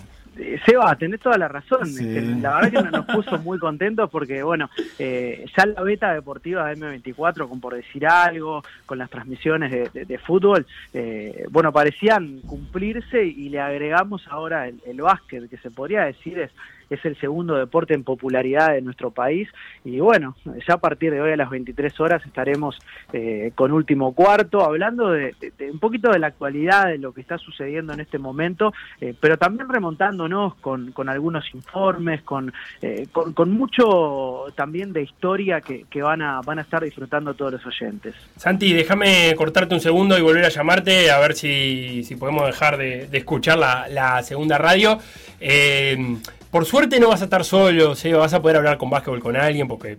Eh, 0.41 0.57
Seba, 0.65 0.95
tenés 0.95 1.19
toda 1.19 1.37
la 1.37 1.47
razón. 1.49 1.85
Sí. 1.85 2.05
Este, 2.07 2.21
La 2.41 2.55
verdad 2.61 2.83
que 2.85 2.91
nos 2.97 3.05
puso 3.07 3.37
muy 3.39 3.59
contentos 3.59 4.09
porque, 4.09 4.41
bueno, 4.43 4.69
eh, 4.97 5.45
ya 5.57 5.65
la 5.65 5.81
beta 5.83 6.13
deportiva 6.13 6.67
de 6.69 6.77
M24, 6.77 7.47
con 7.49 7.59
por 7.59 7.75
decir 7.75 8.07
algo, 8.07 8.63
con 8.85 8.97
las 8.97 9.09
transmisiones 9.09 9.69
de, 9.71 9.89
de- 9.93 10.05
de 10.05 10.17
fútbol, 10.17 10.65
eh, 10.93 11.45
bueno, 11.49 11.71
parecían 11.73 12.39
cumplirse 12.41 13.23
y 13.25 13.49
le 13.49 13.59
agregamos 13.59 14.25
ahora 14.29 14.67
el, 14.69 14.79
el 14.85 15.01
básquet, 15.01 15.49
que 15.49 15.57
se 15.57 15.71
podría 15.71 16.03
decir 16.03 16.39
es, 16.39 16.51
es 16.89 17.03
el 17.05 17.19
segundo 17.19 17.55
deporte 17.55 17.93
en 17.93 18.03
popularidad 18.03 18.73
de 18.73 18.81
nuestro 18.81 19.11
país. 19.11 19.47
Y 19.83 19.99
bueno, 19.99 20.35
ya 20.67 20.75
a 20.75 20.77
partir 20.77 21.11
de 21.11 21.21
hoy 21.21 21.31
a 21.31 21.37
las 21.37 21.49
23 21.49 21.99
horas 21.99 22.25
estaremos 22.25 22.77
eh, 23.13 23.51
con 23.55 23.71
último 23.71 24.13
cuarto, 24.13 24.63
hablando 24.63 25.11
de, 25.11 25.33
un 25.71 25.79
poquito 25.79 26.11
de 26.11 26.19
la 26.19 26.27
actualidad, 26.27 26.87
de 26.87 26.97
lo 26.97 27.13
que 27.13 27.21
está 27.21 27.37
sucediendo 27.37 27.93
en 27.93 27.99
este 27.99 28.17
momento, 28.17 28.73
eh, 29.01 29.13
pero 29.19 29.37
también 29.37 29.69
remontándonos 29.69 30.55
con, 30.55 30.91
con 30.91 31.09
algunos 31.09 31.45
informes, 31.53 32.21
con, 32.23 32.53
eh, 32.81 33.07
con, 33.11 33.33
con 33.33 33.51
mucho 33.51 34.45
también 34.55 34.93
de 34.93 35.03
historia 35.03 35.61
que, 35.61 35.85
que 35.89 36.01
van, 36.01 36.21
a, 36.21 36.41
van 36.41 36.59
a 36.59 36.61
estar 36.61 36.83
disfrutando 36.83 37.33
todos 37.33 37.53
los 37.53 37.65
oyentes. 37.65 38.15
Santi, 38.35 38.73
déjame 38.73 39.33
cortarte 39.35 39.73
un 39.73 39.81
segundo 39.81 40.17
y 40.17 40.21
volver 40.21 40.45
a 40.45 40.49
llamarte 40.49 41.11
a 41.11 41.19
ver 41.19 41.33
si, 41.35 42.03
si 42.03 42.15
podemos 42.15 42.45
dejar 42.45 42.77
de, 42.77 43.09
escuchar 43.11 43.57
la, 43.57 43.87
la 43.89 44.23
segunda 44.23 44.57
radio. 44.57 44.99
Por 46.51 46.65
suerte 46.65 46.99
no 46.99 47.09
vas 47.09 47.21
a 47.21 47.25
estar 47.25 47.45
solo, 47.45 47.95
Seba, 47.95 48.19
vas 48.19 48.33
a 48.33 48.41
poder 48.41 48.57
hablar 48.57 48.77
con 48.77 48.89
básquetbol 48.89 49.21
con 49.21 49.35
alguien, 49.35 49.67
porque 49.67 49.97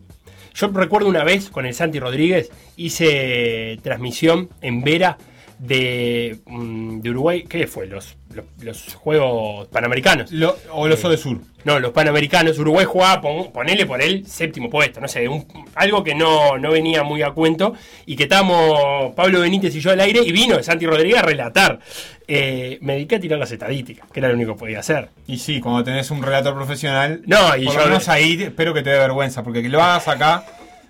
yo 0.55 0.69
recuerdo 0.69 1.09
una 1.09 1.25
vez 1.25 1.51
con 1.51 1.67
el 1.67 1.75
Santi 1.75 2.01
Rodríguez, 2.01 2.51
hice 2.77 3.79
transmisión 3.83 4.49
en 4.61 4.83
Vera 4.83 5.17
de, 5.61 6.39
mm, 6.47 7.01
de 7.01 7.11
Uruguay, 7.11 7.45
¿qué 7.49 7.67
fue? 7.67 7.87
Los, 7.87 8.17
los, 8.35 8.45
los 8.63 8.95
Juegos 8.95 9.69
Panamericanos. 9.69 10.33
Lo- 10.33 10.57
o 10.73 10.89
los 10.89 11.05
Eh, 11.05 11.17
Sur. 11.19 11.39
No, 11.65 11.79
los 11.79 11.91
Panamericanos. 11.93 12.59
Uruguay 12.59 12.87
jugaba, 12.87 13.21
pon- 13.21 13.53
ponele 13.53 13.85
por 13.85 14.01
él, 14.01 14.25
séptimo 14.27 14.71
puesto, 14.71 15.01
no 15.01 15.07
sé, 15.09 15.29
un- 15.29 15.47
algo 15.75 16.03
que 16.03 16.15
no, 16.15 16.57
no 16.57 16.71
venía 16.71 17.03
muy 17.03 17.21
a 17.23 17.33
cuento 17.33 17.75
y 18.07 18.17
que 18.17 18.23
estábamos 18.23 19.13
Pablo 19.15 19.41
Benítez 19.41 19.75
y 19.77 19.81
yo 19.81 19.91
al 19.91 20.01
aire 20.01 20.23
y 20.25 20.33
vino 20.33 20.63
Santi 20.63 20.87
Rodríguez 20.87 21.19
a 21.19 21.23
relatar. 21.23 21.79
Eh, 22.27 22.79
me 22.81 22.95
dediqué 22.95 23.17
a 23.17 23.21
tirar 23.21 23.39
las 23.39 23.53
estadísticas, 23.53 24.09
que 24.11 24.21
era 24.21 24.29
lo 24.29 24.37
único 24.37 24.55
que 24.55 24.61
podía 24.61 24.79
hacer. 24.81 25.09
Y 25.27 25.37
sí, 25.39 25.61
cuando 25.61 25.85
tenés 25.85 26.11
un 26.11 26.23
relator 26.23 26.55
profesional, 26.55 27.21
No, 27.27 27.55
y 27.57 27.67
por 27.67 27.75
yo- 27.75 27.81
lo 27.81 27.87
menos 27.89 28.09
ahí 28.09 28.41
espero 28.43 28.73
que 28.73 28.83
te 28.83 28.91
dé 28.91 28.99
vergüenza, 28.99 29.43
porque 29.43 29.61
que 29.63 29.69
lo 29.69 29.83
hagas 29.83 30.09
acá, 30.09 30.45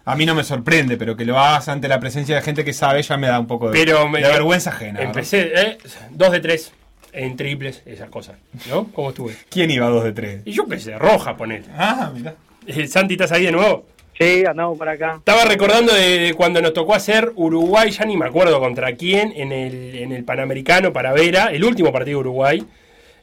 a 0.04 0.16
mí 0.16 0.26
no 0.26 0.34
me 0.34 0.44
sorprende, 0.44 0.96
pero 0.96 1.16
que 1.16 1.24
lo 1.24 1.38
hagas 1.38 1.68
ante 1.68 1.88
la 1.88 2.00
presencia 2.00 2.34
de 2.36 2.42
gente 2.42 2.64
que 2.64 2.72
sabe 2.72 3.02
ya 3.02 3.16
me 3.16 3.26
da 3.26 3.38
un 3.38 3.46
poco 3.46 3.70
de, 3.70 3.78
Pero 3.78 4.08
me- 4.08 4.20
de 4.22 4.28
vergüenza 4.28 4.70
ajena. 4.70 5.00
Empecé, 5.02 5.52
¿eh? 5.54 5.78
Dos 6.10 6.32
de 6.32 6.40
tres 6.40 6.72
en 7.12 7.36
triples, 7.36 7.82
esas 7.86 8.08
cosas. 8.08 8.36
¿No? 8.68 8.86
¿Cómo 8.92 9.10
estuve? 9.10 9.36
¿Quién 9.50 9.70
iba 9.70 9.86
a 9.86 9.90
dos 9.90 10.04
de 10.04 10.12
tres? 10.12 10.42
Y 10.44 10.52
yo 10.52 10.66
qué 10.66 10.78
sé, 10.78 10.96
roja, 10.98 11.36
ponele. 11.36 11.64
Ah, 11.76 12.10
mirá. 12.14 12.34
Eh, 12.66 12.86
Santi, 12.86 13.14
¿estás 13.14 13.32
ahí 13.32 13.44
de 13.46 13.52
nuevo? 13.52 13.86
Sí, 14.18 14.44
andamos 14.46 14.76
por 14.76 14.88
acá. 14.88 15.14
Estaba 15.18 15.44
recordando 15.46 15.94
de, 15.94 16.18
de 16.18 16.34
cuando 16.34 16.60
nos 16.60 16.74
tocó 16.74 16.94
hacer 16.94 17.32
Uruguay, 17.36 17.90
ya 17.90 18.04
ni 18.04 18.16
me 18.18 18.26
acuerdo 18.26 18.60
contra 18.60 18.94
quién, 18.94 19.32
en 19.34 19.50
el, 19.50 19.94
en 19.96 20.12
el 20.12 20.24
Panamericano 20.24 20.92
para 20.92 21.12
Vera, 21.14 21.46
el 21.46 21.64
último 21.64 21.90
partido 21.90 22.18
de 22.18 22.28
Uruguay, 22.28 22.62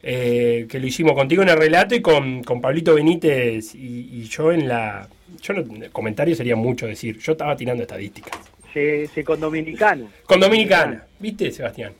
eh, 0.02 0.66
que 0.68 0.78
lo 0.78 0.86
hicimos 0.86 1.14
contigo 1.14 1.42
en 1.42 1.48
el 1.48 1.56
relato 1.56 1.94
y 1.94 2.00
con, 2.00 2.42
con 2.42 2.60
Pablito 2.60 2.94
Benítez 2.94 3.74
y, 3.74 4.08
y 4.12 4.22
yo 4.24 4.52
en 4.52 4.68
la... 4.68 5.08
Yo 5.42 5.52
no, 5.54 5.64
comentario 5.92 6.34
sería 6.34 6.56
mucho 6.56 6.86
decir, 6.86 7.18
yo 7.18 7.32
estaba 7.32 7.56
tirando 7.56 7.82
estadísticas. 7.82 8.32
Sí, 8.72 9.06
sí, 9.14 9.22
con 9.24 9.40
Dominicano. 9.40 10.08
Con 10.26 10.40
Dominicana, 10.40 11.04
¿viste, 11.18 11.50
Sebastián? 11.50 11.92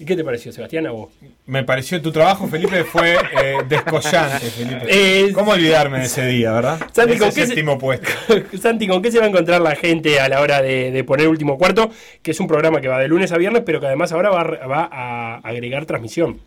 ¿Y 0.00 0.04
qué 0.04 0.14
te 0.14 0.22
pareció, 0.22 0.52
Sebastián, 0.52 0.86
a 0.86 0.92
vos? 0.92 1.08
Me 1.46 1.64
pareció 1.64 2.00
tu 2.00 2.12
trabajo, 2.12 2.46
Felipe, 2.46 2.84
fue 2.84 3.14
eh, 3.14 3.56
descollante, 3.68 4.46
Felipe. 4.46 4.82
Eh, 4.88 5.32
¿Cómo 5.34 5.50
olvidarme 5.52 5.98
de 5.98 6.04
ese 6.04 6.24
día, 6.26 6.52
verdad? 6.52 6.78
Santi, 6.92 7.14
Ese 7.14 7.18
¿con 7.20 7.32
qué 7.34 7.46
se- 7.46 7.64
puesto. 7.78 8.08
Santi, 8.62 8.86
¿con 8.86 9.02
qué 9.02 9.10
se 9.10 9.18
va 9.18 9.24
a 9.24 9.28
encontrar 9.28 9.60
la 9.60 9.74
gente 9.74 10.20
a 10.20 10.28
la 10.28 10.40
hora 10.40 10.62
de, 10.62 10.92
de 10.92 11.02
poner 11.04 11.26
último 11.28 11.58
cuarto? 11.58 11.90
Que 12.22 12.30
es 12.30 12.38
un 12.38 12.46
programa 12.46 12.80
que 12.80 12.86
va 12.86 13.00
de 13.00 13.08
lunes 13.08 13.32
a 13.32 13.38
viernes, 13.38 13.62
pero 13.66 13.80
que 13.80 13.86
además 13.86 14.12
ahora 14.12 14.30
va, 14.30 14.42
a- 14.42 14.66
va 14.68 14.88
a 14.92 15.34
agregar 15.38 15.84
transmisión. 15.84 16.38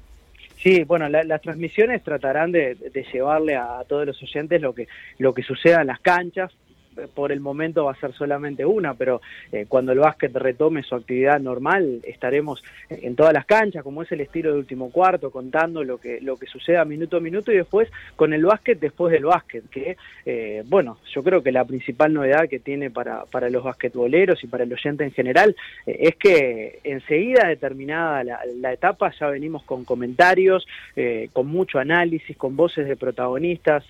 Sí, 0.62 0.84
bueno, 0.84 1.10
la- 1.10 1.24
las 1.24 1.42
transmisiones 1.42 2.04
tratarán 2.04 2.52
de, 2.52 2.76
de 2.76 3.06
llevarle 3.12 3.56
a, 3.56 3.84
todos 3.88 4.06
los 4.06 4.22
oyentes 4.22 4.62
lo 4.62 4.74
que, 4.76 4.88
lo 5.18 5.34
que 5.34 5.42
suceda 5.44 5.82
en 5.82 5.88
las 5.88 6.00
canchas. 6.02 6.52
Por 7.08 7.32
el 7.32 7.40
momento 7.40 7.86
va 7.86 7.92
a 7.94 8.00
ser 8.00 8.14
solamente 8.14 8.66
una, 8.66 8.94
pero 8.94 9.22
eh, 9.52 9.66
cuando 9.68 9.92
el 9.92 10.00
básquet 10.00 10.34
retome 10.36 10.84
su 10.84 10.96
actividad 10.96 11.40
normal, 11.40 12.02
estaremos 12.04 12.64
en 12.90 13.16
todas 13.16 13.34
las 13.34 13.46
canchas, 13.46 13.84
como 13.84 14.04
es 14.04 14.12
el 14.12 14.22
estilo 14.22 14.52
de 14.54 14.60
último 14.60 14.92
cuarto, 14.92 15.32
contando 15.32 15.84
lo 15.84 15.98
que, 15.98 16.20
lo 16.22 16.38
que 16.38 16.48
suceda 16.48 16.86
minuto 16.86 17.18
a 17.18 17.20
minuto 17.20 17.52
y 17.52 17.58
después 17.58 17.90
con 18.16 18.34
el 18.34 18.46
básquet 18.46 18.80
después 18.80 19.12
del 19.12 19.26
básquet, 19.26 19.70
que, 19.70 19.98
eh, 20.26 20.64
bueno, 20.66 20.98
yo 21.14 21.24
creo 21.24 21.42
que 21.42 21.52
la 21.52 21.66
principal 21.66 22.14
novedad 22.14 22.50
que 22.50 22.60
tiene 22.60 22.90
para, 22.90 23.26
para 23.26 23.50
los 23.50 23.64
basquetboleros 23.64 24.44
y 24.44 24.48
para 24.48 24.64
el 24.64 24.74
oyente 24.74 25.04
en 25.04 25.12
general 25.12 25.56
eh, 25.86 25.98
es 26.02 26.16
que 26.16 26.80
enseguida 26.84 27.48
determinada 27.48 28.24
la, 28.24 28.72
etapa 28.72 29.12
ya 29.20 29.28
venimos 29.28 29.64
con 29.64 29.84
comentarios, 29.84 30.66
eh, 30.96 31.30
con 31.34 31.48
mucho 31.48 31.78
análisis, 31.78 32.38
con 32.38 32.56
voces 32.56 32.88
de 32.88 32.96
protagonistas, 32.96 33.84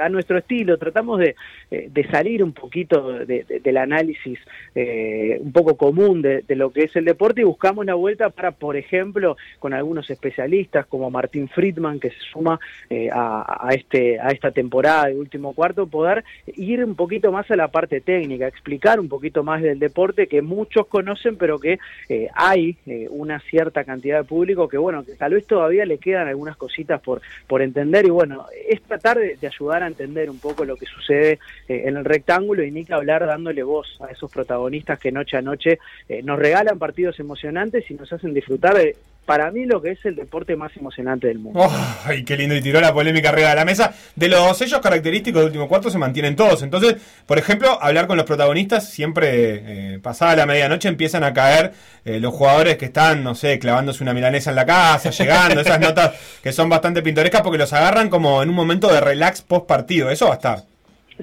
a 0.00 0.08
nuestro 0.08 0.38
estilo, 0.38 0.76
tratamos 0.78 1.18
de, 1.18 1.34
de 1.70 2.08
salir 2.08 2.44
un 2.44 2.52
poquito 2.56 3.12
de- 3.24 3.44
de- 3.44 3.60
del 3.60 3.76
análisis 3.76 4.38
eh, 4.74 5.38
un 5.40 5.52
poco 5.52 5.76
común 5.76 6.22
de, 6.22 6.42
lo 6.56 6.70
que 6.70 6.82
es 6.84 6.96
el 6.96 7.04
deporte 7.04 7.42
y 7.42 7.44
buscamos 7.44 7.86
la 7.86 7.94
vuelta 7.94 8.30
para, 8.30 8.50
por 8.50 8.76
ejemplo, 8.76 9.36
con 9.60 9.72
algunos 9.72 10.10
especialistas 10.10 10.86
como 10.86 11.10
Martín 11.10 11.48
Friedman, 11.48 12.00
que 12.00 12.10
se 12.10 12.20
suma 12.32 12.58
eh, 12.90 13.08
a, 13.12 13.68
a 13.68 13.74
este, 13.74 14.18
a 14.18 14.28
esta 14.30 14.50
temporada 14.50 15.06
de 15.06 15.14
último 15.16 15.52
cuarto, 15.54 15.86
poder 15.86 16.24
ir 16.56 16.84
un 16.84 16.94
poquito 16.96 17.30
más 17.30 17.50
a 17.50 17.56
la 17.56 17.68
parte 17.68 18.00
técnica, 18.00 18.46
explicar 18.48 18.98
un 18.98 19.08
poquito 19.08 19.44
más 19.44 19.62
del 19.62 19.78
deporte 19.78 20.26
que 20.26 20.42
muchos 20.42 20.86
conocen, 20.86 21.36
pero 21.36 21.58
que 21.58 21.78
eh, 22.08 22.28
hay 22.34 22.76
eh, 22.86 23.06
una 23.10 23.38
cierta 23.40 23.84
cantidad 23.84 24.18
de 24.18 24.24
público 24.24 24.68
que, 24.68 24.78
bueno, 24.78 25.04
que 25.04 25.12
tal 25.14 25.34
vez 25.34 25.46
todavía 25.46 25.84
le 25.84 25.98
quedan 25.98 26.28
algunas 26.28 26.56
cositas 26.56 27.00
por, 27.02 27.20
por 27.46 27.60
entender. 27.62 28.06
Y, 28.06 28.10
bueno, 28.10 28.46
es 28.68 28.80
tratar 28.82 29.18
de, 29.18 29.36
de 29.36 29.46
ayudar 29.46 29.82
a 29.82 29.86
entender 29.88 30.30
un 30.30 30.38
poco 30.38 30.64
lo 30.64 30.76
que 30.76 30.86
sucede 30.86 31.38
eh, 31.68 31.82
en 31.86 31.96
el 31.96 32.04
rectángulo 32.04 32.35
y 32.44 32.70
ni 32.70 32.84
que 32.84 32.94
hablar 32.94 33.26
dándole 33.26 33.62
voz 33.62 33.98
a 34.00 34.10
esos 34.10 34.30
protagonistas 34.30 34.98
que 34.98 35.12
noche 35.12 35.36
a 35.36 35.42
noche 35.42 35.78
eh, 36.08 36.22
nos 36.22 36.38
regalan 36.38 36.78
partidos 36.78 37.18
emocionantes 37.20 37.90
y 37.90 37.94
nos 37.94 38.12
hacen 38.12 38.34
disfrutar 38.34 38.74
de, 38.74 38.96
para 39.26 39.50
mí, 39.50 39.66
lo 39.66 39.82
que 39.82 39.90
es 39.90 40.04
el 40.04 40.14
deporte 40.14 40.54
más 40.54 40.74
emocionante 40.76 41.26
del 41.26 41.40
mundo. 41.40 41.60
Oh, 41.60 41.72
ay, 42.04 42.24
qué 42.24 42.36
lindo, 42.36 42.54
y 42.54 42.62
tiró 42.62 42.80
la 42.80 42.94
polémica 42.94 43.30
arriba 43.30 43.50
de 43.50 43.56
la 43.56 43.64
mesa. 43.64 43.92
De 44.14 44.28
los 44.28 44.56
sellos 44.56 44.80
característicos 44.80 45.40
del 45.40 45.48
último 45.48 45.68
cuarto 45.68 45.90
se 45.90 45.98
mantienen 45.98 46.36
todos. 46.36 46.62
Entonces, 46.62 46.96
por 47.26 47.36
ejemplo, 47.36 47.76
hablar 47.82 48.06
con 48.06 48.16
los 48.16 48.24
protagonistas, 48.24 48.88
siempre 48.88 49.94
eh, 49.94 49.98
pasada 49.98 50.36
la 50.36 50.46
medianoche 50.46 50.88
empiezan 50.88 51.24
a 51.24 51.34
caer 51.34 51.72
eh, 52.04 52.20
los 52.20 52.32
jugadores 52.32 52.76
que 52.76 52.86
están, 52.86 53.24
no 53.24 53.34
sé, 53.34 53.58
clavándose 53.58 54.04
una 54.04 54.14
milanesa 54.14 54.50
en 54.50 54.56
la 54.56 54.64
casa, 54.64 55.10
llegando, 55.10 55.60
esas 55.60 55.80
notas 55.80 56.14
que 56.40 56.52
son 56.52 56.68
bastante 56.68 57.02
pintorescas 57.02 57.42
porque 57.42 57.58
los 57.58 57.72
agarran 57.72 58.08
como 58.08 58.42
en 58.44 58.48
un 58.48 58.54
momento 58.54 58.86
de 58.92 59.00
relax 59.00 59.42
post 59.42 59.66
partido. 59.66 60.08
Eso 60.08 60.26
va 60.26 60.32
a 60.32 60.36
estar. 60.36 60.75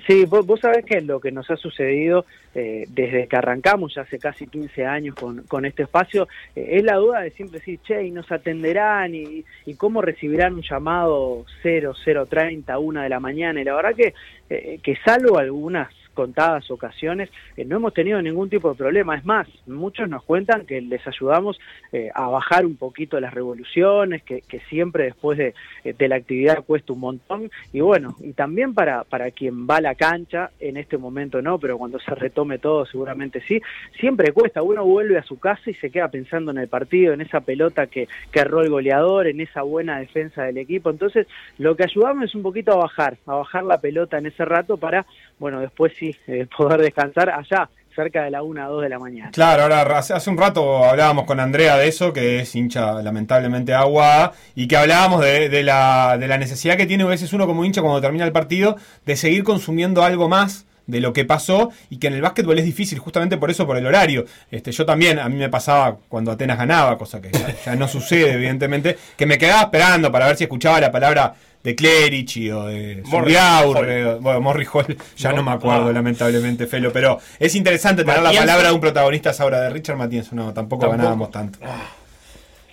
Sí, 0.07 0.25
vos, 0.25 0.45
vos 0.45 0.59
sabés 0.59 0.85
que 0.85 1.01
lo 1.01 1.19
que 1.19 1.31
nos 1.31 1.49
ha 1.51 1.55
sucedido 1.55 2.25
eh, 2.55 2.85
desde 2.89 3.27
que 3.27 3.35
arrancamos 3.35 3.93
ya 3.93 4.01
hace 4.01 4.17
casi 4.17 4.47
15 4.47 4.85
años 4.85 5.15
con, 5.15 5.43
con 5.43 5.65
este 5.65 5.83
espacio 5.83 6.27
eh, 6.55 6.67
es 6.71 6.83
la 6.83 6.95
duda 6.95 7.21
de 7.21 7.31
siempre 7.31 7.59
decir, 7.59 7.79
che, 7.83 8.03
y 8.03 8.11
nos 8.11 8.31
atenderán 8.31 9.13
y, 9.13 9.45
y 9.65 9.75
cómo 9.75 10.01
recibirán 10.01 10.55
un 10.55 10.63
llamado 10.63 11.45
0, 11.61 11.93
030, 12.27 12.77
una 12.79 13.03
de 13.03 13.09
la 13.09 13.19
mañana. 13.19 13.61
Y 13.61 13.63
la 13.63 13.75
verdad 13.75 13.95
que, 13.95 14.13
eh, 14.49 14.79
que 14.81 14.95
salvo 15.05 15.37
algunas 15.37 15.89
contadas 16.13 16.69
ocasiones, 16.71 17.29
eh, 17.57 17.65
no 17.65 17.77
hemos 17.77 17.93
tenido 17.93 18.21
ningún 18.21 18.49
tipo 18.49 18.69
de 18.69 18.75
problema. 18.75 19.15
Es 19.17 19.25
más, 19.25 19.47
muchos 19.67 20.07
nos 20.07 20.23
cuentan 20.23 20.65
que 20.65 20.81
les 20.81 21.05
ayudamos 21.07 21.59
eh, 21.91 22.09
a 22.13 22.27
bajar 22.27 22.65
un 22.65 22.75
poquito 22.75 23.19
las 23.19 23.33
revoluciones, 23.33 24.23
que, 24.23 24.41
que 24.41 24.59
siempre 24.69 25.05
después 25.05 25.37
de, 25.37 25.53
eh, 25.83 25.93
de 25.97 26.07
la 26.07 26.15
actividad 26.15 26.63
cuesta 26.63 26.93
un 26.93 26.99
montón. 26.99 27.51
Y 27.71 27.81
bueno, 27.81 28.15
y 28.21 28.33
también 28.33 28.73
para, 28.73 29.03
para 29.03 29.31
quien 29.31 29.67
va 29.67 29.77
a 29.77 29.81
la 29.81 29.95
cancha, 29.95 30.51
en 30.59 30.77
este 30.77 30.97
momento 30.97 31.41
no, 31.41 31.57
pero 31.57 31.77
cuando 31.77 31.99
se 31.99 32.13
retome 32.15 32.59
todo 32.59 32.85
seguramente 32.85 33.41
sí, 33.47 33.61
siempre 33.99 34.31
cuesta. 34.31 34.61
Uno 34.61 34.85
vuelve 34.85 35.17
a 35.17 35.23
su 35.23 35.39
casa 35.39 35.69
y 35.69 35.73
se 35.75 35.89
queda 35.89 36.07
pensando 36.09 36.51
en 36.51 36.57
el 36.57 36.67
partido, 36.67 37.13
en 37.13 37.21
esa 37.21 37.41
pelota 37.41 37.87
que, 37.87 38.07
que 38.31 38.39
erró 38.39 38.61
el 38.61 38.69
goleador, 38.69 39.27
en 39.27 39.41
esa 39.41 39.61
buena 39.61 39.99
defensa 39.99 40.43
del 40.43 40.57
equipo. 40.57 40.89
Entonces, 40.89 41.27
lo 41.57 41.75
que 41.75 41.83
ayudamos 41.83 42.25
es 42.25 42.35
un 42.35 42.43
poquito 42.43 42.71
a 42.73 42.77
bajar, 42.77 43.17
a 43.25 43.35
bajar 43.35 43.63
la 43.63 43.79
pelota 43.79 44.17
en 44.17 44.27
ese 44.27 44.45
rato 44.45 44.77
para, 44.77 45.05
bueno, 45.39 45.59
después 45.59 45.93
sí, 46.11 46.17
eh, 46.27 46.47
poder 46.55 46.81
descansar 46.81 47.29
allá, 47.29 47.69
cerca 47.95 48.23
de 48.23 48.31
la 48.31 48.43
1 48.43 48.63
a 48.63 48.67
2 48.67 48.81
de 48.81 48.89
la 48.89 48.99
mañana. 48.99 49.31
Claro, 49.31 49.63
ahora 49.63 49.99
hace, 49.99 50.29
un 50.29 50.37
rato 50.37 50.83
hablábamos 50.83 51.25
con 51.25 51.39
Andrea 51.39 51.77
de 51.77 51.87
eso, 51.87 52.11
que 52.11 52.39
es 52.39 52.55
hincha 52.55 53.01
lamentablemente 53.01 53.73
agua, 53.73 54.33
y 54.55 54.67
que 54.67 54.75
hablábamos 54.75 55.21
de, 55.21 55.49
de 55.49 55.63
la, 55.63 56.17
de 56.19 56.27
la 56.27 56.37
necesidad 56.37 56.75
que 56.75 56.85
tiene 56.85 57.03
a 57.03 57.07
veces 57.07 57.31
uno 57.33 57.45
como 57.47 57.63
hincha 57.63 57.81
cuando 57.81 58.01
termina 58.01 58.25
el 58.25 58.31
partido 58.31 58.77
de 59.05 59.15
seguir 59.15 59.43
consumiendo 59.43 60.03
algo 60.03 60.27
más 60.27 60.65
de 60.87 60.99
lo 60.99 61.13
que 61.13 61.25
pasó 61.25 61.71
y 61.89 61.97
que 61.97 62.07
en 62.07 62.13
el 62.13 62.21
básquetbol 62.21 62.57
es 62.59 62.65
difícil 62.65 62.99
justamente 62.99 63.37
por 63.37 63.49
eso, 63.49 63.65
por 63.65 63.77
el 63.77 63.85
horario. 63.85 64.25
Este, 64.51 64.71
yo 64.71 64.85
también, 64.85 65.19
a 65.19 65.29
mí 65.29 65.37
me 65.37 65.49
pasaba 65.49 65.97
cuando 66.09 66.31
Atenas 66.31 66.57
ganaba, 66.57 66.97
cosa 66.97 67.21
que 67.21 67.31
ya, 67.31 67.55
ya 67.65 67.75
no 67.75 67.87
sucede 67.87 68.31
evidentemente, 68.33 68.97
que 69.15 69.25
me 69.25 69.37
quedaba 69.37 69.63
esperando 69.63 70.11
para 70.11 70.27
ver 70.27 70.37
si 70.37 70.43
escuchaba 70.43 70.79
la 70.79 70.91
palabra 70.91 71.33
de 71.63 71.75
Clerici 71.75 72.51
o 72.51 72.65
de 72.65 72.91
eh, 72.91 74.17
bueno, 74.19 74.41
Morris 74.41 74.67
Hall, 74.73 74.97
ya 75.15 75.31
no, 75.31 75.37
No, 75.37 75.43
me 75.43 75.51
acuerdo 75.51 75.87
ah. 75.87 75.93
lamentablemente, 75.93 76.67
Felo, 76.67 76.91
pero 76.91 77.19
es 77.39 77.55
interesante 77.55 78.03
tener 78.03 78.21
la 78.21 78.33
palabra 78.33 78.67
de 78.67 78.73
un 78.73 78.81
protagonista 78.81 79.29
a 79.29 79.31
esa 79.31 79.45
hora 79.45 79.61
de 79.61 79.69
Richard 79.69 79.95
Matienzo, 79.95 80.35
no, 80.35 80.53
tampoco, 80.53 80.81
Tampoco. 80.81 80.97
ganábamos 80.97 81.31
tanto. 81.31 81.59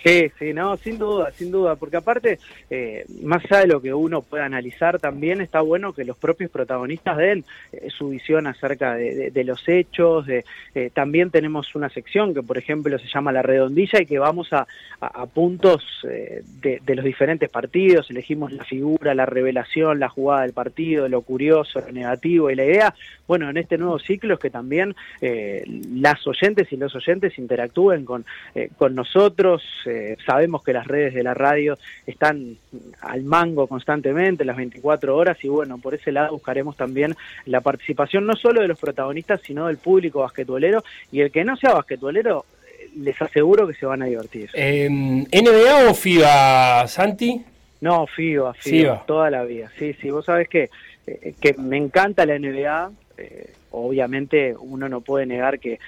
Sí, 0.03 0.31
sí, 0.39 0.51
no, 0.51 0.77
sin 0.77 0.97
duda, 0.97 1.29
sin 1.31 1.51
duda, 1.51 1.75
porque 1.75 1.97
aparte, 1.97 2.39
eh, 2.71 3.05
más 3.21 3.43
allá 3.45 3.61
de 3.61 3.67
lo 3.67 3.81
que 3.83 3.93
uno 3.93 4.23
pueda 4.23 4.45
analizar, 4.45 4.99
también 4.99 5.41
está 5.41 5.61
bueno 5.61 5.93
que 5.93 6.03
los 6.05 6.17
propios 6.17 6.49
protagonistas 6.49 7.17
den 7.17 7.45
eh, 7.71 7.87
su 7.95 8.09
visión 8.09 8.47
acerca 8.47 8.95
de, 8.95 9.43
los 9.43 9.61
hechos. 9.69 10.25
De, 10.25 10.43
eh, 10.73 10.89
también 10.91 11.29
tenemos 11.29 11.75
una 11.75 11.89
sección 11.89 12.33
que, 12.33 12.41
por 12.41 12.57
ejemplo, 12.57 12.97
se 12.97 13.07
llama 13.13 13.31
La 13.31 13.43
Redondilla 13.43 14.01
y 14.01 14.07
que 14.07 14.17
vamos 14.17 14.51
a, 14.53 14.65
a- 15.01 15.21
a 15.21 15.25
puntos 15.27 15.83
eh, 16.09 16.41
de, 16.61 16.95
los 16.95 17.05
diferentes 17.05 17.49
partidos, 17.51 18.09
elegimos 18.09 18.51
la 18.51 18.63
figura, 18.65 19.13
la 19.13 19.27
revelación, 19.27 19.99
la 19.99 20.09
jugada 20.09 20.41
del 20.41 20.53
partido, 20.53 21.07
lo 21.09 21.21
curioso, 21.21 21.79
lo 21.79 21.91
negativo 21.91 22.49
y 22.49 22.55
la 22.55 22.65
idea, 22.65 22.95
bueno, 23.27 23.49
en 23.51 23.57
este 23.57 23.77
nuevo 23.77 23.99
ciclo 23.99 24.33
es 24.33 24.39
que 24.39 24.49
también 24.49 24.93
las 25.21 26.25
oyentes 26.27 26.69
y 26.73 26.75
los 26.77 26.93
oyentes 26.95 27.37
interactúen 27.37 28.03
con, 28.03 28.25
con 28.77 28.93
nosotros. 28.95 29.63
Eh, 29.91 30.17
sabemos 30.25 30.63
que 30.63 30.73
las 30.73 30.87
redes 30.87 31.13
de 31.13 31.23
la 31.23 31.33
radio 31.33 31.77
están 32.07 32.57
al 33.01 33.23
mango 33.23 33.67
constantemente, 33.67 34.45
las 34.45 34.57
24 34.57 35.15
horas, 35.15 35.37
y 35.43 35.47
bueno, 35.47 35.77
por 35.77 35.93
ese 35.93 36.11
lado 36.11 36.31
buscaremos 36.33 36.75
también 36.77 37.15
la 37.45 37.61
participación 37.61 38.25
no 38.25 38.35
solo 38.35 38.61
de 38.61 38.67
los 38.67 38.79
protagonistas, 38.79 39.41
sino 39.41 39.67
del 39.67 39.77
público 39.77 40.21
basquetbolero, 40.21 40.83
y 41.11 41.21
el 41.21 41.31
que 41.31 41.43
no 41.43 41.55
sea 41.57 41.73
basquetbolero, 41.73 42.45
eh, 42.79 42.89
les 42.97 43.21
aseguro 43.21 43.67
que 43.67 43.73
se 43.73 43.85
van 43.85 44.01
a 44.01 44.05
divertir. 44.05 44.49
Eh, 44.53 44.87
¿NBA 44.89 45.89
o 45.89 45.93
FIBA, 45.93 46.87
Santi? 46.87 47.43
No, 47.81 48.05
FIBA, 48.07 48.53
FIBA, 48.53 48.77
FIBA. 48.93 49.05
toda 49.05 49.29
la 49.29 49.43
vida. 49.43 49.71
Sí, 49.77 49.93
sí, 49.99 50.09
vos 50.11 50.25
sabés 50.25 50.47
que, 50.47 50.69
eh, 51.07 51.33
que 51.41 51.53
me 51.55 51.77
encanta 51.77 52.25
la 52.25 52.37
NBA. 52.37 52.91
eh, 53.17 53.53
obviamente 53.71 54.55
uno 54.57 54.87
no 54.87 55.01
puede 55.01 55.25
negar 55.25 55.59
que, 55.59 55.79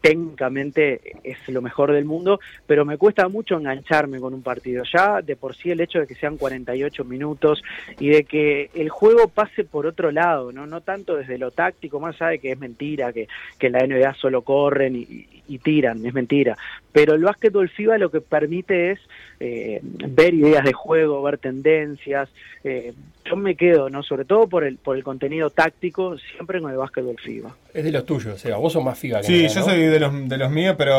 técnicamente 0.00 1.00
es 1.24 1.48
lo 1.48 1.60
mejor 1.60 1.92
del 1.92 2.04
mundo, 2.04 2.40
pero 2.66 2.84
me 2.84 2.96
cuesta 2.96 3.28
mucho 3.28 3.56
engancharme 3.56 4.20
con 4.20 4.34
un 4.34 4.42
partido. 4.42 4.84
Ya 4.92 5.20
de 5.22 5.36
por 5.36 5.54
sí 5.54 5.70
el 5.70 5.80
hecho 5.80 6.00
de 6.00 6.06
que 6.06 6.14
sean 6.14 6.38
48 6.38 7.04
minutos 7.04 7.62
y 7.98 8.08
de 8.08 8.24
que 8.24 8.70
el 8.74 8.88
juego 8.88 9.28
pase 9.28 9.64
por 9.64 9.86
otro 9.86 10.10
lado, 10.10 10.52
no, 10.52 10.66
no 10.66 10.80
tanto 10.80 11.16
desde 11.16 11.38
lo 11.38 11.50
táctico, 11.50 12.00
más 12.00 12.20
allá 12.20 12.32
de 12.32 12.38
que 12.38 12.52
es 12.52 12.58
mentira, 12.58 13.12
que, 13.12 13.28
que 13.58 13.70
la 13.70 13.86
NBA 13.86 14.14
solo 14.14 14.42
corren 14.42 14.96
y, 14.96 15.41
y- 15.54 15.58
tiran, 15.58 16.04
es 16.06 16.14
mentira. 16.14 16.56
Pero 16.92 17.14
el 17.14 17.22
básquetbol 17.22 17.68
FIBA 17.70 17.96
lo 17.98 18.10
que 18.10 18.20
permite 18.20 18.92
es 18.92 19.00
eh, 19.40 19.80
ver 19.82 20.34
ideas 20.34 20.64
de 20.64 20.72
juego, 20.72 21.22
ver 21.22 21.38
tendencias. 21.38 22.28
eh, 22.64 22.92
yo 23.24 23.36
me 23.36 23.54
quedo, 23.56 23.88
no 23.88 24.02
sobre 24.02 24.24
todo 24.24 24.46
por 24.48 24.64
el, 24.64 24.76
por 24.76 24.96
el 24.96 25.02
contenido 25.04 25.48
táctico, 25.50 26.16
siempre 26.18 26.60
con 26.60 26.70
el 26.70 26.76
básquetbol 26.76 27.16
FIBA. 27.18 27.54
Es 27.72 27.84
de 27.84 27.90
los 27.92 28.04
tuyos, 28.04 28.40
Seba. 28.40 28.56
Vos 28.58 28.72
sos 28.72 28.84
más 28.84 28.98
FIBA 28.98 29.20
que 29.20 29.26
Sí, 29.28 29.42
nada, 29.44 29.54
yo 29.54 29.60
¿no? 29.60 29.66
soy 29.66 29.80
de 29.80 30.00
los, 30.00 30.28
de 30.28 30.36
los 30.38 30.50
míos, 30.50 30.74
pero. 30.76 30.94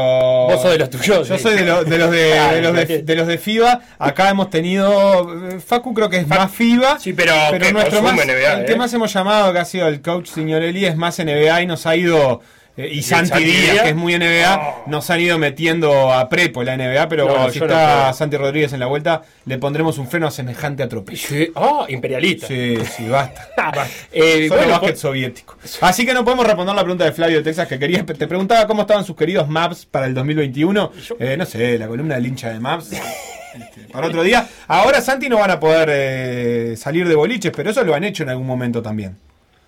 Vos 0.47 0.61
sos 0.61 0.71
de 0.71 0.79
los 0.79 0.89
tuyos, 0.89 1.27
Yo 1.27 1.37
sí. 1.37 1.43
soy 1.43 1.55
de, 1.55 1.65
lo- 1.65 1.83
de 1.83 1.97
los 1.97 2.11
de, 2.11 2.17
de 2.55 2.61
los 2.61 2.73
de, 2.87 3.03
de 3.03 3.15
los 3.15 3.27
de 3.27 3.37
FIBA. 3.37 3.81
Acá 3.99 4.29
hemos 4.29 4.49
tenido. 4.49 5.59
Facu 5.59 5.93
creo 5.93 6.09
que 6.09 6.17
es 6.17 6.27
más 6.27 6.51
FIBA. 6.51 6.99
Sí, 6.99 7.13
pero 7.13 7.33
que 7.59 7.71
nuestro 7.71 8.01
más, 8.01 8.15
NBA, 8.15 8.59
el 8.61 8.65
que 8.65 8.73
¿eh? 8.73 8.77
más 8.77 8.93
hemos 8.93 9.13
llamado, 9.13 9.53
que 9.53 9.59
ha 9.59 9.65
sido 9.65 9.87
el 9.87 10.01
coach 10.01 10.27
Signorelli, 10.27 10.85
es 10.85 10.95
más 10.97 11.19
NBA 11.19 11.61
y 11.61 11.67
nos 11.67 11.85
ha 11.85 11.95
ido. 11.95 12.41
Eh, 12.75 12.89
y 12.91 13.01
Santi 13.03 13.29
Santi 13.29 13.43
Díaz, 13.45 13.71
Díaz? 13.71 13.83
que 13.83 13.89
es 13.89 13.95
muy 13.95 14.17
NBA, 14.17 14.83
nos 14.87 15.09
han 15.09 15.21
ido 15.21 15.37
metiendo 15.37 16.11
a 16.11 16.27
prepo 16.29 16.63
la 16.63 16.75
NBA, 16.75 17.07
pero 17.07 17.25
No, 17.27 17.33
bueno, 17.33 17.49
si 17.51 17.59
no 17.59 17.65
está. 17.65 18.11
Santi 18.13 18.35
Rodríguez 18.37 18.73
en 18.73 18.79
la 18.79 18.87
vuelta, 18.87 19.21
le 19.45 19.57
pondremos 19.59 19.97
un 19.99 20.07
freno 20.07 20.27
a 20.27 20.31
semejante 20.31 20.81
atropello. 20.83 21.27
Sí. 21.27 21.51
Ah, 21.55 21.85
imperialista. 21.89 22.47
Sí, 22.47 22.77
sí, 22.97 23.07
basta. 23.07 23.49
basta. 23.57 23.87
Eh, 24.11 24.47
Solo 24.47 24.59
bueno, 24.59 24.71
básquet 24.73 24.89
por- 24.91 24.97
soviético. 24.99 25.57
Así 25.81 26.05
que 26.05 26.13
no 26.13 26.23
podemos 26.25 26.45
responder 26.47 26.75
la 26.75 26.81
pregunta 26.81 27.05
de 27.05 27.11
Flavio 27.11 27.37
de 27.37 27.43
Texas 27.43 27.67
que 27.67 27.77
quería. 27.77 28.05
Te 28.05 28.27
preguntaba 28.27 28.65
cómo 28.67 28.81
estaban 28.81 29.05
sus 29.05 29.15
queridos 29.15 29.47
maps 29.47 29.85
para 29.85 30.05
el 30.07 30.13
2021. 30.13 30.91
Eh, 31.19 31.37
no 31.37 31.45
sé, 31.45 31.77
la 31.77 31.87
columna 31.87 32.15
del 32.15 32.25
hincha 32.27 32.49
de 32.51 32.59
maps. 32.59 32.91
este, 33.53 33.81
para 33.91 34.07
otro 34.07 34.23
día. 34.23 34.47
Ahora 34.67 34.99
Santi 35.01 35.29
no 35.29 35.37
van 35.37 35.51
a 35.51 35.59
poder 35.59 35.89
eh, 35.91 36.75
salir 36.75 37.07
de 37.07 37.13
boliches, 37.13 37.51
pero 37.55 37.69
eso 37.69 37.83
lo 37.83 37.93
han 37.93 38.03
hecho 38.03 38.23
en 38.23 38.29
algún 38.29 38.47
momento 38.47 38.81
también. 38.81 39.15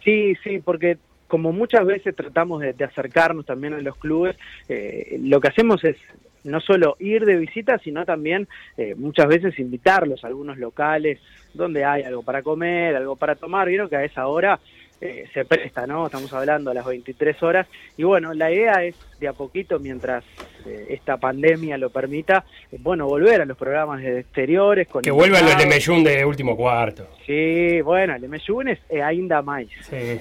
Sí, 0.04 0.34
sí, 0.44 0.60
porque 0.64 0.98
como 1.28 1.52
muchas 1.52 1.86
veces 1.86 2.16
tratamos 2.16 2.62
de, 2.62 2.74
de 2.74 2.86
acercarnos 2.86 3.46
también 3.46 3.74
a 3.74 3.82
los 3.82 3.98
clubes, 3.98 4.36
eh, 4.70 5.18
lo 5.22 5.40
que 5.40 5.48
hacemos 5.50 5.84
es 5.84 5.98
no 6.46 6.62
solo 6.62 6.96
ir 7.00 7.26
de 7.26 7.38
visita, 7.38 7.78
sino 7.80 8.06
también 8.06 8.48
eh, 8.78 8.96
muchas 8.96 9.28
veces 9.28 9.58
invitarlos 9.60 10.24
a 10.24 10.28
algunos 10.28 10.58
locales 10.58 11.20
donde 11.54 11.84
hay 11.84 12.04
algo 12.04 12.24
para 12.24 12.44
comer, 12.44 12.96
algo 12.96 13.16
para 13.16 13.36
tomar. 13.36 13.68
Vieron 13.68 13.90
que 13.90 13.96
a 13.96 14.04
esa 14.04 14.28
hora 14.28 14.60
eh, 15.02 15.26
se 15.34 15.46
presta, 15.46 15.86
¿no? 15.86 16.06
Estamos 16.06 16.32
hablando 16.34 16.72
a 16.72 16.74
las 16.74 16.86
23 16.86 17.42
horas. 17.44 17.68
Y 17.98 18.04
bueno, 18.04 18.34
la 18.34 18.52
idea 18.52 18.84
es 18.84 18.96
de 19.20 19.28
a 19.28 19.34
poquito, 19.34 19.80
mientras 19.80 20.24
eh, 20.66 20.88
esta 20.90 21.18
pandemia 21.18 21.78
lo 21.78 21.90
permita, 21.90 22.46
eh, 22.72 22.78
bueno, 22.80 23.06
volver 23.06 23.42
a 23.42 23.46
los 23.46 23.58
programas 23.58 24.02
de 24.02 24.20
exteriores. 24.20 24.88
Con 24.88 25.02
Que 25.02 25.12
vuelvan 25.12 25.44
los 25.44 25.52
invitados. 25.52 25.88
Lemeyun 25.88 26.04
de 26.04 26.26
último 26.26 26.56
cuarto. 26.56 27.08
Sí, 27.26 27.82
bueno, 27.82 28.16
el 28.16 28.24
es 28.34 28.80
eh, 28.90 29.02
ainda 29.02 29.42
más. 29.42 29.66
Sí, 29.90 30.20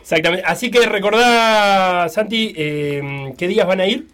exactamente. 0.00 0.44
Así 0.46 0.70
que 0.70 0.86
recordá, 0.86 2.08
Santi, 2.08 2.54
eh, 2.56 3.32
¿qué 3.36 3.48
días 3.48 3.66
van 3.66 3.80
a 3.80 3.86
ir? 3.86 4.06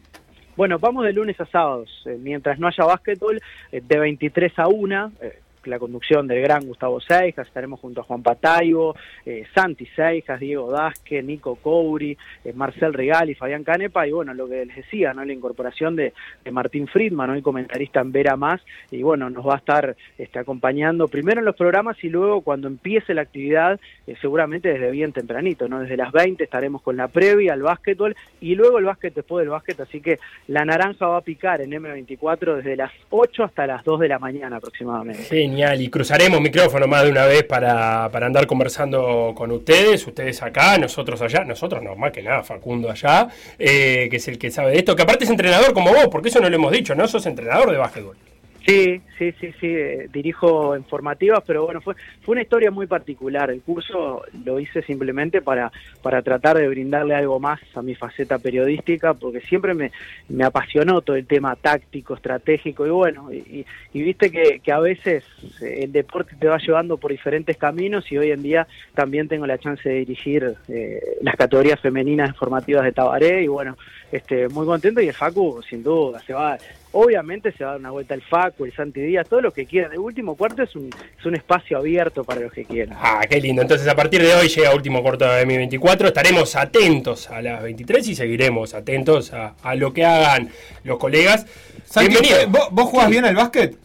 Bueno, 0.56 0.78
vamos 0.78 1.04
de 1.04 1.12
lunes 1.14 1.40
a 1.40 1.46
sábados, 1.46 1.88
mientras 2.18 2.58
no 2.58 2.66
haya 2.66 2.84
básquetbol, 2.84 3.40
de 3.72 3.98
23 3.98 4.58
a 4.58 4.68
1, 4.68 5.12
eh, 5.22 5.38
la 5.64 5.78
conducción 5.78 6.26
del 6.26 6.42
gran 6.42 6.66
Gustavo 6.66 7.00
Seijas, 7.00 7.46
estaremos 7.46 7.80
junto 7.80 8.00
a 8.00 8.04
Juan 8.04 8.22
Pataibo, 8.22 8.94
eh, 9.26 9.44
Santi 9.54 9.86
Seijas, 9.86 10.40
Diego 10.40 10.70
Dasque, 10.70 11.22
Nico 11.22 11.56
Couri, 11.56 12.16
eh, 12.44 12.52
Marcel 12.52 12.94
Regali, 12.94 13.34
Fabián 13.34 13.64
Canepa, 13.64 14.06
y 14.06 14.12
bueno, 14.12 14.34
lo 14.34 14.48
que 14.48 14.64
les 14.64 14.76
decía, 14.76 15.12
¿no? 15.12 15.24
la 15.24 15.32
incorporación 15.32 15.96
de, 15.96 16.12
de 16.44 16.50
Martín 16.50 16.86
Friedman, 16.86 17.28
¿no? 17.28 17.34
el 17.34 17.42
comentarista 17.42 18.00
en 18.00 18.12
Vera 18.12 18.36
Más, 18.36 18.60
y 18.90 19.02
bueno, 19.02 19.28
nos 19.30 19.46
va 19.46 19.54
a 19.54 19.58
estar 19.58 19.96
este, 20.18 20.38
acompañando 20.38 21.08
primero 21.08 21.40
en 21.40 21.44
los 21.44 21.56
programas 21.56 22.02
y 22.02 22.08
luego 22.08 22.40
cuando 22.40 22.68
empiece 22.68 23.14
la 23.14 23.22
actividad, 23.22 23.78
eh, 24.06 24.16
seguramente 24.20 24.72
desde 24.72 24.90
bien 24.90 25.12
tempranito, 25.12 25.68
¿no? 25.68 25.80
desde 25.80 25.96
las 25.96 26.12
20 26.12 26.42
estaremos 26.42 26.82
con 26.82 26.96
la 26.96 27.08
previa 27.08 27.52
al 27.52 27.62
básquetbol 27.62 28.16
y 28.40 28.54
luego 28.54 28.78
el 28.78 28.84
básquet 28.84 29.14
después 29.14 29.42
del 29.42 29.50
básquet, 29.50 29.80
así 29.80 30.00
que 30.00 30.18
la 30.48 30.64
naranja 30.64 31.06
va 31.06 31.18
a 31.18 31.22
picar 31.22 31.60
en 31.60 31.70
M24 31.70 32.56
desde 32.56 32.76
las 32.76 32.92
8 33.10 33.44
hasta 33.44 33.66
las 33.66 33.84
2 33.84 34.00
de 34.00 34.08
la 34.08 34.18
mañana 34.18 34.56
aproximadamente. 34.56 35.22
Genial, 35.24 35.49
y 35.58 35.88
cruzaremos 35.88 36.40
micrófono 36.40 36.86
más 36.86 37.04
de 37.04 37.10
una 37.10 37.26
vez 37.26 37.44
para, 37.44 38.08
para 38.10 38.26
andar 38.26 38.46
conversando 38.46 39.32
con 39.36 39.50
ustedes, 39.50 40.06
ustedes 40.06 40.42
acá, 40.42 40.78
nosotros 40.78 41.20
allá, 41.22 41.44
nosotros 41.44 41.82
no, 41.82 41.96
más 41.96 42.12
que 42.12 42.22
nada, 42.22 42.42
Facundo 42.42 42.90
allá, 42.90 43.28
eh, 43.58 44.08
que 44.10 44.16
es 44.16 44.28
el 44.28 44.38
que 44.38 44.50
sabe 44.50 44.70
de 44.72 44.78
esto, 44.78 44.96
que 44.96 45.02
aparte 45.02 45.24
es 45.24 45.30
entrenador 45.30 45.72
como 45.72 45.90
vos, 45.90 46.08
porque 46.10 46.28
eso 46.28 46.40
no 46.40 46.48
lo 46.48 46.56
hemos 46.56 46.72
dicho, 46.72 46.94
¿no? 46.94 47.06
Sos 47.08 47.26
entrenador 47.26 47.70
de 47.70 47.78
básquetbol. 47.78 48.16
Sí, 48.66 49.00
sí, 49.18 49.32
sí, 49.40 49.52
sí, 49.58 49.66
eh, 49.66 50.08
dirijo 50.12 50.76
en 50.76 50.84
formativas, 50.84 51.42
pero 51.46 51.64
bueno, 51.64 51.80
fue, 51.80 51.94
fue 52.22 52.32
una 52.32 52.42
historia 52.42 52.70
muy 52.70 52.86
particular. 52.86 53.50
El 53.50 53.62
curso 53.62 54.22
lo 54.44 54.60
hice 54.60 54.82
simplemente 54.82 55.40
para, 55.40 55.72
para 56.02 56.20
tratar 56.20 56.58
de 56.58 56.68
brindarle 56.68 57.14
algo 57.14 57.40
más 57.40 57.58
a 57.74 57.80
mi 57.80 57.94
faceta 57.94 58.38
periodística, 58.38 59.14
porque 59.14 59.40
siempre 59.40 59.72
me, 59.72 59.92
me 60.28 60.44
apasionó 60.44 61.00
todo 61.00 61.16
el 61.16 61.26
tema 61.26 61.56
táctico, 61.56 62.14
estratégico, 62.14 62.86
y 62.86 62.90
bueno, 62.90 63.32
y, 63.32 63.64
viste 63.94 64.30
que, 64.30 64.60
que 64.60 64.72
a 64.72 64.78
veces 64.78 65.24
eh, 65.62 65.80
el 65.84 65.92
deporte 65.92 66.36
te 66.38 66.46
va 66.46 66.58
llevando 66.58 66.98
por 66.98 67.10
diferentes 67.10 67.56
caminos 67.56 68.12
y 68.12 68.18
hoy 68.18 68.30
en 68.30 68.42
día 68.42 68.66
también 68.94 69.26
tengo 69.26 69.46
la 69.46 69.58
chance 69.58 69.88
de 69.88 69.96
dirigir 69.96 70.54
eh, 70.68 71.00
las 71.22 71.36
categorías 71.36 71.80
femeninas 71.80 72.36
formativas 72.36 72.84
de 72.84 72.92
Tabaré, 72.92 73.42
y 73.42 73.48
bueno, 73.48 73.78
este, 74.12 74.48
muy 74.48 74.66
contento, 74.66 75.00
y 75.00 75.08
el 75.08 75.14
Facu, 75.14 75.62
sin 75.62 75.82
duda, 75.82 76.20
se 76.20 76.34
va... 76.34 76.58
Obviamente 76.92 77.52
se 77.52 77.62
va 77.62 77.70
a 77.70 77.72
dar 77.74 77.80
una 77.80 77.90
vuelta 77.92 78.14
el 78.14 78.22
Facu, 78.22 78.64
el 78.64 78.74
Santi 78.74 79.00
Díaz, 79.00 79.28
todo 79.28 79.40
lo 79.40 79.52
que 79.52 79.64
quieran. 79.64 79.92
El 79.92 80.00
último 80.00 80.34
cuarto 80.34 80.62
es 80.64 80.74
un, 80.74 80.90
es 81.18 81.24
un 81.24 81.36
espacio 81.36 81.78
abierto 81.78 82.24
para 82.24 82.40
los 82.40 82.52
que 82.52 82.64
quieran. 82.64 82.96
Ah, 83.00 83.20
qué 83.30 83.40
lindo. 83.40 83.62
Entonces, 83.62 83.86
a 83.86 83.94
partir 83.94 84.20
de 84.22 84.34
hoy 84.34 84.48
llega 84.48 84.74
último 84.74 85.00
corto 85.02 85.24
de 85.24 85.46
M24. 85.46 86.06
Estaremos 86.06 86.56
atentos 86.56 87.30
a 87.30 87.40
las 87.42 87.62
23 87.62 88.08
y 88.08 88.14
seguiremos 88.16 88.74
atentos 88.74 89.32
a, 89.32 89.54
a 89.62 89.74
lo 89.76 89.92
que 89.92 90.04
hagan 90.04 90.48
los 90.82 90.98
colegas. 90.98 91.46
Santi, 91.84 92.10
Bienvenido. 92.10 92.48
¿vos, 92.48 92.68
vos 92.72 92.86
jugás 92.88 93.08
bien 93.08 93.24
al 93.24 93.36
básquet? 93.36 93.76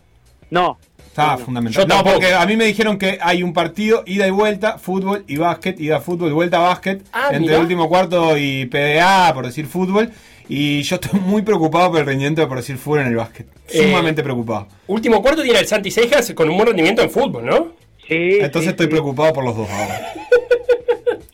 No. 0.50 0.80
Está 1.08 1.38
fundamental. 1.38 1.84
Yo 1.84 1.88
no, 1.88 1.96
tampoco. 1.96 2.16
porque 2.20 2.34
a 2.34 2.46
mí 2.46 2.58
me 2.58 2.66
dijeron 2.66 2.98
que 2.98 3.20
hay 3.22 3.42
un 3.44 3.54
partido, 3.54 4.04
ida 4.06 4.28
y 4.28 4.32
vuelta, 4.32 4.78
fútbol 4.80 5.24
y 5.28 5.38
básquet, 5.38 5.80
ida 5.80 6.02
fútbol, 6.02 6.34
vuelta 6.34 6.58
básquet, 6.60 7.04
Ah, 7.14 7.28
entre 7.28 7.40
mirá. 7.42 7.56
el 7.56 7.62
último 7.62 7.88
cuarto 7.88 8.36
y 8.38 8.66
PDA, 8.66 9.32
por 9.34 9.46
decir 9.46 9.66
fútbol. 9.68 10.12
Y 10.48 10.84
yo 10.84 10.96
estoy 10.96 11.20
muy 11.20 11.42
preocupado 11.42 11.90
por 11.92 12.00
el 12.02 12.06
rendimiento 12.06 12.48
por 12.48 12.58
decir 12.58 12.78
fútbol 12.78 13.00
en 13.02 13.08
el 13.08 13.16
básquet. 13.16 13.48
Eh, 13.70 13.84
Sumamente 13.84 14.22
preocupado. 14.24 14.68
Último 14.88 15.22
cuarto 15.22 15.42
tiene 15.42 15.60
el 15.60 15.66
Santi 15.68 15.90
Seijas 15.92 16.32
con 16.34 16.50
un 16.50 16.56
buen 16.56 16.68
rendimiento 16.68 17.02
en 17.02 17.10
fútbol, 17.10 17.46
¿no? 17.46 17.74
Sí, 18.08 18.38
Entonces 18.40 18.64
sí, 18.64 18.70
estoy 18.70 18.86
sí. 18.86 18.90
preocupado 18.92 19.34
por 19.34 19.44
los 19.44 19.56
dos 19.58 19.70
ahora. 19.70 20.14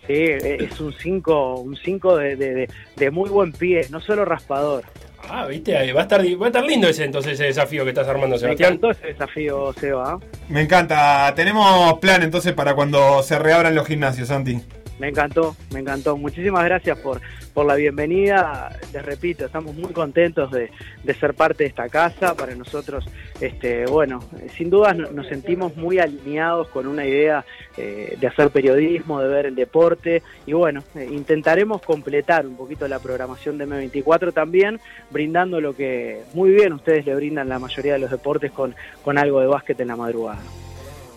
Sí, 0.08 0.16
es 0.18 0.78
un 0.82 0.92
5 0.94 1.56
un 1.62 1.78
cinco 1.78 2.18
de, 2.18 2.36
de- 2.36 2.54
de- 2.54 2.70
de 2.98 3.12
muy 3.12 3.30
buen 3.30 3.54
pie, 3.54 3.86
no 3.92 4.02
solo 4.02 4.26
raspador. 4.26 4.84
Ah, 5.30 5.46
viste, 5.46 5.78
Ahí 5.78 5.94
va 5.94 6.02
a 6.02 6.04
estar, 6.04 6.20
va 6.20 6.46
a 6.46 6.50
estar 6.50 6.64
lindo 6.66 6.90
ese 6.90 7.06
entonces 7.06 7.34
ese 7.34 7.46
desafío 7.46 7.84
que 7.86 7.92
estás 7.92 8.10
armando, 8.10 8.36
Me 8.36 8.40
Sebastián. 8.40 8.74
encantó 8.74 8.92
ese 8.92 9.08
desafío, 9.08 9.72
Seba. 9.80 10.20
Me 10.50 10.62
encanta. 10.64 11.32
Tenemos 11.34 11.98
plan 12.00 12.24
entonces 12.24 12.52
para 12.52 12.74
cuando 12.76 13.24
se 13.24 13.40
reabran 13.40 13.74
los 13.74 13.88
gimnasios, 13.88 14.28
Santi. 14.28 14.60
Me 15.02 15.08
encantó, 15.10 15.56
me 15.74 15.80
encantó. 15.80 16.16
Muchísimas 16.16 16.64
gracias 16.64 16.96
por, 17.00 17.20
por 17.56 17.66
la 17.66 17.74
bienvenida. 17.74 18.70
Les 18.94 19.04
repito, 19.04 19.48
estamos 19.48 19.74
muy 19.76 19.92
contentos 19.94 20.52
de, 20.52 20.70
de 21.04 21.14
ser 21.16 21.34
parte 21.34 21.64
de 21.64 21.70
esta 21.70 21.90
casa. 21.90 22.36
Para 22.36 22.54
nosotros, 22.54 23.04
este, 23.40 23.88
bueno, 23.88 24.20
sin 24.56 24.70
duda 24.70 24.94
no- 24.94 25.10
nos 25.10 25.26
sentimos 25.26 25.76
muy 25.76 25.98
alineados 25.98 26.68
con 26.68 26.86
una 26.86 27.04
idea 27.04 27.44
eh, 27.78 28.16
de 28.22 28.28
hacer 28.28 28.52
periodismo, 28.52 29.20
de 29.20 29.28
ver 29.28 29.48
el 29.48 29.56
deporte. 29.56 30.22
Y 30.46 30.54
bueno, 30.54 30.84
eh, 30.94 31.10
intentaremos 31.12 31.82
completar 31.82 32.46
un 32.46 32.56
poquito 32.56 32.88
la 32.88 33.00
programación 33.00 33.58
de 33.58 33.68
M24 33.68 34.32
también, 34.34 34.80
brindando 35.10 35.60
lo 35.62 35.76
que 35.76 36.22
muy 36.36 36.52
bien 36.52 36.74
ustedes 36.74 37.08
le 37.08 37.16
brindan 37.16 37.50
la 37.50 37.58
mayoría 37.58 37.94
de 37.94 38.00
los 38.00 38.12
deportes 38.12 38.52
con, 38.52 38.76
con 39.04 39.18
algo 39.18 39.40
de 39.42 39.48
básquet 39.48 39.80
en 39.80 39.88
la 39.88 39.96
madrugada. 39.96 40.42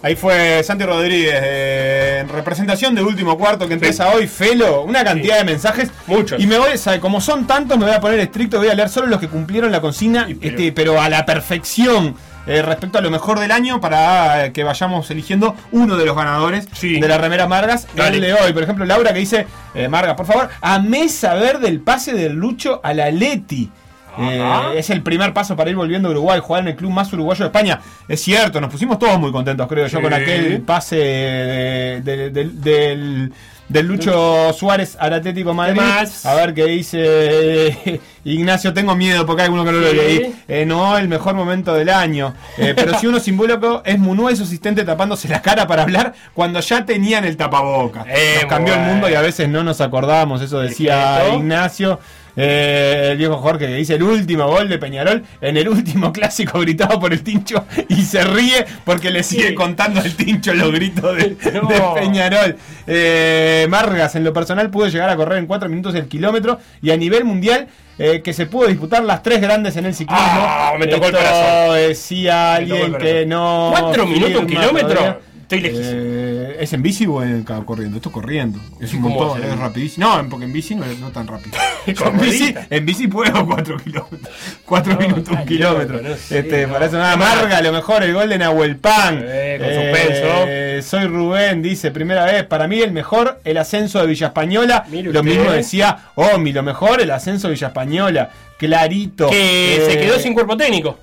Ahí 0.05 0.17
fue 0.17 0.63
Santi 0.63 0.85
Rodríguez, 0.85 1.35
eh, 1.43 2.19
en 2.21 2.29
representación 2.29 2.95
de 2.95 3.03
último 3.03 3.39
cuarto 3.39 3.67
que 3.67 3.73
empieza 3.73 4.11
hoy, 4.11 4.27
Felo, 4.29 4.83
una 4.83 5.03
cantidad 5.03 5.39
de 5.39 5.45
mensajes. 5.45 5.91
Muchos. 6.07 6.39
Y 6.43 6.47
me 6.47 6.59
voy, 6.59 6.77
sabe, 6.77 7.01
como 7.01 7.23
son 7.23 7.47
tantos, 7.47 7.79
me 7.79 7.87
voy 7.87 7.95
a 7.95 8.01
poner 8.01 8.21
estricto, 8.21 8.59
voy 8.59 8.69
a 8.69 8.75
leer 8.75 8.91
solo 8.91 9.07
los 9.07 9.19
que 9.19 9.29
cumplieron 9.29 9.73
la 9.73 9.81
consigna, 9.81 10.27
pero- 10.27 10.39
este, 10.57 10.73
pero 10.73 11.01
a 11.01 11.09
la 11.09 11.25
perfección. 11.25 12.17
eh, 12.47 12.61
respecto 12.61 12.99
a 12.99 13.01
lo 13.01 13.11
mejor 13.11 13.41
del 13.41 13.51
año 13.51 13.81
para 13.81 14.45
eh, 14.45 14.53
que 14.53 14.65
vayamos 14.65 15.11
eligiendo 15.11 15.57
uno 15.73 15.97
de 15.97 16.05
los 16.05 16.15
ganadores 16.15 16.69
Sí. 16.75 17.01
de 17.01 17.09
la 17.09 17.17
remera 17.17 17.47
Margas 17.47 17.87
Dale. 17.97 18.17
el 18.17 18.21
de 18.23 18.35
hoy. 18.35 18.53
Por 18.53 18.63
ejemplo, 18.63 18.85
Laura 18.85 19.15
que 19.15 19.21
dice, 19.21 19.47
eh, 19.75 19.89
Margas, 19.89 20.15
por 20.15 20.27
favor, 20.27 20.51
amé 20.61 21.09
saber 21.09 21.59
del 21.61 21.81
pase 21.81 22.13
del 22.13 22.35
Lucho 22.35 22.83
a 22.85 22.93
la 22.93 23.11
Leti. 23.11 23.71
Eh, 24.19 24.79
es 24.79 24.91
el 24.91 25.03
primer 25.03 25.33
paso 25.33 25.57
para 25.57 25.71
ir 25.71 25.77
volviendo 25.77 26.09
a 26.09 26.11
Uruguay, 26.13 26.41
jugar 26.41 26.63
en 26.63 26.69
el 26.69 26.77
club 26.77 26.91
más 26.91 27.13
uruguayo 27.13 27.45
de 27.45 27.49
España. 27.49 27.81
Es 28.09 28.21
cierto, 28.23 28.61
nos 28.61 28.71
pusimos 28.71 28.99
todos 28.99 29.19
muy 29.19 29.33
contentos, 29.33 29.67
creo 29.69 29.87
yo, 29.87 30.01
con 30.03 30.13
aquel 30.13 30.61
pase 30.63 30.97
de- 30.97 32.01
de- 32.03 32.31
de- 32.31 32.45
del, 32.51 33.33
del 33.69 33.87
Lucho 33.87 34.53
Suárez 34.53 34.97
al 35.01 35.15
Atlético 35.15 35.51
de 35.51 35.55
Madrid. 35.55 35.77
más? 35.81 36.27
A 36.27 36.35
ver 36.35 36.53
qué 36.55 36.67
dice 36.67 36.99
eh, 37.03 38.01
Ignacio. 38.25 38.73
Tengo 38.75 38.95
miedo 38.95 39.25
porque 39.27 39.43
hay 39.43 39.47
alguno 39.47 39.65
que 39.65 39.73
no 39.73 39.79
lo 39.79 39.93
leí. 39.93 40.35
Eh, 40.49 40.67
no, 40.67 40.97
el 40.99 41.09
mejor 41.09 41.35
momento 41.35 41.75
del 41.75 41.89
año. 41.89 42.35
Eh, 42.59 42.75
pero 42.77 42.99
si 42.99 43.07
uno 43.07 43.19
simbólico 43.21 43.83
es 43.85 43.99
Munúa 43.99 44.33
y 44.33 44.37
su 44.37 44.43
asistente 44.43 44.85
tapándose 44.85 45.29
la 45.29 45.41
cara 45.41 45.67
para 45.67 45.83
hablar 45.83 46.13
cuando 46.35 46.61
ya 46.61 46.85
tenían 46.85 47.25
el 47.25 47.37
tapaboca. 47.37 48.05
Eh, 48.09 48.39
nos 48.43 48.51
cambió 48.51 48.75
el 48.75 48.81
mundo 48.81 49.09
y 49.09 49.15
a 49.15 49.21
veces 49.23 49.49
no 49.49 49.65
nos 49.65 49.81
acordamos. 49.81 50.43
Eso 50.43 50.61
decía. 50.61 51.35
Ignacio. 51.35 51.99
Eh, 52.37 53.11
el 53.13 53.19
viejo 53.19 53.37
Jorge 53.37 53.67
que 53.69 53.75
dice 53.75 53.95
el 53.95 54.03
último 54.03 54.47
gol 54.49 54.69
de 54.69 54.79
Peñarol 54.79 55.23
en 55.41 55.57
el 55.57 55.69
último 55.69 56.13
clásico 56.13 56.59
gritado 56.59 56.99
por 56.99 57.13
el 57.13 57.23
Tincho 57.23 57.65
y 57.89 58.03
se 58.03 58.25
ríe 58.25 58.67
porque 58.85 59.11
le 59.11 59.23
sigue 59.23 59.55
contando 59.55 60.01
al 60.01 60.13
Tincho 60.15 60.53
los 60.53 60.73
gritos 60.73 61.17
de, 61.17 61.37
No. 61.53 61.69
de 61.69 62.01
Peñarol. 62.01 62.57
Eh, 62.87 63.67
Margas, 63.71 64.17
en 64.17 64.25
lo 64.25 64.33
personal, 64.33 64.69
pudo 64.71 64.89
llegar 64.89 65.09
a 65.11 65.17
correr 65.17 65.39
en 65.39 65.47
4 65.47 65.69
minutos 65.69 65.95
el 65.95 66.07
kilómetro 66.09 66.59
y 66.83 66.91
a 66.91 66.97
nivel 66.97 67.25
mundial. 67.25 67.69
eh, 67.99 68.23
que 68.23 68.33
se 68.33 68.47
pudo 68.47 68.67
disputar 68.67 69.05
las 69.05 69.23
tres 69.23 69.41
grandes 69.41 69.77
en 69.77 69.87
el 69.87 69.95
ciclismo. 69.95 70.27
Ah, 70.27 70.73
me 70.77 70.89
tocó 70.89 71.07
el 71.07 71.13
corazón. 71.13 71.77
Decía 71.77 72.57
el 72.57 72.73
alguien 72.73 72.95
que 72.99 73.25
no. 73.27 73.69
¿Cuatro 73.71 74.05
minutos 74.07 74.41
un 74.41 74.47
kilómetro? 74.49 74.89
todavía. 74.89 75.19
Estoy 75.45 75.61
lejísimo. 75.61 75.91
Eh, 75.95 76.57
¿Es 76.61 76.73
en 76.73 76.83
bici 76.83 77.05
o 77.07 77.23
en 77.23 77.43
corriendo? 77.43 77.99
Esto 77.99 78.11
corriendo. 78.11 78.59
Es 78.81 78.95
un 78.95 79.03
¿Cómo 79.03 79.21
montón, 79.27 79.45
es 79.45 79.59
rapidísimo. 79.59 80.07
No, 80.17 80.29
porque 80.31 80.47
en 80.47 80.55
bici 80.55 80.75
no 80.75 80.85
es 80.87 80.99
no 80.99 81.11
tan 81.11 81.27
rápido. 81.27 81.57
En, 81.87 82.19
bici, 82.19 82.39
ruedita. 82.53 82.67
en 82.71 82.87
bici 82.87 83.09
puedo 83.09 83.47
4 83.47 83.77
kilómetros. 83.77 84.35
4 84.65 84.97
minutos, 84.97 85.29
un 85.39 85.45
kilómetro. 85.45 86.01
no 86.01 86.17
sé, 86.17 86.39
este, 86.39 86.67
no. 86.67 86.73
Para 86.73 86.87
eso 86.87 86.97
nada, 86.97 87.15
Marga, 87.19 87.59
a 87.59 87.63
lo 87.63 87.73
mejor 87.73 88.03
el 88.03 88.15
gol 88.15 88.31
de 88.31 88.39
Nahuel 88.39 88.77
Pan. 88.77 89.23
Eh, 89.23 89.59
con 89.61 89.69
suspenso. 89.69 90.89
soy 90.89 91.07
Rubén, 91.09 91.61
dice, 91.61 91.91
primera 91.91 92.25
vez. 92.25 92.45
Para 92.45 92.67
mí 92.67 92.81
el 92.81 92.93
mejor, 92.93 93.39
el 93.45 93.59
ascenso 93.59 94.01
de 94.01 94.07
Villa 94.07 94.29
Española. 94.29 94.87
Mire 94.89 95.13
Lo 95.13 95.21
usted. 95.21 95.31
mismo 95.31 95.51
decía 95.53 95.99
Omi, 96.15 96.53
lo 96.55 96.63
mejor, 96.63 97.03
el 97.03 97.11
ascenso 97.11 97.49
de 97.49 97.55
Villa 97.55 97.67
Española. 97.69 98.31
Clarito. 98.59 99.29
Que 99.29 99.77
Eh, 99.77 99.91
se 99.91 99.99
quedó 99.99 100.19
sin 100.19 100.33
cuerpo 100.33 100.57
técnico. 100.57 100.99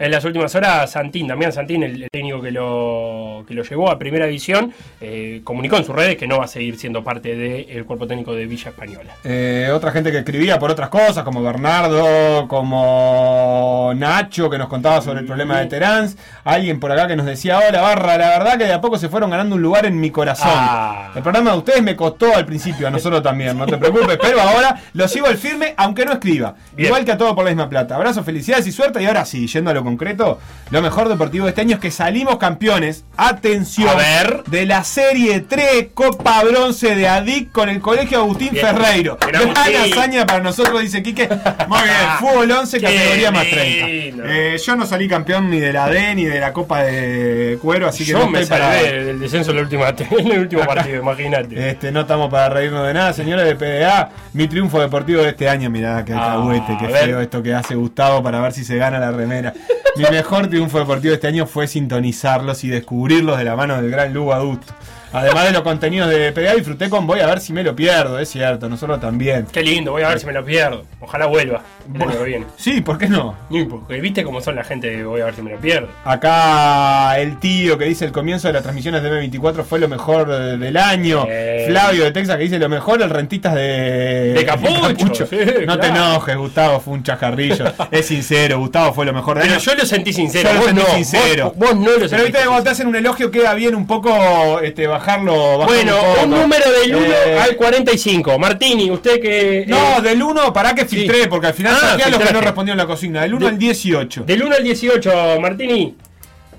En 0.00 0.10
las 0.10 0.24
últimas 0.24 0.54
horas, 0.54 0.90
Santín, 0.90 1.28
Damián 1.28 1.52
Santín, 1.52 1.82
el, 1.82 2.04
el 2.04 2.08
técnico 2.10 2.40
que 2.40 2.50
lo, 2.50 3.44
que 3.46 3.52
lo 3.52 3.62
llevó 3.62 3.90
a 3.90 3.98
primera 3.98 4.24
división, 4.24 4.72
eh, 4.98 5.42
comunicó 5.44 5.76
en 5.76 5.84
sus 5.84 5.94
redes 5.94 6.16
que 6.16 6.26
no 6.26 6.38
va 6.38 6.44
a 6.46 6.48
seguir 6.48 6.78
siendo 6.78 7.04
parte 7.04 7.36
del 7.36 7.84
cuerpo 7.84 8.06
técnico 8.06 8.32
de 8.32 8.46
Villa 8.46 8.70
Española. 8.70 9.12
Eh, 9.24 9.68
otra 9.74 9.92
gente 9.92 10.10
que 10.10 10.16
escribía 10.16 10.58
por 10.58 10.70
otras 10.70 10.88
cosas, 10.88 11.22
como 11.22 11.42
Bernardo, 11.42 12.48
como 12.48 13.92
Nacho, 13.94 14.48
que 14.48 14.56
nos 14.56 14.68
contaba 14.68 15.02
sobre 15.02 15.20
el 15.20 15.26
problema 15.26 15.60
de 15.60 15.66
Terán. 15.66 16.08
Alguien 16.44 16.80
por 16.80 16.90
acá 16.90 17.06
que 17.06 17.16
nos 17.16 17.26
decía, 17.26 17.58
hola 17.58 17.82
Barra, 17.82 18.16
la 18.16 18.28
verdad 18.30 18.56
que 18.56 18.64
de 18.64 18.72
a 18.72 18.80
poco 18.80 18.96
se 18.96 19.10
fueron 19.10 19.28
ganando 19.28 19.56
un 19.56 19.60
lugar 19.60 19.84
en 19.84 20.00
mi 20.00 20.10
corazón. 20.10 20.48
Ah. 20.50 21.12
El 21.14 21.22
programa 21.22 21.52
de 21.52 21.58
ustedes 21.58 21.82
me 21.82 21.94
costó 21.94 22.34
al 22.34 22.46
principio, 22.46 22.88
a 22.88 22.90
nosotros 22.90 23.22
también, 23.22 23.58
no 23.58 23.66
te 23.66 23.76
preocupes, 23.76 24.18
pero 24.18 24.40
ahora 24.40 24.80
lo 24.94 25.06
sigo 25.08 25.26
al 25.26 25.36
firme, 25.36 25.74
aunque 25.76 26.06
no 26.06 26.12
escriba. 26.12 26.54
Bien. 26.72 26.86
Igual 26.86 27.04
que 27.04 27.12
a 27.12 27.18
todo 27.18 27.34
por 27.34 27.44
la 27.44 27.50
misma 27.50 27.68
plata. 27.68 27.96
Abrazo, 27.96 28.24
felicidades 28.24 28.66
y 28.66 28.72
suerte. 28.72 29.02
Y 29.02 29.04
ahora 29.04 29.26
sí, 29.26 29.46
yendo 29.46 29.70
a 29.70 29.74
lo 29.74 29.89
concreto, 29.90 30.38
lo 30.70 30.82
mejor 30.82 31.08
deportivo 31.08 31.44
de 31.46 31.50
este 31.50 31.60
año 31.62 31.74
es 31.74 31.80
que 31.80 31.90
salimos 31.90 32.38
campeones. 32.38 33.04
Atención. 33.16 33.88
A 33.88 33.94
ver. 33.94 34.44
De 34.44 34.66
la 34.66 34.84
Serie 34.84 35.40
3 35.40 35.88
Copa 35.94 36.42
Bronce 36.44 36.94
de 36.94 37.08
ADIC 37.08 37.50
con 37.52 37.68
el 37.68 37.80
Colegio 37.80 38.18
Agustín 38.18 38.50
Bien. 38.52 38.64
Ferreiro. 38.66 39.18
Gran 39.20 39.52
hazaña 39.56 40.26
para 40.26 40.40
nosotros, 40.40 40.80
dice 40.80 41.02
Quique. 41.02 41.28
Muy 41.68 41.78
bien, 41.82 41.96
fútbol 42.20 42.50
11, 42.50 42.78
Qué 42.78 42.84
categoría 42.86 43.30
más 43.30 43.44
lindo. 43.44 44.22
30. 44.24 44.24
Eh, 44.26 44.58
yo 44.58 44.76
no 44.76 44.86
salí 44.86 45.08
campeón 45.08 45.50
ni 45.50 45.58
de 45.60 45.72
la 45.72 45.88
D 45.88 46.14
ni 46.14 46.24
de 46.24 46.40
la 46.40 46.52
Copa 46.52 46.82
de 46.82 47.58
Cuero, 47.60 47.88
así 47.88 48.04
que 48.04 48.12
Yo 48.12 48.18
no 48.20 48.28
me 48.28 48.40
estoy 48.42 48.58
para. 48.58 48.72
del 48.74 49.18
descenso 49.20 49.50
en 49.50 49.56
el 49.58 49.62
último, 49.64 49.84
en 50.18 50.30
el 50.32 50.38
último 50.40 50.64
partido, 50.64 51.02
imagínate. 51.02 51.70
Este, 51.70 51.90
no 51.92 52.00
estamos 52.02 52.30
para 52.30 52.48
reírnos 52.48 52.86
de 52.86 52.94
nada, 52.94 53.12
señores 53.12 53.44
de 53.46 53.56
PDA. 53.56 54.10
Mi 54.32 54.46
triunfo 54.48 54.80
deportivo 54.80 55.22
de 55.22 55.30
este 55.30 55.48
año, 55.48 55.68
mirá, 55.70 56.04
que 56.04 56.12
Ah, 56.12 56.32
alcahuete, 56.34 56.76
qué 56.78 56.88
feo 56.88 57.20
esto 57.20 57.42
que 57.42 57.54
hace 57.54 57.74
Gustavo 57.74 58.22
para 58.22 58.40
ver 58.40 58.52
si 58.52 58.64
se 58.64 58.76
gana 58.76 58.98
la 58.98 59.10
remera. 59.10 59.52
Mi 60.00 60.06
mejor 60.08 60.48
triunfo 60.48 60.78
deportivo 60.78 61.10
de 61.10 61.16
este 61.16 61.26
año 61.26 61.44
fue 61.44 61.66
sintonizarlos 61.66 62.64
y 62.64 62.68
descubrirlos 62.68 63.36
de 63.36 63.44
la 63.44 63.54
mano 63.54 63.76
del 63.76 63.90
gran 63.90 64.14
Lugo 64.14 64.32
Adusto. 64.32 64.72
Además 65.12 65.44
de 65.46 65.52
los 65.52 65.62
contenidos 65.62 66.08
de 66.08 66.32
PDA, 66.32 66.54
disfruté 66.54 66.88
con 66.88 67.06
Voy 67.06 67.20
a 67.20 67.26
ver 67.26 67.40
si 67.40 67.52
me 67.52 67.64
lo 67.64 67.74
pierdo, 67.74 68.18
es 68.18 68.28
cierto, 68.28 68.68
nosotros 68.68 69.00
también. 69.00 69.46
Qué 69.50 69.62
lindo, 69.62 69.92
voy 69.92 70.02
a 70.02 70.08
ver 70.08 70.20
si 70.20 70.26
me 70.26 70.32
lo 70.32 70.44
pierdo. 70.44 70.84
Ojalá 71.00 71.26
vuelva. 71.26 71.62
que 71.92 72.24
viene. 72.24 72.46
Sí, 72.56 72.80
¿por 72.80 72.98
qué 72.98 73.08
no? 73.08 73.34
Porque 73.68 74.00
viste 74.00 74.22
cómo 74.22 74.40
son 74.40 74.54
la 74.54 74.64
gente 74.64 74.88
de 74.88 75.04
voy 75.04 75.20
a 75.20 75.26
ver 75.26 75.34
si 75.34 75.42
me 75.42 75.50
lo 75.50 75.58
pierdo. 75.58 75.88
Acá 76.04 77.18
el 77.18 77.38
tío 77.40 77.76
que 77.78 77.86
dice 77.86 78.04
el 78.04 78.12
comienzo 78.12 78.48
de 78.48 78.54
las 78.54 78.62
transmisiones 78.62 79.02
de 79.02 79.10
M24 79.10 79.64
fue 79.64 79.80
lo 79.80 79.88
mejor 79.88 80.28
del 80.28 80.76
año. 80.76 81.26
Eh. 81.28 81.64
Flavio 81.68 82.04
de 82.04 82.12
Texas 82.12 82.36
que 82.36 82.44
dice 82.44 82.58
lo 82.58 82.68
mejor 82.68 83.02
el 83.02 83.10
rentistas 83.10 83.54
de, 83.54 84.32
De 84.34 84.44
Capucho, 84.44 85.26
sí, 85.26 85.36
no 85.66 85.78
te 85.78 85.88
enojes, 85.88 86.36
Gustavo, 86.36 86.80
fue 86.80 86.94
un 86.94 87.02
chascarrillo. 87.02 87.64
es 87.90 88.06
sincero, 88.06 88.58
Gustavo 88.58 88.92
fue 88.92 89.06
lo 89.06 89.12
mejor 89.12 89.38
del 89.38 89.44
Pero 89.48 89.54
año. 89.54 89.64
yo 89.64 89.74
lo 89.74 89.84
sentí 89.86 90.12
sincero. 90.12 90.48
Yo 90.48 90.54
lo 90.54 90.60
vos 90.60 90.68
sentí 90.68 90.82
no, 90.82 90.94
sincero. 90.94 91.44
Vos, 91.56 91.70
vos 91.70 91.76
no 91.76 91.90
lo 91.98 92.08
Pero 92.08 92.22
viste, 92.24 92.38
cuando 92.44 92.62
te 92.62 92.70
hacen 92.70 92.86
un 92.86 92.96
elogio 92.96 93.30
queda 93.30 93.54
bien 93.54 93.74
un 93.74 93.86
poco 93.86 94.60
este, 94.60 94.86
bajarlo. 95.00 95.58
bajarlo 95.58 95.66
Bueno, 95.66 95.96
poco. 95.98 96.22
un 96.24 96.30
número 96.30 96.70
del 96.80 96.94
1 96.94 97.06
Eh, 97.26 97.38
al 97.40 97.56
45. 97.56 98.38
Martini, 98.38 98.90
usted 98.90 99.20
que. 99.20 99.64
No, 99.66 99.98
eh, 99.98 100.02
del 100.02 100.22
1, 100.22 100.52
para 100.52 100.74
que 100.74 100.84
filtré, 100.86 101.26
porque 101.28 101.48
al 101.48 101.54
final 101.54 101.76
Ah, 101.80 101.96
los 102.08 102.18
que 102.20 102.32
no 102.32 102.40
respondieron 102.40 102.78
la 102.78 102.86
consigna. 102.86 103.22
Del 103.22 103.34
1 103.34 103.46
De- 103.46 103.52
al 103.52 103.58
18. 103.58 104.22
Del 104.24 104.42
1 104.42 104.54
al 104.56 104.62
18, 104.64 105.40
Martini. 105.40 105.96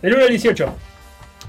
Del 0.02 0.14
1 0.16 0.24
al 0.24 0.30
18. 0.30 0.76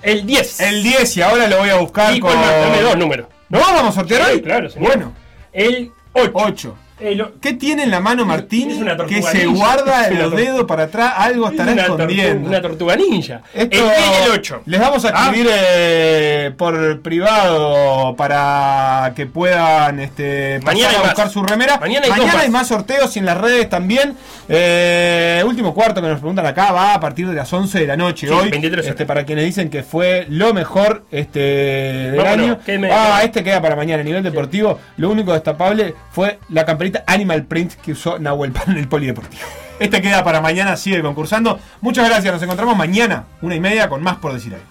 El 0.03 0.27
10. 0.27 0.61
El 0.61 0.83
10 0.83 1.17
y 1.17 1.23
ahora 1.23 1.47
lo 1.49 1.59
voy 1.59 1.71
a 1.71 1.77
buscar 1.77 2.15
Y 2.15 2.21
con... 2.21 2.33
con 2.33 2.41
dame 2.41 2.81
dos 2.83 2.97
números. 2.97 3.27
¿No 3.49 3.61
vamos 3.61 3.85
a 3.85 3.93
sortear 3.93 4.25
Sí, 4.27 4.33
hoy? 4.33 4.43
claro, 4.43 4.69
señor. 4.69 4.89
Bueno. 4.89 5.13
El 5.53 5.91
8. 6.13 6.31
8. 6.35 6.77
O- 7.03 7.41
¿Qué 7.41 7.53
tiene 7.55 7.83
en 7.85 7.91
la 7.91 8.01
mano 8.01 8.25
Martín 8.25 8.71
Es 8.71 8.79
una 8.79 8.97
que 8.97 9.23
se 9.23 9.47
guarda 9.47 10.07
Es 10.07 10.13
una 10.13 10.21
los 10.23 10.37
dedos 10.37 10.65
para 10.65 10.85
atrás? 10.85 11.15
Algo 11.17 11.47
es 11.47 11.53
estará 11.53 11.73
una, 11.73 11.83
tortu- 11.87 11.93
escondiendo. 11.93 12.49
una 12.49 12.63
tortuga 12.63 12.97
ninja. 12.97 13.43
Esto- 13.53 13.77
El 13.77 13.85
10 13.85 13.99
y 14.21 14.25
el 14.25 14.31
8. 14.33 14.63
Les 14.67 14.81
vamos 14.81 15.05
a 15.05 15.09
escribir 15.09 15.49
eh, 15.51 16.53
por 16.57 17.01
privado 17.03 18.15
para 18.17 19.13
que 19.17 19.27
puedan 19.27 20.01
este, 20.01 20.61
pasar 20.61 20.75
Mañana 20.75 20.91
a 20.91 21.01
más. 21.01 21.07
buscar 21.11 21.31
su 21.31 21.43
remera. 21.43 21.79
Mañana 21.79 22.07
hay 22.13 22.21
dos 22.21 22.35
hay 22.35 22.51
más 22.51 22.69
sorteos 22.69 23.15
y 23.17 23.19
en 23.19 23.27
las 23.27 23.39
redes 23.39 23.69
también. 23.69 24.17
Eh, 24.55 25.43
último 25.47 25.73
cuarto 25.73 26.03
que 26.03 26.09
nos 26.09 26.19
preguntan 26.19 26.45
acá 26.45 26.73
va 26.73 26.93
a 26.93 27.01
partir 27.01 27.27
de 27.27 27.33
las 27.35 27.51
11 27.51 27.81
de 27.81 27.87
la 27.87 27.97
noche 27.97 28.27
Sí, 28.27 28.33
hoy. 28.35 28.51
23 28.51 28.87
este, 28.87 29.07
para 29.07 29.25
quienes 29.25 29.47
dicen 29.47 29.71
que 29.71 29.83
fue 29.83 30.27
lo 30.29 30.53
mejor 30.53 31.07
este, 31.11 31.41
del 31.41 32.17
Vámonos, 32.17 32.45
año. 32.47 32.59
¿qué 32.67 32.79
me- 32.79 32.93
ah, 32.93 33.23
este 33.25 33.43
queda 33.43 33.63
para 33.63 33.77
mañana. 33.77 34.03
A 34.03 34.05
nivel 34.05 34.23
deportivo, 34.23 34.79
lo 34.99 35.09
único 35.09 35.33
destapable 35.33 35.95
fue 36.11 36.39
la 36.51 36.67
camperita 36.67 37.03
Animal 37.07 37.45
Print 37.45 37.77
que 37.77 37.93
usó 37.93 38.19
Nahuel 38.19 38.53
Pan 38.53 38.65
en 38.73 38.77
el 38.79 38.89
polideportivo. 38.89 39.43
Este 39.81 40.01
queda 40.03 40.23
para 40.23 40.41
mañana, 40.43 40.77
sigue 40.77 41.01
concursando. 41.03 41.59
Muchas 41.81 42.07
gracias, 42.09 42.33
nos 42.35 42.43
encontramos 42.43 42.77
mañana, 42.77 43.25
una 43.41 43.57
y 43.57 43.61
media, 43.61 43.89
con 43.89 44.01
más 44.03 44.17
por 44.17 44.33
decir 44.35 44.55
algo. 44.55 44.67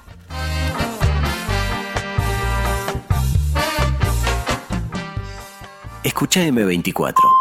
Escucha 6.03 6.41
M24. 6.41 7.40